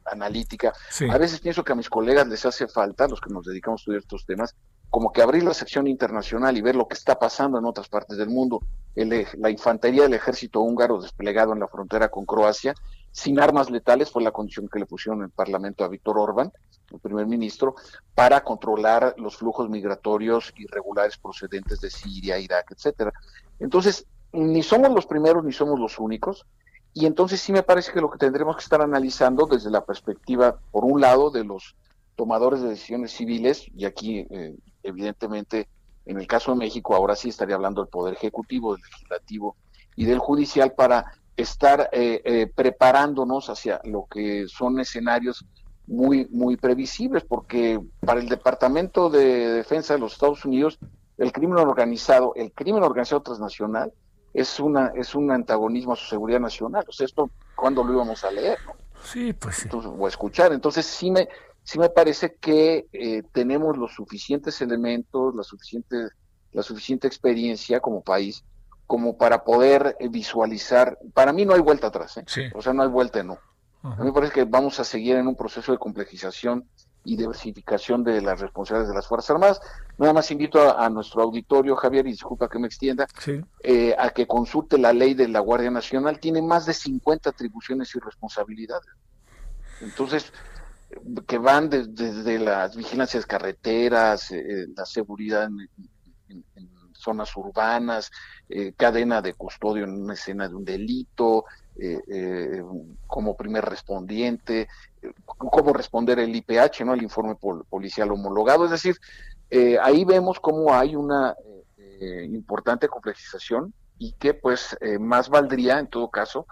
analítica. 0.05 0.71
A 1.11 1.17
veces 1.17 1.39
pienso 1.39 1.63
que 1.63 1.73
a 1.73 1.75
mis 1.75 1.89
colegas 1.89 2.27
les 2.27 2.45
hace 2.45 2.67
falta, 2.67 3.07
los 3.07 3.19
que 3.19 3.33
nos 3.33 3.45
dedicamos 3.45 3.79
a 3.79 3.81
estudiar 3.81 4.01
estos 4.01 4.25
temas, 4.25 4.55
como 4.89 5.11
que 5.11 5.21
abrir 5.21 5.43
la 5.43 5.53
sección 5.53 5.87
internacional 5.87 6.55
y 6.55 6.61
ver 6.61 6.75
lo 6.75 6.87
que 6.87 6.93
está 6.93 7.17
pasando 7.17 7.57
en 7.57 7.65
otras 7.65 7.89
partes 7.89 8.17
del 8.17 8.29
mundo. 8.29 8.61
El, 8.95 9.27
la 9.39 9.49
infantería 9.49 10.03
del 10.03 10.13
ejército 10.13 10.61
húngaro 10.61 11.01
desplegado 11.01 11.53
en 11.53 11.59
la 11.59 11.67
frontera 11.67 12.09
con 12.09 12.25
Croacia, 12.25 12.75
sin 13.15 13.39
armas 13.39 13.69
letales, 13.69 14.11
fue 14.11 14.21
la 14.21 14.31
condición 14.31 14.67
que 14.67 14.77
le 14.77 14.85
pusieron 14.85 15.19
en 15.19 15.25
el 15.27 15.31
Parlamento 15.31 15.85
a 15.85 15.87
Víctor 15.87 16.19
Orbán, 16.19 16.51
el 16.91 16.99
primer 16.99 17.25
ministro, 17.25 17.75
para 18.13 18.43
controlar 18.43 19.15
los 19.17 19.37
flujos 19.37 19.69
migratorios 19.69 20.51
irregulares 20.57 21.17
procedentes 21.17 21.79
de 21.79 21.89
Siria, 21.89 22.37
Irak, 22.37 22.71
etcétera. 22.71 23.13
Entonces, 23.57 24.05
ni 24.33 24.61
somos 24.61 24.91
los 24.91 25.05
primeros 25.05 25.45
ni 25.45 25.53
somos 25.53 25.79
los 25.79 25.97
únicos. 25.97 26.45
Y 26.93 27.05
entonces 27.05 27.39
sí 27.39 27.53
me 27.53 27.63
parece 27.63 27.93
que 27.93 28.01
lo 28.01 28.11
que 28.11 28.17
tendremos 28.17 28.57
que 28.57 28.63
estar 28.63 28.81
analizando 28.81 29.45
desde 29.45 29.71
la 29.71 29.85
perspectiva, 29.85 30.59
por 30.71 30.83
un 30.83 30.99
lado, 30.99 31.31
de 31.31 31.45
los 31.45 31.77
tomadores 32.17 32.61
de 32.61 32.67
decisiones 32.67 33.13
civiles, 33.13 33.65
y 33.77 33.85
aquí 33.85 34.27
eh, 34.29 34.57
evidentemente 34.83 35.69
en 36.05 36.19
el 36.19 36.27
caso 36.27 36.51
de 36.51 36.57
México 36.57 36.93
ahora 36.93 37.15
sí 37.15 37.29
estaría 37.29 37.55
hablando 37.55 37.81
del 37.81 37.89
Poder 37.89 38.15
Ejecutivo, 38.15 38.75
del 38.75 38.83
Legislativo 38.83 39.55
y 39.95 40.03
del 40.03 40.19
Judicial 40.19 40.73
para 40.73 41.13
estar 41.37 41.89
eh, 41.91 42.21
eh, 42.23 42.47
preparándonos 42.53 43.49
hacia 43.49 43.81
lo 43.83 44.05
que 44.09 44.45
son 44.47 44.79
escenarios 44.79 45.45
muy, 45.87 46.27
muy 46.31 46.57
previsibles, 46.57 47.23
porque 47.23 47.79
para 47.99 48.19
el 48.19 48.27
Departamento 48.29 49.09
de 49.09 49.53
Defensa 49.53 49.93
de 49.93 49.99
los 49.99 50.13
Estados 50.13 50.45
Unidos, 50.45 50.79
el 51.17 51.31
crimen 51.31 51.59
organizado, 51.59 52.33
el 52.35 52.51
crimen 52.51 52.83
organizado 52.83 53.21
transnacional, 53.21 53.93
es 54.33 54.59
una 54.59 54.91
es 54.95 55.15
un 55.15 55.31
antagonismo 55.31 55.93
a 55.93 55.95
su 55.95 56.07
seguridad 56.07 56.39
nacional. 56.39 56.83
O 56.87 56.91
sea, 56.91 57.05
esto 57.05 57.29
cuando 57.55 57.83
lo 57.83 57.93
íbamos 57.93 58.23
a 58.23 58.31
leer, 58.31 58.57
Sí, 59.03 59.33
pues 59.33 59.57
sí. 59.57 59.69
o 59.71 60.05
a 60.05 60.09
escuchar. 60.09 60.51
Entonces 60.51 60.85
sí 60.85 61.11
me 61.11 61.29
sí 61.63 61.79
me 61.79 61.89
parece 61.89 62.35
que 62.35 62.87
eh, 62.91 63.23
tenemos 63.31 63.77
los 63.77 63.93
suficientes 63.93 64.61
elementos, 64.61 65.35
la 65.35 65.43
suficiente 65.43 65.95
la 66.51 66.63
suficiente 66.63 67.07
experiencia 67.07 67.79
como 67.79 68.01
país 68.01 68.43
como 68.87 69.17
para 69.17 69.43
poder 69.43 69.95
eh, 69.99 70.07
visualizar. 70.09 70.97
Para 71.13 71.33
mí 71.33 71.45
no 71.45 71.53
hay 71.53 71.61
vuelta 71.61 71.87
atrás, 71.87 72.17
¿eh? 72.17 72.51
O 72.53 72.61
sea, 72.61 72.73
no 72.73 72.83
hay 72.83 72.89
vuelta 72.89 73.23
no. 73.23 73.37
A 73.83 73.95
mí 73.97 74.05
me 74.05 74.13
parece 74.13 74.33
que 74.33 74.45
vamos 74.45 74.79
a 74.79 74.83
seguir 74.83 75.15
en 75.15 75.27
un 75.27 75.35
proceso 75.35 75.71
de 75.71 75.77
complejización 75.77 76.67
y 77.03 77.15
diversificación 77.15 78.03
de 78.03 78.19
las 78.19 78.39
responsabilidades 78.39 78.89
de 78.89 78.95
las 78.95 79.07
Fuerzas 79.07 79.29
Armadas. 79.29 79.61
Nada 79.99 80.11
más 80.11 80.31
invito 80.31 80.75
a, 80.75 80.89
nuestro 80.89 81.21
auditorio, 81.21 81.75
Javier, 81.75 82.07
y 82.07 82.11
disculpa 82.11 82.49
que 82.49 82.57
me 82.57 82.65
extienda, 82.65 83.05
eh, 83.63 83.95
a 83.97 84.09
que 84.09 84.25
consulte 84.25 84.79
la 84.79 84.91
ley 84.91 85.13
de 85.13 85.27
la 85.27 85.39
Guardia 85.39 85.69
Nacional. 85.69 86.19
Tiene 86.19 86.41
más 86.41 86.65
de 86.65 86.73
50 86.73 87.29
atribuciones 87.29 87.95
y 87.95 87.99
responsabilidades. 87.99 88.89
Entonces, 89.81 90.33
que 91.27 91.37
van 91.37 91.69
desde 91.69 92.39
las 92.39 92.75
vigilancias 92.75 93.25
carreteras, 93.25 94.31
eh, 94.31 94.67
la 94.75 94.85
seguridad 94.85 95.45
en, 95.45 95.69
zonas 97.05 97.35
urbanas, 97.37 98.11
eh, 98.49 98.73
cadena 98.75 99.21
de 99.21 99.33
custodio 99.33 99.85
en 99.85 100.03
una 100.03 100.15
escena 100.15 100.49
de 100.49 100.55
un 100.55 100.65
delito, 100.65 101.45
como 103.05 103.35
primer 103.35 103.65
respondiente, 103.65 104.69
cómo 105.25 105.73
responder 105.73 106.19
el 106.19 106.33
IPH, 106.33 106.85
¿no? 106.85 106.93
El 106.93 107.03
informe 107.03 107.35
policial 107.69 108.11
homologado. 108.11 108.63
Es 108.63 108.71
decir, 108.71 108.95
eh, 109.49 109.77
ahí 109.81 110.05
vemos 110.05 110.39
cómo 110.39 110.73
hay 110.73 110.95
una 110.95 111.35
eh, 111.77 112.29
importante 112.31 112.87
complejización 112.87 113.73
y 113.97 114.13
que 114.13 114.33
pues 114.33 114.77
eh, 114.81 114.99
más 114.99 115.29
valdría 115.29 115.79
en 115.79 115.87
todo 115.87 116.09
caso 116.09 116.47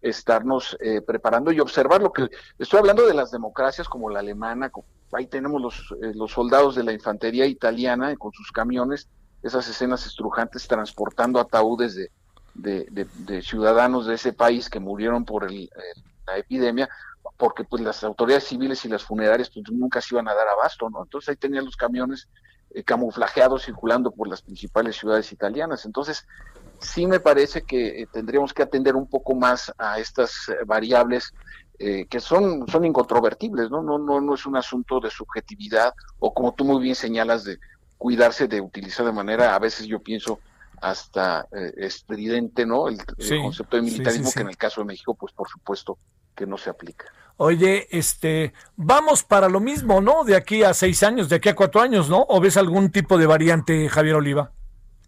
estarnos 0.00 0.76
eh, 0.80 1.00
preparando 1.00 1.52
y 1.52 1.60
observar 1.60 2.00
lo 2.00 2.12
que 2.12 2.28
estoy 2.58 2.78
hablando 2.78 3.06
de 3.06 3.14
las 3.14 3.30
democracias 3.30 3.88
como 3.88 4.10
la 4.10 4.20
alemana, 4.20 4.70
ahí 5.12 5.26
tenemos 5.26 5.60
los, 5.60 5.94
eh, 6.02 6.12
los 6.14 6.32
soldados 6.32 6.74
de 6.76 6.84
la 6.84 6.92
infantería 6.92 7.46
italiana 7.46 8.14
con 8.16 8.32
sus 8.32 8.52
camiones, 8.52 9.08
esas 9.46 9.68
escenas 9.68 10.06
estrujantes 10.06 10.66
transportando 10.66 11.40
ataúdes 11.40 11.96
de, 12.54 13.42
ciudadanos 13.42 14.06
de 14.06 14.14
ese 14.14 14.32
país 14.32 14.68
que 14.68 14.80
murieron 14.80 15.24
por 15.24 15.44
el, 15.44 15.70
la 16.26 16.38
epidemia, 16.38 16.88
porque 17.36 17.64
pues 17.64 17.82
las 17.82 18.02
autoridades 18.04 18.44
civiles 18.44 18.84
y 18.84 18.88
las 18.88 19.04
funerarias 19.04 19.50
pues 19.50 19.70
nunca 19.70 20.00
se 20.00 20.14
iban 20.14 20.28
a 20.28 20.34
dar 20.34 20.48
abasto, 20.48 20.88
¿no? 20.90 21.02
Entonces 21.02 21.28
ahí 21.28 21.36
tenían 21.36 21.64
los 21.64 21.76
camiones 21.76 22.28
eh, 22.70 22.82
camuflajeados 22.82 23.64
circulando 23.64 24.10
por 24.10 24.28
las 24.28 24.42
principales 24.42 24.96
ciudades 24.96 25.32
italianas. 25.32 25.84
Entonces, 25.84 26.26
sí 26.80 27.06
me 27.06 27.20
parece 27.20 27.62
que 27.62 28.02
eh, 28.02 28.08
tendríamos 28.12 28.52
que 28.52 28.62
atender 28.62 28.96
un 28.96 29.06
poco 29.06 29.34
más 29.34 29.72
a 29.78 29.98
estas 29.98 30.48
eh, 30.48 30.56
variables 30.66 31.32
que 31.78 32.20
son, 32.20 32.66
son 32.68 32.86
incontrovertibles, 32.86 33.70
¿no? 33.70 33.82
No, 33.82 33.98
¿no? 33.98 34.18
no 34.18 34.34
es 34.34 34.46
un 34.46 34.56
asunto 34.56 34.98
de 34.98 35.10
subjetividad 35.10 35.92
o 36.18 36.32
como 36.32 36.54
tú 36.54 36.64
muy 36.64 36.82
bien 36.82 36.94
señalas 36.94 37.44
de 37.44 37.58
cuidarse 37.98 38.48
de 38.48 38.60
utilizar 38.60 39.06
de 39.06 39.12
manera, 39.12 39.54
a 39.54 39.58
veces 39.58 39.86
yo 39.86 40.00
pienso, 40.00 40.38
hasta 40.80 41.46
estridente, 41.76 42.66
¿no? 42.66 42.88
El, 42.88 42.98
concepto 43.42 43.76
de 43.76 43.82
militarismo 43.82 44.30
que 44.30 44.40
en 44.40 44.48
el 44.48 44.56
caso 44.56 44.82
de 44.82 44.86
México, 44.86 45.14
pues 45.14 45.32
por 45.32 45.48
supuesto 45.48 45.98
que 46.34 46.46
no 46.46 46.58
se 46.58 46.70
aplica. 46.70 47.06
Oye, 47.38 47.86
este, 47.90 48.54
vamos 48.76 49.22
para 49.22 49.48
lo 49.48 49.60
mismo, 49.60 50.00
¿no? 50.00 50.24
De 50.24 50.36
aquí 50.36 50.62
a 50.62 50.72
seis 50.72 51.02
años, 51.02 51.28
de 51.28 51.36
aquí 51.36 51.50
a 51.50 51.54
cuatro 51.54 51.82
años, 51.82 52.08
¿no? 52.08 52.24
¿O 52.28 52.40
ves 52.40 52.56
algún 52.56 52.90
tipo 52.90 53.18
de 53.18 53.26
variante, 53.26 53.88
Javier 53.88 54.14
Oliva? 54.14 54.52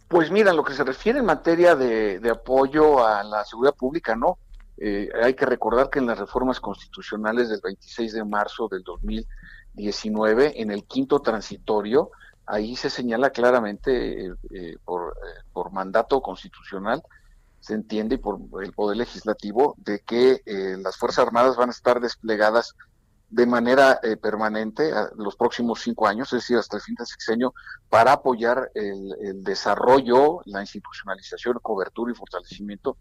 Pues 0.08 0.30
mira, 0.30 0.52
lo 0.52 0.62
que 0.62 0.74
se 0.74 0.84
refiere 0.84 1.20
en 1.20 1.24
materia 1.24 1.74
de, 1.74 2.20
apoyo 2.30 3.06
a 3.06 3.22
la 3.22 3.44
seguridad 3.44 3.74
pública, 3.74 4.14
¿no? 4.14 4.38
Eh, 4.76 5.08
hay 5.22 5.34
que 5.34 5.46
recordar 5.46 5.88
que 5.90 5.98
en 5.98 6.06
las 6.06 6.18
reformas 6.18 6.60
constitucionales 6.60 7.48
del 7.48 7.60
26 7.62 8.12
de 8.12 8.24
marzo 8.24 8.68
del 8.68 8.82
2019, 8.82 10.60
en 10.60 10.70
el 10.70 10.84
quinto 10.84 11.20
transitorio, 11.20 12.10
ahí 12.48 12.76
se 12.76 12.90
señala 12.90 13.30
claramente 13.30 14.26
eh, 14.26 14.34
eh, 14.50 14.76
por, 14.84 15.16
por 15.52 15.72
mandato 15.72 16.20
constitucional 16.20 17.02
se 17.60 17.74
entiende 17.74 18.16
y 18.16 18.18
por 18.18 18.40
el 18.62 18.72
Poder 18.72 18.96
Legislativo 18.96 19.74
de 19.78 20.00
que 20.00 20.42
eh, 20.46 20.76
las 20.78 20.96
Fuerzas 20.96 21.26
Armadas 21.26 21.56
van 21.56 21.68
a 21.68 21.72
estar 21.72 22.00
desplegadas 22.00 22.74
de 23.30 23.46
manera 23.46 24.00
eh, 24.02 24.16
permanente 24.16 24.90
los 25.16 25.36
próximos 25.36 25.82
cinco 25.82 26.06
años, 26.06 26.32
es 26.32 26.40
decir, 26.40 26.56
hasta 26.56 26.78
el 26.78 26.82
fin 26.82 26.94
del 26.94 27.06
sexenio, 27.06 27.52
para 27.90 28.12
apoyar 28.12 28.70
el, 28.74 29.44
desarrollo, 29.44 30.40
la 30.46 30.62
institucionalización, 30.62 31.58
cobertura 31.60 32.10
y 32.10 32.14
fortalecimiento 32.14 32.96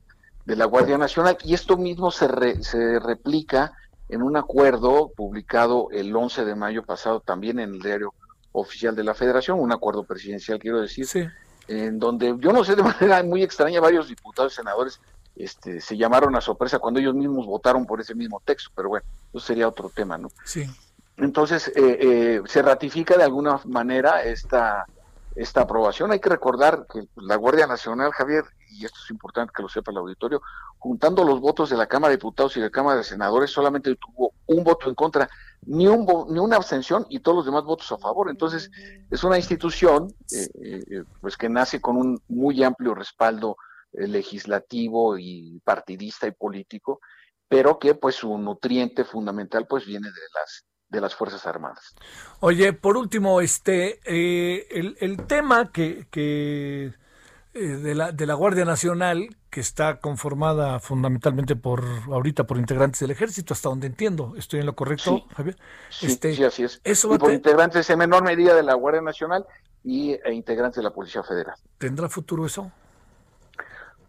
de 0.46 0.58
la 0.58 0.66
Guardia 0.66 0.98
Nacional. 0.98 1.38
Y 1.46 1.54
esto 1.54 1.78
mismo 1.78 2.12
se, 2.12 2.62
se 2.62 3.00
replica 3.00 3.72
en 4.10 4.22
un 4.22 4.36
acuerdo 4.36 5.12
publicado 5.16 5.88
el 5.92 6.14
11 6.14 6.44
de 6.44 6.56
mayo 6.56 6.84
pasado 6.84 7.22
también 7.22 7.60
en 7.60 7.76
el 7.76 7.80
diario 7.80 8.14
oficial 8.60 8.96
de 8.96 9.04
la 9.04 9.14
Federación, 9.14 9.60
un 9.60 9.72
acuerdo 9.72 10.04
presidencial, 10.04 10.60
quiero 10.60 10.82
decir, 10.82 11.06
sí 11.06 11.28
en 11.68 12.00
donde 12.00 12.36
yo 12.40 12.52
no 12.54 12.64
sé 12.64 12.76
de 12.76 12.84
manera 12.84 13.22
muy 13.24 13.44
extraña 13.44 13.80
varios 13.80 14.08
diputados 14.08 14.54
y 14.54 14.56
senadores 14.56 15.00
este, 15.36 15.82
se 15.82 15.98
llamaron 15.98 16.36
a 16.36 16.42
sorpresa 16.42 16.80
cuando 16.80 17.00
ellos 17.00 17.14
mismos 17.14 17.46
votaron 17.46 17.86
por 17.86 18.02
ese 18.02 18.16
mismo 18.16 18.42
texto, 18.44 18.72
pero 18.76 18.90
bueno, 18.90 19.06
eso 19.30 19.40
sería 19.40 19.68
otro 19.68 19.90
tema, 19.90 20.18
¿no? 20.18 20.30
Sí. 20.44 20.66
Entonces, 21.18 21.68
eh, 21.76 21.98
eh, 22.00 22.42
se 22.48 22.62
ratifica 22.64 23.18
de 23.18 23.24
alguna 23.24 23.60
manera 23.66 24.24
esta, 24.24 24.88
esta 25.36 25.62
aprobación. 25.62 26.12
Hay 26.12 26.20
que 26.20 26.30
recordar 26.30 26.88
que 26.92 27.08
la 27.18 27.36
Guardia 27.36 27.68
Nacional, 27.68 28.12
Javier, 28.14 28.46
y 28.72 28.86
esto 28.86 28.98
es 29.04 29.12
importante 29.12 29.54
que 29.56 29.62
lo 29.62 29.70
sepa 29.70 29.92
el 29.92 29.98
auditorio, 29.98 30.42
juntando 30.80 31.24
los 31.24 31.40
votos 31.40 31.70
de 31.70 31.78
la 31.78 31.86
Cámara 31.86 32.10
de 32.10 32.18
Diputados 32.18 32.58
y 32.58 32.60
de 32.60 32.68
la 32.68 32.72
Cámara 32.72 32.98
de 32.98 33.04
Senadores, 33.04 33.52
solamente 33.52 33.96
tuvo 33.96 34.34
un 34.48 34.64
voto 34.64 34.90
en 34.90 34.96
contra, 34.96 35.30
ni, 35.66 35.88
un, 35.88 36.06
ni 36.30 36.40
una 36.40 36.56
abstención 36.56 37.06
y 37.10 37.20
todos 37.20 37.38
los 37.38 37.46
demás 37.46 37.64
votos 37.64 37.92
a 37.92 37.98
favor. 37.98 38.30
Entonces, 38.30 38.70
es 39.10 39.24
una 39.24 39.38
institución 39.38 40.14
eh, 40.32 40.48
eh, 40.90 41.04
pues 41.22 41.38
que 41.38 41.50
nace 41.50 41.82
con 41.82 41.98
un 41.98 42.22
muy 42.28 42.64
amplio 42.64 42.94
respaldo 42.94 43.58
eh, 43.94 44.08
legislativo 44.08 45.18
y 45.18 45.62
partidista 45.64 46.28
y 46.28 46.32
político, 46.32 47.00
pero 47.48 47.80
que 47.80 47.96
pues 47.96 48.16
su 48.16 48.38
nutriente 48.38 49.04
fundamental 49.04 49.68
pues 49.68 49.86
viene 49.86 50.08
de 50.08 50.22
las 50.34 50.66
de 50.90 51.02
las 51.02 51.14
Fuerzas 51.14 51.46
Armadas. 51.46 51.96
Oye, 52.40 52.72
por 52.72 52.96
último, 52.96 53.42
este 53.42 54.00
el, 54.06 54.96
el 55.02 55.28
tema 55.28 55.70
que, 55.74 56.08
que 56.10 56.86
eh, 56.86 56.94
de, 57.58 57.96
la, 57.96 58.12
de 58.12 58.26
la 58.26 58.34
Guardia 58.34 58.66
Nacional, 58.66 59.36
que 59.50 59.60
está 59.60 60.00
conformada 60.00 60.80
fundamentalmente 60.80 61.56
por, 61.56 61.84
ahorita, 62.12 62.46
por 62.46 62.58
integrantes 62.58 63.00
del 63.00 63.12
ejército, 63.12 63.54
hasta 63.54 63.70
donde 63.70 63.88
entiendo. 63.88 64.34
¿Estoy 64.38 64.60
en 64.60 64.66
lo 64.66 64.76
correcto, 64.76 65.26
Javier? 65.36 65.58
Sí, 65.90 66.08
este, 66.08 66.36
sí, 66.36 66.44
así 66.44 66.64
es. 66.64 66.82
Eso 66.84 67.14
y 67.14 67.18
por 67.18 67.34
integrantes 67.34 67.90
en 67.90 68.00
menor 68.00 68.24
medida 68.24 68.56
de 68.56 68.64
la 68.64 68.74
Guardia 68.76 69.02
Nacional 69.02 69.46
y 69.84 70.12
e 70.12 70.34
integrantes 70.34 70.78
de 70.78 70.84
la 70.84 70.92
Policía 70.92 71.24
Federal. 71.24 71.56
¿Tendrá 71.78 72.10
futuro 72.10 72.46
eso? 72.46 72.72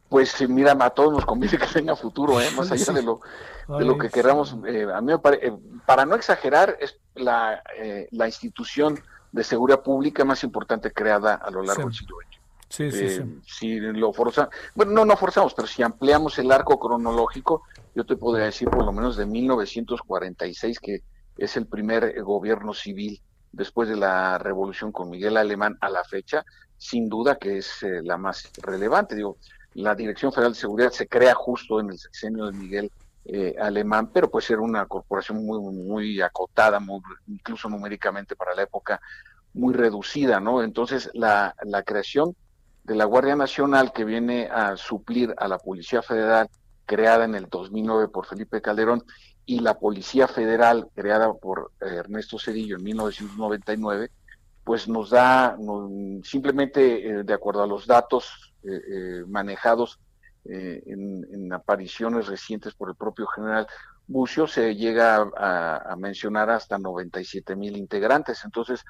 Pues 0.08 0.48
mira, 0.48 0.76
a 0.78 0.90
todos 0.90 1.12
nos 1.12 1.24
conviene 1.24 1.58
que 1.58 1.66
tenga 1.66 1.94
futuro, 1.94 2.40
¿eh? 2.40 2.50
más 2.56 2.70
allá 2.70 2.92
de 2.92 3.02
lo, 3.02 3.20
de 3.68 3.84
lo 3.84 3.98
que 3.98 4.10
queramos. 4.10 4.56
Eh, 4.66 4.86
a 4.92 5.00
mí 5.00 5.12
me 5.12 5.18
parece, 5.18 5.48
eh, 5.48 5.52
para 5.86 6.04
no 6.06 6.14
exagerar, 6.14 6.76
es 6.80 6.98
la, 7.14 7.62
la 8.10 8.26
institución 8.26 8.98
de 9.32 9.44
seguridad 9.44 9.82
pública 9.82 10.24
más 10.24 10.42
importante 10.44 10.92
creada 10.92 11.34
a 11.34 11.50
lo 11.50 11.62
largo 11.62 11.84
del 11.84 11.94
siglo 11.94 12.16
XX. 12.16 12.27
Sí, 12.68 12.90
sí, 12.90 13.08
sí. 13.08 13.20
Eh, 13.22 13.26
si 13.46 13.80
lo 13.80 14.12
forzamos, 14.12 14.50
bueno, 14.74 14.92
no, 14.92 15.04
no 15.04 15.16
forzamos, 15.16 15.54
pero 15.54 15.66
si 15.66 15.82
ampliamos 15.82 16.38
el 16.38 16.52
arco 16.52 16.78
cronológico, 16.78 17.62
yo 17.94 18.04
te 18.04 18.16
podría 18.16 18.46
decir 18.46 18.68
por 18.68 18.84
lo 18.84 18.92
menos 18.92 19.16
de 19.16 19.24
1946, 19.24 20.78
que 20.78 21.02
es 21.38 21.56
el 21.56 21.66
primer 21.66 22.04
eh, 22.04 22.20
gobierno 22.20 22.74
civil 22.74 23.22
después 23.52 23.88
de 23.88 23.96
la 23.96 24.36
revolución 24.36 24.92
con 24.92 25.08
Miguel 25.08 25.38
Alemán 25.38 25.78
a 25.80 25.88
la 25.88 26.04
fecha, 26.04 26.44
sin 26.76 27.08
duda 27.08 27.36
que 27.36 27.58
es 27.58 27.82
eh, 27.82 28.02
la 28.02 28.18
más 28.18 28.50
relevante. 28.62 29.16
Digo, 29.16 29.38
la 29.72 29.94
Dirección 29.94 30.30
Federal 30.32 30.52
de 30.52 30.58
Seguridad 30.58 30.90
se 30.90 31.08
crea 31.08 31.34
justo 31.34 31.80
en 31.80 31.90
el 31.90 31.98
sexenio 31.98 32.46
de 32.46 32.52
Miguel 32.52 32.92
Alemán, 33.60 34.10
pero 34.10 34.30
puede 34.30 34.46
ser 34.46 34.58
una 34.58 34.86
corporación 34.86 35.44
muy, 35.44 35.60
muy 35.60 36.18
acotada, 36.22 36.80
muy, 36.80 37.02
incluso 37.26 37.68
numéricamente 37.68 38.34
para 38.34 38.54
la 38.54 38.62
época, 38.62 39.02
muy 39.52 39.74
reducida, 39.74 40.40
¿no? 40.40 40.62
Entonces, 40.62 41.10
la, 41.12 41.54
la 41.62 41.82
creación 41.82 42.34
de 42.88 42.94
la 42.94 43.04
Guardia 43.04 43.36
Nacional 43.36 43.92
que 43.92 44.06
viene 44.06 44.48
a 44.50 44.74
suplir 44.78 45.34
a 45.36 45.46
la 45.46 45.58
Policía 45.58 46.00
Federal 46.00 46.48
creada 46.86 47.26
en 47.26 47.34
el 47.34 47.46
2009 47.50 48.08
por 48.08 48.24
Felipe 48.24 48.62
Calderón 48.62 49.04
y 49.44 49.60
la 49.60 49.78
Policía 49.78 50.26
Federal 50.26 50.88
creada 50.94 51.34
por 51.34 51.72
eh, 51.82 51.96
Ernesto 51.96 52.38
Cedillo 52.38 52.76
en 52.76 52.84
1999, 52.84 54.10
pues 54.64 54.88
nos 54.88 55.10
da 55.10 55.54
simplemente 56.22 57.06
eh, 57.06 57.22
de 57.24 57.34
acuerdo 57.34 57.62
a 57.62 57.66
los 57.66 57.86
datos 57.86 58.54
eh, 58.64 59.22
manejados 59.26 60.00
en, 60.44 61.52
apariciones 61.52 62.26
recientes 62.26 62.72
por 62.72 62.88
el 62.88 62.94
propio 62.94 63.26
general 63.26 63.66
Bucio, 64.06 64.46
se 64.46 64.74
llega 64.74 65.28
a, 65.36 65.92
a 65.92 65.96
mencionar 65.96 66.48
hasta 66.48 66.78
97 66.78 67.54
mil 67.54 67.76
integrantes. 67.76 68.42
Entonces, 68.46 68.82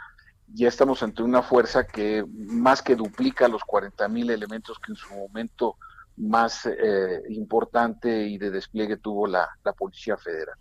ya 0.55 0.69
estamos 0.69 1.03
ante 1.03 1.23
una 1.23 1.43
fuerza 1.43 1.87
que 1.87 2.25
más 2.33 2.83
que 2.83 2.97
duplica 2.97 3.49
los 3.49 3.63
40 3.65 4.09
mil 4.09 4.31
elementos 4.31 4.79
que 4.79 4.93
en 4.93 4.97
su 4.97 5.15
momento 5.15 5.77
más 6.19 6.67
eh, 6.67 7.23
importante 7.29 8.27
y 8.27 8.39
de 8.39 8.51
despliegue 8.51 8.97
tuvo 8.97 9.27
la, 9.27 9.49
Policía 9.77 10.17
Federal. 10.17 10.57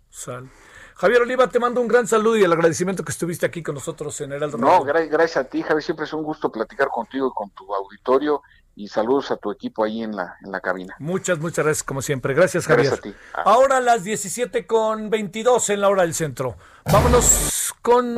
Javier 0.94 1.22
Oliva, 1.22 1.48
te 1.48 1.58
mando 1.58 1.80
un 1.80 1.88
gran 1.88 2.06
saludo 2.06 2.36
y 2.36 2.44
el 2.44 2.52
agradecimiento 2.52 3.04
que 3.04 3.10
estuviste 3.10 3.46
aquí 3.46 3.62
con 3.62 3.74
nosotros 3.74 4.20
en 4.20 4.32
Heraldo. 4.32 4.58
No, 4.58 4.84
gracias 4.84 5.36
a 5.36 5.44
ti, 5.44 5.62
Javier. 5.62 5.82
Siempre 5.82 6.04
es 6.04 6.12
un 6.12 6.22
gusto 6.22 6.52
platicar 6.52 6.88
contigo 6.88 7.28
y 7.28 7.34
con 7.34 7.50
tu 7.50 7.74
auditorio. 7.74 8.42
Y 8.76 8.86
saludos 8.86 9.32
a 9.32 9.36
tu 9.36 9.50
equipo 9.50 9.82
ahí 9.82 10.02
en 10.02 10.14
la, 10.14 10.36
en 10.44 10.52
la 10.52 10.60
cabina. 10.60 10.94
Muchas, 11.00 11.40
muchas 11.40 11.64
gracias, 11.64 11.82
como 11.82 12.00
siempre. 12.00 12.32
Gracias, 12.32 12.66
Javier. 12.66 12.86
Gracias 12.86 13.00
a 13.00 13.02
ti. 13.02 13.16
Ah. 13.34 13.42
Ahora 13.46 13.80
las 13.80 14.04
17 14.04 14.66
con 14.68 15.10
22 15.10 15.70
en 15.70 15.80
la 15.80 15.88
hora 15.88 16.02
del 16.02 16.14
centro. 16.14 16.56
Vámonos 16.84 17.74
con 17.82 18.14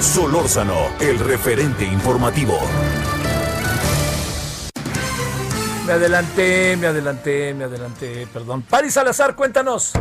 Solórzano, 0.00 0.88
el 1.00 1.18
referente 1.18 1.84
informativo. 1.84 2.58
Me 5.86 5.92
adelanté, 5.92 6.76
me 6.76 6.86
adelanté, 6.86 7.54
me 7.54 7.64
adelanté, 7.64 8.26
perdón. 8.32 8.62
Paris 8.62 8.94
Salazar, 8.94 9.34
cuéntanos. 9.34 9.92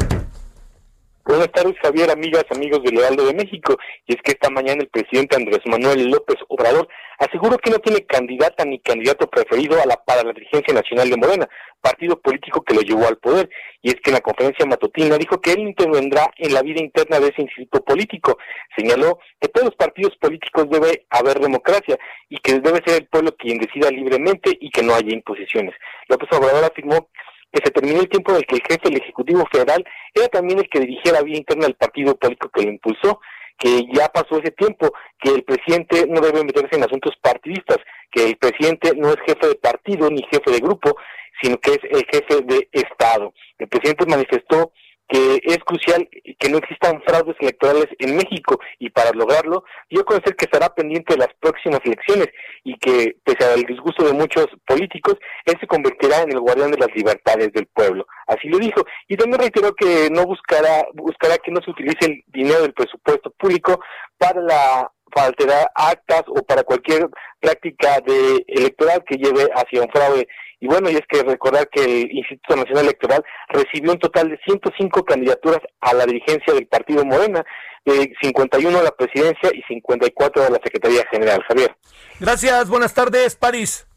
Buenas 1.27 1.51
tardes, 1.51 1.75
Javier, 1.83 2.09
amigas, 2.09 2.45
amigos 2.51 2.81
del 2.83 2.99
Heraldo 2.99 3.25
de 3.25 3.33
México. 3.33 3.75
Y 4.05 4.15
es 4.15 4.21
que 4.21 4.31
esta 4.31 4.49
mañana 4.49 4.81
el 4.81 4.87
presidente 4.87 5.35
Andrés 5.35 5.59
Manuel 5.65 6.09
López 6.09 6.37
Obrador 6.47 6.87
aseguró 7.19 7.57
que 7.57 7.69
no 7.69 7.79
tiene 7.79 8.05
candidata 8.05 8.63
ni 8.63 8.79
candidato 8.79 9.27
preferido 9.29 9.75
a 9.81 9.85
la, 9.85 9.97
para 9.97 10.23
la 10.23 10.31
dirigencia 10.31 10.73
nacional 10.73 11.09
de 11.09 11.17
Morena, 11.17 11.49
partido 11.81 12.17
político 12.21 12.63
que 12.63 12.75
lo 12.75 12.79
llevó 12.79 13.09
al 13.09 13.17
poder. 13.17 13.49
Y 13.81 13.89
es 13.89 13.95
que 13.95 14.11
en 14.11 14.13
la 14.13 14.21
conferencia 14.21 14.65
matutina 14.65 15.17
dijo 15.17 15.41
que 15.41 15.51
él 15.51 15.59
intervendrá 15.59 16.31
en 16.37 16.53
la 16.53 16.61
vida 16.61 16.79
interna 16.79 17.19
de 17.19 17.27
ese 17.27 17.41
instituto 17.41 17.83
político. 17.83 18.37
Señaló 18.77 19.19
que 19.41 19.49
todos 19.49 19.65
los 19.65 19.75
partidos 19.75 20.15
políticos 20.21 20.69
debe 20.69 21.07
haber 21.09 21.41
democracia 21.41 21.97
y 22.29 22.37
que 22.37 22.57
debe 22.61 22.81
ser 22.85 23.01
el 23.01 23.07
pueblo 23.07 23.35
quien 23.35 23.57
decida 23.57 23.91
libremente 23.91 24.57
y 24.61 24.69
que 24.69 24.81
no 24.81 24.95
haya 24.95 25.11
imposiciones. 25.11 25.75
López 26.07 26.29
Obrador 26.31 26.63
afirmó 26.63 27.09
que 27.51 27.61
se 27.63 27.71
terminó 27.71 27.99
el 27.99 28.09
tiempo 28.09 28.31
en 28.31 28.37
el 28.37 28.45
que 28.45 28.55
el 28.55 28.61
jefe 28.61 28.89
del 28.89 29.01
Ejecutivo 29.01 29.43
Federal 29.51 29.83
era 30.13 30.27
también 30.27 30.59
el 30.59 30.69
que 30.69 30.79
dirigía 30.79 31.13
la 31.13 31.21
vía 31.21 31.37
interna 31.37 31.65
del 31.65 31.75
partido 31.75 32.15
político 32.15 32.49
que 32.53 32.63
lo 32.63 32.71
impulsó, 32.71 33.19
que 33.57 33.85
ya 33.93 34.07
pasó 34.09 34.37
ese 34.37 34.51
tiempo, 34.51 34.91
que 35.19 35.31
el 35.31 35.43
presidente 35.43 36.05
no 36.07 36.21
debe 36.21 36.43
meterse 36.43 36.75
en 36.75 36.83
asuntos 36.83 37.15
partidistas, 37.21 37.77
que 38.11 38.25
el 38.25 38.37
presidente 38.37 38.91
no 38.95 39.09
es 39.09 39.17
jefe 39.25 39.47
de 39.47 39.55
partido 39.55 40.09
ni 40.09 40.21
jefe 40.31 40.51
de 40.51 40.59
grupo, 40.59 40.95
sino 41.41 41.57
que 41.57 41.71
es 41.71 41.79
el 41.83 42.05
jefe 42.11 42.41
de 42.43 42.69
Estado. 42.71 43.33
El 43.57 43.67
presidente 43.67 44.05
manifestó 44.05 44.71
que 45.07 45.39
es 45.43 45.57
crucial 45.59 46.07
que 46.39 46.49
no 46.49 46.57
existan 46.57 47.01
fraudes 47.05 47.35
electorales 47.39 47.87
en 47.99 48.15
México 48.15 48.59
y 48.79 48.89
para 48.89 49.11
lograrlo 49.11 49.63
dio 49.89 50.01
a 50.01 50.05
conocer 50.05 50.35
que 50.35 50.45
estará 50.45 50.69
pendiente 50.73 51.13
de 51.13 51.19
las 51.19 51.33
próximas 51.39 51.79
elecciones 51.83 52.27
y 52.63 52.77
que 52.77 53.15
pese 53.23 53.45
al 53.45 53.63
disgusto 53.63 54.05
de 54.05 54.13
muchos 54.13 54.47
políticos, 54.65 55.15
él 55.45 55.55
se 55.59 55.67
convertirá 55.67 56.21
en 56.21 56.31
el 56.31 56.39
guardián 56.39 56.71
de 56.71 56.77
las 56.77 56.93
libertades 56.95 57.51
del 57.53 57.67
pueblo. 57.67 58.05
Así 58.27 58.49
lo 58.49 58.57
dijo 58.57 58.85
y 59.07 59.15
también 59.15 59.39
reiteró 59.39 59.73
que 59.73 60.09
no 60.11 60.25
buscará 60.25 60.85
buscará 60.93 61.37
que 61.37 61.51
no 61.51 61.61
se 61.61 61.71
utilice 61.71 62.05
el 62.05 62.23
dinero 62.27 62.61
del 62.61 62.73
presupuesto 62.73 63.31
público 63.31 63.79
para 64.17 64.41
la 64.41 64.91
alterar 65.15 65.71
actas 65.75 66.23
o 66.27 66.43
para 66.43 66.63
cualquier 66.63 67.09
práctica 67.39 67.99
de 68.05 68.43
electoral 68.47 69.03
que 69.07 69.17
lleve 69.17 69.49
hacia 69.55 69.81
un 69.81 69.89
fraude 69.89 70.27
y 70.59 70.67
bueno, 70.67 70.89
y 70.89 70.95
es 70.95 71.03
que 71.07 71.21
recordar 71.21 71.69
que 71.69 71.83
el 71.83 72.11
Instituto 72.11 72.55
Nacional 72.55 72.85
Electoral 72.85 73.23
recibió 73.49 73.91
un 73.91 73.99
total 73.99 74.29
de 74.29 74.39
105 74.43 75.03
candidaturas 75.03 75.59
a 75.81 75.93
la 75.93 76.05
dirigencia 76.05 76.53
del 76.53 76.67
Partido 76.67 77.05
Morena, 77.05 77.45
de 77.85 78.11
51 78.21 78.79
a 78.79 78.83
la 78.83 78.91
presidencia 78.91 79.51
y 79.53 79.61
54 79.67 80.43
a 80.43 80.49
la 80.49 80.59
Secretaría 80.63 81.05
General. 81.11 81.43
Javier. 81.47 81.75
Gracias, 82.19 82.69
buenas 82.69 82.93
tardes, 82.93 83.35
París. 83.35 83.87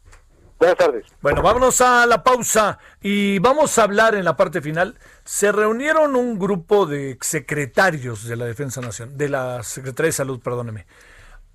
Buenas 0.61 0.77
tardes. 0.77 1.05
Bueno, 1.23 1.41
vámonos 1.41 1.81
a 1.81 2.05
la 2.05 2.23
pausa 2.23 2.77
y 3.01 3.39
vamos 3.39 3.79
a 3.79 3.83
hablar 3.83 4.13
en 4.13 4.23
la 4.23 4.37
parte 4.37 4.61
final. 4.61 4.95
Se 5.23 5.51
reunieron 5.51 6.15
un 6.15 6.37
grupo 6.37 6.85
de 6.85 7.17
secretarios 7.19 8.25
de 8.27 8.35
la 8.35 8.45
Defensa 8.45 8.79
Nacional, 8.79 9.17
de 9.17 9.27
la 9.27 9.63
Secretaría 9.63 10.09
de 10.09 10.13
Salud, 10.13 10.39
perdóneme, 10.39 10.85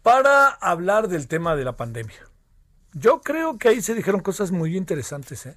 para 0.03 0.49
hablar 0.49 1.07
del 1.07 1.29
tema 1.29 1.55
de 1.55 1.65
la 1.65 1.77
pandemia. 1.77 2.17
Yo 2.95 3.21
creo 3.21 3.59
que 3.59 3.69
ahí 3.69 3.81
se 3.81 3.95
dijeron 3.95 4.23
cosas 4.23 4.51
muy 4.51 4.77
interesantes. 4.77 5.47
¿eh? 5.47 5.57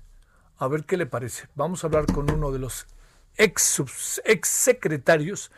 A 0.60 0.68
ver 0.68 0.84
qué 0.84 0.96
le 0.96 1.08
parece. 1.08 1.48
Vamos 1.56 1.84
a 1.84 1.88
hablar 1.88 2.06
con 2.06 2.30
uno 2.30 2.52
de 2.52 2.60
los 2.60 2.86
ex, 3.40 4.22
ex 4.26 4.48
secretarios 4.48 5.52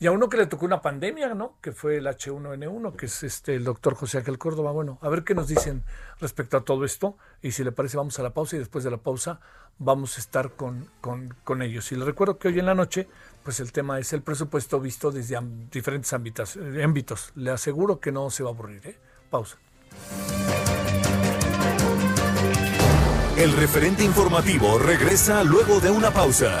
y 0.00 0.06
a 0.06 0.12
uno 0.12 0.28
que 0.28 0.36
le 0.36 0.46
tocó 0.46 0.66
una 0.66 0.80
pandemia, 0.80 1.34
¿no? 1.34 1.56
Que 1.60 1.72
fue 1.72 1.96
el 1.96 2.06
H1N1, 2.06 2.94
que 2.94 3.06
es 3.06 3.22
este 3.24 3.56
el 3.56 3.64
doctor 3.64 3.94
José 3.94 4.18
Ángel 4.18 4.38
Córdoba. 4.38 4.70
Bueno, 4.70 4.98
a 5.02 5.08
ver 5.08 5.24
qué 5.24 5.34
nos 5.34 5.48
dicen 5.48 5.82
respecto 6.20 6.56
a 6.56 6.60
todo 6.60 6.84
esto. 6.84 7.16
Y 7.42 7.50
si 7.50 7.64
le 7.64 7.72
parece, 7.72 7.96
vamos 7.96 8.16
a 8.18 8.22
la 8.22 8.30
pausa 8.30 8.54
y 8.54 8.60
después 8.60 8.84
de 8.84 8.92
la 8.92 8.98
pausa 8.98 9.40
vamos 9.78 10.16
a 10.16 10.20
estar 10.20 10.52
con, 10.52 10.88
con, 11.00 11.34
con 11.42 11.62
ellos. 11.62 11.90
Y 11.90 11.96
les 11.96 12.04
recuerdo 12.04 12.38
que 12.38 12.46
hoy 12.46 12.60
en 12.60 12.66
la 12.66 12.76
noche, 12.76 13.08
pues 13.42 13.58
el 13.58 13.72
tema 13.72 13.98
es 13.98 14.12
el 14.12 14.22
presupuesto 14.22 14.78
visto 14.78 15.10
desde 15.10 15.36
diferentes 15.70 16.12
ámbitos. 16.12 16.56
ámbitos. 16.56 17.32
Le 17.34 17.50
aseguro 17.50 17.98
que 17.98 18.12
no 18.12 18.30
se 18.30 18.44
va 18.44 18.50
a 18.50 18.52
aburrir. 18.52 18.86
¿eh? 18.86 18.98
Pausa. 19.30 19.58
El 23.36 23.52
referente 23.52 24.04
informativo 24.04 24.78
regresa 24.78 25.42
luego 25.42 25.80
de 25.80 25.90
una 25.90 26.12
pausa. 26.12 26.60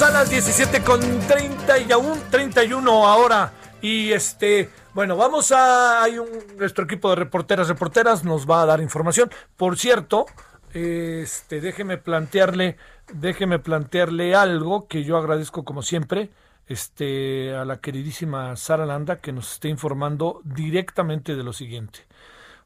A 0.00 0.10
las 0.10 0.30
17 0.30 0.82
con 0.82 1.00
30 1.00 1.78
y 1.80 1.92
aún 1.92 2.18
31 2.30 3.06
ahora. 3.06 3.52
Y 3.82 4.10
este, 4.12 4.70
bueno, 4.94 5.16
vamos 5.18 5.52
a. 5.52 6.02
Hay 6.02 6.18
un, 6.18 6.28
nuestro 6.56 6.84
equipo 6.84 7.10
de 7.10 7.16
reporteras, 7.16 7.68
reporteras 7.68 8.24
nos 8.24 8.48
va 8.48 8.62
a 8.62 8.66
dar 8.66 8.80
información. 8.80 9.30
Por 9.54 9.76
cierto, 9.76 10.24
este, 10.72 11.60
déjeme 11.60 11.98
plantearle, 11.98 12.78
déjeme 13.12 13.58
plantearle 13.58 14.34
algo 14.34 14.88
que 14.88 15.04
yo 15.04 15.18
agradezco 15.18 15.62
como 15.64 15.82
siempre. 15.82 16.30
Este, 16.66 17.54
a 17.54 17.66
la 17.66 17.78
queridísima 17.78 18.56
Sara 18.56 18.86
Landa 18.86 19.20
que 19.20 19.32
nos 19.32 19.52
esté 19.52 19.68
informando 19.68 20.40
directamente 20.44 21.36
de 21.36 21.42
lo 21.42 21.52
siguiente. 21.52 22.06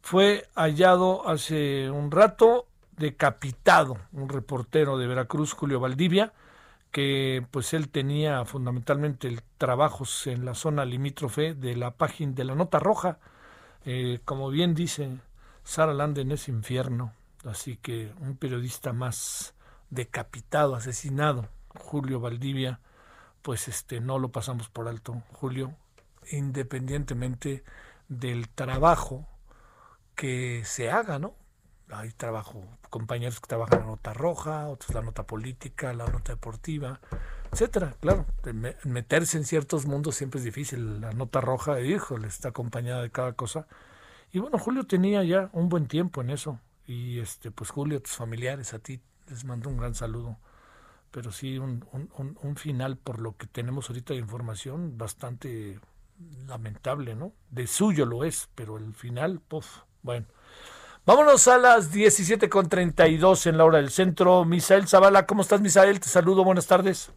Fue 0.00 0.46
hallado 0.54 1.28
hace 1.28 1.90
un 1.90 2.12
rato 2.12 2.66
decapitado 2.96 3.98
un 4.12 4.28
reportero 4.28 4.96
de 4.96 5.06
Veracruz, 5.06 5.52
Julio 5.52 5.80
Valdivia, 5.80 6.32
pues 7.50 7.74
él 7.74 7.90
tenía 7.90 8.44
fundamentalmente 8.44 9.28
el 9.28 9.42
trabajos 9.58 10.26
en 10.26 10.44
la 10.44 10.54
zona 10.54 10.84
limítrofe 10.84 11.54
de 11.54 11.76
la 11.76 11.90
página 11.92 12.32
de 12.32 12.44
la 12.44 12.54
nota 12.54 12.78
roja. 12.78 13.18
Eh, 13.84 14.20
como 14.24 14.50
bien 14.50 14.74
dice 14.74 15.18
Sara 15.62 15.94
Landen 15.94 16.32
es 16.32 16.48
infierno 16.48 17.12
así 17.44 17.76
que 17.76 18.12
un 18.20 18.36
periodista 18.36 18.92
más 18.92 19.54
decapitado 19.90 20.74
asesinado 20.74 21.48
Julio 21.78 22.18
Valdivia 22.18 22.80
pues 23.42 23.68
este 23.68 24.00
no 24.00 24.18
lo 24.18 24.30
pasamos 24.30 24.68
por 24.68 24.88
alto. 24.88 25.22
Julio 25.32 25.74
independientemente 26.30 27.62
del 28.08 28.48
trabajo 28.48 29.28
que 30.14 30.62
se 30.64 30.90
haga 30.90 31.18
no 31.18 31.34
hay 31.90 32.10
trabajo, 32.10 32.64
compañeros 32.96 33.40
que 33.40 33.46
trabajan 33.46 33.80
la 33.80 33.86
nota 33.86 34.14
roja, 34.14 34.68
otros 34.68 34.94
la 34.94 35.02
nota 35.02 35.26
política, 35.26 35.92
la 35.92 36.06
nota 36.06 36.32
deportiva, 36.32 36.98
etcétera. 37.52 37.94
Claro, 38.00 38.24
meterse 38.84 39.36
en 39.36 39.44
ciertos 39.44 39.84
mundos 39.84 40.14
siempre 40.14 40.38
es 40.38 40.44
difícil. 40.44 41.02
La 41.02 41.12
nota 41.12 41.42
roja, 41.42 41.78
híjole, 41.82 42.26
está 42.26 42.48
acompañada 42.48 43.02
de 43.02 43.10
cada 43.10 43.34
cosa. 43.34 43.66
Y 44.32 44.38
bueno, 44.38 44.56
Julio 44.56 44.86
tenía 44.86 45.22
ya 45.24 45.50
un 45.52 45.68
buen 45.68 45.88
tiempo 45.88 46.22
en 46.22 46.30
eso. 46.30 46.58
Y 46.86 47.18
este, 47.18 47.50
pues 47.50 47.68
Julio, 47.68 48.00
tus 48.00 48.12
familiares, 48.12 48.72
a 48.72 48.78
ti 48.78 49.02
les 49.28 49.44
mando 49.44 49.68
un 49.68 49.76
gran 49.76 49.94
saludo. 49.94 50.38
Pero 51.10 51.32
sí, 51.32 51.58
un, 51.58 52.56
final 52.56 52.96
por 52.96 53.20
lo 53.20 53.36
que 53.36 53.46
tenemos 53.46 53.90
ahorita 53.90 54.14
de 54.14 54.20
información 54.20 54.96
bastante 54.96 55.78
lamentable, 56.46 57.14
¿no? 57.14 57.34
De 57.50 57.66
suyo 57.66 58.06
lo 58.06 58.24
es, 58.24 58.48
pero 58.54 58.78
el 58.78 58.94
final, 58.94 59.40
puff, 59.40 59.82
bueno. 60.02 60.26
Vámonos 61.06 61.46
a 61.46 61.56
las 61.56 61.94
17.32 61.94 63.46
en 63.46 63.56
la 63.56 63.64
hora 63.64 63.78
del 63.78 63.90
centro. 63.90 64.44
Misael 64.44 64.88
Zavala, 64.88 65.24
¿cómo 65.24 65.42
estás, 65.42 65.60
Misael? 65.60 66.00
Te 66.00 66.08
saludo, 66.08 66.42
buenas 66.42 66.66
tardes. 66.66 67.14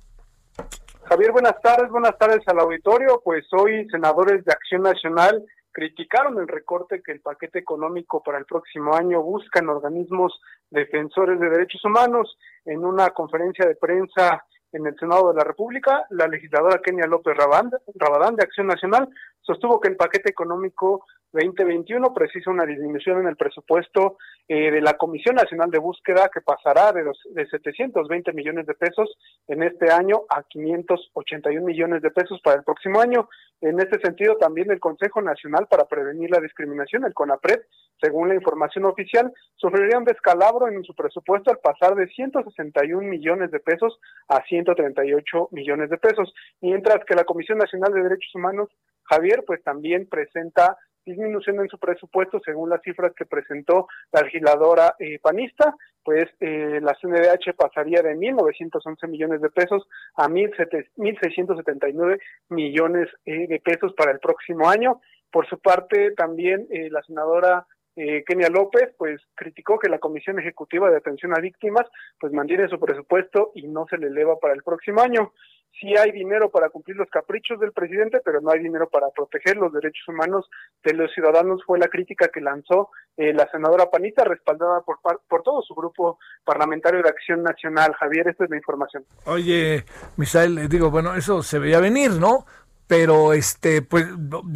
Javier, 1.06 1.32
buenas 1.32 1.60
tardes, 1.60 1.90
buenas 1.90 2.16
tardes 2.20 2.42
al 2.46 2.60
auditorio. 2.60 3.20
Pues 3.24 3.48
hoy 3.52 3.90
senadores 3.90 4.46
de 4.46 4.52
Acción 4.52 4.84
Nacional 4.84 5.44
criticaron 5.72 6.38
el 6.38 6.48
recorte 6.48 7.02
que 7.04 7.14
el 7.14 7.22
paquete 7.22 7.58
económico 7.58 8.22
para 8.22 8.38
el 8.38 8.46
próximo 8.46 8.94
año 8.94 9.24
busca 9.24 9.60
en 9.60 9.70
organismos 9.70 10.40
defensores 10.70 11.40
de 11.40 11.50
derechos 11.50 11.84
humanos. 11.84 12.38
En 12.66 12.86
una 12.86 13.10
conferencia 13.10 13.66
de 13.66 13.76
prensa 13.76 14.46
en 14.72 14.86
el 14.86 14.96
Senado 15.00 15.30
de 15.30 15.38
la 15.40 15.44
República, 15.44 16.06
la 16.12 16.28
legisladora 16.28 16.80
Kenia 16.84 17.08
López 17.08 17.36
Rabadán 17.36 18.36
de 18.36 18.44
Acción 18.44 18.68
Nacional 18.68 19.10
sostuvo 19.42 19.80
que 19.80 19.88
el 19.88 19.96
paquete 19.96 20.30
económico 20.30 21.06
2021 21.32 22.14
precisa 22.14 22.50
una 22.50 22.66
disminución 22.66 23.20
en 23.22 23.28
el 23.28 23.36
presupuesto 23.36 24.18
eh, 24.48 24.72
de 24.72 24.82
la 24.82 24.96
Comisión 24.96 25.36
Nacional 25.36 25.70
de 25.70 25.78
Búsqueda 25.78 26.30
que 26.34 26.42
pasará 26.42 26.92
de, 26.92 27.04
los, 27.04 27.20
de 27.32 27.46
720 27.48 28.34
millones 28.34 28.66
de 28.66 28.74
pesos 28.74 29.16
en 29.48 29.62
este 29.62 29.92
año 29.92 30.24
a 30.30 30.44
581 30.44 31.64
millones 31.64 32.02
de 32.02 32.10
pesos 32.10 32.42
para 32.44 32.58
el 32.58 32.64
próximo 32.64 33.00
año. 33.00 33.30
En 33.62 33.80
este 33.80 34.00
sentido, 34.00 34.38
también 34.38 34.72
el 34.72 34.80
Consejo 34.80 35.22
Nacional 35.22 35.68
para 35.70 35.86
Prevenir 35.86 36.32
la 36.32 36.40
Discriminación, 36.40 37.06
el 37.06 37.14
CONAPRED, 37.14 37.62
según 38.02 38.30
la 38.30 38.36
información 38.36 38.86
oficial, 38.86 39.32
sufriría 39.56 39.98
un 39.98 40.06
descalabro 40.06 40.68
en 40.68 40.84
su 40.84 40.96
presupuesto 40.96 41.52
al 41.52 41.60
pasar 41.60 41.96
de 41.96 42.08
161 42.08 43.08
millones 43.08 43.52
de 43.52 43.60
pesos 43.60 44.00
a 44.30 44.42
138 44.44 45.50
millones 45.52 45.90
de 45.90 45.98
pesos, 45.98 46.34
mientras 46.62 47.04
que 47.06 47.16
la 47.16 47.26
Comisión 47.26 47.58
Nacional 47.58 47.94
de 47.94 48.04
Derechos 48.04 48.34
Humanos, 48.34 48.70
Javier, 49.04 49.44
pues 49.46 49.62
también 49.64 50.08
presenta 50.08 50.78
disminución 51.06 51.60
en 51.60 51.68
su 51.70 51.78
presupuesto 51.78 52.40
según 52.44 52.70
las 52.70 52.82
cifras 52.82 53.14
que 53.16 53.26
presentó 53.26 53.88
la 54.12 54.22
legisladora 54.22 54.96
eh, 55.00 55.20
panista, 55.20 55.76
pues 56.04 56.28
eh, 56.40 56.80
la 56.82 56.96
CNDH 57.00 57.54
pasaría 57.56 58.02
de 58.02 58.16
1.911 58.16 59.08
millones 59.08 59.42
de 59.42 59.50
pesos 59.50 59.88
a 60.16 60.28
1.679 60.28 62.20
millones 62.50 63.10
eh, 63.26 63.48
de 63.48 63.60
pesos 63.60 63.94
para 63.94 64.12
el 64.12 64.20
próximo 64.20 64.70
año. 64.70 65.02
Por 65.32 65.48
su 65.48 65.60
parte, 65.60 66.12
también 66.12 66.68
la 66.90 67.04
senadora 67.04 67.68
Kenia 67.96 68.50
López, 68.50 68.96
pues 68.98 69.22
criticó 69.36 69.78
que 69.78 69.90
la 69.90 70.00
Comisión 70.00 70.40
Ejecutiva 70.40 70.90
de 70.90 70.98
Atención 70.98 71.38
a 71.38 71.42
Víctimas, 71.42 71.86
pues 72.20 72.34
mantiene 72.34 72.68
su 72.68 72.80
presupuesto 72.80 73.52
y 73.54 73.68
no 73.68 73.86
se 73.88 74.00
le 74.00 74.08
eleva 74.08 74.40
para 74.40 74.56
el 74.56 74.64
próximo 74.64 75.02
año 75.02 75.34
sí 75.80 75.96
hay 75.98 76.12
dinero 76.12 76.50
para 76.50 76.70
cumplir 76.70 76.98
los 76.98 77.10
caprichos 77.10 77.60
del 77.60 77.72
presidente, 77.72 78.22
pero 78.24 78.42
no 78.42 78.52
hay 78.52 78.60
dinero 78.60 78.90
para 78.90 79.10
proteger 79.10 79.58
los 79.58 79.74
derechos 79.74 80.08
humanos 80.08 80.50
de 80.84 80.94
los 80.94 81.12
ciudadanos, 81.14 81.64
fue 81.66 81.80
la 81.80 81.88
crítica 81.88 82.30
que 82.30 82.42
lanzó 82.42 82.90
eh, 83.18 83.34
la 83.34 83.50
senadora 83.52 83.90
Panita, 83.90 84.24
respaldada 84.24 84.82
por, 84.82 85.00
por 85.28 85.44
todo 85.44 85.62
su 85.62 85.74
grupo 85.76 86.20
parlamentario 86.44 87.02
de 87.02 87.10
Acción 87.10 87.44
Nacional. 87.44 87.94
Javier, 87.94 88.28
esta 88.30 88.46
es 88.46 88.50
la 88.50 88.58
información. 88.58 89.04
Oye, 89.26 89.84
Misael, 90.18 90.58
eh, 90.58 90.68
digo, 90.70 90.90
bueno, 90.90 91.16
eso 91.16 91.44
se 91.44 91.60
veía 91.60 91.80
venir, 91.80 92.12
¿no? 92.12 92.46
Pero 92.90 93.34
este 93.34 93.84
pues 93.84 94.08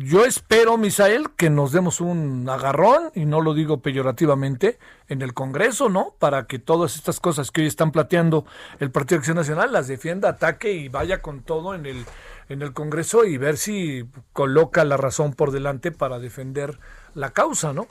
yo 0.04 0.26
espero 0.26 0.76
Misael 0.76 1.36
que 1.38 1.52
nos 1.52 1.72
demos 1.72 2.02
un 2.02 2.50
agarrón 2.50 3.12
y 3.14 3.26
no 3.26 3.42
lo 3.42 3.54
digo 3.54 3.84
peyorativamente 3.84 4.80
en 5.08 5.22
el 5.22 5.36
Congreso 5.36 5.88
no 5.88 6.16
para 6.20 6.48
que 6.48 6.58
todas 6.58 6.96
estas 6.96 7.20
cosas 7.20 7.52
que 7.52 7.62
hoy 7.62 7.68
están 7.68 7.92
plateando 7.92 8.46
el 8.80 8.90
Partido 8.90 9.20
Acción 9.20 9.38
Nacional 9.38 9.72
las 9.72 9.88
defienda 9.88 10.30
ataque 10.30 10.72
y 10.72 10.90
vaya 10.90 11.22
con 11.22 11.44
todo 11.44 11.76
en 11.76 11.86
el 11.86 12.06
en 12.50 12.64
el 12.64 12.74
Congreso 12.74 13.24
y 13.24 13.38
ver 13.38 13.56
si 13.56 14.06
coloca 14.34 14.84
la 14.84 14.98
razón 14.98 15.36
por 15.36 15.52
delante 15.52 15.92
para 15.92 16.18
defender 16.18 16.80
la 17.14 17.34
causa 17.34 17.72
no 17.72 17.86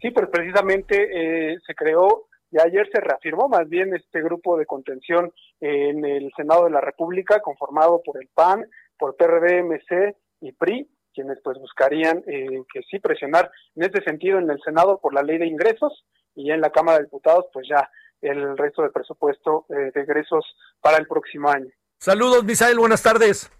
sí 0.00 0.10
pues 0.10 0.26
precisamente 0.32 1.52
eh, 1.52 1.58
se 1.64 1.74
creó 1.76 2.26
y 2.50 2.60
ayer 2.60 2.88
se 2.92 3.00
reafirmó 3.00 3.48
más 3.48 3.68
bien 3.68 3.94
este 3.94 4.20
grupo 4.20 4.58
de 4.58 4.66
contención 4.66 5.32
en 5.60 6.04
el 6.04 6.32
Senado 6.36 6.64
de 6.64 6.70
la 6.70 6.80
República 6.80 7.38
conformado 7.38 8.02
por 8.04 8.20
el 8.20 8.28
PAN 8.34 8.66
por 9.02 9.16
PRD, 9.16 9.64
MC 9.64 10.16
y 10.42 10.52
PRI, 10.52 10.88
quienes 11.12 11.40
pues 11.42 11.58
buscarían 11.58 12.22
eh, 12.24 12.62
que 12.72 12.82
sí 12.88 13.00
presionar 13.00 13.50
en 13.74 13.82
este 13.82 14.00
sentido 14.04 14.38
en 14.38 14.48
el 14.48 14.60
Senado 14.64 15.00
por 15.02 15.12
la 15.12 15.24
ley 15.24 15.38
de 15.38 15.46
ingresos 15.48 16.06
y 16.36 16.52
en 16.52 16.60
la 16.60 16.70
Cámara 16.70 16.98
de 16.98 17.04
Diputados 17.06 17.46
pues 17.52 17.66
ya 17.68 17.90
el 18.20 18.56
resto 18.56 18.82
del 18.82 18.92
presupuesto 18.92 19.66
eh, 19.70 19.90
de 19.92 20.02
ingresos 20.02 20.44
para 20.80 20.98
el 20.98 21.08
próximo 21.08 21.50
año. 21.50 21.66
Saludos, 21.98 22.44
Misael, 22.44 22.78
buenas 22.78 23.02
tardes. 23.02 23.50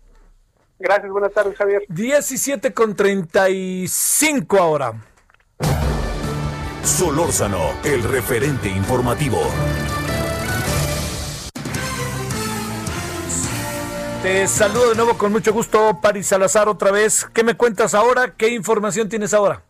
Gracias, 0.79 1.11
buenas 1.11 1.33
tardes, 1.33 1.57
Javier. 1.57 1.83
17 1.89 2.73
con 2.73 2.95
35 2.95 4.59
ahora. 4.59 4.93
Solórzano, 6.85 7.81
el 7.83 8.05
referente 8.05 8.69
informativo. 8.69 9.41
Te 14.23 14.47
saludo 14.47 14.91
de 14.91 14.95
nuevo 14.95 15.19
con 15.19 15.33
mucho 15.33 15.53
gusto, 15.53 15.99
Paris 16.01 16.29
Salazar, 16.29 16.69
otra 16.69 16.93
vez. 16.93 17.27
¿Qué 17.35 17.43
me 17.43 17.57
cuentas 17.57 17.93
ahora? 17.93 18.35
¿Qué 18.37 18.51
información 18.51 19.09
tienes 19.09 19.35
ahora? 19.35 19.65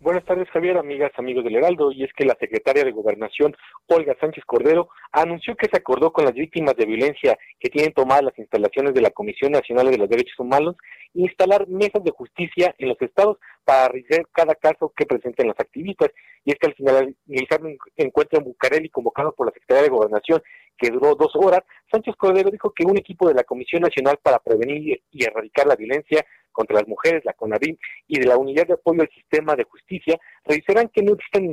Buenas 0.00 0.24
tardes, 0.24 0.48
Javier, 0.50 0.78
amigas, 0.78 1.10
amigos 1.16 1.42
del 1.42 1.56
Heraldo. 1.56 1.90
Y 1.90 2.04
es 2.04 2.12
que 2.12 2.24
la 2.24 2.36
secretaria 2.38 2.84
de 2.84 2.92
Gobernación, 2.92 3.56
Olga 3.88 4.16
Sánchez 4.20 4.44
Cordero, 4.46 4.90
anunció 5.10 5.56
que 5.56 5.66
se 5.68 5.76
acordó 5.76 6.12
con 6.12 6.24
las 6.24 6.34
víctimas 6.34 6.76
de 6.76 6.86
violencia 6.86 7.36
que 7.58 7.68
tienen 7.68 7.92
tomadas 7.92 8.22
las 8.22 8.38
instalaciones 8.38 8.94
de 8.94 9.00
la 9.00 9.10
Comisión 9.10 9.50
Nacional 9.50 9.90
de 9.90 9.98
los 9.98 10.08
Derechos 10.08 10.38
Humanos 10.38 10.76
instalar 11.14 11.66
mesas 11.66 12.04
de 12.04 12.12
justicia 12.12 12.74
en 12.78 12.90
los 12.90 13.02
estados 13.02 13.38
para 13.64 13.88
revisar 13.88 14.28
cada 14.30 14.54
caso 14.54 14.92
que 14.96 15.04
presenten 15.04 15.48
los 15.48 15.58
activistas. 15.58 16.10
Y 16.44 16.52
es 16.52 16.58
que 16.60 16.68
al 16.68 16.74
finalizar 16.74 17.60
un 17.62 17.76
encuentro 17.96 18.38
en 18.38 18.44
Bucareli 18.44 18.90
convocado 18.90 19.34
por 19.34 19.46
la 19.46 19.52
Secretaría 19.52 19.82
de 19.82 19.96
Gobernación, 19.96 20.40
que 20.78 20.90
duró 20.90 21.16
dos 21.16 21.32
horas, 21.34 21.62
Sánchez 21.90 22.14
Cordero 22.16 22.50
dijo 22.50 22.72
que 22.72 22.84
un 22.84 22.96
equipo 22.96 23.26
de 23.26 23.34
la 23.34 23.42
Comisión 23.42 23.82
Nacional 23.82 24.18
para 24.22 24.38
Prevenir 24.38 25.02
y 25.10 25.24
Erradicar 25.24 25.66
la 25.66 25.74
Violencia 25.74 26.24
contra 26.58 26.78
las 26.80 26.88
Mujeres, 26.88 27.24
la 27.24 27.34
CONAVIM, 27.34 27.76
y 28.08 28.18
de 28.18 28.26
la 28.26 28.36
Unidad 28.36 28.66
de 28.66 28.72
Apoyo 28.72 29.02
al 29.02 29.10
Sistema 29.10 29.54
de 29.54 29.62
Justicia 29.62 30.18
revisarán 30.44 30.88
que 30.88 31.02
no 31.02 31.12
existen 31.12 31.52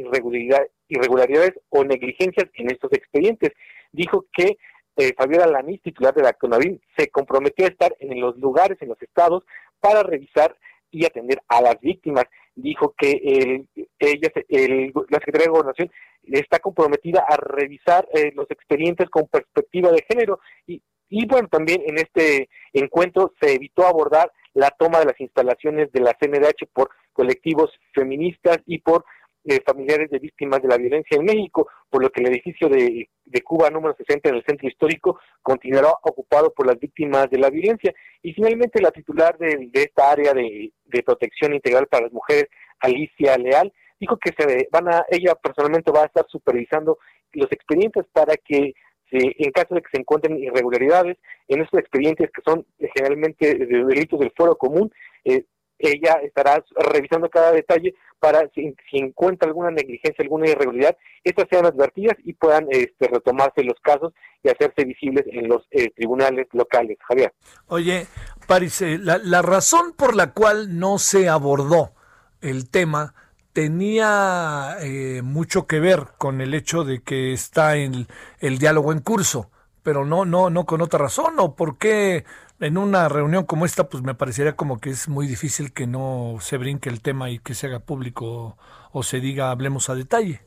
irregularidades 0.90 1.54
o 1.70 1.84
negligencias 1.84 2.48
en 2.56 2.72
estos 2.72 2.92
expedientes. 2.92 3.52
Dijo 3.92 4.26
que 4.34 4.58
eh, 4.98 5.14
Fabiola 5.16 5.46
Lanís, 5.46 5.80
titular 5.84 6.12
de 6.16 6.24
la 6.24 6.34
CONAVIM, 6.34 6.80
se 6.98 7.10
comprometió 7.10 7.66
a 7.66 7.70
estar 7.70 7.96
en 8.00 8.20
los 8.20 8.36
lugares, 8.38 8.82
en 8.82 8.90
los 8.90 9.00
estados, 9.00 9.44
para 9.80 10.02
revisar 10.02 10.58
y 10.90 11.06
atender 11.06 11.40
a 11.50 11.62
las 11.62 11.80
víctimas. 11.82 12.26
Dijo 12.56 12.96
que 12.98 13.12
el, 13.12 13.68
ella, 14.00 14.32
el, 14.50 14.92
la 15.10 15.20
Secretaría 15.20 15.46
de 15.46 15.52
Gobernación 15.52 15.92
está 16.24 16.58
comprometida 16.58 17.24
a 17.28 17.38
revisar 17.38 18.08
eh, 18.12 18.32
los 18.34 18.50
expedientes 18.50 19.08
con 19.12 19.28
perspectiva 19.28 19.92
de 19.92 20.04
género 20.10 20.40
y, 20.66 20.82
y 21.10 21.28
bueno, 21.28 21.48
también 21.48 21.84
en 21.86 21.98
este 22.00 22.50
encuentro 22.74 23.34
se 23.40 23.54
evitó 23.54 23.86
abordar 23.86 24.32
la 24.56 24.72
toma 24.72 25.00
de 25.00 25.06
las 25.06 25.20
instalaciones 25.20 25.92
de 25.92 26.00
la 26.00 26.14
CNDH 26.14 26.68
por 26.74 26.90
colectivos 27.14 27.72
feministas 27.94 28.58
y 28.66 28.80
por 28.80 29.06
eh, 29.44 29.62
familiares 29.64 30.10
de 30.10 30.18
víctimas 30.18 30.60
de 30.62 30.70
la 30.70 30.78
violencia 30.78 31.18
en 31.18 31.26
México, 31.26 31.68
por 31.90 32.02
lo 32.02 32.10
que 32.10 32.22
el 32.22 32.30
edificio 32.30 32.68
de, 32.68 33.08
Cuba 33.44 33.70
número 33.70 33.94
60 33.96 34.30
en 34.30 34.36
el 34.36 34.44
centro 34.44 34.68
histórico 34.68 35.20
continuará 35.44 35.90
ocupado 36.02 36.52
por 36.52 36.66
las 36.66 36.80
víctimas 36.80 37.30
de 37.30 37.38
la 37.38 37.52
violencia. 37.52 37.94
Y 38.24 38.34
finalmente 38.34 38.82
la 38.82 38.90
titular 38.90 39.38
de, 39.38 39.70
esta 39.74 40.10
área 40.10 40.34
de, 40.34 40.72
protección 41.06 41.54
integral 41.54 41.86
para 41.86 42.06
las 42.06 42.14
mujeres, 42.14 42.48
Alicia 42.80 43.38
Leal, 43.38 43.72
dijo 44.00 44.18
que 44.18 44.32
se 44.36 44.68
van 44.72 44.88
a, 44.88 45.06
ella 45.10 45.36
personalmente 45.36 45.92
va 45.92 46.04
a 46.04 46.08
estar 46.08 46.26
supervisando 46.28 46.98
los 47.34 47.52
expedientes 47.52 48.06
para 48.12 48.36
que 48.38 48.74
en 49.12 49.52
caso 49.52 49.76
de 49.76 49.82
que 49.82 49.90
se 49.92 50.00
encuentren 50.00 50.38
irregularidades 50.38 51.18
en 51.48 51.62
estos 51.62 51.80
expedientes 51.80 52.30
que 52.32 52.42
son 52.46 52.66
generalmente 52.96 53.56
de 53.56 53.86
delitos 53.86 54.20
del 54.20 54.32
foro 54.36 54.58
común, 54.58 54.92
eh, 55.24 55.46
ella 55.78 56.20
estará 56.24 56.64
revisando 56.94 57.30
cada 57.30 57.52
detalle 57.52 57.94
para 58.20 58.50
si, 58.56 58.74
encuentra 58.94 59.48
alguna 59.48 59.72
negligencia, 59.72 60.24
alguna 60.24 60.50
irregularidad, 60.50 60.98
estas 61.24 61.48
sean 61.50 61.66
advertidas 61.66 62.16
y 62.24 62.34
puedan 62.34 62.68
este, 62.70 63.08
retomarse 63.08 63.64
los 63.64 63.80
casos 63.82 64.14
y 64.42 64.50
hacerse 64.50 64.86
visibles 64.86 65.26
en 65.28 65.48
los 65.48 65.68
eh, 65.72 65.92
tribunales 65.96 66.48
locales. 66.54 66.98
Javier. 67.08 67.34
Oye, 67.68 68.08
Paris, 68.48 68.82
eh, 68.82 68.98
la, 69.00 69.42
razón 69.42 69.94
por 69.98 70.16
la 70.16 70.32
cual 70.32 70.80
no 70.80 70.98
se 70.98 71.30
abordó 71.30 71.94
el 72.42 72.70
tema 72.70 73.14
tenía 73.56 74.76
eh, 74.82 75.22
mucho 75.24 75.66
que 75.66 75.80
ver 75.80 76.08
con 76.18 76.42
el 76.42 76.54
hecho 76.54 76.84
de 76.84 77.02
que 77.02 77.32
está 77.32 77.78
en 77.78 78.06
el 78.42 78.58
diálogo 78.58 78.92
en 78.92 79.00
curso, 79.00 79.50
pero 79.82 80.04
no, 80.04 80.26
no, 80.26 80.50
no 80.50 80.66
con 80.66 80.82
otra 80.82 81.00
razón, 81.00 81.36
o 81.40 81.56
por 81.56 81.78
qué 81.78 82.26
en 82.60 82.78
una 82.78 83.08
reunión 83.08 83.46
como 83.46 83.66
esta, 83.66 83.88
pues 83.88 84.04
me 84.04 84.14
parecería 84.14 84.58
como 84.58 84.82
que 84.82 84.90
es 84.90 85.08
muy 85.08 85.26
difícil 85.26 85.72
que 85.72 85.88
no 85.88 86.36
se 86.42 86.58
brinque 86.58 86.90
el 86.90 87.02
tema 87.02 87.30
y 87.30 87.40
que 87.40 87.54
se 87.54 87.68
haga 87.68 87.80
público 87.80 88.58
o, 88.92 89.04
se 89.04 89.22
diga 89.22 89.52
hablemos 89.52 89.90
a 89.90 89.96
detalle. 89.96 90.42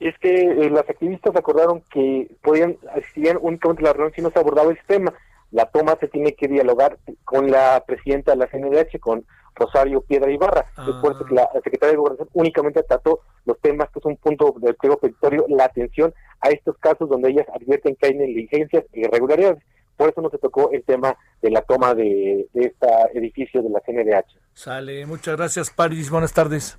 Es 0.00 0.18
que 0.18 0.34
eh, 0.34 0.68
las 0.70 0.90
activistas 0.90 1.36
acordaron 1.36 1.84
que 1.88 2.28
podían 2.42 2.78
asistir 2.96 3.38
únicamente 3.40 3.82
a 3.82 3.86
la 3.86 3.92
reunión 3.92 4.12
si 4.12 4.22
no 4.22 4.30
se 4.30 4.40
abordaba 4.40 4.72
ese 4.72 4.82
tema. 4.88 5.14
La 5.52 5.66
toma 5.66 5.96
se 6.00 6.08
tiene 6.08 6.34
que 6.34 6.48
dialogar 6.48 6.98
con 7.24 7.48
la 7.48 7.84
presidenta 7.86 8.32
de 8.32 8.38
la 8.38 8.48
CNDH, 8.48 8.98
con 8.98 9.24
Rosario 9.56 10.02
Piedra 10.02 10.30
Ibarra. 10.30 10.66
Ah. 10.76 10.84
Después 10.86 11.16
que 11.26 11.34
la 11.34 11.48
secretaria 11.52 11.92
de 11.92 11.96
Gobernación 11.96 12.28
únicamente 12.34 12.82
trató 12.82 13.20
los 13.44 13.58
temas 13.60 13.88
que 13.90 13.98
es 13.98 14.04
un 14.04 14.16
punto 14.16 14.54
del 14.58 14.74
pliego 14.76 14.98
petitorio, 14.98 15.46
la 15.48 15.64
atención 15.64 16.14
a 16.40 16.50
estos 16.50 16.76
casos 16.78 17.08
donde 17.08 17.30
ellas 17.30 17.46
advierten 17.54 17.96
que 17.96 18.06
hay 18.06 18.14
negligencias 18.14 18.84
e 18.92 19.00
irregularidades. 19.00 19.62
Por 19.96 20.10
eso 20.10 20.20
no 20.20 20.28
se 20.28 20.38
tocó 20.38 20.70
el 20.72 20.84
tema 20.84 21.16
de 21.40 21.50
la 21.50 21.62
toma 21.62 21.94
de, 21.94 22.46
este 22.52 22.86
edificio 23.14 23.62
de 23.62 23.70
la 23.70 23.80
CNDH. 23.80 24.38
Sale, 24.52 25.06
muchas 25.06 25.36
gracias, 25.36 25.70
Paris. 25.70 26.10
Buenas 26.10 26.32
tardes. 26.32 26.78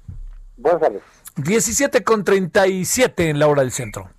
Buenas 0.55 0.81
tardes. 0.81 1.01
17 1.37 2.03
con 2.03 2.23
37 2.23 3.29
en 3.29 3.39
la 3.39 3.47
hora 3.47 3.61
del 3.61 3.71
centro. 3.71 4.09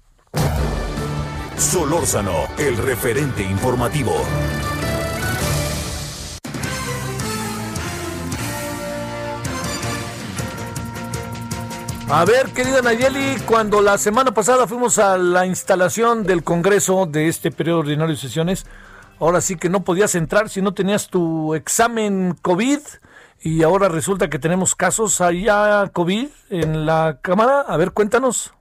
Solórzano, 1.57 2.47
el 2.59 2.77
referente 2.77 3.43
informativo. 3.43 4.13
A 12.11 12.25
ver, 12.25 12.49
querida 12.55 12.81
Nayeli, 12.81 13.37
cuando 13.45 13.83
la 13.83 13.99
semana 13.99 14.33
pasada 14.33 14.67
fuimos 14.67 14.99
a 14.99 15.19
la 15.19 15.45
instalación 15.45 16.25
del 16.25 16.43
Congreso 16.43 17.05
de 17.05 17.29
este 17.29 17.51
periodo 17.51 17.81
ordinario 17.81 18.15
de 18.15 18.21
sesiones, 18.21 18.65
ahora 19.21 19.43
sí 19.43 19.57
que 19.57 19.69
no 19.69 19.85
podías 19.85 20.15
entrar 20.15 20.49
si 20.49 20.63
no 20.63 20.73
tenías 20.73 21.09
tu 21.09 21.55
examen 21.55 22.35
COVID 22.41 22.79
y 23.43 23.63
ahora 23.63 23.91
resulta 23.91 24.31
que 24.31 24.39
tenemos 24.39 24.75
casos 24.75 25.21
allá 25.21 25.87
COVID 25.93 26.29
en 26.49 26.87
la 26.87 27.19
Cámara. 27.21 27.61
A 27.61 27.77
ver, 27.77 27.93
cuéntanos. 27.93 28.55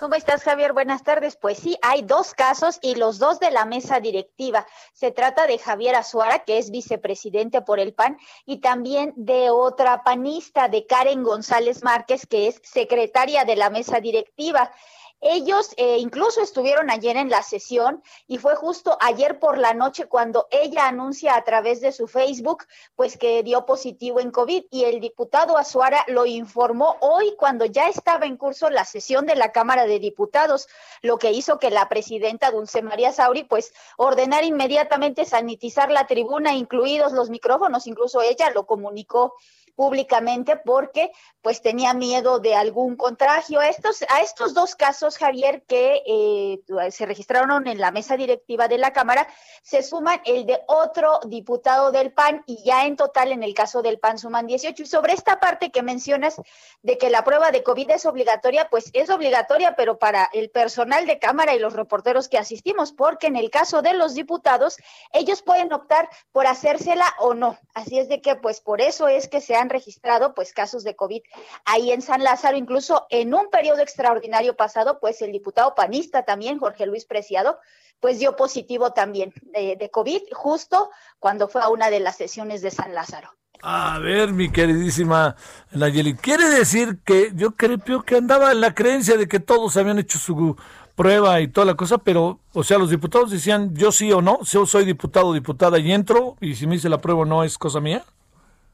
¿Cómo 0.00 0.14
estás, 0.14 0.44
Javier? 0.44 0.72
Buenas 0.72 1.02
tardes. 1.02 1.36
Pues 1.36 1.58
sí, 1.58 1.76
hay 1.82 2.00
dos 2.00 2.32
casos 2.32 2.78
y 2.80 2.94
los 2.94 3.18
dos 3.18 3.38
de 3.38 3.50
la 3.50 3.66
mesa 3.66 4.00
directiva. 4.00 4.66
Se 4.94 5.10
trata 5.10 5.46
de 5.46 5.58
Javier 5.58 5.94
Azuara, 5.94 6.38
que 6.38 6.56
es 6.56 6.70
vicepresidente 6.70 7.60
por 7.60 7.78
el 7.80 7.92
PAN, 7.92 8.16
y 8.46 8.62
también 8.62 9.12
de 9.14 9.50
otra 9.50 10.02
panista, 10.02 10.68
de 10.68 10.86
Karen 10.86 11.22
González 11.22 11.84
Márquez, 11.84 12.26
que 12.26 12.48
es 12.48 12.62
secretaria 12.64 13.44
de 13.44 13.56
la 13.56 13.68
mesa 13.68 14.00
directiva. 14.00 14.72
Ellos 15.20 15.74
eh, 15.76 15.98
incluso 15.98 16.40
estuvieron 16.40 16.90
ayer 16.90 17.16
en 17.18 17.28
la 17.28 17.42
sesión 17.42 18.02
y 18.26 18.38
fue 18.38 18.56
justo 18.56 18.96
ayer 19.00 19.38
por 19.38 19.58
la 19.58 19.74
noche 19.74 20.06
cuando 20.06 20.48
ella 20.50 20.88
anuncia 20.88 21.36
a 21.36 21.44
través 21.44 21.82
de 21.82 21.92
su 21.92 22.08
Facebook 22.08 22.64
pues 22.96 23.18
que 23.18 23.42
dio 23.42 23.66
positivo 23.66 24.20
en 24.20 24.30
COVID 24.30 24.64
y 24.70 24.84
el 24.84 25.00
diputado 25.00 25.58
Azuara 25.58 26.04
lo 26.08 26.24
informó 26.24 26.96
hoy 27.00 27.34
cuando 27.36 27.66
ya 27.66 27.88
estaba 27.88 28.24
en 28.24 28.38
curso 28.38 28.70
la 28.70 28.86
sesión 28.86 29.26
de 29.26 29.36
la 29.36 29.52
Cámara 29.52 29.84
de 29.86 29.98
Diputados, 29.98 30.68
lo 31.02 31.18
que 31.18 31.32
hizo 31.32 31.58
que 31.58 31.70
la 31.70 31.88
presidenta 31.88 32.50
Dulce 32.50 32.80
María 32.80 33.12
Sauri 33.12 33.44
pues 33.44 33.74
ordenar 33.98 34.44
inmediatamente 34.44 35.26
sanitizar 35.26 35.90
la 35.90 36.06
tribuna, 36.06 36.54
incluidos 36.54 37.12
los 37.12 37.28
micrófonos, 37.28 37.86
incluso 37.86 38.22
ella 38.22 38.50
lo 38.50 38.66
comunicó 38.66 39.34
públicamente 39.80 40.56
porque 40.56 41.10
pues 41.42 41.62
tenía 41.62 41.94
miedo 41.94 42.38
de 42.38 42.54
algún 42.54 42.96
contagio. 42.96 43.60
A 43.60 43.68
estos, 43.68 44.02
a 44.08 44.20
estos 44.20 44.54
dos 44.54 44.74
casos, 44.74 45.16
Javier, 45.16 45.62
que 45.66 46.02
eh, 46.06 46.90
se 46.90 47.06
registraron 47.06 47.66
en 47.66 47.78
la 47.78 47.90
mesa 47.90 48.16
directiva 48.16 48.68
de 48.68 48.78
la 48.78 48.92
Cámara, 48.92 49.26
se 49.62 49.82
suman 49.82 50.20
el 50.24 50.46
de 50.46 50.60
otro 50.66 51.20
diputado 51.26 51.92
del 51.92 52.12
PAN 52.12 52.42
y 52.46 52.62
ya 52.64 52.86
en 52.86 52.96
total 52.96 53.32
en 53.32 53.42
el 53.42 53.54
caso 53.54 53.82
del 53.82 53.98
PAN 53.98 54.18
suman 54.18 54.46
18. 54.46 54.82
Y 54.82 54.86
sobre 54.86 55.14
esta 55.14 55.40
parte 55.40 55.70
que 55.70 55.82
mencionas 55.82 56.36
de 56.82 56.98
que 56.98 57.10
la 57.10 57.24
prueba 57.24 57.50
de 57.50 57.62
COVID 57.62 57.90
es 57.90 58.06
obligatoria, 58.06 58.68
pues 58.68 58.90
es 58.92 59.10
obligatoria, 59.10 59.74
pero 59.76 59.98
para 59.98 60.28
el 60.32 60.50
personal 60.50 61.06
de 61.06 61.18
Cámara 61.18 61.54
y 61.54 61.58
los 61.58 61.72
reporteros 61.72 62.28
que 62.28 62.38
asistimos, 62.38 62.92
porque 62.92 63.26
en 63.26 63.36
el 63.36 63.50
caso 63.50 63.82
de 63.82 63.94
los 63.94 64.14
diputados, 64.14 64.76
ellos 65.12 65.42
pueden 65.42 65.72
optar 65.72 66.08
por 66.32 66.46
hacérsela 66.46 67.06
o 67.18 67.34
no. 67.34 67.58
Así 67.74 67.98
es 67.98 68.08
de 68.08 68.20
que 68.20 68.36
pues 68.36 68.60
por 68.60 68.80
eso 68.80 69.08
es 69.08 69.28
que 69.28 69.40
se 69.40 69.54
han 69.54 69.70
registrado 69.70 70.34
pues 70.34 70.52
casos 70.52 70.84
de 70.84 70.96
COVID 70.96 71.22
ahí 71.64 71.92
en 71.92 72.02
San 72.02 72.22
Lázaro, 72.22 72.56
incluso 72.56 73.06
en 73.10 73.34
un 73.34 73.48
periodo 73.50 73.80
extraordinario 73.80 74.56
pasado, 74.56 74.98
pues 75.00 75.22
el 75.22 75.32
diputado 75.32 75.74
panista 75.74 76.24
también, 76.24 76.58
Jorge 76.58 76.86
Luis 76.86 77.04
Preciado, 77.04 77.58
pues 78.00 78.18
dio 78.18 78.36
positivo 78.36 78.92
también 78.92 79.32
de, 79.42 79.76
de 79.76 79.90
COVID 79.90 80.22
justo 80.32 80.90
cuando 81.18 81.48
fue 81.48 81.62
a 81.62 81.68
una 81.68 81.90
de 81.90 82.00
las 82.00 82.16
sesiones 82.16 82.62
de 82.62 82.70
San 82.70 82.94
Lázaro. 82.94 83.30
A 83.62 83.98
ver, 83.98 84.32
mi 84.32 84.50
queridísima 84.50 85.36
Nayeli, 85.72 86.14
quiere 86.14 86.48
decir 86.48 87.00
que 87.04 87.30
yo 87.34 87.50
creo 87.52 88.02
que 88.02 88.16
andaba 88.16 88.54
la 88.54 88.74
creencia 88.74 89.18
de 89.18 89.28
que 89.28 89.38
todos 89.38 89.76
habían 89.76 89.98
hecho 89.98 90.18
su 90.18 90.56
prueba 90.96 91.40
y 91.40 91.48
toda 91.48 91.66
la 91.66 91.74
cosa, 91.74 91.98
pero, 91.98 92.40
o 92.54 92.64
sea, 92.64 92.78
los 92.78 92.90
diputados 92.90 93.30
decían 93.30 93.74
yo 93.74 93.92
sí 93.92 94.12
o 94.12 94.22
no, 94.22 94.40
yo 94.44 94.64
soy 94.64 94.86
diputado 94.86 95.28
o 95.28 95.34
diputada 95.34 95.78
y 95.78 95.92
entro, 95.92 96.36
y 96.40 96.54
si 96.54 96.66
me 96.66 96.74
dice 96.74 96.88
la 96.88 97.00
prueba 97.00 97.26
no 97.26 97.44
es 97.44 97.58
cosa 97.58 97.80
mía. 97.80 98.04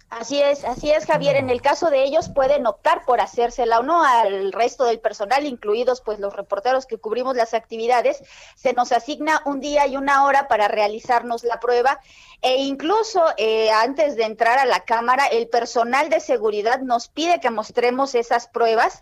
Así 0.09 0.41
es, 0.41 0.65
así 0.65 0.91
es, 0.91 1.05
Javier. 1.05 1.35
En 1.35 1.51
el 1.51 1.61
caso 1.61 1.91
de 1.91 2.05
ellos 2.05 2.29
pueden 2.29 2.67
optar 2.67 3.05
por 3.05 3.21
hacérsela 3.21 3.81
o 3.81 3.83
no 3.83 4.05
al 4.05 4.53
resto 4.53 4.85
del 4.85 5.01
personal, 5.01 5.45
incluidos 5.45 6.01
pues 6.01 6.21
los 6.21 6.33
reporteros 6.33 6.87
que 6.87 6.99
cubrimos 6.99 7.35
las 7.35 7.55
actividades. 7.55 8.23
Se 8.55 8.73
nos 8.73 8.93
asigna 8.93 9.43
un 9.47 9.59
día 9.59 9.87
y 9.89 9.97
una 9.97 10.25
hora 10.25 10.47
para 10.47 10.69
realizarnos 10.69 11.43
la 11.43 11.59
prueba 11.59 12.01
e 12.41 12.57
incluso 12.63 13.25
eh, 13.37 13.71
antes 13.71 14.15
de 14.15 14.25
entrar 14.25 14.61
a 14.61 14.67
la 14.67 14.85
cámara, 14.85 15.27
el 15.27 15.49
personal 15.49 16.09
de 16.09 16.21
seguridad 16.21 16.81
nos 16.81 17.09
pide 17.09 17.41
que 17.41 17.51
mostremos 17.51 18.15
esas 18.15 18.47
pruebas 18.47 19.01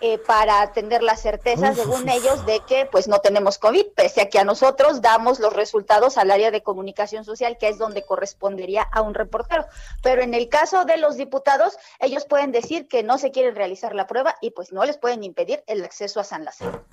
eh, 0.00 0.18
para 0.18 0.72
tener 0.72 1.02
la 1.02 1.16
certeza, 1.16 1.74
según 1.74 2.08
ellos, 2.08 2.44
de 2.44 2.60
que 2.60 2.86
pues 2.90 3.08
no 3.08 3.20
tenemos 3.20 3.58
COVID, 3.58 3.86
pese 3.94 4.20
a 4.20 4.28
que 4.28 4.38
a 4.38 4.44
nosotros 4.44 5.00
damos 5.00 5.40
los 5.40 5.52
resultados 5.52 6.18
al 6.18 6.30
área 6.30 6.50
de 6.50 6.62
comunicación 6.62 7.24
social, 7.24 7.56
que 7.58 7.68
es 7.68 7.78
donde 7.78 8.04
correspondería 8.04 8.82
a 8.82 9.02
un 9.02 9.14
reportero. 9.14 9.64
Pero 10.02 10.22
en 10.22 10.34
el 10.34 10.48
caso 10.48 10.84
de 10.84 10.98
los 10.98 11.16
diputados, 11.16 11.78
ellos 11.98 12.26
pueden 12.26 12.52
decir 12.52 12.88
que 12.88 13.02
no 13.02 13.18
se 13.18 13.30
quieren 13.30 13.54
realizar 13.54 13.94
la 13.94 14.06
prueba 14.06 14.36
y 14.40 14.50
pues 14.50 14.72
no 14.72 14.84
les 14.84 14.98
pueden 14.98 15.24
impedir 15.24 15.64
el 15.66 15.84
acceso 15.84 16.20
a 16.20 16.24
San 16.24 16.44
Lázaro. 16.44 16.84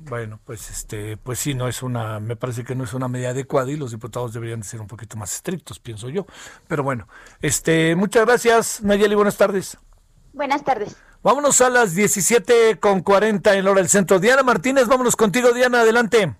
bueno, 0.00 0.40
pues 0.44 0.70
este, 0.70 1.16
pues 1.16 1.38
sí, 1.38 1.54
no 1.54 1.68
es 1.68 1.82
una, 1.82 2.20
me 2.20 2.36
parece 2.36 2.64
que 2.64 2.74
no 2.74 2.84
es 2.84 2.94
una 2.94 3.08
medida 3.08 3.30
adecuada 3.30 3.70
y 3.70 3.76
los 3.76 3.90
diputados 3.90 4.32
deberían 4.32 4.62
ser 4.62 4.80
un 4.80 4.86
poquito 4.86 5.16
más 5.16 5.34
estrictos, 5.34 5.78
pienso 5.78 6.08
yo. 6.08 6.26
Pero 6.66 6.82
bueno, 6.82 7.06
este, 7.42 7.94
muchas 7.96 8.24
gracias, 8.24 8.82
Nayeli, 8.82 9.14
buenas 9.14 9.36
tardes. 9.36 9.78
Buenas 10.38 10.62
tardes. 10.62 10.96
Vámonos 11.20 11.60
a 11.62 11.68
las 11.68 11.96
17 11.96 12.78
con 12.78 13.00
40 13.00 13.54
en 13.54 13.66
hora 13.66 13.80
del 13.80 13.88
centro. 13.88 14.20
Diana 14.20 14.44
Martínez, 14.44 14.86
vámonos 14.86 15.16
contigo, 15.16 15.50
Diana, 15.50 15.80
adelante. 15.80 16.36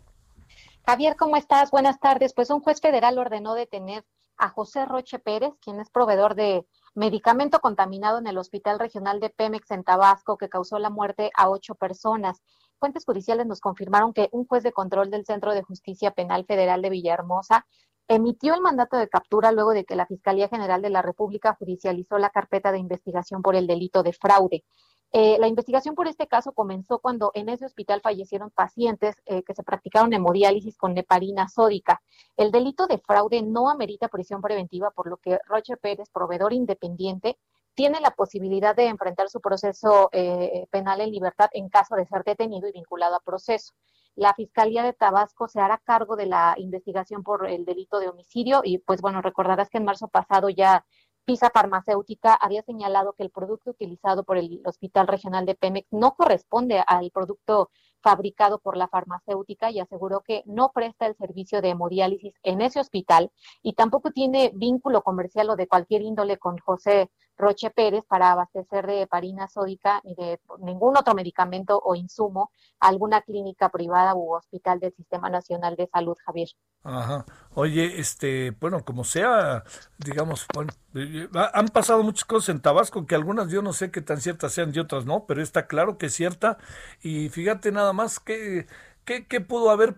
Javier, 0.86 1.16
¿cómo 1.16 1.36
estás? 1.36 1.72
Buenas 1.72 1.98
tardes. 1.98 2.32
Pues 2.32 2.48
un 2.50 2.60
juez 2.60 2.80
federal 2.80 3.18
ordenó 3.18 3.54
detener 3.54 4.04
a 4.36 4.50
José 4.50 4.86
Roche 4.86 5.18
Pérez, 5.18 5.50
quien 5.60 5.80
es 5.80 5.90
proveedor 5.90 6.36
de 6.36 6.64
medicamento 6.94 7.58
contaminado 7.58 8.18
en 8.18 8.28
el 8.28 8.38
Hospital 8.38 8.78
Regional 8.78 9.18
de 9.18 9.30
Pemex 9.30 9.68
en 9.72 9.82
Tabasco, 9.82 10.38
que 10.38 10.48
causó 10.48 10.78
la 10.78 10.90
muerte 10.90 11.32
a 11.34 11.50
ocho 11.50 11.74
personas. 11.74 12.40
Fuentes 12.78 13.04
judiciales 13.04 13.48
nos 13.48 13.60
confirmaron 13.60 14.12
que 14.12 14.28
un 14.30 14.46
juez 14.46 14.62
de 14.62 14.70
control 14.70 15.10
del 15.10 15.26
Centro 15.26 15.54
de 15.54 15.64
Justicia 15.64 16.12
Penal 16.12 16.44
Federal 16.44 16.82
de 16.82 16.90
Villahermosa 16.90 17.66
emitió 18.08 18.54
el 18.54 18.62
mandato 18.62 18.96
de 18.96 19.08
captura 19.08 19.52
luego 19.52 19.72
de 19.72 19.84
que 19.84 19.94
la 19.94 20.06
Fiscalía 20.06 20.48
General 20.48 20.80
de 20.82 20.90
la 20.90 21.02
República 21.02 21.54
judicializó 21.58 22.18
la 22.18 22.30
carpeta 22.30 22.72
de 22.72 22.78
investigación 22.78 23.42
por 23.42 23.54
el 23.54 23.66
delito 23.66 24.02
de 24.02 24.14
fraude. 24.14 24.64
Eh, 25.12 25.38
la 25.38 25.48
investigación 25.48 25.94
por 25.94 26.06
este 26.06 26.26
caso 26.26 26.52
comenzó 26.52 26.98
cuando 26.98 27.30
en 27.34 27.48
ese 27.48 27.64
hospital 27.64 28.02
fallecieron 28.02 28.50
pacientes 28.50 29.16
eh, 29.24 29.42
que 29.42 29.54
se 29.54 29.62
practicaron 29.62 30.12
hemodiálisis 30.12 30.76
con 30.76 30.92
neparina 30.94 31.48
sódica. 31.48 32.02
El 32.36 32.50
delito 32.50 32.86
de 32.86 32.98
fraude 32.98 33.42
no 33.42 33.70
amerita 33.70 34.08
prisión 34.08 34.42
preventiva, 34.42 34.90
por 34.90 35.08
lo 35.08 35.16
que 35.16 35.38
Roche 35.46 35.76
Pérez, 35.76 36.10
proveedor 36.10 36.52
independiente, 36.52 37.38
tiene 37.74 38.00
la 38.00 38.10
posibilidad 38.10 38.74
de 38.74 38.86
enfrentar 38.88 39.28
su 39.30 39.40
proceso 39.40 40.10
eh, 40.12 40.66
penal 40.70 41.00
en 41.00 41.10
libertad 41.10 41.48
en 41.52 41.68
caso 41.68 41.94
de 41.94 42.06
ser 42.06 42.24
detenido 42.24 42.68
y 42.68 42.72
vinculado 42.72 43.16
a 43.16 43.20
proceso. 43.20 43.72
La 44.18 44.34
Fiscalía 44.34 44.82
de 44.82 44.92
Tabasco 44.94 45.46
se 45.46 45.60
hará 45.60 45.78
cargo 45.78 46.16
de 46.16 46.26
la 46.26 46.56
investigación 46.56 47.22
por 47.22 47.46
el 47.46 47.64
delito 47.64 48.00
de 48.00 48.08
homicidio 48.08 48.62
y 48.64 48.78
pues 48.78 49.00
bueno, 49.00 49.22
recordarás 49.22 49.70
que 49.70 49.78
en 49.78 49.84
marzo 49.84 50.08
pasado 50.08 50.48
ya 50.48 50.84
Pisa 51.24 51.50
Farmacéutica 51.54 52.34
había 52.34 52.62
señalado 52.62 53.12
que 53.12 53.22
el 53.22 53.30
producto 53.30 53.70
utilizado 53.70 54.24
por 54.24 54.36
el 54.36 54.60
Hospital 54.64 55.06
Regional 55.06 55.46
de 55.46 55.54
Pemex 55.54 55.86
no 55.92 56.16
corresponde 56.16 56.82
al 56.84 57.12
producto 57.12 57.70
fabricado 58.02 58.58
por 58.58 58.76
la 58.76 58.88
farmacéutica 58.88 59.70
y 59.70 59.78
aseguró 59.78 60.22
que 60.22 60.42
no 60.46 60.72
presta 60.72 61.06
el 61.06 61.14
servicio 61.14 61.62
de 61.62 61.68
hemodiálisis 61.68 62.34
en 62.42 62.60
ese 62.60 62.80
hospital 62.80 63.30
y 63.62 63.74
tampoco 63.74 64.10
tiene 64.10 64.50
vínculo 64.52 65.02
comercial 65.02 65.50
o 65.50 65.56
de 65.56 65.68
cualquier 65.68 66.02
índole 66.02 66.38
con 66.38 66.58
José 66.58 67.08
Roche 67.38 67.70
Pérez 67.70 68.04
para 68.08 68.32
abastecer 68.32 68.86
de 68.86 69.02
heparina 69.02 69.48
sódica 69.48 70.00
ni 70.04 70.14
de 70.14 70.40
ningún 70.58 70.96
otro 70.96 71.14
medicamento 71.14 71.80
o 71.82 71.94
insumo 71.94 72.50
a 72.80 72.88
alguna 72.88 73.22
clínica 73.22 73.68
privada 73.68 74.14
u 74.14 74.34
hospital 74.34 74.80
del 74.80 74.92
Sistema 74.94 75.30
Nacional 75.30 75.76
de 75.76 75.86
Salud, 75.86 76.16
Javier. 76.26 76.48
Ajá. 76.82 77.24
Oye, 77.54 78.00
este, 78.00 78.50
bueno, 78.60 78.84
como 78.84 79.04
sea, 79.04 79.64
digamos, 79.98 80.46
bueno, 80.54 80.72
eh, 80.94 81.28
han 81.54 81.68
pasado 81.68 82.02
muchas 82.02 82.24
cosas 82.24 82.50
en 82.50 82.60
Tabasco 82.60 83.06
que 83.06 83.14
algunas 83.14 83.50
yo 83.50 83.62
no 83.62 83.72
sé 83.72 83.90
qué 83.90 84.00
tan 84.02 84.20
ciertas 84.20 84.52
sean 84.52 84.72
y 84.74 84.78
otras 84.78 85.06
no, 85.06 85.24
pero 85.26 85.42
está 85.42 85.66
claro 85.66 85.98
que 85.98 86.06
es 86.06 86.14
cierta 86.14 86.58
y 87.00 87.28
fíjate 87.28 87.72
nada 87.72 87.92
más 87.92 88.20
que 88.20 88.66
¿Qué, 89.04 89.26
qué, 89.26 89.40
pudo 89.40 89.70
haber? 89.70 89.96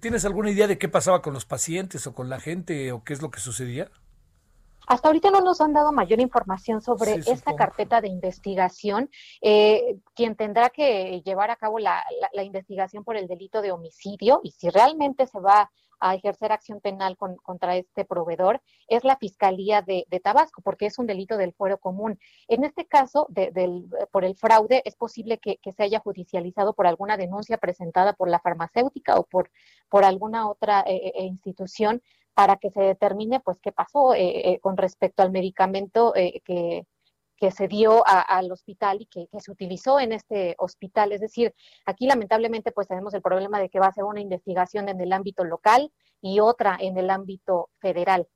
¿Tienes 0.00 0.24
alguna 0.24 0.52
idea 0.52 0.68
de 0.68 0.78
qué 0.78 0.88
pasaba 0.88 1.20
con 1.20 1.34
los 1.34 1.44
pacientes 1.44 2.06
o 2.06 2.14
con 2.14 2.28
la 2.28 2.38
gente 2.38 2.92
o 2.92 3.02
qué 3.02 3.12
es 3.12 3.20
lo 3.20 3.32
que 3.32 3.40
sucedía? 3.40 3.90
Hasta 4.86 5.08
ahorita 5.08 5.30
no 5.30 5.40
nos 5.40 5.60
han 5.60 5.72
dado 5.72 5.92
mayor 5.92 6.20
información 6.20 6.80
sobre 6.80 7.14
esta 7.14 7.56
carpeta 7.56 8.00
de 8.00 8.08
investigación. 8.08 9.10
Eh, 9.40 9.98
quien 10.14 10.36
tendrá 10.36 10.70
que 10.70 11.22
llevar 11.24 11.50
a 11.50 11.56
cabo 11.56 11.78
la, 11.78 12.04
investigación 12.42 13.02
por 13.02 13.16
el 13.16 13.26
delito 13.26 13.62
de 13.62 13.72
homicidio 13.72 14.40
y 14.44 14.52
si 14.52 14.70
realmente 14.70 15.26
se 15.26 15.40
va 15.40 15.70
a 15.98 16.14
ejercer 16.14 16.52
acción 16.52 16.80
penal 16.80 17.16
contra 17.16 17.74
este 17.76 18.04
proveedor 18.04 18.60
es 18.86 19.02
la 19.02 19.16
Fiscalía 19.16 19.80
de, 19.82 20.04
Tabasco, 20.22 20.60
porque 20.62 20.86
es 20.86 20.98
un 20.98 21.06
delito 21.06 21.36
del 21.38 21.54
fuero 21.54 21.78
común. 21.78 22.18
En 22.48 22.64
este 22.64 22.86
caso, 22.86 23.26
del, 23.30 23.86
por 24.12 24.24
el 24.24 24.36
fraude, 24.36 24.82
es 24.84 24.94
posible 24.94 25.38
que, 25.38 25.58
se 25.74 25.82
haya 25.82 26.00
judicializado 26.00 26.74
por 26.74 26.86
alguna 26.86 27.16
denuncia 27.16 27.56
presentada 27.58 28.12
por 28.12 28.28
la 28.28 28.40
farmacéutica 28.40 29.18
o 29.18 29.24
por, 29.24 29.50
por 29.88 30.04
alguna 30.04 30.48
otra 30.48 30.84
eh, 30.86 31.12
eh, 31.14 31.24
institución 31.24 32.02
para 32.36 32.58
que 32.58 32.70
se 32.70 32.82
determine 32.82 33.40
pues 33.40 33.58
qué 33.62 33.72
pasó 33.72 34.12
eh, 34.12 34.50
eh, 34.50 34.60
con 34.60 34.76
respecto 34.76 35.22
al 35.22 35.30
medicamento 35.30 36.14
eh, 36.14 36.42
que, 36.44 36.86
que, 37.38 37.50
se 37.50 37.66
dio 37.66 38.04
al 38.06 38.52
hospital 38.52 39.00
y 39.00 39.06
que, 39.06 39.26
se 39.40 39.50
utilizó 39.50 39.98
en 39.98 40.12
este 40.12 40.54
hospital. 40.58 41.12
Es 41.12 41.22
decir, 41.22 41.54
aquí 41.86 42.06
lamentablemente 42.06 42.72
pues 42.72 42.88
tenemos 42.88 43.14
el 43.14 43.22
problema 43.22 43.58
de 43.58 43.70
que 43.70 43.80
va 43.80 43.86
a 43.86 43.92
ser 43.92 44.04
una 44.04 44.20
investigación 44.20 44.90
en 44.90 45.00
el 45.00 45.14
ámbito 45.14 45.44
local 45.44 45.90
y 46.20 46.40
otra 46.40 46.76
en 46.78 46.98
el 46.98 47.08
ámbito 47.08 47.70
federal. 47.80 48.28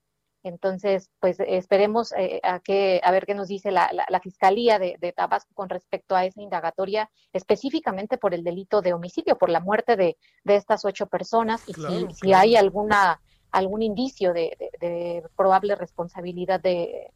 Entonces, 0.43 1.11
pues 1.21 1.37
esperemos 1.39 2.15
a, 2.43 2.61
que, 2.61 3.03
a 3.05 3.11
ver 3.11 3.27
qué 3.27 3.35
nos 3.35 3.49
dice 3.49 3.71
la, 3.71 3.91
la, 3.93 4.21
Fiscalía 4.21 4.79
de, 4.79 5.13
Tabasco 5.15 5.53
con 5.53 5.69
respecto 5.69 6.17
a 6.17 6.25
esa 6.25 6.41
indagatoria, 6.41 7.11
específicamente 7.35 8.17
por 8.17 8.33
el 8.33 8.45
delito 8.45 8.81
de 8.81 8.95
homicidio, 8.95 9.37
por 9.37 9.51
la 9.51 9.61
muerte 9.61 9.97
de, 9.97 10.17
de 10.45 10.57
estas 10.57 10.87
ocho 10.87 11.07
personas 11.09 11.69
y 11.69 11.75
si, 11.75 12.07
si 12.15 12.33
hay 12.33 12.57
alguna 12.57 13.21
algún 13.53 13.83
indicio 13.83 14.33
de, 14.33 15.23
probable 15.37 15.75
responsabilidad 15.75 16.61
de, 16.61 17.11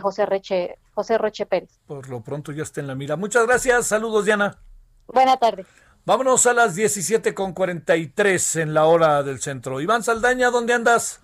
José, 0.00 0.26
Reche, 0.26 0.78
José 0.94 1.18
Roche 1.18 1.46
Pérez. 1.46 1.78
Por 1.86 2.08
lo 2.08 2.22
pronto 2.22 2.52
ya 2.52 2.62
está 2.62 2.80
en 2.80 2.86
la 2.86 2.94
mira. 2.94 3.16
Muchas 3.16 3.46
gracias. 3.46 3.86
Saludos, 3.86 4.24
Diana. 4.24 4.58
Buenas 5.06 5.38
tardes. 5.38 5.66
Vámonos 6.06 6.46
a 6.46 6.52
las 6.52 6.76
17.43 6.76 8.60
en 8.60 8.74
la 8.74 8.84
hora 8.84 9.22
del 9.22 9.40
centro. 9.40 9.80
Iván 9.80 10.02
Saldaña, 10.02 10.50
¿dónde 10.50 10.74
andas? 10.74 11.22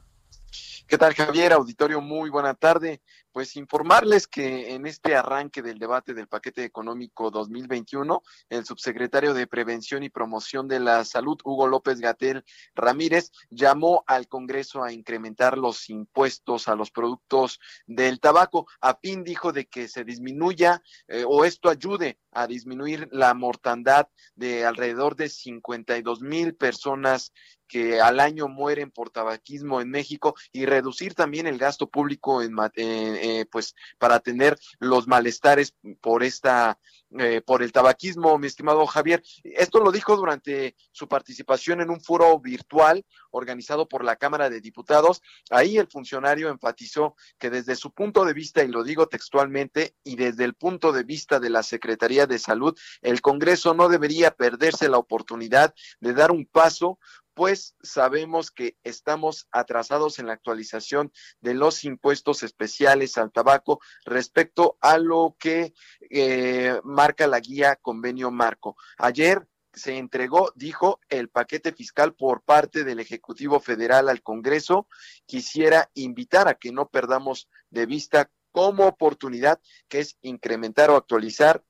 ¿Qué 0.87 0.99
tal, 0.99 1.15
Javier? 1.15 1.53
Auditorio, 1.53 2.01
muy 2.01 2.31
buena 2.31 2.55
tarde. 2.55 3.01
Pues 3.33 3.55
informarles 3.55 4.27
que 4.27 4.75
en 4.75 4.87
este 4.87 5.15
arranque 5.15 5.63
del 5.63 5.79
debate 5.79 6.15
del 6.15 6.27
paquete 6.27 6.65
económico 6.65 7.31
2021, 7.31 8.23
el 8.49 8.65
subsecretario 8.65 9.35
de 9.35 9.47
Prevención 9.47 10.03
y 10.03 10.11
Promoción 10.11 10.67
de 10.67 10.81
la 10.81 11.05
Salud, 11.05 11.39
Hugo 11.45 11.69
López 11.69 12.01
Gatel 12.01 12.45
Ramírez, 12.75 13.31
llamó 13.49 14.03
al 14.09 14.27
Congreso 14.27 14.83
a 14.83 14.93
incrementar 14.93 15.59
los 15.59 15.89
impuestos 15.91 16.67
a 16.67 16.75
los 16.75 16.91
productos 16.91 17.61
del 17.87 18.19
tabaco, 18.19 18.67
a 18.81 18.97
fin, 18.97 19.23
dijo, 19.23 19.53
de 19.53 19.67
que 19.67 19.87
se 19.87 20.03
disminuya 20.03 20.83
eh, 21.07 21.25
o 21.27 21.45
esto 21.45 21.69
ayude 21.69 22.19
a 22.33 22.47
disminuir 22.47 23.09
la 23.13 23.35
mortandad 23.35 24.09
de 24.35 24.65
alrededor 24.65 25.17
de 25.17 25.29
52 25.29 26.23
mil 26.23 26.55
personas 26.55 27.33
que 27.67 28.01
al 28.01 28.19
año 28.19 28.49
mueren 28.49 28.91
por 28.91 29.11
tabaquismo 29.11 29.81
en 29.81 29.91
México 29.91 30.35
y 30.53 30.67
reducir 30.67 31.15
también 31.15 31.47
el 31.47 31.57
gasto 31.57 31.89
público 31.89 32.43
en, 32.43 32.57
eh, 32.75 33.47
pues 33.51 33.75
para 33.99 34.17
atender 34.17 34.59
los 34.81 35.07
malestares 35.07 35.75
por 36.01 36.25
esta 36.25 36.79
eh, 37.19 37.41
por 37.41 37.63
el 37.63 37.73
tabaquismo, 37.73 38.39
mi 38.39 38.47
estimado 38.47 38.87
Javier. 38.87 39.23
Esto 39.43 39.81
lo 39.81 39.91
dijo 39.91 40.17
durante 40.17 40.77
su 40.93 41.09
participación 41.09 41.81
en 41.81 41.91
un 41.91 42.01
foro 42.01 42.39
virtual 42.39 43.05
organizado 43.33 43.89
por 43.89 44.05
la 44.05 44.17
Cámara 44.17 44.49
de 44.49 44.61
Diputados. 44.61 45.23
Ahí 45.51 45.77
el 45.79 45.89
funcionario 45.89 46.51
enfatizó 46.51 47.17
que 47.39 47.51
desde 47.51 47.75
su 47.75 47.93
punto 47.93 48.25
de 48.25 48.33
vista, 48.33 48.63
y 48.63 48.69
lo 48.69 48.85
digo 48.85 49.09
textualmente, 49.09 49.97
y 50.05 50.17
desde 50.17 50.45
el 50.45 50.55
punto 50.55 50.93
de 50.93 51.03
vista 51.03 51.41
de 51.41 51.51
la 51.51 51.63
Secretaría 51.63 52.27
de 52.27 52.39
Salud, 52.39 52.79
el 53.03 53.21
Congreso 53.21 53.75
no 53.75 53.89
debería 53.89 54.31
perderse 54.31 54.89
la 54.89 54.99
oportunidad 54.99 55.75
de 56.01 56.13
dar 56.13 56.31
un 56.31 56.47
paso 56.47 56.99
pues 57.35 57.75
sabemos 57.83 58.51
que 58.51 58.77
estamos 58.83 59.49
atrasados 59.51 60.19
en 60.19 60.27
la 60.27 60.35
actualización 60.35 61.13
de 61.41 61.55
los 61.55 61.85
impuestos 61.85 62.43
especiales 62.43 63.19
al 63.19 63.33
tabaco 63.33 63.81
respecto 64.05 64.77
a 64.81 64.99
lo 64.99 65.37
que 65.39 65.73
eh, 66.11 66.81
marca 66.85 67.27
la 67.27 67.41
guía 67.41 67.77
convenio 67.77 68.31
marco. 68.31 68.77
Ayer 68.99 69.47
se 69.73 69.97
entregó, 69.97 70.53
dijo, 70.57 71.01
el 71.09 71.29
paquete 71.29 71.73
fiscal 71.73 72.15
por 72.15 72.43
parte 72.43 72.85
del 72.85 73.01
Ejecutivo 73.01 73.61
Federal 73.61 74.09
al 74.09 74.23
Congreso. 74.23 74.89
Quisiera 75.27 75.91
invitar 75.95 76.49
a 76.49 76.55
que 76.55 76.73
no 76.73 76.89
perdamos 76.89 77.49
de 77.71 77.87
vista 77.87 78.31
como 78.53 78.87
oportunidad 78.87 79.61
que 79.89 80.01
es 80.01 80.19
incrementar 80.23 80.91
o 80.91 80.97
actualizar, 80.97 81.65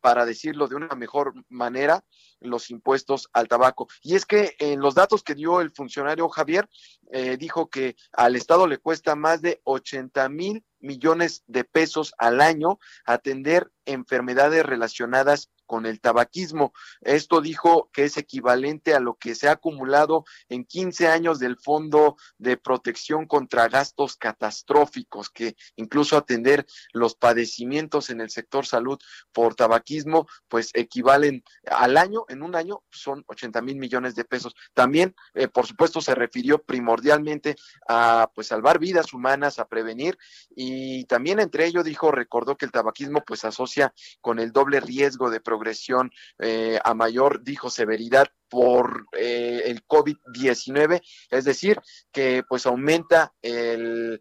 para 0.00 0.24
decirlo 0.24 0.66
de 0.66 0.76
una 0.76 0.94
mejor 0.96 1.34
manera, 1.48 2.04
los 2.40 2.70
impuestos 2.70 3.28
al 3.32 3.48
tabaco. 3.48 3.88
Y 4.02 4.14
es 4.14 4.26
que 4.26 4.56
en 4.58 4.80
los 4.80 4.94
datos 4.94 5.22
que 5.22 5.34
dio 5.34 5.60
el 5.60 5.70
funcionario 5.70 6.28
Javier, 6.28 6.68
eh, 7.12 7.36
dijo 7.36 7.68
que 7.68 7.96
al 8.12 8.36
Estado 8.36 8.66
le 8.66 8.78
cuesta 8.78 9.16
más 9.16 9.42
de 9.42 9.60
80 9.64 10.28
mil 10.28 10.64
millones 10.78 11.44
de 11.46 11.64
pesos 11.64 12.14
al 12.18 12.40
año 12.40 12.78
atender 13.04 13.70
enfermedades 13.84 14.64
relacionadas 14.64 15.50
con 15.70 15.86
el 15.86 16.00
tabaquismo. 16.00 16.72
Esto 17.00 17.40
dijo 17.40 17.90
que 17.92 18.02
es 18.02 18.16
equivalente 18.16 18.92
a 18.92 18.98
lo 18.98 19.14
que 19.14 19.36
se 19.36 19.46
ha 19.46 19.52
acumulado 19.52 20.24
en 20.48 20.64
15 20.64 21.06
años 21.06 21.38
del 21.38 21.56
Fondo 21.56 22.16
de 22.38 22.56
Protección 22.56 23.24
contra 23.26 23.68
Gastos 23.68 24.16
Catastróficos, 24.16 25.30
que 25.30 25.54
incluso 25.76 26.16
atender 26.16 26.66
los 26.92 27.14
padecimientos 27.14 28.10
en 28.10 28.20
el 28.20 28.30
sector 28.30 28.66
salud 28.66 28.98
por 29.32 29.54
tabaquismo, 29.54 30.26
pues 30.48 30.72
equivalen 30.74 31.44
al 31.70 31.98
año, 31.98 32.24
en 32.28 32.42
un 32.42 32.56
año 32.56 32.82
son 32.90 33.22
80 33.28 33.62
mil 33.62 33.76
millones 33.76 34.16
de 34.16 34.24
pesos. 34.24 34.56
También, 34.74 35.14
eh, 35.34 35.46
por 35.46 35.68
supuesto, 35.68 36.00
se 36.00 36.16
refirió 36.16 36.64
primordialmente 36.64 37.54
a 37.86 38.28
pues 38.34 38.48
salvar 38.48 38.80
vidas 38.80 39.12
humanas, 39.12 39.60
a 39.60 39.68
prevenir 39.68 40.18
y 40.56 41.04
también 41.04 41.38
entre 41.38 41.66
ello 41.66 41.84
dijo, 41.84 42.10
recordó 42.10 42.56
que 42.56 42.64
el 42.64 42.72
tabaquismo 42.72 43.22
pues 43.24 43.44
asocia 43.44 43.94
con 44.20 44.40
el 44.40 44.50
doble 44.50 44.80
riesgo 44.80 45.30
de 45.30 45.38
progresión 45.60 46.10
eh, 46.38 46.78
a 46.82 46.94
mayor, 46.94 47.42
dijo, 47.44 47.68
severidad 47.68 48.28
por 48.48 49.06
eh, 49.12 49.62
el 49.66 49.86
COVID-19, 49.86 51.02
es 51.30 51.44
decir, 51.44 51.78
que 52.10 52.42
pues 52.48 52.64
aumenta 52.64 53.34
el, 53.42 54.20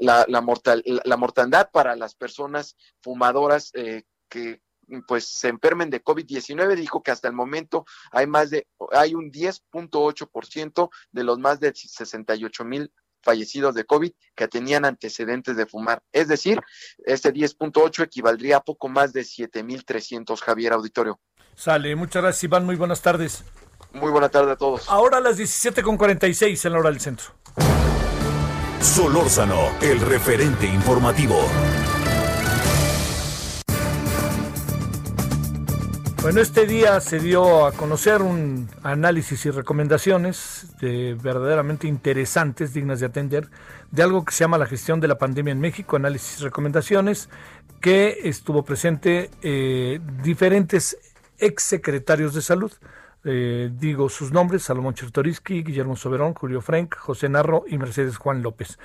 la, 0.00 0.26
la, 0.28 0.40
mortal, 0.42 0.82
la, 0.84 1.16
mortandad 1.16 1.70
para 1.72 1.96
las 1.96 2.14
personas 2.14 2.76
fumadoras 3.00 3.70
eh, 3.74 4.02
que 4.28 4.60
pues 5.06 5.24
se 5.24 5.48
enfermen 5.48 5.88
de 5.88 6.04
COVID-19, 6.04 6.76
dijo 6.76 7.02
que 7.02 7.10
hasta 7.10 7.28
el 7.28 7.34
momento 7.34 7.86
hay 8.10 8.26
más 8.26 8.50
de, 8.50 8.66
hay 8.92 9.14
un 9.14 9.32
10.8% 9.32 10.90
de 11.12 11.24
los 11.24 11.38
más 11.38 11.58
de 11.60 11.72
68 11.74 12.64
mil 12.64 12.92
fallecidos 13.22 13.74
de 13.74 13.84
COVID 13.84 14.12
que 14.34 14.48
tenían 14.48 14.84
antecedentes 14.84 15.56
de 15.56 15.66
fumar. 15.66 16.02
Es 16.12 16.28
decir, 16.28 16.60
este 17.04 17.32
10.8 17.32 18.04
equivaldría 18.04 18.58
a 18.58 18.60
poco 18.60 18.88
más 18.88 19.12
de 19.12 19.22
7.300, 19.22 20.38
Javier 20.40 20.72
Auditorio. 20.72 21.20
Sale, 21.54 21.94
muchas 21.96 22.22
gracias 22.22 22.44
Iván, 22.44 22.64
muy 22.64 22.76
buenas 22.76 23.02
tardes. 23.02 23.44
Muy 23.92 24.10
buena 24.10 24.28
tarde 24.28 24.52
a 24.52 24.56
todos. 24.56 24.88
Ahora 24.88 25.18
a 25.18 25.20
las 25.20 25.38
17.46 25.38 26.64
en 26.64 26.72
la 26.72 26.78
hora 26.78 26.90
del 26.90 27.00
centro. 27.00 27.34
Solórzano, 28.80 29.76
el 29.82 30.00
referente 30.00 30.66
informativo. 30.66 31.46
Bueno, 36.22 36.42
este 36.42 36.66
día 36.66 37.00
se 37.00 37.18
dio 37.18 37.64
a 37.64 37.72
conocer 37.72 38.20
un 38.20 38.68
análisis 38.82 39.46
y 39.46 39.50
recomendaciones 39.50 40.66
de 40.78 41.14
verdaderamente 41.14 41.88
interesantes, 41.88 42.74
dignas 42.74 43.00
de 43.00 43.06
atender, 43.06 43.48
de 43.90 44.02
algo 44.02 44.22
que 44.26 44.34
se 44.34 44.44
llama 44.44 44.58
la 44.58 44.66
gestión 44.66 45.00
de 45.00 45.08
la 45.08 45.16
pandemia 45.16 45.52
en 45.52 45.60
México, 45.60 45.96
análisis 45.96 46.38
y 46.38 46.44
recomendaciones, 46.44 47.30
que 47.80 48.18
estuvo 48.24 48.66
presente 48.66 49.30
eh, 49.40 49.98
diferentes 50.22 50.98
exsecretarios 51.38 52.34
de 52.34 52.42
salud. 52.42 52.72
Eh, 53.24 53.70
digo 53.74 54.08
sus 54.08 54.32
nombres, 54.32 54.62
Salomón 54.62 54.94
Chertoriski, 54.94 55.62
Guillermo 55.62 55.94
Soberón, 55.94 56.32
Julio 56.34 56.62
Frank, 56.62 56.96
José 56.96 57.28
Narro 57.28 57.64
y 57.66 57.76
Mercedes 57.76 58.16
Juan 58.16 58.42
López. 58.42 58.78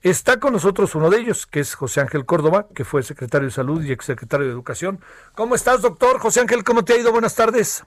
Está 0.00 0.40
con 0.40 0.54
nosotros 0.54 0.94
uno 0.94 1.10
de 1.10 1.20
ellos, 1.20 1.46
que 1.46 1.60
es 1.60 1.74
José 1.74 2.00
Ángel 2.00 2.24
Córdoba, 2.24 2.66
que 2.74 2.84
fue 2.84 3.02
secretario 3.02 3.48
de 3.48 3.52
Salud 3.52 3.82
y 3.82 3.92
exsecretario 3.92 4.46
de 4.46 4.52
Educación. 4.52 5.00
¿Cómo 5.34 5.54
estás, 5.54 5.82
doctor? 5.82 6.18
José 6.18 6.40
Ángel, 6.40 6.64
¿cómo 6.64 6.84
te 6.84 6.94
ha 6.94 6.98
ido? 6.98 7.12
Buenas 7.12 7.34
tardes. 7.34 7.84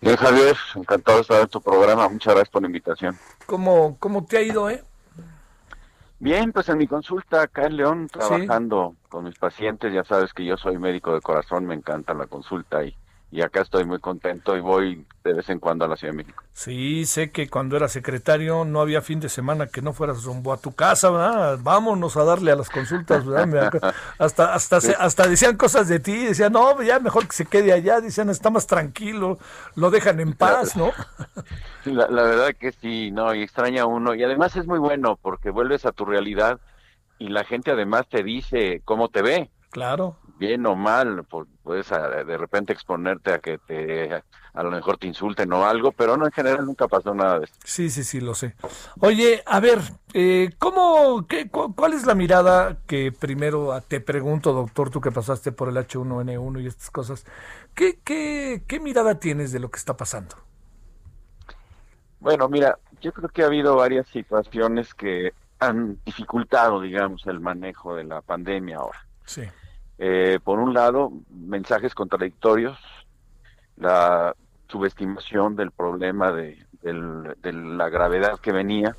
Bien, 0.00 0.16
Javier, 0.16 0.56
encantado 0.76 1.18
de 1.18 1.22
estar 1.22 1.40
en 1.40 1.48
tu 1.48 1.60
programa. 1.60 2.08
Muchas 2.08 2.34
gracias 2.34 2.50
por 2.50 2.62
la 2.62 2.68
invitación. 2.68 3.18
¿Cómo, 3.46 3.96
cómo 3.98 4.24
te 4.24 4.36
ha 4.36 4.42
ido, 4.42 4.68
eh? 4.70 4.84
Bien, 6.20 6.52
pues 6.52 6.68
en 6.68 6.78
mi 6.78 6.86
consulta 6.86 7.42
acá 7.42 7.66
en 7.66 7.76
León, 7.76 8.08
trabajando 8.08 8.96
con 9.08 9.24
mis 9.24 9.38
pacientes, 9.38 9.92
ya 9.92 10.04
sabes 10.04 10.32
que 10.32 10.44
yo 10.44 10.56
soy 10.56 10.76
médico 10.76 11.14
de 11.14 11.20
corazón, 11.20 11.64
me 11.64 11.74
encanta 11.74 12.12
la 12.12 12.26
consulta 12.26 12.84
y 12.84 12.94
y 13.30 13.42
acá 13.42 13.60
estoy 13.62 13.84
muy 13.84 13.98
contento 14.00 14.56
y 14.56 14.60
voy 14.60 15.06
de 15.24 15.34
vez 15.34 15.48
en 15.50 15.58
cuando 15.58 15.84
a 15.84 15.88
la 15.88 15.96
Ciudad 15.96 16.12
de 16.12 16.18
México. 16.18 16.44
Sí, 16.54 17.04
sé 17.06 17.30
que 17.30 17.48
cuando 17.48 17.76
era 17.76 17.86
secretario 17.88 18.64
no 18.64 18.80
había 18.80 19.00
fin 19.00 19.20
de 19.20 19.28
semana 19.28 19.68
que 19.68 19.80
no 19.80 19.92
fueras 19.92 20.24
rumbo 20.24 20.52
a 20.52 20.56
tu 20.56 20.74
casa, 20.74 21.10
¿verdad? 21.10 21.58
Vámonos 21.62 22.16
a 22.16 22.24
darle 22.24 22.50
a 22.50 22.56
las 22.56 22.68
consultas, 22.70 23.24
¿verdad? 23.24 23.70
hasta 24.18 24.54
hasta 24.54 24.78
hasta 24.78 25.28
decían 25.28 25.56
cosas 25.56 25.88
de 25.88 26.00
ti, 26.00 26.24
decían, 26.24 26.52
"No, 26.52 26.82
ya 26.82 26.98
mejor 26.98 27.26
que 27.28 27.36
se 27.36 27.46
quede 27.46 27.72
allá", 27.72 28.00
decían, 28.00 28.28
"Está 28.30 28.50
más 28.50 28.66
tranquilo, 28.66 29.38
lo 29.76 29.90
dejan 29.90 30.18
en 30.20 30.32
paz", 30.32 30.76
¿no? 30.76 30.90
La, 31.84 32.08
la 32.08 32.22
verdad 32.22 32.50
que 32.58 32.72
sí, 32.72 33.10
no, 33.12 33.34
y 33.34 33.42
extraña 33.42 33.86
uno 33.86 34.14
y 34.14 34.22
además 34.22 34.56
es 34.56 34.66
muy 34.66 34.78
bueno 34.78 35.18
porque 35.22 35.50
vuelves 35.50 35.86
a 35.86 35.92
tu 35.92 36.04
realidad 36.04 36.60
y 37.18 37.28
la 37.28 37.44
gente 37.44 37.70
además 37.70 38.08
te 38.08 38.22
dice 38.22 38.82
cómo 38.84 39.08
te 39.08 39.22
ve. 39.22 39.50
Claro. 39.70 40.16
Bien 40.38 40.64
o 40.66 40.76
mal, 40.76 41.24
puedes 41.62 41.88
de 41.88 42.38
repente 42.38 42.72
exponerte 42.72 43.32
a 43.32 43.40
que 43.40 43.58
te 43.58 44.22
a 44.58 44.62
lo 44.62 44.70
mejor 44.70 44.98
te 44.98 45.06
insulten 45.06 45.52
o 45.52 45.64
algo, 45.64 45.92
pero 45.92 46.16
no 46.16 46.26
en 46.26 46.32
general 46.32 46.66
nunca 46.66 46.88
pasó 46.88 47.14
nada 47.14 47.38
de 47.38 47.44
eso. 47.44 47.54
Sí, 47.64 47.90
sí, 47.90 48.02
sí, 48.02 48.20
lo 48.20 48.34
sé. 48.34 48.56
Oye, 49.00 49.42
a 49.46 49.60
ver, 49.60 49.78
eh, 50.14 50.50
¿cómo, 50.58 51.26
qué, 51.28 51.48
¿cuál 51.48 51.92
es 51.92 52.06
la 52.06 52.16
mirada 52.16 52.78
que 52.86 53.12
primero 53.12 53.80
te 53.86 54.00
pregunto, 54.00 54.52
doctor, 54.52 54.90
tú 54.90 55.00
que 55.00 55.12
pasaste 55.12 55.52
por 55.52 55.68
el 55.68 55.76
H1N1 55.76 56.62
y 56.62 56.66
estas 56.66 56.90
cosas, 56.90 57.24
¿qué, 57.74 58.00
qué, 58.02 58.64
qué 58.66 58.80
mirada 58.80 59.20
tienes 59.20 59.52
de 59.52 59.60
lo 59.60 59.70
que 59.70 59.78
está 59.78 59.96
pasando? 59.96 60.34
Bueno, 62.18 62.48
mira, 62.48 62.78
yo 63.00 63.12
creo 63.12 63.28
que 63.28 63.42
ha 63.42 63.46
habido 63.46 63.76
varias 63.76 64.08
situaciones 64.08 64.92
que 64.94 65.34
han 65.60 65.98
dificultado, 66.04 66.80
digamos, 66.80 67.26
el 67.26 67.40
manejo 67.40 67.94
de 67.94 68.04
la 68.04 68.22
pandemia 68.22 68.78
ahora. 68.78 69.06
Sí. 69.24 69.42
Eh, 69.98 70.38
por 70.42 70.60
un 70.60 70.74
lado, 70.74 71.12
mensajes 71.28 71.94
contradictorios, 71.94 72.78
la 73.76 74.34
subestimación 74.68 75.56
del 75.56 75.72
problema 75.72 76.32
de, 76.32 76.64
la 76.82 77.88
gravedad 77.88 78.38
que 78.38 78.52
venía, 78.52 78.96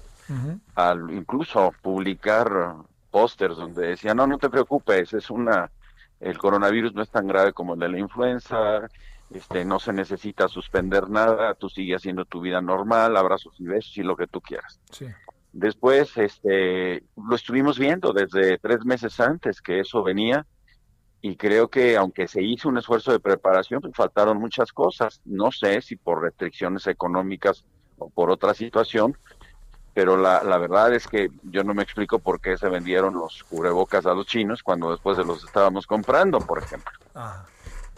al 0.75 1.09
incluso 1.11 1.73
publicar 1.81 2.75
pósters 3.09 3.57
donde 3.57 3.87
decía, 3.87 4.13
no, 4.13 4.27
no 4.27 4.37
te 4.37 4.49
preocupes, 4.49 5.13
es 5.13 5.29
una, 5.31 5.71
el 6.19 6.37
coronavirus 6.37 6.93
no 6.93 7.01
es 7.01 7.09
tan 7.09 7.27
grave 7.27 7.53
como 7.53 7.73
el 7.73 7.79
de 7.79 7.89
la 7.89 7.99
influenza, 7.99 8.87
este, 9.31 9.65
no 9.65 9.79
se 9.79 9.93
necesita 9.93 10.47
suspender 10.47 11.09
nada, 11.09 11.53
tú 11.55 11.69
sigues 11.69 11.97
haciendo 11.97 12.25
tu 12.25 12.41
vida 12.41 12.61
normal, 12.61 13.17
abrazos 13.17 13.55
y 13.59 13.65
besos 13.65 13.97
y 13.97 14.03
lo 14.03 14.15
que 14.15 14.27
tú 14.27 14.41
quieras. 14.41 14.79
Sí. 14.91 15.07
Después, 15.51 16.15
este, 16.17 17.03
lo 17.15 17.35
estuvimos 17.35 17.79
viendo 17.79 18.13
desde 18.13 18.57
tres 18.59 18.85
meses 18.85 19.19
antes 19.19 19.61
que 19.61 19.79
eso 19.79 20.03
venía 20.03 20.45
y 21.21 21.35
creo 21.35 21.69
que 21.69 21.97
aunque 21.97 22.27
se 22.27 22.41
hizo 22.41 22.69
un 22.69 22.77
esfuerzo 22.77 23.11
de 23.11 23.19
preparación, 23.19 23.81
pues 23.81 23.95
faltaron 23.95 24.37
muchas 24.37 24.71
cosas. 24.71 25.21
No 25.25 25.51
sé 25.51 25.81
si 25.81 25.95
por 25.95 26.21
restricciones 26.21 26.87
económicas 26.87 27.65
o 27.97 28.09
por 28.09 28.31
otra 28.31 28.53
situación, 28.53 29.17
pero 29.93 30.15
la, 30.15 30.43
la 30.43 30.57
verdad 30.57 30.93
es 30.93 31.07
que 31.07 31.29
yo 31.43 31.63
no 31.63 31.73
me 31.73 31.83
explico 31.83 32.19
por 32.19 32.39
qué 32.39 32.57
se 32.57 32.69
vendieron 32.69 33.15
los 33.15 33.43
cubrebocas 33.43 34.05
a 34.05 34.13
los 34.13 34.27
chinos 34.27 34.63
cuando 34.63 34.91
después 34.91 35.17
se 35.17 35.25
los 35.25 35.43
estábamos 35.43 35.85
comprando, 35.85 36.39
por 36.39 36.59
ejemplo. 36.59 36.93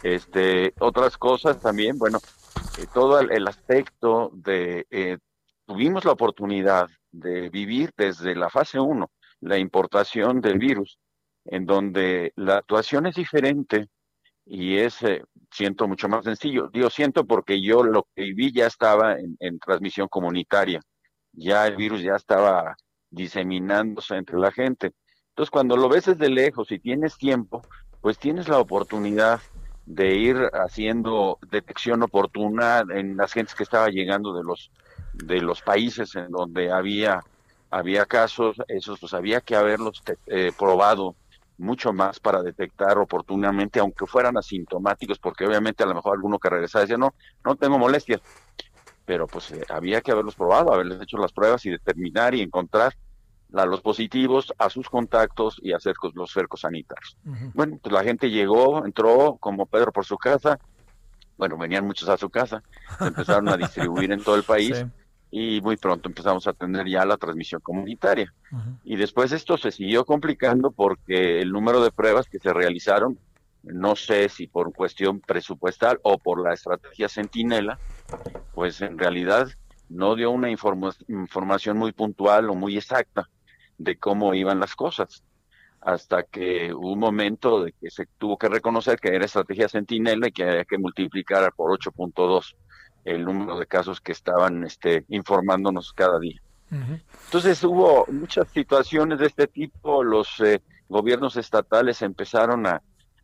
Este, 0.02 0.74
otras 0.80 1.16
cosas 1.16 1.60
también, 1.60 1.96
bueno, 1.98 2.18
eh, 2.78 2.86
todo 2.92 3.20
el, 3.20 3.46
aspecto 3.46 4.30
de 4.34 4.86
eh, 4.90 5.18
tuvimos 5.64 6.04
la 6.04 6.12
oportunidad 6.12 6.88
de 7.12 7.50
vivir 7.50 7.92
desde 7.96 8.34
la 8.34 8.50
fase 8.50 8.80
1 8.80 9.08
la 9.40 9.58
importación 9.58 10.40
del 10.40 10.58
virus, 10.58 10.98
en 11.44 11.66
donde 11.66 12.32
la 12.36 12.58
actuación 12.58 13.06
es 13.06 13.14
diferente 13.14 13.88
y 14.44 14.78
es, 14.78 15.02
eh, 15.02 15.22
siento, 15.50 15.88
mucho 15.88 16.08
más 16.08 16.24
sencillo. 16.24 16.68
Digo, 16.72 16.90
siento 16.90 17.24
porque 17.24 17.62
yo 17.62 17.82
lo 17.82 18.06
que 18.14 18.22
viví 18.22 18.52
ya 18.52 18.66
estaba 18.66 19.16
en, 19.18 19.58
transmisión 19.58 20.08
comunitaria, 20.08 20.80
ya 21.32 21.66
el 21.66 21.76
virus 21.76 22.02
ya 22.02 22.16
estaba 22.16 22.76
diseminándose 23.10 24.16
entre 24.16 24.38
la 24.38 24.50
gente. 24.52 24.92
Entonces, 25.30 25.50
cuando 25.50 25.76
lo 25.76 25.88
ves 25.88 26.06
desde 26.06 26.28
lejos 26.28 26.70
y 26.72 26.78
tienes 26.78 27.16
tiempo, 27.16 27.62
pues 28.00 28.18
tienes 28.18 28.48
la 28.48 28.58
oportunidad 28.58 29.40
de 29.86 30.14
ir 30.14 30.36
haciendo 30.52 31.38
detección 31.50 32.02
oportuna 32.02 32.84
en 32.90 33.16
las 33.16 33.32
gentes 33.32 33.54
que 33.54 33.64
estaba 33.64 33.88
llegando 33.88 34.32
de 34.32 34.44
los 34.44 34.70
de 35.12 35.40
los 35.40 35.60
países 35.60 36.14
en 36.14 36.30
donde 36.30 36.70
había 36.70 37.20
había 37.70 38.06
casos, 38.06 38.56
esos 38.68 39.00
pues 39.00 39.14
había 39.14 39.40
que 39.40 39.56
haberlos 39.56 40.02
eh, 40.26 40.52
probado 40.56 41.16
mucho 41.62 41.92
más 41.92 42.20
para 42.20 42.42
detectar 42.42 42.98
oportunamente, 42.98 43.80
aunque 43.80 44.06
fueran 44.06 44.36
asintomáticos, 44.36 45.18
porque 45.18 45.46
obviamente 45.46 45.82
a 45.82 45.86
lo 45.86 45.94
mejor 45.94 46.14
alguno 46.14 46.38
que 46.38 46.50
regresaba 46.50 46.82
decía, 46.82 46.98
no, 46.98 47.14
no 47.44 47.56
tengo 47.56 47.78
molestias, 47.78 48.20
pero 49.04 49.26
pues 49.26 49.52
eh, 49.52 49.64
había 49.70 50.00
que 50.00 50.10
haberlos 50.10 50.34
probado, 50.34 50.72
haberles 50.72 51.00
hecho 51.00 51.18
las 51.18 51.32
pruebas 51.32 51.64
y 51.64 51.70
determinar 51.70 52.34
y 52.34 52.42
encontrar 52.42 52.94
a 53.54 53.66
los 53.66 53.80
positivos, 53.80 54.52
a 54.58 54.70
sus 54.70 54.88
contactos 54.88 55.60
y 55.62 55.72
hacer 55.72 55.94
los 56.14 56.32
cercos 56.32 56.60
sanitarios. 56.60 57.16
Bueno, 57.54 57.78
pues 57.82 57.92
la 57.92 58.02
gente 58.02 58.30
llegó, 58.30 58.84
entró 58.84 59.36
como 59.38 59.66
Pedro 59.66 59.92
por 59.92 60.04
su 60.04 60.16
casa, 60.16 60.58
bueno, 61.36 61.56
venían 61.58 61.86
muchos 61.86 62.08
a 62.08 62.16
su 62.16 62.30
casa, 62.30 62.62
se 62.98 63.06
empezaron 63.06 63.48
a 63.48 63.56
distribuir 63.56 64.10
en 64.12 64.22
todo 64.22 64.36
el 64.36 64.42
país 64.42 64.84
y 65.34 65.62
muy 65.62 65.78
pronto 65.78 66.10
empezamos 66.10 66.46
a 66.46 66.52
tener 66.52 66.86
ya 66.86 67.06
la 67.06 67.16
transmisión 67.16 67.62
comunitaria. 67.62 68.32
Y 68.84 68.96
después 68.96 69.32
esto 69.32 69.56
se 69.56 69.72
siguió 69.72 70.04
complicando 70.04 70.70
porque 70.70 71.40
el 71.40 71.50
número 71.50 71.82
de 71.82 71.90
pruebas 71.90 72.28
que 72.28 72.38
se 72.38 72.52
realizaron, 72.52 73.18
no 73.62 73.96
sé 73.96 74.28
si 74.28 74.46
por 74.46 74.74
cuestión 74.74 75.20
presupuestal 75.20 75.98
o 76.02 76.18
por 76.18 76.42
la 76.44 76.52
estrategia 76.52 77.08
Centinela, 77.08 77.78
pues 78.54 78.82
en 78.82 78.98
realidad 78.98 79.48
no 79.88 80.16
dio 80.16 80.30
una 80.30 80.50
información 80.50 81.78
muy 81.78 81.92
puntual 81.92 82.50
o 82.50 82.54
muy 82.54 82.76
exacta 82.76 83.30
de 83.78 83.96
cómo 83.96 84.34
iban 84.34 84.60
las 84.60 84.76
cosas, 84.76 85.24
hasta 85.80 86.24
que 86.24 86.74
hubo 86.74 86.92
un 86.92 86.98
momento 86.98 87.64
de 87.64 87.72
que 87.72 87.90
se 87.90 88.04
tuvo 88.18 88.36
que 88.36 88.50
reconocer 88.50 89.00
que 89.00 89.14
era 89.14 89.24
estrategia 89.24 89.70
Centinela 89.70 90.28
y 90.28 90.32
que 90.32 90.44
había 90.44 90.64
que 90.66 90.76
multiplicar 90.76 91.50
por 91.54 91.70
8.2 91.70 92.54
el 93.04 93.24
número 93.24 93.58
de 93.58 93.66
casos 93.66 94.00
que 94.00 94.12
estaban 94.12 94.64
este, 94.64 95.04
informándonos 95.08 95.92
cada 95.92 96.18
día. 96.18 96.40
Entonces 97.26 97.62
hubo 97.64 98.06
muchas 98.10 98.48
situaciones 98.48 99.18
de 99.18 99.26
este 99.26 99.46
tipo, 99.46 100.02
los 100.02 100.40
eh, 100.40 100.62
gobiernos 100.88 101.36
estatales 101.36 102.00
empezaron 102.00 102.66
a, 102.66 102.80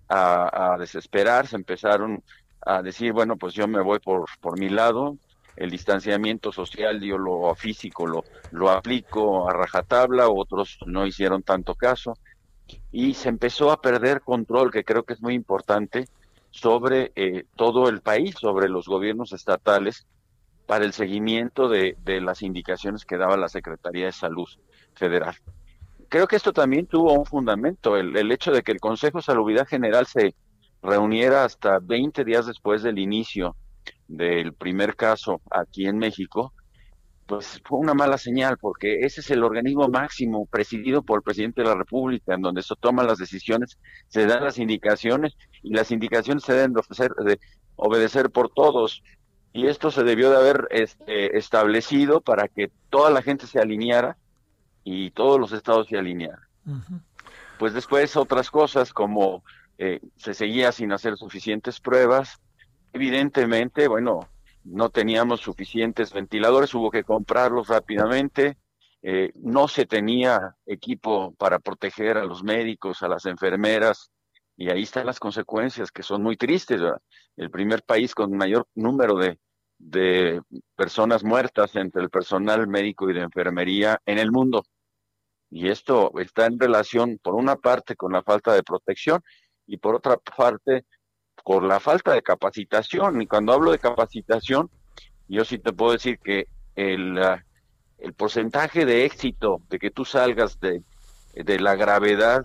a, 0.07 0.75
a, 0.75 0.79
desesperarse, 0.79 1.57
empezaron 1.57 2.23
a 2.61 2.83
decir, 2.83 3.15
bueno, 3.15 3.39
pues 3.39 3.55
yo 3.55 3.67
me 3.67 3.81
voy 3.81 4.01
por, 4.01 4.27
por 4.43 4.59
mi 4.59 4.69
lado, 4.69 5.17
el 5.57 5.71
distanciamiento 5.71 6.53
social, 6.53 7.01
yo 7.01 7.19
lo 7.19 7.55
físico 7.55 8.07
lo, 8.07 8.25
lo 8.51 8.71
aplico 8.71 9.49
a 9.49 9.55
rajatabla, 9.55 10.29
otros 10.29 10.79
no 10.87 11.07
hicieron 11.07 11.43
tanto 11.43 11.75
caso, 11.75 12.15
y 12.93 13.15
se 13.15 13.29
empezó 13.29 13.73
a 13.73 13.81
perder 13.81 14.21
control, 14.21 14.71
que 14.71 14.85
creo 14.85 15.05
que 15.05 15.15
es 15.15 15.23
muy 15.23 15.35
importante, 15.35 16.07
sobre 16.61 17.13
eh, 17.15 17.45
todo 17.57 17.89
el 17.89 18.01
país, 18.01 18.35
sobre 18.39 18.69
los 18.69 18.87
gobiernos 18.87 19.33
estatales, 19.33 20.07
para 20.67 20.85
el 20.85 20.93
seguimiento 20.93 21.69
de, 21.69 21.97
de 22.05 22.21
las 22.21 22.43
indicaciones 22.43 23.05
que 23.05 23.17
daba 23.17 23.37
la 23.37 23.49
Secretaría 23.49 24.07
de 24.07 24.13
Salud 24.13 24.49
Federal. 24.95 25.35
Creo 26.09 26.27
que 26.27 26.37
esto 26.37 26.53
también 26.53 26.87
tuvo 26.87 27.13
un 27.13 27.25
fundamento, 27.25 27.97
el, 27.97 28.17
el 28.17 28.33
hecho 28.33 28.53
de 28.53 28.63
que 28.63 28.73
el 28.73 28.81
Consejo 28.81 29.19
de 29.19 29.25
Salubridad 29.25 29.67
General 29.67 30.07
se 30.07 30.35
reuniera 30.83 31.45
hasta 31.45 31.79
20 31.81 32.25
días 32.25 32.47
después 32.47 32.83
del 32.83 32.99
inicio 32.99 33.57
del 34.09 34.53
primer 34.55 34.97
caso 34.97 35.41
aquí 35.51 35.87
en 35.87 35.99
México, 35.99 36.53
pues 37.29 37.61
fue 37.65 37.79
una 37.79 37.95
mala 37.95 38.19
señal, 38.19 38.57
porque 38.59 39.01
ese 39.01 39.21
es 39.21 39.31
el 39.31 39.45
organismo 39.45 39.87
máximo 39.89 40.47
presidido 40.47 41.03
por 41.03 41.19
el 41.19 41.23
presidente 41.23 41.63
de 41.63 41.69
la 41.69 41.75
República, 41.75 42.35
en 42.35 42.43
donde 42.43 42.63
se 42.63 42.75
toman 42.81 43.07
las 43.07 43.19
decisiones, 43.19 43.79
se 44.09 44.27
dan 44.27 44.43
las 44.43 44.59
indicaciones 44.59 45.37
y 45.63 45.75
las 45.75 45.91
indicaciones 45.91 46.43
se 46.43 46.55
deben 46.55 46.73
de, 46.73 46.81
ofrecer, 46.81 47.13
de 47.15 47.39
obedecer 47.77 48.31
por 48.31 48.49
todos. 48.49 49.03
Y 49.53 49.67
esto 49.67 49.91
se 49.91 50.03
debió 50.03 50.31
de 50.31 50.37
haber 50.39 50.69
este, 50.71 51.37
establecido 51.39 52.21
para 52.21 52.49
que 52.49 52.73
toda 52.91 53.11
la 53.11 53.23
gente 53.23 53.47
se 53.47 53.61
alineara 53.61 54.17
y 54.83 55.11
todos 55.11 55.39
los 55.39 55.53
estados 55.53 55.87
se 55.89 55.99
alinearan. 55.99 56.41
Pues 57.59 57.75
después 57.75 58.17
otras 58.17 58.51
cosas 58.51 58.93
como 58.93 59.45
eh, 59.77 60.01
se 60.17 60.35
seguía 60.35 60.73
sin 60.73 60.93
hacer 60.93 61.17
suficientes 61.17 61.79
pruebas, 61.79 62.41
Evidentemente, 62.93 63.87
bueno, 63.89 64.29
no 64.71 64.91
teníamos 64.91 65.41
suficientes 65.41 66.13
ventiladores, 66.13 66.75
hubo 66.75 66.91
que 66.91 67.05
comprarlos 67.05 67.69
rápidamente, 67.69 68.59
eh, 69.03 69.31
no 69.37 69.69
se 69.69 69.87
tenía 69.87 70.57
equipo 70.67 71.35
para 71.35 71.59
proteger 71.59 72.19
a 72.19 72.25
los 72.25 72.43
médicos, 72.43 73.03
a 73.03 73.09
las 73.09 73.27
enfermeras, 73.27 74.11
y 74.57 74.71
ahí 74.71 74.83
están 74.83 75.07
las 75.07 75.21
consecuencias 75.21 75.93
que 75.93 76.03
son 76.03 76.23
muy 76.23 76.37
tristes. 76.37 76.81
El 77.37 77.51
primer 77.51 77.83
país 77.85 78.15
con 78.15 78.37
mayor 78.37 78.67
número 78.75 79.17
de, 79.17 79.39
de 79.79 80.43
personas 80.75 81.23
muertas 81.23 81.77
entre 81.77 82.03
el 82.03 82.11
personal 82.11 82.67
médico 82.67 83.09
y 83.09 83.15
de 83.15 83.21
enfermería 83.21 84.01
en 84.05 84.19
el 84.19 84.33
mundo. 84.33 84.65
Y 85.51 85.69
esto 85.69 86.13
está 86.19 86.47
en 86.47 86.59
relación, 86.59 87.19
por 87.23 87.35
una 87.35 87.57
parte, 87.57 87.97
con 87.97 88.13
la 88.13 88.23
falta 88.23 88.53
de 88.53 88.65
protección 88.65 89.23
y 89.67 89.77
por 89.79 89.95
otra 89.95 90.17
parte, 90.17 90.85
por 91.49 91.65
la 91.65 91.81
falta 91.81 92.13
de 92.13 92.21
capacitación. 92.21 93.23
Y 93.23 93.27
cuando 93.27 93.55
hablo 93.55 93.71
de 93.71 93.79
capacitación, 93.79 94.69
yo 95.29 95.47
sí 95.47 95.59
te 95.59 95.73
puedo 95.73 95.93
decir 95.93 96.19
que 96.19 96.47
el, 96.77 97.17
ah, 97.23 97.43
el 97.97 98.13
porcentaje 98.13 98.85
de 98.85 99.07
éxito 99.07 99.63
de 99.71 99.79
que 99.79 99.91
tú 99.91 100.05
salgas 100.05 100.61
de, 100.61 100.83
de 101.33 101.59
la 101.59 101.75
gravedad 101.75 102.45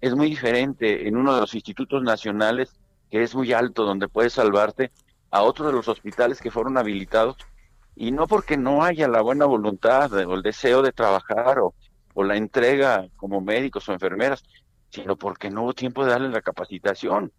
es 0.00 0.16
muy 0.16 0.28
diferente 0.28 1.06
en 1.06 1.16
uno 1.16 1.36
de 1.36 1.40
los 1.40 1.54
institutos 1.54 2.02
nacionales, 2.02 2.74
que 3.12 3.22
es 3.22 3.32
muy 3.36 3.52
alto, 3.52 3.84
donde 3.84 4.08
puedes 4.08 4.32
salvarte, 4.32 4.90
a 5.30 5.44
otro 5.44 5.68
de 5.68 5.74
los 5.74 5.86
hospitales 5.86 6.40
que 6.40 6.50
fueron 6.50 6.78
habilitados, 6.78 7.36
y 7.94 8.10
no 8.10 8.26
porque 8.26 8.56
no 8.56 8.82
haya 8.82 9.06
la 9.06 9.20
buena 9.20 9.44
voluntad 9.44 10.12
o 10.12 10.34
el 10.34 10.42
deseo 10.42 10.82
de 10.82 10.90
trabajar 10.90 11.60
o, 11.60 11.74
o 12.14 12.24
la 12.24 12.36
entrega 12.36 13.06
como 13.14 13.40
médicos 13.40 13.88
o 13.88 13.92
enfermeras, 13.92 14.42
sino 14.90 15.14
porque 15.14 15.48
no 15.48 15.62
hubo 15.62 15.74
tiempo 15.74 16.04
de 16.04 16.10
darle 16.10 16.30
la 16.30 16.42
capacitación. 16.42 17.30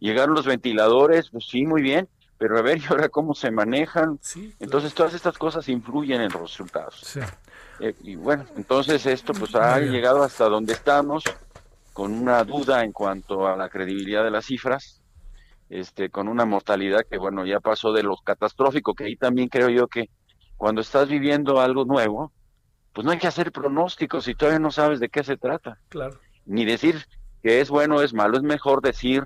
Llegaron 0.00 0.34
los 0.34 0.46
ventiladores, 0.46 1.30
pues 1.30 1.46
sí, 1.46 1.64
muy 1.64 1.82
bien, 1.82 2.08
pero 2.38 2.58
a 2.58 2.62
ver, 2.62 2.78
¿y 2.82 2.84
ahora 2.88 3.08
cómo 3.08 3.34
se 3.34 3.50
manejan? 3.50 4.18
Entonces 4.60 4.94
todas 4.94 5.14
estas 5.14 5.38
cosas 5.38 5.68
influyen 5.68 6.20
en 6.20 6.32
los 6.32 6.42
resultados. 6.42 7.18
Eh, 7.80 7.94
y 8.02 8.16
bueno, 8.16 8.44
entonces 8.56 9.04
esto 9.06 9.32
pues 9.32 9.54
ha 9.54 9.80
llegado 9.80 10.22
hasta 10.22 10.48
donde 10.48 10.72
estamos, 10.72 11.24
con 11.92 12.12
una 12.12 12.42
duda 12.44 12.84
en 12.84 12.92
cuanto 12.92 13.46
a 13.46 13.56
la 13.56 13.68
credibilidad 13.68 14.24
de 14.24 14.30
las 14.30 14.46
cifras, 14.46 15.00
este, 15.70 16.10
con 16.10 16.28
una 16.28 16.44
mortalidad 16.44 17.00
que 17.08 17.18
bueno, 17.18 17.46
ya 17.46 17.60
pasó 17.60 17.92
de 17.92 18.02
lo 18.02 18.16
catastrófico, 18.16 18.94
que 18.94 19.04
ahí 19.04 19.16
también 19.16 19.48
creo 19.48 19.68
yo 19.68 19.88
que 19.88 20.10
cuando 20.56 20.80
estás 20.80 21.08
viviendo 21.08 21.60
algo 21.60 21.84
nuevo, 21.84 22.32
pues 22.92 23.04
no 23.04 23.10
hay 23.10 23.18
que 23.18 23.26
hacer 23.26 23.50
pronósticos 23.50 24.24
si 24.24 24.34
todavía 24.34 24.60
no 24.60 24.70
sabes 24.70 25.00
de 25.00 25.08
qué 25.08 25.24
se 25.24 25.36
trata. 25.36 25.78
Claro. 25.88 26.20
Ni 26.46 26.64
decir 26.64 27.06
que 27.42 27.60
es 27.60 27.70
bueno 27.70 27.96
o 27.96 28.02
es 28.02 28.14
malo, 28.14 28.36
es 28.36 28.42
mejor 28.42 28.82
decir 28.82 29.24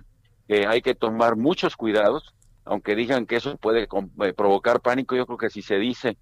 que 0.48 0.66
hay 0.66 0.82
que 0.82 0.94
tomar 0.94 1.36
muchos 1.36 1.76
cuidados, 1.76 2.34
aunque 2.64 2.96
digan 2.96 3.26
que 3.26 3.36
eso 3.36 3.56
puede 3.58 3.82
eh, 3.82 4.32
provocar 4.32 4.80
pánico, 4.80 5.14
yo 5.14 5.26
creo 5.26 5.38
que 5.38 5.50
si 5.50 5.62
se 5.62 5.76
dice 5.76 6.16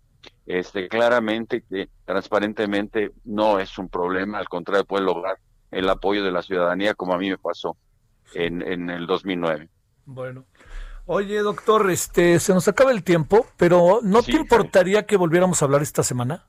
este 0.47 0.89
claramente, 0.89 1.62
que 1.62 1.89
transparentemente 2.05 3.12
no 3.24 3.61
es 3.61 3.78
un 3.78 3.89
problema, 3.89 4.39
al 4.39 4.48
contrario 4.48 4.85
puede 4.85 5.05
lograr 5.05 5.39
el 5.70 5.89
apoyo 5.89 6.24
de 6.24 6.32
la 6.32 6.43
ciudadanía 6.43 6.94
como 6.94 7.15
a 7.15 7.19
mí 7.19 7.31
me 7.31 7.39
pasó 7.39 7.77
en, 8.35 8.62
en 8.62 8.90
el 8.90 9.07
2009. 9.07 9.69
Bueno. 10.05 10.44
Oye, 11.09 11.39
doctor, 11.39 11.89
este, 11.90 12.40
se 12.40 12.53
nos 12.53 12.66
acaba 12.66 12.90
el 12.90 13.05
tiempo, 13.05 13.47
pero 13.57 14.01
¿no 14.03 14.23
te 14.23 14.32
importaría 14.32 15.07
que 15.07 15.16
volviéramos 15.16 15.62
a 15.62 15.65
hablar 15.66 15.82
esta 15.82 16.03
semana? 16.03 16.47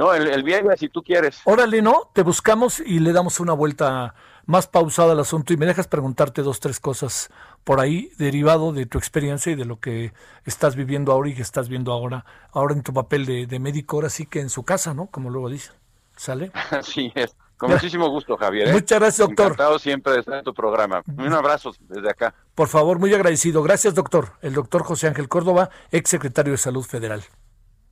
No, 0.00 0.14
el, 0.14 0.28
el 0.28 0.42
viernes, 0.42 0.80
si 0.80 0.88
tú 0.88 1.02
quieres. 1.02 1.42
Órale, 1.44 1.82
¿no? 1.82 2.10
Te 2.14 2.22
buscamos 2.22 2.80
y 2.80 3.00
le 3.00 3.12
damos 3.12 3.38
una 3.38 3.52
vuelta 3.52 4.14
más 4.46 4.66
pausada 4.66 5.12
al 5.12 5.20
asunto 5.20 5.52
y 5.52 5.58
me 5.58 5.66
dejas 5.66 5.88
preguntarte 5.88 6.40
dos, 6.40 6.58
tres 6.58 6.80
cosas 6.80 7.28
por 7.64 7.80
ahí, 7.80 8.10
derivado 8.16 8.72
de 8.72 8.86
tu 8.86 8.96
experiencia 8.96 9.52
y 9.52 9.56
de 9.56 9.66
lo 9.66 9.78
que 9.78 10.14
estás 10.46 10.74
viviendo 10.74 11.12
ahora 11.12 11.28
y 11.28 11.34
que 11.34 11.42
estás 11.42 11.68
viendo 11.68 11.92
ahora, 11.92 12.24
ahora 12.50 12.72
en 12.72 12.82
tu 12.82 12.94
papel 12.94 13.26
de, 13.26 13.46
de 13.46 13.58
médico, 13.58 13.98
ahora 13.98 14.08
sí 14.08 14.24
que 14.24 14.40
en 14.40 14.48
su 14.48 14.62
casa, 14.62 14.94
¿no? 14.94 15.08
Como 15.08 15.28
luego 15.28 15.50
dicen. 15.50 15.74
¿Sale? 16.16 16.50
Así 16.70 17.12
es. 17.14 17.36
Con 17.58 17.70
muchísimo 17.70 18.08
gusto, 18.08 18.38
Javier. 18.38 18.68
¿eh? 18.68 18.72
Muchas 18.72 19.00
gracias, 19.00 19.28
doctor. 19.28 19.48
Encantado 19.48 19.78
siempre 19.78 20.14
de 20.14 20.20
estar 20.20 20.38
en 20.38 20.44
tu 20.44 20.54
programa. 20.54 21.02
Un 21.14 21.34
abrazo 21.34 21.74
desde 21.78 22.08
acá. 22.08 22.34
Por 22.54 22.68
favor, 22.68 22.98
muy 22.98 23.12
agradecido. 23.12 23.62
Gracias, 23.62 23.94
doctor. 23.94 24.32
El 24.40 24.54
doctor 24.54 24.82
José 24.82 25.08
Ángel 25.08 25.28
Córdoba, 25.28 25.68
ex 25.90 26.08
secretario 26.08 26.52
de 26.52 26.56
Salud 26.56 26.84
Federal. 26.84 27.22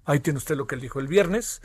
Ahí 0.07 0.21
tiene 0.21 0.39
usted 0.39 0.57
lo 0.57 0.67
que 0.67 0.75
él 0.75 0.81
dijo 0.81 1.01
el 1.01 1.07
viernes. 1.07 1.61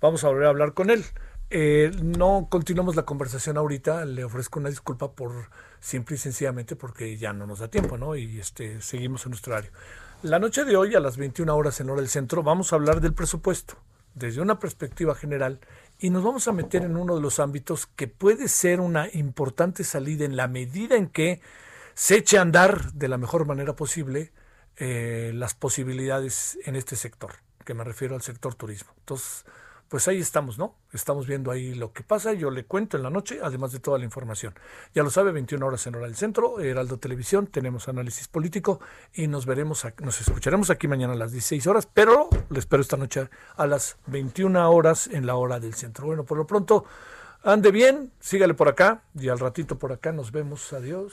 Vamos 0.00 0.24
a 0.24 0.28
volver 0.28 0.46
a 0.46 0.50
hablar 0.50 0.74
con 0.74 0.90
él. 0.90 1.04
Eh, 1.48 1.92
no 2.02 2.48
continuamos 2.50 2.96
la 2.96 3.04
conversación 3.04 3.56
ahorita. 3.56 4.04
Le 4.04 4.24
ofrezco 4.24 4.58
una 4.58 4.68
disculpa 4.68 5.12
por 5.12 5.50
simple 5.80 6.16
y 6.16 6.18
sencillamente 6.18 6.76
porque 6.76 7.16
ya 7.16 7.32
no 7.32 7.46
nos 7.46 7.60
da 7.60 7.68
tiempo, 7.68 7.96
¿no? 7.96 8.16
Y 8.16 8.38
este 8.38 8.80
seguimos 8.80 9.24
en 9.26 9.30
nuestro 9.30 9.52
horario. 9.52 9.70
La 10.22 10.38
noche 10.38 10.64
de 10.64 10.76
hoy, 10.76 10.94
a 10.94 11.00
las 11.00 11.16
21 11.16 11.54
horas 11.54 11.80
en 11.80 11.90
hora 11.90 12.00
del 12.00 12.10
centro, 12.10 12.42
vamos 12.42 12.72
a 12.72 12.76
hablar 12.76 13.00
del 13.00 13.14
presupuesto 13.14 13.76
desde 14.14 14.40
una 14.40 14.58
perspectiva 14.58 15.14
general 15.14 15.60
y 15.98 16.10
nos 16.10 16.24
vamos 16.24 16.48
a 16.48 16.52
meter 16.52 16.82
en 16.82 16.96
uno 16.96 17.14
de 17.14 17.20
los 17.20 17.38
ámbitos 17.38 17.86
que 17.86 18.08
puede 18.08 18.48
ser 18.48 18.80
una 18.80 19.08
importante 19.12 19.84
salida 19.84 20.24
en 20.24 20.36
la 20.36 20.48
medida 20.48 20.96
en 20.96 21.08
que 21.08 21.40
se 21.94 22.16
eche 22.16 22.38
a 22.38 22.42
andar 22.42 22.92
de 22.92 23.08
la 23.08 23.18
mejor 23.18 23.46
manera 23.46 23.76
posible 23.76 24.32
eh, 24.78 25.32
las 25.34 25.54
posibilidades 25.54 26.58
en 26.64 26.76
este 26.76 26.96
sector, 26.96 27.34
que 27.64 27.74
me 27.74 27.84
refiero 27.84 28.14
al 28.14 28.22
sector 28.22 28.54
turismo. 28.54 28.92
Entonces, 28.98 29.44
pues 29.88 30.08
ahí 30.08 30.18
estamos, 30.18 30.58
¿no? 30.58 30.74
Estamos 30.92 31.26
viendo 31.26 31.50
ahí 31.50 31.74
lo 31.74 31.92
que 31.92 32.02
pasa. 32.02 32.32
Yo 32.32 32.50
le 32.50 32.64
cuento 32.64 32.96
en 32.96 33.02
la 33.02 33.10
noche, 33.10 33.38
además 33.42 33.72
de 33.72 33.78
toda 33.78 33.98
la 33.98 34.04
información. 34.04 34.54
Ya 34.94 35.02
lo 35.02 35.10
sabe, 35.10 35.32
21 35.32 35.64
horas 35.64 35.86
en 35.86 35.94
hora 35.94 36.06
del 36.06 36.16
centro, 36.16 36.60
Heraldo 36.60 36.98
Televisión, 36.98 37.46
tenemos 37.46 37.88
análisis 37.88 38.28
político 38.28 38.80
y 39.14 39.28
nos 39.28 39.46
veremos, 39.46 39.86
nos 40.02 40.20
escucharemos 40.20 40.70
aquí 40.70 40.88
mañana 40.88 41.12
a 41.12 41.16
las 41.16 41.32
16 41.32 41.66
horas, 41.66 41.88
pero 41.92 42.28
le 42.50 42.58
espero 42.58 42.82
esta 42.82 42.96
noche 42.96 43.28
a 43.56 43.66
las 43.66 43.96
21 44.06 44.70
horas 44.70 45.06
en 45.06 45.26
la 45.26 45.36
hora 45.36 45.60
del 45.60 45.74
centro. 45.74 46.06
Bueno, 46.06 46.24
por 46.24 46.38
lo 46.38 46.46
pronto, 46.46 46.84
ande 47.44 47.70
bien, 47.70 48.12
sígale 48.20 48.54
por 48.54 48.68
acá 48.68 49.02
y 49.14 49.28
al 49.28 49.38
ratito 49.38 49.78
por 49.78 49.92
acá 49.92 50.12
nos 50.12 50.32
vemos. 50.32 50.72
Adiós. 50.72 51.12